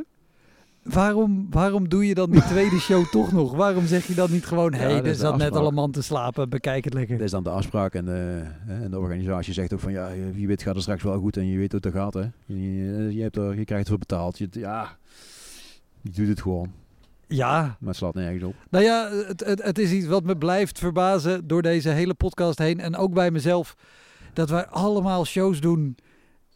Waarom, 0.84 1.48
waarom 1.50 1.90
doe 1.90 2.08
je 2.08 2.14
dan 2.14 2.32
die 2.32 2.44
tweede 2.44 2.80
show 2.80 3.06
toch 3.06 3.32
nog? 3.32 3.56
Waarom 3.56 3.86
zeg 3.86 4.08
je 4.08 4.14
dan 4.14 4.32
niet 4.32 4.46
gewoon, 4.46 4.74
hé, 4.74 4.92
hey, 4.92 5.04
er 5.04 5.16
zat 5.16 5.38
net 5.38 5.56
al 5.56 5.68
een 5.68 5.74
man 5.74 5.92
te 5.92 6.02
slapen, 6.02 6.50
bekijk 6.50 6.84
het 6.84 6.94
lekker. 6.94 7.16
Dat 7.16 7.26
is 7.26 7.32
dan 7.32 7.44
de 7.44 7.50
afspraak 7.50 7.94
en 7.94 8.06
de, 8.06 8.44
en 8.68 8.92
de 8.92 9.00
organisatie 9.00 9.54
zegt 9.54 9.74
ook 9.74 9.80
van, 9.80 9.92
ja, 9.92 10.10
wie 10.34 10.48
weet 10.48 10.62
gaat 10.62 10.74
het 10.74 10.84
straks 10.84 11.04
wel 11.04 11.20
goed 11.20 11.38
en 11.38 11.46
je 11.46 11.58
weet 11.58 11.72
hoe 11.72 11.82
het 11.84 11.94
gaat, 11.94 12.14
hè. 12.14 12.26
Je, 12.46 13.16
je, 13.16 13.22
hebt 13.22 13.38
er, 13.38 13.58
je 13.58 13.66
krijgt 13.66 13.84
ervoor 13.84 14.00
betaald. 14.00 14.38
Je, 14.38 14.48
ja, 14.52 14.98
je 16.02 16.10
doet 16.10 16.28
het 16.28 16.42
gewoon. 16.42 16.72
Ja. 17.28 17.62
Maar 17.62 17.90
het 17.90 17.96
slaat 17.96 18.14
nergens 18.14 18.44
op. 18.44 18.56
Nou 18.70 18.84
ja, 18.84 19.10
het, 19.28 19.46
het, 19.46 19.64
het 19.64 19.80
is 19.80 19.92
iets 19.92 20.08
wat 20.08 20.24
me 20.24 20.38
blijft 20.38 20.80
verbazen 20.80 21.48
door 21.48 21.62
deze 21.62 21.90
hele 21.90 22.14
podcast 22.14 22.58
heen 22.58 22.80
en 22.80 22.96
ook 22.96 23.14
bij 23.14 23.32
mezelf. 23.32 23.76
Dat 24.34 24.50
wij 24.50 24.66
allemaal 24.66 25.26
shows 25.26 25.60
doen 25.60 25.96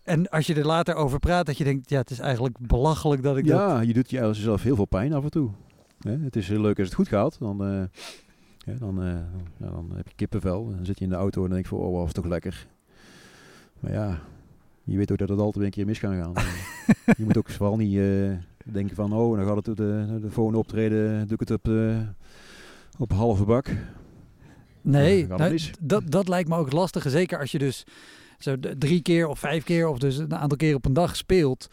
en 0.05 0.29
als 0.29 0.47
je 0.47 0.55
er 0.55 0.65
later 0.65 0.95
over 0.95 1.19
praat, 1.19 1.45
dat 1.45 1.57
je 1.57 1.63
denkt, 1.63 1.89
ja, 1.89 1.97
het 1.97 2.09
is 2.09 2.19
eigenlijk 2.19 2.57
belachelijk 2.59 3.23
dat 3.23 3.37
ik 3.37 3.45
ja, 3.45 3.77
dat... 3.77 3.87
je 3.87 3.93
doet 3.93 4.09
jezelf 4.09 4.63
heel 4.63 4.75
veel 4.75 4.85
pijn 4.85 5.13
af 5.13 5.23
en 5.23 5.29
toe. 5.29 5.49
het 5.99 6.35
is 6.35 6.47
heel 6.47 6.61
leuk 6.61 6.77
als 6.77 6.87
het 6.87 6.95
goed 6.95 7.07
gaat. 7.07 7.39
Dan, 7.39 7.71
uh, 7.71 7.83
ja, 8.57 8.73
dan, 8.79 9.03
uh, 9.03 9.13
ja, 9.57 9.69
dan 9.69 9.91
heb 9.95 10.07
je 10.07 10.15
kippenvel. 10.15 10.69
Dan 10.75 10.85
zit 10.85 10.97
je 10.97 11.03
in 11.03 11.09
de 11.09 11.15
auto 11.15 11.41
en 11.41 11.47
dan 11.47 11.53
denk 11.53 11.69
je 11.69 11.75
van, 11.75 11.85
oh, 11.85 12.01
was 12.01 12.11
toch 12.11 12.25
lekker. 12.25 12.67
Maar 13.79 13.91
ja, 13.91 14.19
je 14.83 14.97
weet 14.97 15.11
ook 15.11 15.17
dat 15.17 15.29
het 15.29 15.39
altijd 15.39 15.55
weer 15.55 15.65
een 15.65 15.71
keer 15.71 15.85
mis 15.85 15.99
kan 15.99 16.15
gaan. 16.15 16.33
je 17.17 17.23
moet 17.23 17.37
ook 17.37 17.49
vooral 17.49 17.77
niet 17.77 17.93
uh, 17.93 18.31
denken 18.65 18.95
van, 18.95 19.13
oh, 19.13 19.37
dan 19.37 19.47
gaat 19.47 19.65
het 19.65 19.77
de, 19.77 20.17
de 20.21 20.31
volgende 20.31 20.59
optreden, 20.59 21.27
doe 21.27 21.37
ik 21.39 21.49
het 21.49 21.51
op, 21.51 21.69
op 22.97 23.11
halve 23.11 23.45
bak. 23.45 23.67
Nee, 24.81 25.27
nou, 25.27 25.59
dat, 25.79 26.03
dat 26.11 26.27
lijkt 26.27 26.49
me 26.49 26.55
ook 26.55 26.71
lastig. 26.71 27.09
Zeker 27.09 27.39
als 27.39 27.51
je 27.51 27.57
dus 27.57 27.85
zo 28.37 28.55
drie 28.77 29.01
keer 29.01 29.27
of 29.27 29.39
vijf 29.39 29.63
keer 29.63 29.87
of 29.87 29.97
dus 29.97 30.17
een 30.17 30.35
aantal 30.35 30.57
keer 30.57 30.75
op 30.75 30.85
een 30.85 30.93
dag 30.93 31.15
speelt. 31.15 31.67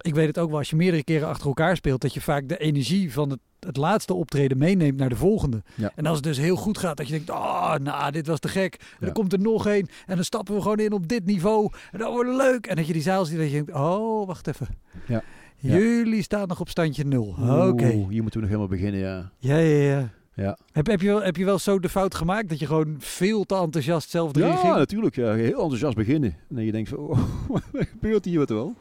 Ik 0.00 0.14
weet 0.14 0.26
het 0.26 0.38
ook 0.38 0.48
wel, 0.48 0.58
als 0.58 0.70
je 0.70 0.76
meerdere 0.76 1.04
keren 1.04 1.28
achter 1.28 1.46
elkaar 1.46 1.76
speelt, 1.76 2.00
dat 2.00 2.14
je 2.14 2.20
vaak 2.20 2.48
de 2.48 2.58
energie 2.58 3.12
van 3.12 3.30
het, 3.30 3.40
het 3.60 3.76
laatste 3.76 4.14
optreden 4.14 4.58
meeneemt 4.58 4.98
naar 4.98 5.08
de 5.08 5.16
volgende. 5.16 5.62
En 5.94 6.06
als 6.06 6.16
het 6.16 6.24
dus 6.24 6.38
heel 6.38 6.56
goed 6.56 6.78
gaat, 6.78 6.96
dat 6.96 7.06
je 7.06 7.12
denkt, 7.12 7.30
oh, 7.30 7.74
nou, 7.74 8.12
dit 8.12 8.26
was 8.26 8.38
te 8.38 8.48
gek. 8.48 8.74
En 8.74 9.04
dan 9.04 9.12
komt 9.12 9.32
er 9.32 9.40
nog 9.40 9.66
één 9.66 9.88
en 10.06 10.14
dan 10.14 10.24
stappen 10.24 10.54
we 10.54 10.60
gewoon 10.60 10.78
in 10.78 10.92
op 10.92 11.08
dit 11.08 11.24
niveau. 11.24 11.72
En 11.92 11.98
dan 11.98 12.12
wordt 12.12 12.28
het 12.28 12.38
leuk. 12.38 12.66
En 12.66 12.76
dat 12.76 12.86
je 12.86 12.92
die 12.92 13.02
zaal 13.02 13.24
ziet, 13.24 13.38
dat 13.38 13.46
je 13.46 13.52
denkt, 13.52 13.72
oh, 13.72 14.26
wacht 14.26 14.46
even. 14.46 14.66
Ja. 15.06 15.22
Jullie 15.56 16.22
staan 16.22 16.48
nog 16.48 16.60
op 16.60 16.68
standje 16.68 17.04
nul. 17.04 17.34
Oké. 17.68 17.86
Hier 17.86 18.22
moeten 18.22 18.40
we 18.40 18.46
nog 18.46 18.48
helemaal 18.48 18.68
beginnen, 18.68 19.00
ja. 19.00 19.30
Ja, 19.38 19.56
ja, 19.56 19.96
ja. 19.96 20.12
Ja. 20.34 20.58
Heb, 20.72 20.86
heb, 20.86 21.00
je 21.00 21.06
wel, 21.06 21.22
heb 21.22 21.36
je 21.36 21.44
wel 21.44 21.58
zo 21.58 21.78
de 21.78 21.88
fout 21.88 22.14
gemaakt 22.14 22.48
dat 22.48 22.58
je 22.58 22.66
gewoon 22.66 22.96
veel 22.98 23.44
te 23.44 23.54
enthousiast 23.54 24.10
zelf 24.10 24.36
erin 24.36 24.48
ja, 24.48 24.56
ging? 24.56 24.72
Ja, 24.72 24.78
natuurlijk. 24.78 25.14
Ja. 25.14 25.32
Heel 25.32 25.60
enthousiast 25.60 25.96
beginnen. 25.96 26.36
En 26.54 26.64
je 26.64 26.72
denkt 26.72 26.88
van, 26.88 26.98
oh, 26.98 27.18
wat 27.48 27.62
gebeurt 27.72 28.24
hier 28.24 28.38
wat 28.38 28.48
wel? 28.48 28.74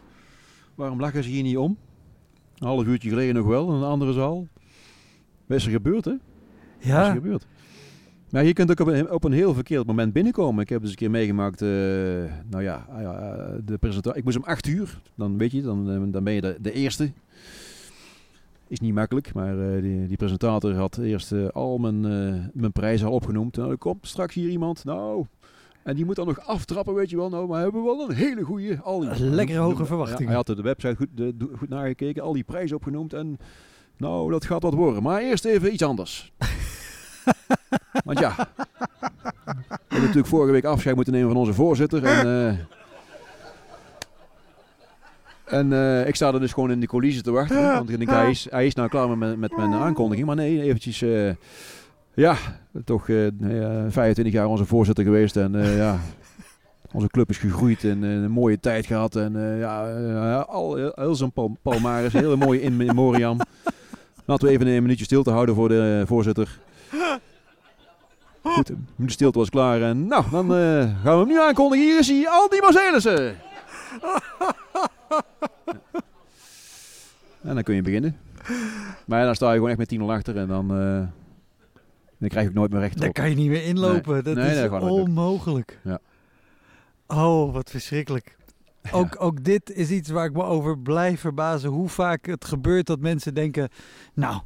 Waarom 0.76 0.99
lachen 0.99 1.24
ze 1.24 1.30
hier 1.30 1.43
niet 1.43 1.58
om? 1.58 1.78
Een 2.58 2.68
half 2.68 2.86
uurtje 2.86 3.10
geleden 3.10 3.36
nog 3.36 3.45
wel, 3.45 3.68
in 3.68 3.74
een 3.74 3.84
andere 3.84 4.14
zaal. 4.14 4.47
Wat 5.45 5.58
is 5.58 5.66
er 5.66 5.72
gebeurd, 5.72 6.06
hè? 6.06 6.12
Ja. 6.80 6.97
Wat 6.97 7.01
is 7.01 7.08
er 7.08 7.14
gebeurd? 7.14 7.45
Maar 8.30 8.43
je 8.43 8.54
kunt 8.54 8.72
ook 8.72 8.80
op 8.80 8.88
een, 8.88 9.12
op 9.12 9.24
een 9.24 9.32
heel 9.32 9.54
verkeerd 9.54 9.86
moment 9.86 10.14
binnenkomen. 10.14 10.64
Ik 10.64 10.70
heb 10.70 10.82
dus 10.82 10.89
een 10.89 10.95
keer 10.95 11.12
meegemaakt, 11.12 11.62
uh, 11.62 11.70
nou 12.49 12.64
ja, 12.64 12.86
uh, 12.91 13.60
de 13.66 13.78
presentatie. 13.78 14.20
Ik 14.20 14.24
moest 14.24 14.38
om 14.38 14.43
acht 14.43 14.68
uur, 14.68 15.01
dan 15.16 15.38
weet 15.38 15.51
je, 15.51 15.62
dan, 15.62 16.12
dan 16.12 16.24
ben 16.24 16.34
je 16.34 16.41
de, 16.41 16.58
de 16.62 16.72
eerste. 16.72 17.12
Is 18.68 18.80
niet 18.80 18.93
makkelijk, 18.93 19.34
maar 19.34 19.55
uh, 19.57 19.82
die, 19.82 20.07
die, 20.07 20.18
presentator 20.18 20.74
had 20.74 20.97
eerst 20.97 21.53
al 21.53 21.78
mijn, 21.78 22.01
mijn 22.53 22.72
prijzen 22.72 23.07
al 23.07 23.14
opgenoemd. 23.14 23.55
Nou, 23.55 23.72
er 23.72 23.78
komt 23.78 24.07
straks 24.07 24.36
hier 24.36 24.49
iemand, 24.49 24.84
nou, 24.84 25.26
en 25.84 25.95
die 25.95 26.05
moet 26.05 26.16
dan 26.16 26.28
nog 26.28 26.39
aftrappen, 26.39 26.93
weet 26.93 27.09
je 27.09 27.16
wel. 27.16 27.30
Nou, 27.30 27.47
maar 27.47 27.57
we 27.57 27.64
hebben 27.64 27.84
wel 27.84 28.09
een 28.09 28.16
hele 28.16 28.43
goede... 28.43 28.80
Al 28.82 28.99
die, 28.99 29.30
Lekker 29.30 29.57
hoge 29.57 29.86
verwachtingen. 29.86 30.26
hij 30.26 30.36
had 30.36 30.47
de 30.47 30.61
website 30.61 30.95
goed, 30.95 31.07
de, 31.16 31.36
goed 31.57 31.70
nagekeken, 31.70 32.24
al 32.24 32.34
die 32.34 32.43
prijzen 32.43 32.76
opgenoemd. 32.76 33.14
En 33.14 33.38
nou, 33.97 34.32
dat 34.32 34.45
gaat 34.45 34.64
wat 34.64 34.74
worden. 34.74 35.03
Maar 35.03 35.22
eerst 35.22 35.45
even 35.45 35.74
iets 35.74 35.84
anders. 35.84 36.32
Want 38.05 38.20
ja, 38.20 38.36
we 38.36 38.66
hebben 39.88 39.99
natuurlijk 39.99 40.28
vorige 40.28 40.51
week 40.51 40.66
afscheid 40.66 40.95
moeten 40.95 41.14
nemen 41.14 41.30
van 41.30 41.38
onze 41.38 41.53
voorzitter. 41.53 42.03
En, 42.03 42.68
en 45.54 45.72
uh, 45.72 46.08
ik 46.08 46.16
sta 46.16 46.34
er 46.34 46.39
dus 46.39 46.54
gewoon 46.54 46.72
in 46.72 46.80
de 46.80 46.88
coulissen 46.88 47.24
te 47.24 47.32
wachten. 47.32 47.74
Want 47.74 47.89
ik 47.89 47.97
denk, 47.97 48.10
hij, 48.10 48.30
is, 48.30 48.47
hij 48.49 48.66
is 48.66 48.76
nou 48.76 48.89
klaar 48.89 49.18
met, 49.18 49.38
met 49.38 49.56
mijn 49.56 49.74
aankondiging. 49.74 50.28
Maar 50.28 50.36
nee, 50.36 50.62
eventjes... 50.62 51.01
Uh, 51.01 51.32
ja, 52.16 52.36
toch 52.86 53.06
25 53.06 54.34
jaar 54.34 54.47
onze 54.47 54.66
voorzitter 54.66 55.04
geweest. 55.04 55.36
En 55.36 55.76
ja, 55.76 55.99
onze 56.93 57.08
club 57.08 57.30
is 57.30 57.38
gegroeid 57.38 57.84
en 57.84 58.01
een 58.01 58.32
mooie 58.32 58.60
tijd 58.60 58.86
gehad. 58.86 59.16
En 59.16 59.58
ja, 59.60 60.39
al, 60.39 60.76
heel 60.76 61.16
zijn 61.16 61.32
pal 61.32 61.58
palmares, 61.62 62.14
hele 62.14 62.36
mooie 62.36 62.62
in 62.62 62.78
memoriam. 62.78 63.39
Laten 64.26 64.47
we 64.47 64.54
even 64.54 64.68
een 64.68 64.82
minuutje 64.82 65.06
stil 65.06 65.24
te 65.24 65.32
houden 65.32 65.56
voor 65.56 65.70
de 65.70 66.04
voorzitter. 66.06 66.60
Goed, 68.41 68.72
de 68.95 69.12
stilte 69.12 69.39
was 69.39 69.49
klaar. 69.49 69.82
En 69.82 70.08
nou, 70.08 70.24
dan 70.32 70.49
gaan 71.04 71.04
we 71.04 71.10
hem 71.10 71.28
nu 71.28 71.39
aankondigen. 71.39 71.86
Hier 71.86 71.99
is 71.99 72.08
hij, 72.08 72.28
Andy 72.30 72.60
Marcelissen. 72.60 73.36
en 77.41 77.53
dan 77.53 77.64
kun 77.64 77.76
je 77.76 77.82
beginnen. 77.82 78.18
Maar 79.05 79.26
dan 79.26 79.36
sta 79.36 79.47
je 79.47 79.53
gewoon 79.53 79.70
echt 79.70 79.78
met 79.78 79.99
10-0 79.99 80.03
achter 80.03 80.38
en 80.38 80.47
dan, 80.47 80.80
uh, 80.80 81.07
dan 82.18 82.30
krijg 82.30 82.47
ik 82.47 82.53
nooit 82.53 82.72
meer 82.72 82.80
recht 82.80 82.99
Dan 82.99 83.11
kan 83.11 83.30
je 83.30 83.36
niet 83.36 83.49
meer 83.49 83.64
inlopen. 83.64 84.14
Nee. 84.14 84.22
Dat 84.22 84.36
nee, 84.36 84.64
is 84.64 84.70
onmogelijk. 84.70 85.80
Ja. 85.84 85.99
Oh, 87.07 87.53
wat 87.53 87.70
verschrikkelijk. 87.70 88.38
Ook, 88.91 89.22
ook 89.22 89.43
dit 89.43 89.72
is 89.72 89.89
iets 89.89 90.09
waar 90.09 90.26
ik 90.26 90.34
me 90.34 90.43
over 90.43 90.80
blijf 90.80 91.20
verbazen. 91.20 91.70
Hoe 91.70 91.89
vaak 91.89 92.26
het 92.26 92.45
gebeurt 92.45 92.86
dat 92.86 92.99
mensen 92.99 93.34
denken... 93.34 93.70
Nou, 94.14 94.41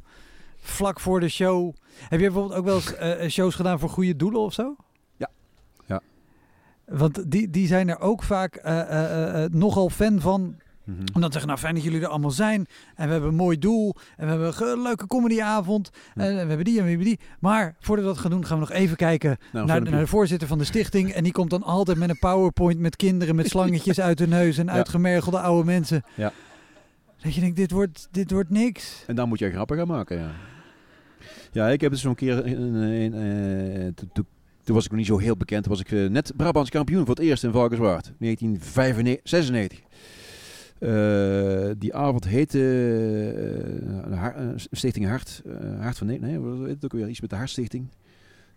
vlak 0.56 1.00
voor 1.00 1.20
de 1.20 1.28
show. 1.28 1.74
Heb 1.98 2.20
je 2.20 2.26
bijvoorbeeld 2.26 2.58
ook 2.58 2.64
wel 2.64 2.74
eens 2.74 3.22
uh, 3.22 3.28
shows 3.28 3.54
gedaan 3.54 3.78
voor 3.78 3.88
goede 3.88 4.16
doelen 4.16 4.40
of 4.40 4.52
zo? 4.52 4.76
Want 6.88 7.30
die, 7.30 7.50
die 7.50 7.66
zijn 7.66 7.88
er 7.88 8.00
ook 8.00 8.22
vaak 8.22 8.60
uh, 8.64 9.44
nogal 9.50 9.90
fan 9.90 10.20
van. 10.20 10.40
Mm 10.40 10.94
-hmm. 10.94 11.04
Omdat 11.14 11.32
zeggen, 11.32 11.50
nou 11.50 11.60
fijn 11.60 11.74
dat 11.74 11.84
jullie 11.84 12.00
er 12.00 12.06
allemaal 12.06 12.30
zijn. 12.30 12.66
En 12.94 13.06
we 13.06 13.12
hebben 13.12 13.30
een 13.30 13.36
mooi 13.36 13.58
doel. 13.58 13.94
En 14.16 14.24
we 14.24 14.30
hebben 14.30 14.68
een 14.68 14.82
leuke 14.82 15.06
comedyavond. 15.06 15.90
En 16.14 16.32
we 16.32 16.38
hebben 16.38 16.64
die 16.64 16.78
en 16.78 16.82
we 16.84 16.88
hebben 16.88 17.06
die. 17.06 17.20
Maar 17.40 17.76
voordat 17.80 18.04
we 18.04 18.10
dat 18.10 18.20
gaan 18.20 18.30
doen, 18.30 18.46
gaan 18.46 18.58
we 18.58 18.66
nog 18.68 18.72
even 18.72 18.96
kijken 18.96 19.36
nou, 19.52 19.66
naar, 19.66 19.82
naar, 19.82 20.00
de 20.00 20.06
voorzitter 20.06 20.48
van 20.48 20.58
de 20.58 20.64
stichting. 20.64 21.10
En 21.10 21.22
die 21.22 21.32
komt 21.32 21.50
dan 21.50 21.62
altijd 21.62 21.98
met 21.98 22.08
een 22.08 22.18
powerpoint 22.18 22.78
met 22.78 22.96
kinderen 22.96 23.36
met 23.36 23.48
slangetjes 23.48 24.00
uit 24.08 24.18
hun 24.18 24.28
neus. 24.28 24.58
En 24.58 24.66
ja. 24.66 24.72
uitgemergelde 24.72 25.38
oude 25.38 25.64
mensen. 25.64 26.02
Ja. 26.14 26.32
Dat 27.22 27.34
je 27.34 27.40
denkt, 27.40 27.56
dit 27.56 27.70
wordt, 27.70 28.08
dit 28.10 28.30
wordt 28.30 28.50
niks. 28.50 29.04
En 29.06 29.14
dan 29.14 29.28
moet 29.28 29.38
je 29.38 29.50
grappen 29.50 29.76
gaan 29.76 29.86
maken, 29.86 30.18
ja. 30.18 30.30
Ja, 31.52 31.68
ik 31.68 31.80
heb 31.80 31.90
het 31.90 32.00
zo'n 32.00 32.14
keer... 32.14 32.46
In, 32.46 32.74
in, 32.74 33.14
in, 33.14 33.94
toen 34.68 34.76
was 34.76 34.86
ik 34.86 34.92
nog 34.92 35.00
niet 35.00 35.08
zo 35.08 35.18
heel 35.18 35.36
bekend. 35.36 35.62
Toen 35.62 35.72
was 35.72 35.80
ik 35.80 35.90
uh, 35.90 36.08
net 36.08 36.32
Brabants 36.36 36.70
kampioen 36.70 37.06
voor 37.06 37.14
het 37.14 37.24
eerst 37.24 37.44
in 37.44 37.52
Valkenswaard. 37.52 38.12
1996. 38.18 39.78
Uh, 40.80 41.70
die 41.78 41.94
avond 41.94 42.24
heette 42.24 42.58
uh, 44.08 44.26
Stichting 44.56 45.06
Hart. 45.06 45.42
Hart 45.80 45.98
van 45.98 46.06
nee, 46.06 46.20
nee, 46.20 46.38
wat 46.38 46.58
heet 46.58 46.74
het 46.74 46.84
ook 46.84 46.92
weer? 46.92 47.08
Iets 47.08 47.20
met 47.20 47.30
de 47.30 47.36
Hartstichting. 47.36 47.88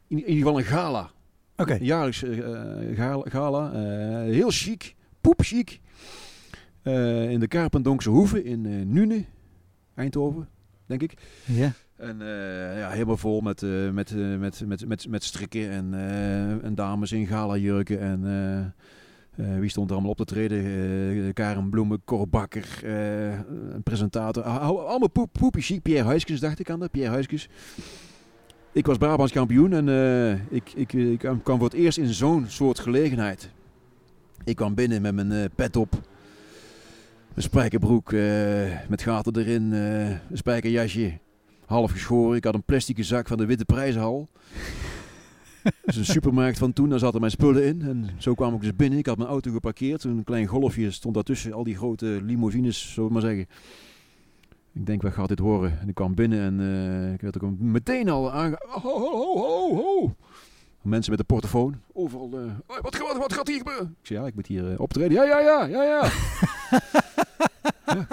In, 0.08 0.18
in 0.18 0.28
ieder 0.28 0.36
geval 0.36 0.58
een 0.58 0.66
gala. 0.66 1.02
Oké. 1.02 1.62
Okay. 1.62 1.78
Een 1.78 1.86
jaarlijks 1.86 2.24
gala. 2.96 3.24
gala 3.30 3.72
heel 4.24 4.50
chic. 4.50 4.96
Poep 5.22 5.42
chic. 5.42 5.80
in 6.84 7.40
de 7.40 7.48
Karpendonkse 7.48 8.10
Hoeve 8.10 8.44
in 8.44 8.92
Nune, 8.92 9.26
Eindhoven, 9.96 10.48
denk 10.86 11.02
ik. 11.02 11.14
Ja. 11.46 11.74
En 12.02 12.22
uh, 12.22 12.78
ja, 12.80 12.90
helemaal 12.90 13.18
vol 13.18 13.42
met, 13.42 13.62
uh, 13.62 13.90
met, 13.90 14.12
uh, 14.12 14.38
met, 14.38 14.64
met, 14.66 14.88
met, 14.88 15.08
met 15.08 15.24
strikken 15.24 15.70
en, 15.70 15.94
en 16.64 16.76
dames 16.76 17.12
in 17.12 17.28
gala-jurken. 17.28 18.00
En 18.00 18.74
wie 19.60 19.70
stond 19.70 19.88
er 19.88 19.94
allemaal 19.94 20.12
op 20.12 20.18
te 20.18 20.26
treden? 20.26 21.34
Karen 21.34 21.70
Bloemen, 21.70 22.02
Cor 22.06 22.28
een 22.82 23.84
presentator. 23.84 24.44
Allemaal 24.44 25.10
poep, 25.10 25.30
poepie 25.32 25.62
chic. 25.62 25.82
Pierre 25.82 26.06
Huiskens 26.06 26.40
dacht 26.40 26.60
ik 26.60 26.70
aan 26.70 26.80
dat. 26.80 26.92
Pierre 26.92 27.12
Huiskens. 27.12 27.50
Ik 28.72 28.86
was 28.86 28.98
Brabants 28.98 29.32
kampioen 29.32 29.74
en 29.74 29.88
ik, 30.50 30.72
ik, 30.74 30.94
ik 30.94 31.18
kwam 31.20 31.58
voor 31.58 31.70
het 31.70 31.74
eerst 31.74 31.98
in 31.98 32.14
zo'n 32.14 32.46
soort 32.48 32.80
gelegenheid. 32.80 33.50
Ik 34.44 34.56
kwam 34.56 34.74
binnen 34.74 35.02
met 35.02 35.16
mijn 35.16 35.50
pet 35.56 35.76
op. 35.76 35.92
Mijn 35.92 37.48
spijkerbroek 37.48 38.12
met 38.88 39.02
gaten 39.02 39.38
erin, 39.38 39.72
een 39.72 40.20
spijkerjasje 40.34 41.20
half 41.72 41.92
geschoren. 41.92 42.38
Ik 42.38 42.44
had 42.44 42.54
een 42.54 42.64
plastic 42.64 43.04
zak 43.04 43.28
van 43.28 43.38
de 43.38 43.46
Witte 43.46 43.66
Prijzenhal. 43.66 44.30
Dat 45.64 45.74
is 45.84 45.98
een 45.98 46.06
supermarkt 46.06 46.58
van 46.58 46.74
toen, 46.74 46.90
daar 46.90 47.00
zaten 47.00 47.20
mijn 47.20 47.32
spullen 47.32 47.64
in. 47.64 47.82
En 47.82 48.10
zo 48.18 48.34
kwam 48.34 48.54
ik 48.54 48.62
dus 48.62 48.76
binnen. 48.76 49.00
Ik 49.00 49.06
had 49.06 49.18
mijn 49.18 49.30
auto 49.30 49.52
geparkeerd. 49.52 50.04
Een 50.04 50.24
klein 50.24 50.48
golfje 50.48 50.92
stond 50.92 51.14
daartussen. 51.14 51.54
Al 51.54 51.64
die 51.64 51.76
grote 51.76 52.20
limousines, 52.24 52.96
we 52.96 53.08
maar 53.10 53.22
zeggen. 53.22 53.48
Ik 54.74 54.86
denk, 54.86 55.02
wat 55.02 55.14
gaat 55.14 55.28
dit 55.28 55.40
horen? 55.40 55.80
En 55.82 55.90
ik 55.90 55.96
kwam 55.96 56.16
binnen 56.16 56.40
en 56.40 56.60
uh, 56.60 57.14
ik 57.14 57.22
werd 57.22 57.42
ook 57.42 57.60
meteen 57.60 58.10
al 58.10 58.32
aange... 58.32 58.56
Ho, 58.68 59.00
ho, 59.00 59.38
ho, 59.38 59.76
ho, 59.76 60.16
Mensen 60.82 61.12
met 61.12 61.20
de 61.20 61.26
portofoon. 61.26 61.76
Overal. 61.94 62.30
Uh, 62.34 62.52
wat, 62.82 62.98
wat, 62.98 63.18
wat 63.18 63.34
gaat 63.34 63.48
hier 63.48 63.58
gebeuren? 63.58 63.96
Ik 64.02 64.08
zei, 64.08 64.20
ja, 64.20 64.28
ik 64.28 64.36
moet 64.36 64.48
hier 64.48 64.72
uh, 64.72 64.80
optreden. 64.80 65.12
Ja, 65.12 65.24
ja, 65.24 65.40
ja, 65.40 65.66
ja, 65.66 65.84
ja. 65.84 66.10
ja. 67.94 68.08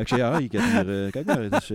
Ik 0.00 0.08
zei, 0.08 0.20
ja, 0.20 0.38
je 0.38 0.48
kent 0.48 0.64
hier... 0.64 1.10
kijk 1.10 1.26
maar, 1.26 1.42
het 1.42 1.62
is... 1.62 1.72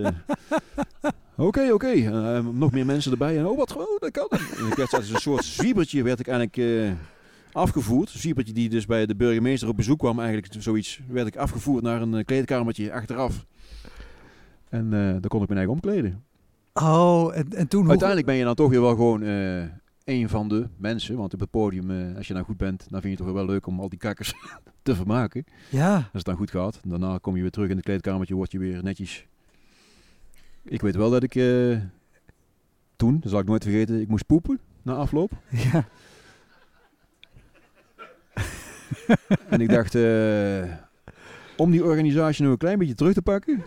Oké, 1.36 1.72
oké. 1.72 1.92
Uh, 1.92 2.38
nog 2.52 2.72
meer 2.72 2.86
mensen 2.86 3.12
erbij. 3.12 3.38
En 3.38 3.46
oh, 3.46 3.56
wat 3.56 3.70
gewoon, 3.70 3.96
dat 3.98 4.10
kan. 4.10 4.28
Ik 4.70 4.74
werd 4.74 4.94
als 4.94 5.10
een 5.10 5.20
soort 5.20 5.44
zwiebertje 5.44 6.02
werd 6.02 6.20
ik 6.20 6.28
eigenlijk 6.28 6.94
afgevoerd. 7.52 8.12
Een 8.12 8.20
zwiebertje 8.20 8.52
die 8.52 8.68
dus 8.68 8.86
bij 8.86 9.06
de 9.06 9.16
burgemeester 9.16 9.68
op 9.68 9.76
bezoek 9.76 9.98
kwam. 9.98 10.18
Eigenlijk 10.20 10.54
zoiets 10.58 11.00
werd 11.08 11.26
ik 11.26 11.36
afgevoerd 11.36 11.82
naar 11.82 12.02
een 12.02 12.24
kleedkamertje 12.24 12.92
achteraf. 12.92 13.44
En 14.68 14.84
uh, 14.84 14.90
daar 14.92 15.28
kon 15.28 15.42
ik 15.42 15.48
mijn 15.48 15.58
eigen 15.58 15.74
omkleden. 15.74 16.24
Oh, 16.72 17.36
en, 17.36 17.46
en 17.50 17.68
toen... 17.68 17.88
Uiteindelijk 17.88 18.26
ben 18.26 18.36
je 18.36 18.44
dan 18.44 18.54
toch 18.54 18.70
weer 18.70 18.80
wel 18.80 18.90
gewoon 18.90 19.22
een 20.08 20.28
van 20.28 20.48
de 20.48 20.68
mensen. 20.76 21.16
Want 21.16 21.34
op 21.34 21.40
het 21.40 21.50
podium, 21.50 22.14
als 22.16 22.26
je 22.26 22.32
nou 22.32 22.44
goed 22.44 22.56
bent, 22.56 22.78
dan 22.78 23.00
vind 23.00 23.18
je 23.18 23.24
het 23.24 23.32
toch 23.32 23.42
wel 23.44 23.54
leuk 23.54 23.66
om 23.66 23.80
al 23.80 23.88
die 23.88 23.98
kakkers 23.98 24.34
te 24.82 24.94
vermaken. 24.94 25.44
Ja. 25.70 25.94
Als 25.94 26.06
het 26.12 26.24
dan 26.24 26.36
goed 26.36 26.50
gaat. 26.50 26.80
Daarna 26.84 27.18
kom 27.18 27.36
je 27.36 27.42
weer 27.42 27.50
terug 27.50 27.68
in 27.68 27.76
het 27.76 27.84
kleedkamertje, 27.84 28.34
word 28.34 28.52
je 28.52 28.58
weer 28.58 28.82
netjes 28.82 29.26
ik 30.68 30.80
weet 30.80 30.96
wel 30.96 31.10
dat 31.10 31.22
ik 31.22 31.34
uh, 31.34 31.78
toen, 32.96 33.20
dat 33.20 33.30
zal 33.30 33.40
ik 33.40 33.46
nooit 33.46 33.62
vergeten, 33.62 34.00
ik 34.00 34.08
moest 34.08 34.26
poepen 34.26 34.60
na 34.82 34.94
afloop. 34.94 35.30
Ja. 35.72 35.88
en 39.50 39.60
ik 39.60 39.68
dacht, 39.68 39.94
uh, 39.94 40.64
om 41.56 41.70
die 41.70 41.84
organisatie 41.84 42.42
nog 42.42 42.52
een 42.52 42.58
klein 42.58 42.78
beetje 42.78 42.94
terug 42.94 43.12
te 43.12 43.22
pakken. 43.22 43.64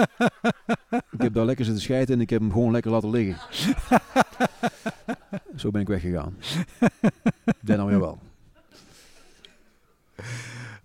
ik 1.16 1.20
heb 1.22 1.34
daar 1.34 1.44
lekker 1.44 1.64
zitten 1.64 1.82
schijten 1.82 2.14
en 2.14 2.20
ik 2.20 2.30
heb 2.30 2.40
hem 2.40 2.52
gewoon 2.52 2.72
lekker 2.72 2.90
laten 2.90 3.10
liggen. 3.10 3.36
Zo 5.56 5.70
ben 5.70 5.80
ik 5.80 5.88
weggegaan. 5.88 6.36
Den 7.60 7.76
nou 7.76 7.88
weer 7.88 8.00
wel. 8.00 8.18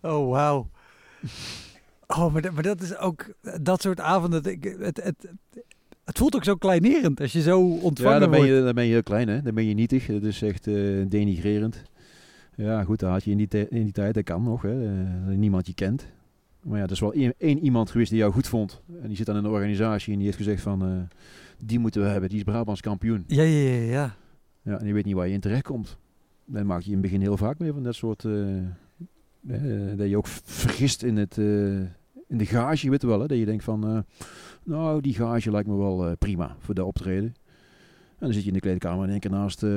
Oh, 0.02 0.30
wauw. 0.30 0.70
Oh, 2.08 2.34
maar, 2.34 2.54
maar 2.54 2.64
dat 2.64 2.82
is 2.82 2.98
ook 2.98 3.34
dat 3.62 3.82
soort 3.82 4.00
avonden. 4.00 4.44
Het, 4.44 4.78
het, 4.80 5.04
het, 5.04 5.28
het 6.04 6.18
voelt 6.18 6.36
ook 6.36 6.44
zo 6.44 6.56
kleinerend 6.56 7.22
als 7.22 7.32
je 7.32 7.42
zo 7.42 7.60
ontvangen 7.62 8.14
ja, 8.14 8.20
dan 8.20 8.30
ben 8.30 8.40
je, 8.40 8.48
wordt. 8.48 8.66
Dan 8.66 8.76
ben 8.76 8.86
je 8.86 8.92
heel 8.92 9.04
klein, 9.04 9.28
hè? 9.28 9.42
Dan 9.42 9.54
ben 9.54 9.66
je 9.66 9.74
nietig. 9.74 10.08
Het 10.08 10.24
is 10.24 10.42
echt 10.42 10.68
uh, 10.68 11.06
denigrerend. 11.08 11.84
Ja, 12.56 12.84
goed, 12.84 13.00
dat 13.00 13.10
had 13.10 13.24
je 13.24 13.32
in 13.32 13.38
die, 13.38 13.70
in 13.70 13.84
die 13.84 13.92
tijd. 13.92 14.14
Dat 14.14 14.24
kan 14.24 14.44
nog, 14.44 14.62
hè? 14.62 14.82
Uh, 14.82 15.38
niemand 15.38 15.68
je 15.68 15.74
kent. 15.74 16.08
Maar 16.66 16.78
ja, 16.78 16.84
er 16.84 16.92
is 16.92 17.00
wel 17.00 17.14
één, 17.14 17.60
iemand 17.60 17.92
geweest 17.92 18.10
die 18.10 18.20
jou 18.20 18.32
goed 18.32 18.48
vond. 18.48 18.82
En 19.02 19.08
die 19.08 19.18
zit 19.18 19.26
dan 19.26 19.36
in 19.36 19.44
de 19.44 19.50
organisatie 19.50 20.12
en 20.12 20.18
die 20.18 20.26
heeft 20.26 20.38
gezegd 20.38 20.62
van... 20.62 20.92
Uh, 20.92 21.02
die 21.60 21.80
moeten 21.80 22.02
we 22.02 22.08
hebben, 22.08 22.30
die 22.30 22.38
is 22.38 22.44
Brabants 22.44 22.82
kampioen. 22.82 23.24
Ja, 23.28 23.44
ja, 23.44 23.70
ja, 23.70 23.82
ja. 23.82 24.16
Ja, 24.62 24.80
en 24.80 24.88
je 24.88 24.94
weet 24.94 25.06
niet 25.06 25.16
waar 25.16 25.28
je 25.28 25.34
in 25.34 25.40
terecht 25.40 25.64
komt. 25.64 25.98
Dan 26.46 26.66
maak 26.66 26.82
je 26.82 26.86
in 26.86 26.92
het 26.92 27.02
begin 27.02 27.22
heel 27.22 27.38
vaak 27.38 27.60
mee 27.60 27.74
van 27.74 27.84
dat 27.84 27.96
soort... 27.96 28.24
Uh, 28.24 28.62
dat 29.96 30.10
je 30.10 30.18
ook 30.18 30.28
vergist 30.28 31.04
in, 31.04 31.18
het, 31.18 31.38
in 32.28 32.38
de 32.38 32.46
gage, 32.46 32.90
weet 32.90 33.02
je 33.02 33.08
wel. 33.08 33.20
Hè? 33.20 33.28
Dat 33.28 33.38
je 33.38 33.46
denkt 33.46 33.64
van, 33.64 34.06
nou, 34.64 35.02
die 35.02 35.14
gage 35.14 35.52
lijkt 35.52 35.68
me 35.68 35.76
wel 35.76 36.16
prima 36.16 36.56
voor 36.60 36.76
de 36.76 36.86
optreden. 36.86 37.36
En 38.16 38.26
dan 38.26 38.34
zit 38.34 38.42
je 38.42 38.48
in 38.48 38.54
de 38.54 38.60
kleedkamer 38.60 39.04
in 39.04 39.10
één 39.10 39.20
keer 39.20 39.32
naast 39.32 39.64
eh, 39.64 39.72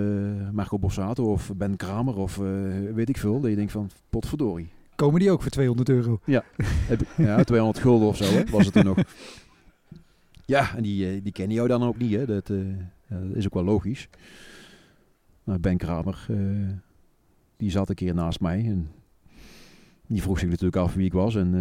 Marco 0.53 0.79
Bossato 0.79 1.33
of 1.33 1.53
Ben 1.57 1.77
Kramer 1.77 2.17
of 2.17 2.39
eh, 2.39 2.45
weet 2.95 3.09
ik 3.09 3.17
veel. 3.17 3.41
Dat 3.41 3.51
je 3.51 3.57
denkt 3.57 3.73
van, 3.73 3.91
potverdorie. 4.11 4.69
Komen 4.99 5.21
die 5.21 5.31
ook 5.31 5.43
voor 5.43 5.51
200 5.51 5.89
euro? 5.89 6.21
Ik- 6.89 7.01
ja, 7.17 7.45
200 7.45 7.79
gulden 7.85 8.09
of 8.09 8.17
zo 8.17 8.25
hè, 8.25 8.45
was 8.51 8.65
het 8.65 8.75
toen 8.75 8.85
nog. 8.85 8.99
Ja, 10.45 10.77
en 10.77 10.83
die, 10.83 11.09
eh, 11.11 11.23
die 11.23 11.33
kennen 11.33 11.57
jou 11.57 11.69
dan 11.69 11.83
ook 11.83 11.99
niet. 11.99 12.13
Hè. 12.13 12.27
Dat, 12.27 12.51
eh, 12.51 12.67
ja, 13.07 13.19
dat 13.21 13.37
is 13.37 13.47
ook 13.47 13.55
wel 13.55 13.65
logisch. 13.65 14.09
Maar 15.45 15.61
Ben 15.61 15.77
Kramer, 15.77 16.27
eh, 16.31 16.37
die 17.57 17.71
zat 17.71 17.89
een 17.89 17.95
keer 17.95 18.15
naast 18.15 18.41
mij. 18.41 18.65
En 18.67 18.91
die 20.07 20.23
vroeg 20.23 20.39
zich 20.39 20.49
natuurlijk 20.49 20.77
af 20.77 20.95
wie 20.95 21.07
ik 21.07 21.13
was. 21.13 21.35
En 21.35 21.55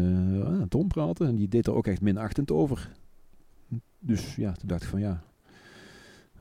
ah, 0.45 0.61
Tom 0.69 0.88
praten. 0.88 1.27
En 1.27 1.35
die 1.35 1.47
deed 1.47 1.67
er 1.67 1.73
ook 1.73 1.88
echt 1.88 2.01
minachtend 2.01 2.51
over. 2.51 2.91
Dus 3.99 4.35
ja, 4.35 4.51
toen 4.51 4.67
dacht 4.67 4.83
ik 4.83 4.89
van 4.89 4.99
ja. 4.99 5.23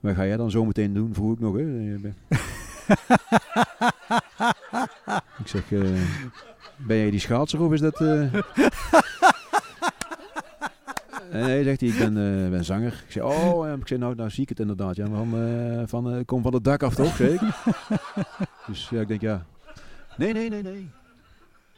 Wat 0.00 0.14
ga 0.14 0.26
jij 0.26 0.36
dan 0.36 0.50
zo 0.50 0.64
meteen 0.64 0.94
doen? 0.94 1.14
Vroeg 1.14 1.32
ik 1.32 1.40
nog. 1.40 1.56
Hè. 1.56 1.96
Ik 5.38 5.46
zeg, 5.46 5.70
ben 6.76 6.96
jij 6.96 7.10
die 7.10 7.20
schaatser 7.20 7.60
of 7.60 7.72
is 7.72 7.80
dat... 7.80 8.00
eh? 8.00 8.34
Nee, 11.32 11.64
zegt 11.64 11.80
hij, 11.80 11.88
ik 11.88 11.98
ben, 11.98 12.16
eh, 12.44 12.50
ben 12.50 12.64
zanger. 12.64 13.02
Ik 13.06 13.12
zeg, 13.12 13.22
oh, 13.22 13.78
ik 13.80 13.88
zeg, 13.88 13.98
nou, 13.98 14.14
nou 14.14 14.30
zie 14.30 14.42
ik 14.42 14.48
het 14.48 14.60
inderdaad. 14.60 14.96
Ja, 14.96 15.06
van, 15.06 15.34
eh, 15.34 15.82
van, 15.86 16.24
kom 16.24 16.42
van 16.42 16.54
het 16.54 16.64
dak 16.64 16.82
af 16.82 16.94
toch, 16.94 17.16
zeker? 17.16 17.56
dus 18.66 18.88
ja, 18.88 19.00
ik 19.00 19.08
denk, 19.08 19.20
ja. 19.20 19.46
Nee, 20.16 20.32
nee, 20.32 20.50
nee, 20.50 20.62
nee. 20.62 20.88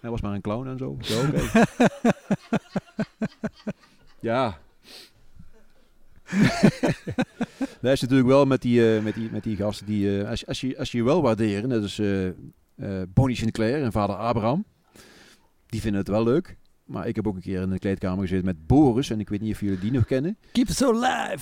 Hij 0.00 0.10
was 0.10 0.20
maar 0.20 0.34
een 0.34 0.40
clown 0.40 0.68
en 0.68 0.78
zo. 0.78 0.88
Oké. 0.88 1.40
ja. 4.20 4.58
Dat 7.80 7.92
is 7.92 8.00
natuurlijk 8.00 8.28
wel 8.28 8.44
met 8.46 8.62
die, 8.62 9.00
met 9.00 9.14
die, 9.14 9.30
met 9.30 9.42
die 9.42 9.56
gasten 9.56 9.86
die, 9.86 10.24
als, 10.24 10.46
als, 10.46 10.60
je, 10.60 10.78
als 10.78 10.92
je 10.92 11.04
wel 11.04 11.22
waarderen, 11.22 11.68
dat 11.68 11.82
is 11.82 11.98
eh, 11.98 13.02
Bonnie 13.14 13.36
Sinclair 13.36 13.82
en 13.82 13.92
vader 13.92 14.16
Abraham. 14.16 14.64
Die 15.68 15.80
vinden 15.80 16.00
het 16.00 16.08
wel 16.10 16.24
leuk. 16.24 16.56
Maar 16.84 17.06
ik 17.06 17.16
heb 17.16 17.26
ook 17.26 17.34
een 17.34 17.40
keer 17.40 17.60
in 17.62 17.70
de 17.70 17.78
kleedkamer 17.78 18.20
gezeten 18.20 18.44
met 18.44 18.66
Boris. 18.66 19.10
En 19.10 19.20
ik 19.20 19.28
weet 19.28 19.40
niet 19.40 19.52
of 19.54 19.60
jullie 19.60 19.78
die 19.78 19.92
nog 19.92 20.04
kennen. 20.04 20.36
Keep 20.52 20.68
it 20.68 20.76
so 20.76 20.92
live! 20.92 21.38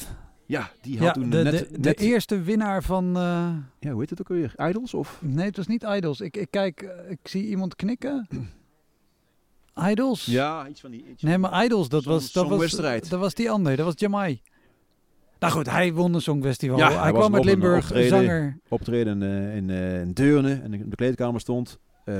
Ja, 0.46 0.70
die 0.80 0.98
had 0.98 1.06
Ja, 1.06 1.12
toen 1.12 1.30
de, 1.30 1.42
net... 1.42 1.58
de, 1.58 1.68
de 1.72 1.78
net 1.78 2.00
eerste 2.00 2.40
winnaar 2.42 2.82
van... 2.82 3.06
eh, 3.16 3.48
ja, 3.80 3.90
hoe 3.90 4.00
heet 4.00 4.10
het 4.10 4.20
ook 4.20 4.28
alweer? 4.30 4.54
Idols? 4.68 4.94
Of? 4.94 5.18
nee, 5.22 5.46
het 5.46 5.56
was 5.56 5.66
niet 5.66 5.82
Idols. 5.82 6.20
Ik, 6.20 6.36
ik 6.36 6.50
kijk, 6.50 6.82
eh, 6.82 7.10
ik 7.10 7.18
zie 7.22 7.46
iemand 7.48 7.76
knikken. 7.76 8.28
Idols? 9.90 10.24
Ja, 10.24 10.68
iets 10.68 10.80
van 10.80 10.90
die... 10.90 11.04
Iets 11.10 11.22
Nee, 11.22 11.38
maar 11.38 11.64
Idols, 11.64 11.88
dat 11.88 12.02
Song- 12.02 12.12
was, 12.14 12.32
dat 12.32 12.48
was, 12.48 13.08
dat 13.08 13.20
was 13.20 13.34
die 13.34 13.50
andere, 13.50 13.76
dat 13.76 13.84
was 13.84 13.94
Jamai. 13.96 14.40
Nou 15.38 15.52
goed, 15.52 15.70
hij 15.70 15.92
won 15.92 16.14
een 16.14 16.20
songfestival. 16.20 16.78
Ja, 16.78 16.88
hij, 16.92 16.96
hij 17.02 17.12
kwam 17.12 17.34
uit 17.34 17.44
Limburg, 17.44 17.84
optreden. 17.84 18.08
zanger. 18.08 18.58
optreden 18.68 19.22
eh, 19.22 19.56
in, 19.56 19.70
eh, 19.70 20.00
in 20.00 20.12
Deurne. 20.12 20.54
En 20.54 20.74
in 20.74 20.90
de 20.90 20.96
kleedkamer 20.96 21.40
stond 21.40 21.78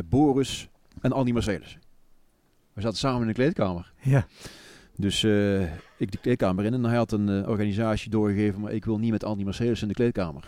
Boris 0.09 0.69
en 1.01 1.13
Andy 1.13 1.33
Mercedes. 1.33 1.79
We 2.77 2.83
zaten 2.83 2.99
samen 2.99 3.21
in 3.21 3.27
de 3.27 3.33
kleedkamer. 3.33 3.93
Ja. 4.03 4.27
Dus 4.97 5.23
eh, 5.25 5.63
ik 5.97 6.11
de 6.11 6.19
kleedkamer 6.21 6.65
in 6.65 6.75
en 6.75 6.85
hij 6.85 6.97
had 6.97 7.13
een 7.13 7.29
eh, 7.29 7.49
organisatie 7.49 8.11
doorgegeven, 8.11 8.61
maar 8.61 8.73
ik 8.73 8.85
wil 8.85 8.99
niet 8.99 9.11
met 9.11 9.25
Andy 9.25 9.45
Mercedes 9.45 9.83
in 9.83 9.89
de 9.89 9.95
kleedkamer. 9.95 10.45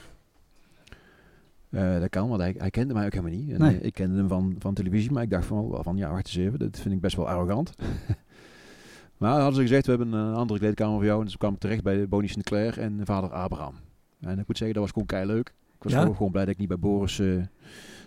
Eh, 1.71 2.01
dat 2.01 2.09
kan, 2.09 2.29
want 2.29 2.41
hij, 2.41 2.55
hij 2.59 2.71
kende 2.71 2.95
mij 2.95 3.05
ook 3.07 3.13
helemaal 3.13 3.39
niet. 3.39 3.51
En, 3.53 3.59
Nee. 3.61 3.81
ik 3.81 3.93
kende 3.93 4.17
hem 4.17 4.29
van, 4.29 4.57
van 4.59 4.75
televisie, 4.75 5.13
maar 5.13 5.23
ik 5.23 5.31
dacht 5.31 5.47
van, 5.47 5.79
van 5.83 5.97
ja, 5.97 6.11
wacht 6.11 6.27
eens 6.27 6.37
even, 6.37 6.59
dat 6.59 6.79
vind 6.79 6.95
ik 6.95 7.01
best 7.01 7.17
wel 7.17 7.29
arrogant. 7.29 7.75
maar 9.19 9.33
hadden 9.37 9.55
ze 9.55 9.61
gezegd, 9.61 9.85
we 9.87 9.91
hebben 9.93 10.13
een 10.13 10.35
andere 10.35 10.59
kleedkamer 10.59 10.95
voor 10.95 11.05
jou. 11.05 11.19
En 11.19 11.25
dus 11.25 11.37
kwam 11.37 11.55
ik 11.55 11.59
terecht 11.61 11.83
bij 11.83 12.09
Bonnie 12.09 12.31
Sinclair 12.31 12.79
en 12.79 13.01
vader 13.05 13.31
Abraham. 13.33 13.75
En 14.21 14.39
ik 14.39 14.47
moet 14.47 14.57
zeggen, 14.57 14.73
dat 14.75 14.83
was 14.83 14.93
gewoon 14.93 15.07
kei 15.07 15.27
leuk. 15.27 15.49
Ik 15.77 15.83
was 15.83 15.93
Ja? 15.93 16.01
gewoon, 16.01 16.31
blij 16.31 16.45
dat 16.45 16.53
ik 16.55 16.59
niet 16.61 16.69
bij 16.69 16.79
Boris 16.79 17.21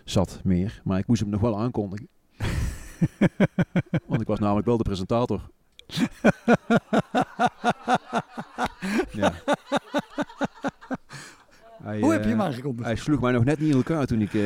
zat 0.04 0.40
meer. 0.44 0.80
Maar 0.84 0.98
ik 0.98 1.06
moest 1.06 1.20
hem 1.20 1.30
nog 1.30 1.40
wel 1.40 1.58
aankondigen. 1.58 2.08
Want 4.06 4.20
ik 4.20 4.26
was 4.26 4.38
namelijk 4.38 4.66
wel 4.66 4.76
de 4.76 4.82
presentator. 4.82 5.40
ja. 9.12 9.32
Hij, 11.82 12.00
Hoe 12.00 12.12
heb 12.12 12.20
je 12.24 12.30
eh, 12.30 12.36
hem 12.36 12.40
aangekondigd? 12.46 12.86
Hij 12.86 12.96
sloeg 12.96 13.20
mij 13.20 13.32
nog 13.32 13.44
net 13.44 13.58
niet 13.58 13.70
in 13.70 13.76
elkaar 13.76 14.06
toen, 14.06 14.20
ik, 14.20 14.34
eh, 14.34 14.42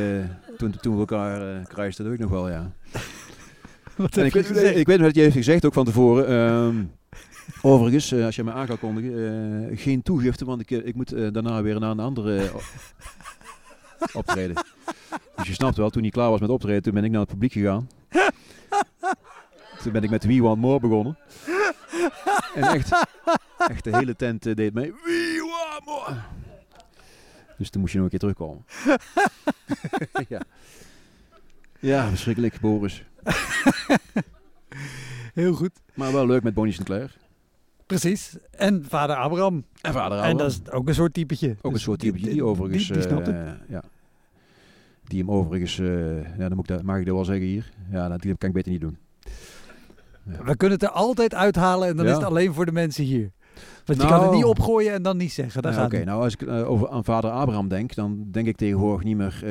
toen, 0.57 0.75
toen 0.81 0.93
we 0.95 0.99
elkaar 0.99 1.57
eh 1.57 1.65
kruisten. 1.65 2.05
Dat 2.05 2.13
weet 2.13 2.23
ik 2.23 2.31
nog 2.31 2.41
wel, 2.41 2.51
ja. 2.51 2.71
Wat 3.97 4.17
En 4.17 4.25
heb 4.25 4.27
ik, 4.27 4.33
je 4.33 4.39
weet, 4.39 4.47
gezegd? 4.47 4.77
ik 4.77 4.87
weet 4.87 4.97
nog 4.97 5.07
dat 5.07 5.15
je 5.17 5.21
heeft 5.23 5.35
gezegd 5.35 5.65
ook 5.65 5.73
van 5.73 5.85
tevoren. 5.85 6.29
ehm, 6.29 6.85
overigens, 7.63 8.15
als 8.15 8.37
je 8.37 8.45
mij 8.45 8.55
aan 8.55 8.67
gaat 8.67 8.79
kondigen, 8.79 9.71
eh, 9.71 9.79
geen 9.79 10.03
toegifte, 10.03 10.45
want 10.45 10.61
ik, 10.61 10.71
ik 10.71 10.95
moet 10.95 11.11
daarna 11.33 11.63
weer 11.63 11.81
naar 11.81 11.91
een 11.91 12.01
andere 12.01 12.51
optreden. 14.13 14.57
Dus 15.37 15.47
je 15.47 15.55
snapt 15.55 15.77
wel, 15.77 15.91
toen 15.91 16.03
hij 16.03 16.11
klaar 16.11 16.31
was 16.31 16.41
met 16.41 16.51
optreden, 16.51 16.83
toen 16.83 16.95
ben 16.95 17.05
ik 17.05 17.11
naar 17.11 17.21
het 17.21 17.29
publiek 17.29 17.53
gegaan. 17.53 17.89
Toen 19.83 19.93
ben 19.93 20.03
ik 20.03 20.11
met 20.11 20.25
We 20.25 20.41
Want 20.41 20.61
More 20.61 20.81
begonnen. 20.81 21.19
En 22.55 22.63
echt, 22.63 23.07
echt 23.59 23.85
de 23.85 23.97
hele 23.97 24.17
tent 24.17 24.47
eh, 24.47 24.55
deed 24.55 24.75
mee. 24.75 24.93
We 24.93 25.41
Want 25.41 25.85
More! 25.85 26.21
Dus 27.59 27.71
toen 27.71 27.81
moest 27.81 27.93
je 27.93 27.99
nog 27.99 28.13
een 28.13 28.19
keer 28.19 28.29
terugkomen. 28.29 28.65
ja. 30.29 30.41
ja, 31.81 32.09
verschrikkelijk, 32.09 32.61
Boris. 32.61 33.05
Heel 35.35 35.53
goed. 35.53 35.81
Maar 35.95 36.13
wel 36.13 36.27
leuk 36.27 36.43
met 36.43 36.55
Bonnie 36.55 36.75
Sinclair. 36.75 37.17
Precies. 37.87 38.37
En 38.51 38.85
vader 38.89 39.17
Abraham. 39.17 39.65
En 39.83 39.93
vader 39.93 40.19
En 40.19 40.37
dat 40.37 40.51
is 40.51 40.71
ook 40.71 40.89
een 40.89 40.95
soort 40.95 41.15
typetje. 41.15 41.51
Ook 41.51 41.65
een 41.65 41.73
Dus 41.73 41.83
soort 41.83 42.01
die- 42.01 42.13
type 42.13 42.29
die, 42.29 42.45
overigens... 42.45 42.85
Die, 42.87 42.93
die 42.93 43.03
snapt 43.03 43.27
het. 43.27 43.35
eh, 43.37 43.51
ja. 43.69 43.83
Die 45.05 45.19
hem 45.21 45.31
overigens... 45.31 45.79
eh, 45.79 46.23
ja, 46.39 46.49
dan 46.49 46.57
moet 46.57 46.71
ik 46.71 46.77
dat, 46.77 46.83
mag 46.85 46.99
ik 46.99 47.07
dat 47.07 47.15
wel 47.15 47.25
zeggen 47.25 47.47
hier. 47.47 47.71
Ja, 47.91 48.09
dat 48.09 48.21
kan 48.21 48.49
ik 48.49 48.53
beter 48.53 48.73
niet 48.73 48.81
doen. 48.81 48.97
We 50.23 50.57
kunnen 50.57 50.79
het 50.79 50.89
er 50.89 50.95
altijd 50.95 51.35
uithalen 51.35 51.89
en 51.89 51.97
dan 51.97 52.05
Ja. 52.05 52.11
is 52.11 52.17
het 52.17 52.27
alleen 52.27 52.55
voor 52.55 52.67
de 52.67 52.73
mensen 52.73 53.05
hier. 53.05 53.31
Want 53.85 54.01
je 54.01 54.07
Nou. 54.07 54.17
kan 54.19 54.23
het 54.29 54.37
niet 54.37 54.45
opgooien 54.45 54.93
en 54.93 55.03
dan 55.03 55.17
niet 55.17 55.33
zeggen. 55.33 55.85
Oké, 55.85 56.05
nou 56.05 56.23
als 56.23 56.33
ik 56.33 56.43
eh, 56.43 56.71
over 56.71 56.89
aan 56.89 57.05
vader 57.05 57.31
Abraham 57.31 57.69
denk, 57.69 57.95
dan 57.95 58.27
denk 58.31 58.47
ik 58.47 58.57
tegenwoordig 58.57 59.05
niet 59.05 59.17
meer 59.17 59.43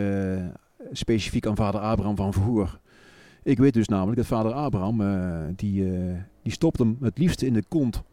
specifiek 0.91 1.47
aan 1.47 1.55
vader 1.55 1.81
Abraham 1.81 2.15
van 2.15 2.33
vroeger. 2.33 2.79
Ik 3.43 3.57
weet 3.57 3.73
dus 3.73 3.88
namelijk 3.88 4.17
dat 4.17 4.25
vader 4.25 4.51
Abraham, 4.51 5.01
die, 5.55 5.83
die 6.43 6.51
stopt 6.51 6.79
hem 6.79 6.97
het 7.01 7.17
liefst 7.17 7.41
in 7.41 7.53
de 7.53 7.63
kont. 7.67 8.03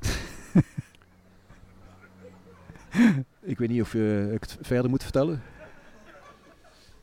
ik 3.52 3.58
weet 3.58 3.68
niet 3.68 3.80
of 3.80 3.92
je 3.92 4.30
ik 4.32 4.40
het 4.40 4.58
verder 4.60 4.90
moet 4.90 5.02
vertellen. 5.02 5.42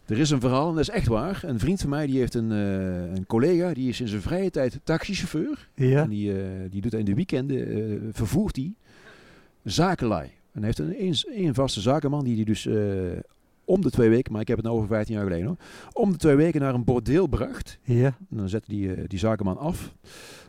Er 0.06 0.20
is 0.20 0.30
een 0.30 0.40
verhaal, 0.40 0.70
en 0.70 0.76
dat 0.76 0.84
is 0.84 0.90
echt 0.90 1.08
waar. 1.08 1.42
Een 1.46 1.60
vriend 1.60 1.82
van 1.82 1.90
mij 1.90 2.06
die 2.06 2.20
heeft 2.20 2.34
een, 2.34 2.52
eh, 2.52 3.16
een 3.16 3.26
collega, 3.26 3.74
die 3.74 3.90
is 3.90 4.02
in 4.02 4.08
zijn 4.08 4.22
vrije 4.22 4.50
tijd 4.50 4.80
taxichauffeur. 4.84 5.70
Ja. 5.76 6.02
En 6.02 6.10
die, 6.10 6.32
eh, 6.32 6.48
die 6.70 6.82
doet 6.82 6.94
in 6.94 7.06
de 7.06 7.14
weekenden, 7.14 7.68
eh, 7.68 8.00
vervoert 8.12 8.56
hij 8.56 8.74
zakenlui. 9.64 10.32
En 10.54 10.64
hij 10.64 10.66
heeft 10.66 10.80
een, 10.80 11.06
een, 11.06 11.46
een 11.46 11.54
vaste 11.54 11.82
zakenman 11.82 12.24
die 12.24 12.36
hij 12.36 12.44
dus 12.44 12.66
eh, 12.66 12.76
om 13.66 13.82
de 13.82 13.92
twee 13.92 14.10
weken, 14.10 14.32
maar 14.32 14.42
ik 14.42 14.48
heb 14.48 14.58
het 14.58 14.66
nou 14.66 14.78
over 14.78 14.90
15 14.90 15.16
jaar 15.16 15.24
geleden 15.24 15.46
hoor, 15.46 15.58
om 15.94 16.12
de 16.12 16.18
twee 16.18 16.36
weken 16.36 16.62
naar 16.62 16.74
een 16.74 16.84
bordeel 16.84 17.28
bracht. 17.28 17.80
Ja. 17.84 18.18
En 18.30 18.38
dan 18.38 18.50
zette 18.50 18.70
die, 18.70 18.94
eh, 18.94 19.04
die 19.08 19.20
zakenman 19.20 19.58
af. 19.58 19.94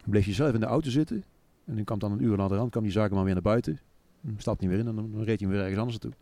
Dan 0.01 0.11
bleef 0.11 0.25
hij 0.25 0.35
zelf 0.35 0.55
in 0.55 0.61
de 0.61 0.67
auto 0.67 0.91
zitten. 0.91 1.25
En 1.67 1.75
dan 1.75 1.85
kwam 1.85 1.99
dan 1.99 2.13
een 2.13 2.23
uur 2.23 2.37
na 2.37 2.49
de 2.49 2.55
rand, 2.57 2.71
kwam 2.71 2.83
die 2.83 2.93
zakenman 2.93 3.25
weer 3.25 3.33
naar 3.35 3.43
buiten. 3.43 3.79
Dan 4.21 4.35
stapte 4.39 4.65
hij 4.67 4.75
weer 4.75 4.85
in 4.85 4.89
en 4.91 4.97
dan 4.97 5.23
reed 5.23 5.41
hij 5.41 5.49
weer 5.49 5.61
ergens 5.61 5.79
anders 5.79 5.99
naartoe. 5.99 6.21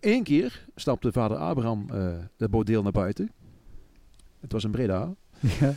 Eén 0.00 0.22
keer 0.22 0.66
stapte 0.74 1.12
vader 1.12 1.36
Abraham 1.36 1.84
eh 1.90 2.12
het 2.36 2.50
bordeel 2.50 2.82
naar 2.82 2.92
buiten. 2.92 3.30
Het 4.40 4.52
was 4.52 4.64
in 4.64 4.70
Breda. 4.70 5.14
ja. 5.60 5.72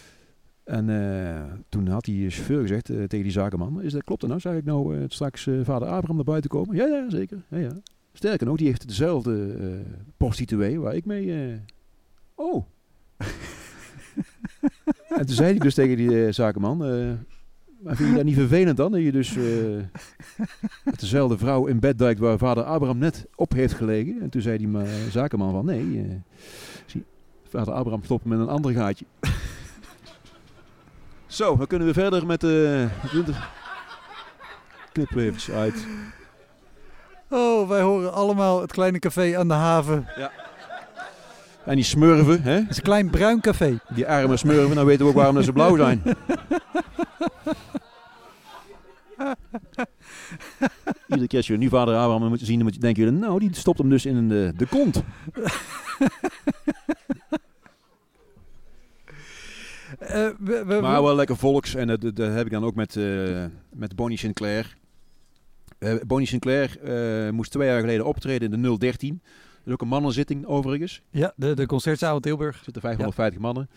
En 0.63 0.89
eh, 0.89 1.51
toen 1.69 1.87
had 1.87 2.03
die 2.03 2.29
chauffeur 2.29 2.61
gezegd 2.61 2.89
eh, 2.89 2.95
tegen 2.95 3.23
die 3.23 3.31
zakenman, 3.31 3.81
is 3.81 3.91
dat 3.93 4.03
klopt 4.03 4.21
er 4.21 4.27
nou? 4.27 4.39
Zou 4.39 4.55
ik 4.57 4.65
nou 4.65 4.97
eh, 4.97 5.03
straks 5.07 5.47
eh, 5.47 5.59
vader 5.63 5.87
Abraham 5.87 6.15
naar 6.15 6.25
buiten 6.25 6.49
komen? 6.49 6.75
Ja, 6.75 6.85
ja, 6.85 7.09
zeker. 7.09 7.43
Ja, 7.49 7.57
ja. 7.57 7.71
Sterker 8.13 8.47
nog, 8.47 8.57
die 8.57 8.67
heeft 8.67 8.87
dezelfde 8.87 9.53
eh 9.59 9.93
prostituee 10.17 10.79
waar 10.79 10.95
ik 10.95 11.05
mee... 11.05 11.51
eh, 11.51 11.57
Oh. 12.35 12.65
en 15.17 15.25
toen 15.25 15.35
zei 15.35 15.49
hij 15.49 15.59
dus 15.59 15.73
tegen 15.73 15.97
die 15.97 16.25
eh, 16.25 16.33
zakenman, 16.33 16.85
eh, 16.85 17.11
maar 17.84 17.95
vind 17.95 18.09
je 18.09 18.15
dat 18.15 18.23
niet 18.23 18.36
vervelend 18.36 18.77
dan? 18.77 18.91
Dat 18.91 19.01
je 19.01 19.11
dus 19.11 19.36
eh, 19.36 19.43
met 20.84 20.99
dezelfde 20.99 21.38
vrouw 21.38 21.65
in 21.65 21.79
bed 21.79 21.97
duikt 21.97 22.19
waar 22.19 22.38
vader 22.38 22.63
Abraham 22.63 22.97
net 22.97 23.25
op 23.36 23.51
heeft 23.53 23.73
gelegen. 23.73 24.21
En 24.21 24.29
toen 24.29 24.41
zei 24.41 24.57
die 24.57 24.67
ma- 24.67 24.86
zakenman 25.09 25.51
van, 25.51 25.65
nee, 25.65 26.05
eh, 26.09 26.15
zie, 26.86 27.03
vader 27.49 27.73
Abraham 27.73 28.03
stopt 28.03 28.25
met 28.25 28.39
een 28.39 28.47
ander 28.49 28.71
gaatje. 28.73 29.05
Zo, 31.25 31.57
dan 31.57 31.67
kunnen 31.67 31.88
we 31.88 31.93
verder 31.93 32.25
met 32.25 32.41
de... 32.41 32.88
Eventjes 34.93 35.51
uit. 35.51 35.86
Oh, 37.29 37.69
wij 37.69 37.81
horen 37.81 38.13
allemaal 38.13 38.61
het 38.61 38.71
kleine 38.71 38.99
café 38.99 39.38
aan 39.38 39.47
de 39.47 39.53
haven. 39.53 40.07
En 41.66 41.76
die 41.76 41.84
smurven, 41.84 42.41
hè? 42.41 42.51
Het 42.51 42.70
is 42.70 42.78
een 42.78 42.84
klein 42.84 43.09
bruin 43.09 43.41
café. 43.41 43.80
Die 43.95 44.07
arme 44.07 44.38
smurven, 44.38 44.76
dan 44.76 44.86
weten 44.86 45.05
we 45.05 45.11
ook 45.11 45.18
waarom 45.18 45.41
ze 45.43 45.53
blauw 45.53 45.76
zijn. 45.76 46.01
Iedere 51.07 51.28
keer 51.28 51.38
als 51.38 51.47
je 51.47 51.57
nu 51.57 51.70
vader 51.70 51.95
Abraham 51.95 52.30
moet 52.30 52.39
zien, 52.39 52.59
dan 52.59 52.68
denken 52.80 53.03
jullie, 53.03 53.20
nou, 53.20 53.39
die 53.39 53.55
stopt 53.55 53.78
hem 53.78 53.89
dus 53.89 54.05
in 54.05 54.30
de, 54.30 54.53
de 54.57 54.66
kont. 54.66 55.03
Eh, 59.99 60.28
we- 60.39 60.64
we- 60.66 60.80
Maar 60.82 61.03
wel 61.03 61.16
lekker 61.16 61.38
volks. 61.38 61.76
En 61.76 61.88
dat, 61.88 62.01
dat 62.01 62.18
heb 62.18 62.45
ik 62.45 62.51
dan 62.51 62.64
ook 62.64 62.76
met, 62.76 62.95
eh, 62.95 63.43
met 63.74 63.95
Bonnie 63.95 64.18
Sinclair. 64.18 64.78
Eh, 65.78 65.93
Bonnie 66.07 66.28
Sinclair 66.28 66.78
moest 67.34 67.51
twee 67.51 67.68
jaar 67.68 67.80
geleden 67.80 68.05
optreden 68.05 68.53
in 68.53 68.61
de 68.61 68.78
013. 68.78 69.22
Is 69.66 69.74
ook 69.74 69.82
een 69.82 69.88
mannenzitting 69.88 70.45
overigens. 70.45 71.01
ja, 71.09 71.34
de, 71.36 71.53
de 71.53 71.66
concertzaal 71.66 72.16
in 72.16 72.22
Tilburg. 72.22 72.57
Er 72.57 72.64
zitten 72.64 72.82
550 72.82 73.41
mannen. 73.41 73.70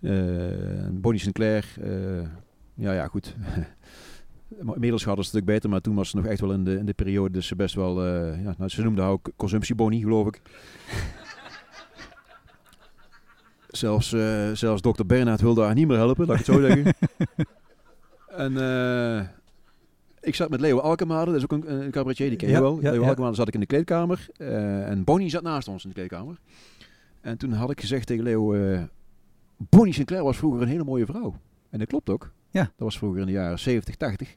Eh, 0.00 0.88
Bonnie 0.90 1.20
Sinclair, 1.20 1.74
eh, 1.80 2.20
ja, 2.74 2.92
ja, 2.92 3.06
goed. 3.06 3.34
Inmiddels 4.74 5.02
gaat 5.02 5.16
het 5.16 5.18
een 5.18 5.30
stuk 5.30 5.44
beter, 5.44 5.70
maar 5.70 5.80
toen 5.80 5.94
was 5.94 6.10
ze 6.10 6.16
nog 6.16 6.26
echt 6.26 6.40
wel 6.40 6.52
in 6.52 6.64
de, 6.64 6.76
in 6.76 6.86
de 6.86 6.92
periode 6.92 7.32
dus 7.32 7.46
ze 7.46 7.56
best 7.56 7.74
wel, 7.74 8.04
eh, 8.04 8.42
ja, 8.42 8.54
nou, 8.58 8.70
ze 8.70 8.82
noemde 8.82 9.02
haar 9.02 9.10
ook 9.10 9.30
consumptiebonnie, 9.36 10.02
geloof 10.02 10.26
ik. 10.26 10.40
zelfs, 13.68 14.08
zelfs 14.52 14.82
dokter 14.82 15.06
Bernhard 15.06 15.40
wilde 15.40 15.62
haar 15.62 15.74
niet 15.74 15.86
meer 15.86 15.96
helpen, 15.96 16.26
laat 16.26 16.40
ik 16.40 16.46
het 16.46 16.54
zo 16.54 16.60
zeggen. 16.60 16.94
en 18.46 18.52
ik 20.28 20.34
zat 20.34 20.50
met 20.50 20.60
Leo 20.60 20.78
Alkemade, 20.78 21.24
dat 21.30 21.34
is 21.36 21.42
ook 21.42 21.52
een, 21.52 21.72
een 21.82 21.90
cabaretier, 21.90 22.28
die 22.28 22.38
ken 22.38 22.48
je 22.48 22.54
Ja, 22.54 22.60
wel. 22.60 22.80
ja, 22.80 22.90
Leo. 22.90 23.02
Alkemade 23.02 23.34
zat 23.34 23.48
ik 23.48 23.54
in 23.54 23.60
de 23.60 23.66
kleedkamer 23.66 24.26
eh, 24.36 24.88
en 24.90 25.04
Bonnie 25.04 25.28
zat 25.30 25.42
naast 25.42 25.68
ons 25.68 25.82
in 25.82 25.88
de 25.88 25.94
kleedkamer. 25.94 26.38
En 27.20 27.38
toen 27.38 27.52
had 27.52 27.70
ik 27.70 27.80
gezegd 27.80 28.06
tegen 28.06 28.24
Leo, 28.24 28.52
eh, 28.54 28.82
Bonnie 29.56 29.94
Sinclair 29.94 30.22
was 30.24 30.36
vroeger 30.36 30.62
een 30.62 30.68
hele 30.68 30.84
mooie 30.84 31.06
vrouw. 31.06 31.34
En 31.70 31.78
dat 31.78 31.88
klopt 31.88 32.10
ook. 32.10 32.30
Ja. 32.50 32.62
Dat 32.62 32.72
was 32.76 32.98
vroeger 32.98 33.20
in 33.20 33.26
de 33.26 33.32
jaren 33.32 33.58
70, 33.58 33.94
80. 33.96 34.36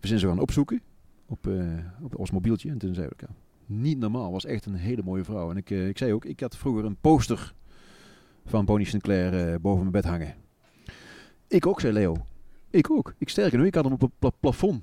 We 0.00 0.06
zijn 0.06 0.18
ze 0.20 0.26
gaan 0.26 0.38
opzoeken 0.38 0.80
op, 1.26 1.46
eh, 1.46 1.54
op 2.02 2.18
ons 2.18 2.30
mobieltje. 2.30 2.70
En 2.70 2.78
toen 2.78 2.94
zei 2.94 3.06
ik, 3.06 3.20
ja, 3.20 3.26
niet 3.66 3.98
normaal. 3.98 4.32
Was 4.32 4.44
echt 4.44 4.66
een 4.66 4.74
hele 4.74 5.02
mooie 5.04 5.24
vrouw. 5.24 5.50
En 5.50 5.56
ik, 5.56 5.70
ik 5.70 5.98
zei 5.98 6.12
ook, 6.12 6.24
ik 6.24 6.40
had 6.40 6.56
vroeger 6.56 6.84
een 6.84 6.96
poster 7.00 7.54
van 8.46 8.64
Bonnie 8.64 8.86
Sinclair 8.86 9.60
boven 9.60 9.80
mijn 9.80 9.92
bed 9.92 10.04
hangen. 10.04 10.34
Ik 11.48 11.66
ook, 11.66 11.80
zei 11.80 11.92
Leo. 11.92 12.16
Ik 12.70 12.90
ook. 12.90 13.14
Ik 13.18 13.28
sterker 13.28 13.58
nog, 13.58 13.66
ik 13.66 13.74
had 13.74 13.84
hem 13.84 13.92
op 13.92 14.00
het 14.00 14.10
pla- 14.18 14.30
plafond. 14.40 14.82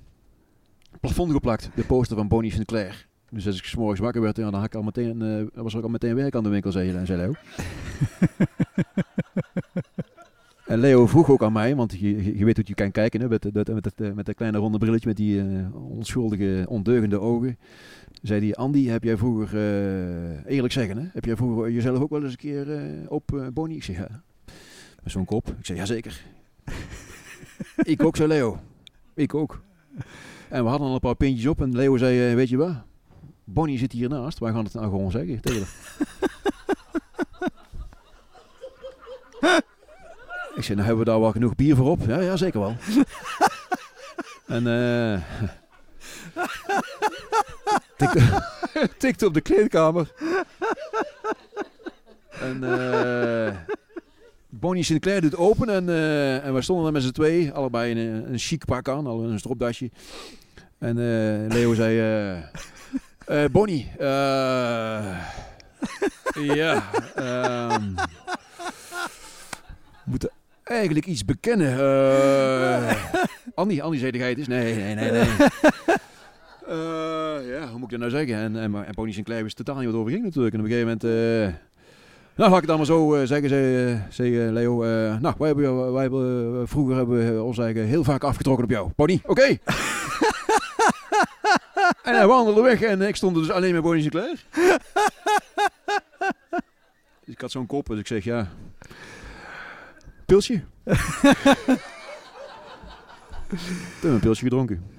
Plafond 1.00 1.32
geplakt, 1.32 1.70
de 1.76 1.84
poster 1.84 2.18
van 2.18 2.28
Bonnie 2.28 2.52
Sinclair. 2.52 3.08
Dus 3.30 3.48
als 3.48 3.58
ik 3.58 3.66
's 3.66 3.76
morgens 3.76 4.00
wakker 4.00 4.22
werd, 4.22 4.38
ja, 4.38 4.44
dan 4.44 4.54
had 4.54 4.66
ik 4.66 4.76
al 4.76 4.82
meteen, 4.82 5.22
eh, 5.22 5.62
was 5.64 5.76
ook 5.76 5.84
al 5.84 5.90
meteen 5.90 6.16
werk 6.16 6.36
aan 6.36 6.44
de 6.44 6.50
winkel, 6.50 6.72
zei, 6.72 7.06
zei 7.06 7.20
Leo. 7.22 7.34
En 10.66 10.80
Leo 10.80 11.08
vroeg 11.08 11.30
ook 11.30 11.44
aan 11.44 11.54
mij, 11.54 11.76
want 11.76 12.00
je, 12.00 12.46
weet 12.46 12.56
hoe 12.56 12.66
je 12.68 12.74
kan 12.74 12.92
kijken, 12.92 13.22
hè, 13.22 13.28
met, 13.28 13.42
dat, 13.54 13.68
met, 13.68 13.84
dat, 13.84 13.94
eh, 13.96 14.12
met 14.12 14.26
dat 14.26 14.36
kleine 14.36 14.58
ronde 14.58 14.78
brilletje 14.78 15.08
met 15.08 15.18
die 15.18 15.40
eh, 15.40 15.76
onschuldige, 15.76 16.66
ondeugende 16.68 17.20
ogen. 17.20 17.58
Zei 18.22 18.40
hij, 18.40 18.56
Andy, 18.56 18.88
heb 18.88 19.04
jij 19.04 19.18
vroeger, 19.18 19.56
eerlijk 20.46 20.74
zeggen, 20.74 20.98
hè, 20.98 21.06
heb 21.12 21.26
jij 21.26 21.36
vroeger 21.36 21.72
jezelf 21.72 22.00
ook 22.00 22.10
wel 22.10 22.24
eens 22.24 22.32
een 22.32 22.38
keer 22.38 22.68
op 23.08 23.50
Bonnie? 23.54 23.78
Ik 23.78 23.84
zeg, 23.84 23.98
ja, 23.98 24.24
met 25.04 25.12
zo'n 25.12 25.26
kop. 25.26 25.48
Ik 25.48 25.66
zeg, 25.66 25.78
jazeker. 25.78 26.26
ik 27.94 28.04
ook, 28.04 28.16
zei 28.16 28.28
Leo. 28.28 28.60
Ik 29.14 29.34
ook. 29.34 29.62
En 30.50 30.64
we 30.64 30.70
hadden 30.70 30.88
al 30.88 30.94
een 30.94 31.00
paar 31.00 31.16
pintjes 31.16 31.46
op 31.46 31.62
en 31.62 31.76
Leo 31.76 31.98
zei, 31.98 32.30
eh, 32.30 32.36
weet 32.36 32.50
je 32.50 32.58
wat? 32.58 32.74
Bonnie 33.44 33.78
zit 33.78 33.92
hiernaast, 33.92 34.40
wij 34.40 34.52
gaan 34.52 34.64
het 34.64 34.74
nou 34.74 34.86
gewoon 34.86 35.12
zeggen 35.12 35.42
tegen. 35.42 35.68
Ik 40.56 40.66
zei, 40.66 40.78
nou 40.78 40.88
hebben 40.88 41.06
we 41.06 41.12
daar 41.12 41.20
wel 41.20 41.32
genoeg 41.32 41.56
bier 41.56 41.76
voor 41.76 41.90
op? 41.90 42.02
Ja, 42.08 42.20
ja 42.20 42.38
zeker 42.38 42.60
wel. 42.60 42.76
en 44.48 44.68
eh 44.68 45.22
tikte, 47.98 48.44
tikte 48.98 49.26
op 49.26 49.34
de 49.34 49.42
kleedkamer. 49.42 50.12
en 52.30 52.64
eh 52.64 53.56
Bonnie 54.50 54.84
Sinclair 54.84 55.22
doet 55.22 55.36
open 55.36 55.70
en, 55.70 55.90
eh, 55.90 56.46
en 56.46 56.54
we 56.54 56.62
stonden 56.62 56.84
daar 56.84 56.94
met 56.94 57.04
z'n 57.04 57.12
twee, 57.12 57.52
allebei 57.52 57.92
een, 57.92 58.32
een 58.32 58.40
chic 58.40 58.66
pak 58.66 58.90
aan, 58.90 59.08
al 59.08 59.24
een 59.24 59.40
stropdasje. 59.40 59.90
En 60.80 60.98
eh, 60.98 61.56
Leo 61.56 61.74
zei, 61.74 62.00
eh, 62.00 63.44
eh, 63.44 63.52
Bonnie, 63.52 63.92
ja, 66.36 66.84
ehm, 67.16 67.94
we 70.04 70.04
moeten 70.04 70.30
eigenlijk 70.64 71.06
iets 71.06 71.26
bekennen. 71.26 71.78
Andy, 73.56 73.82
Andy 73.82 73.98
zei, 73.98 74.24
het 74.24 74.38
is? 74.38 74.48
Nee, 74.48 74.76
nee, 74.76 74.96
nee, 74.96 75.12
nee. 75.12 75.26
Ja, 77.48 77.68
hoe 77.68 77.80
moet 77.80 77.92
ik 77.92 78.00
dat 78.00 78.00
nou 78.00 78.12
zeggen? 78.12 78.36
En, 78.36 78.56
en, 78.56 78.86
en 78.86 78.94
Bonnie 78.94 79.14
Sinclair 79.14 79.54
totaal 79.54 79.76
niet 79.76 79.86
wat 79.86 79.96
over 79.96 80.12
ging 80.12 80.24
natuurlijk. 80.24 80.54
En 80.54 80.60
op 80.60 80.66
een 80.66 80.72
gegeven 80.72 81.00
moment... 81.02 81.54
nou, 82.36 82.50
ga 82.50 82.56
ik 82.56 82.62
het 82.62 82.70
allemaal 82.70 82.86
zo 82.86 83.26
zeggen, 83.26 83.50
zei, 84.10 84.52
Leo. 84.52 84.84
nou, 85.20 85.36
wij 85.38 85.48
hebben, 85.48 85.94
wij 85.94 86.02
hebben, 86.02 86.68
vroeger 86.68 86.96
hebben 86.96 87.36
we 87.36 87.44
ons 87.44 87.58
eigen 87.58 87.86
heel 87.86 88.04
vaak 88.04 88.24
afgetrokken 88.24 88.64
op 88.64 88.72
jou. 88.72 88.90
Bonnie, 88.96 89.22
oké. 89.26 89.58
en 92.04 92.16
hij 92.16 92.28
wandelde 92.28 92.62
weg 92.62 92.82
en 92.82 93.02
ik 93.02 93.16
stond 93.16 93.36
er 93.36 93.42
dus 93.42 93.52
alleen 93.52 93.74
met 93.74 93.82
Bonnie 93.82 94.02
Sinclair. 94.02 94.40
dus 97.26 97.34
ik 97.36 97.42
had 97.42 97.52
zo'n 97.52 97.66
kop, 97.66 97.88
dus 97.88 98.00
ik 98.00 98.08
zeg, 98.08 98.24
ja... 98.24 98.48
Pilsje. 100.26 100.64
Toen 103.50 103.58
heb 104.02 104.12
een 104.12 104.20
pilsje 104.20 104.44
gedronken. 104.44 104.92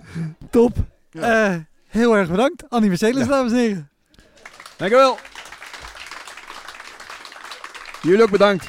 Top. 0.51 0.77
Ja. 1.11 1.45
Eh, 1.53 1.57
heel 1.87 2.17
erg 2.17 2.31
bedankt. 2.31 2.65
Annie 2.69 2.89
Mercedes, 2.89 3.23
Ja. 3.23 3.29
dames 3.29 3.53
en 3.53 3.59
heren. 3.59 3.91
Dankjewel. 4.77 5.19
Jullie 8.03 8.23
ook 8.23 8.31
bedankt. 8.31 8.69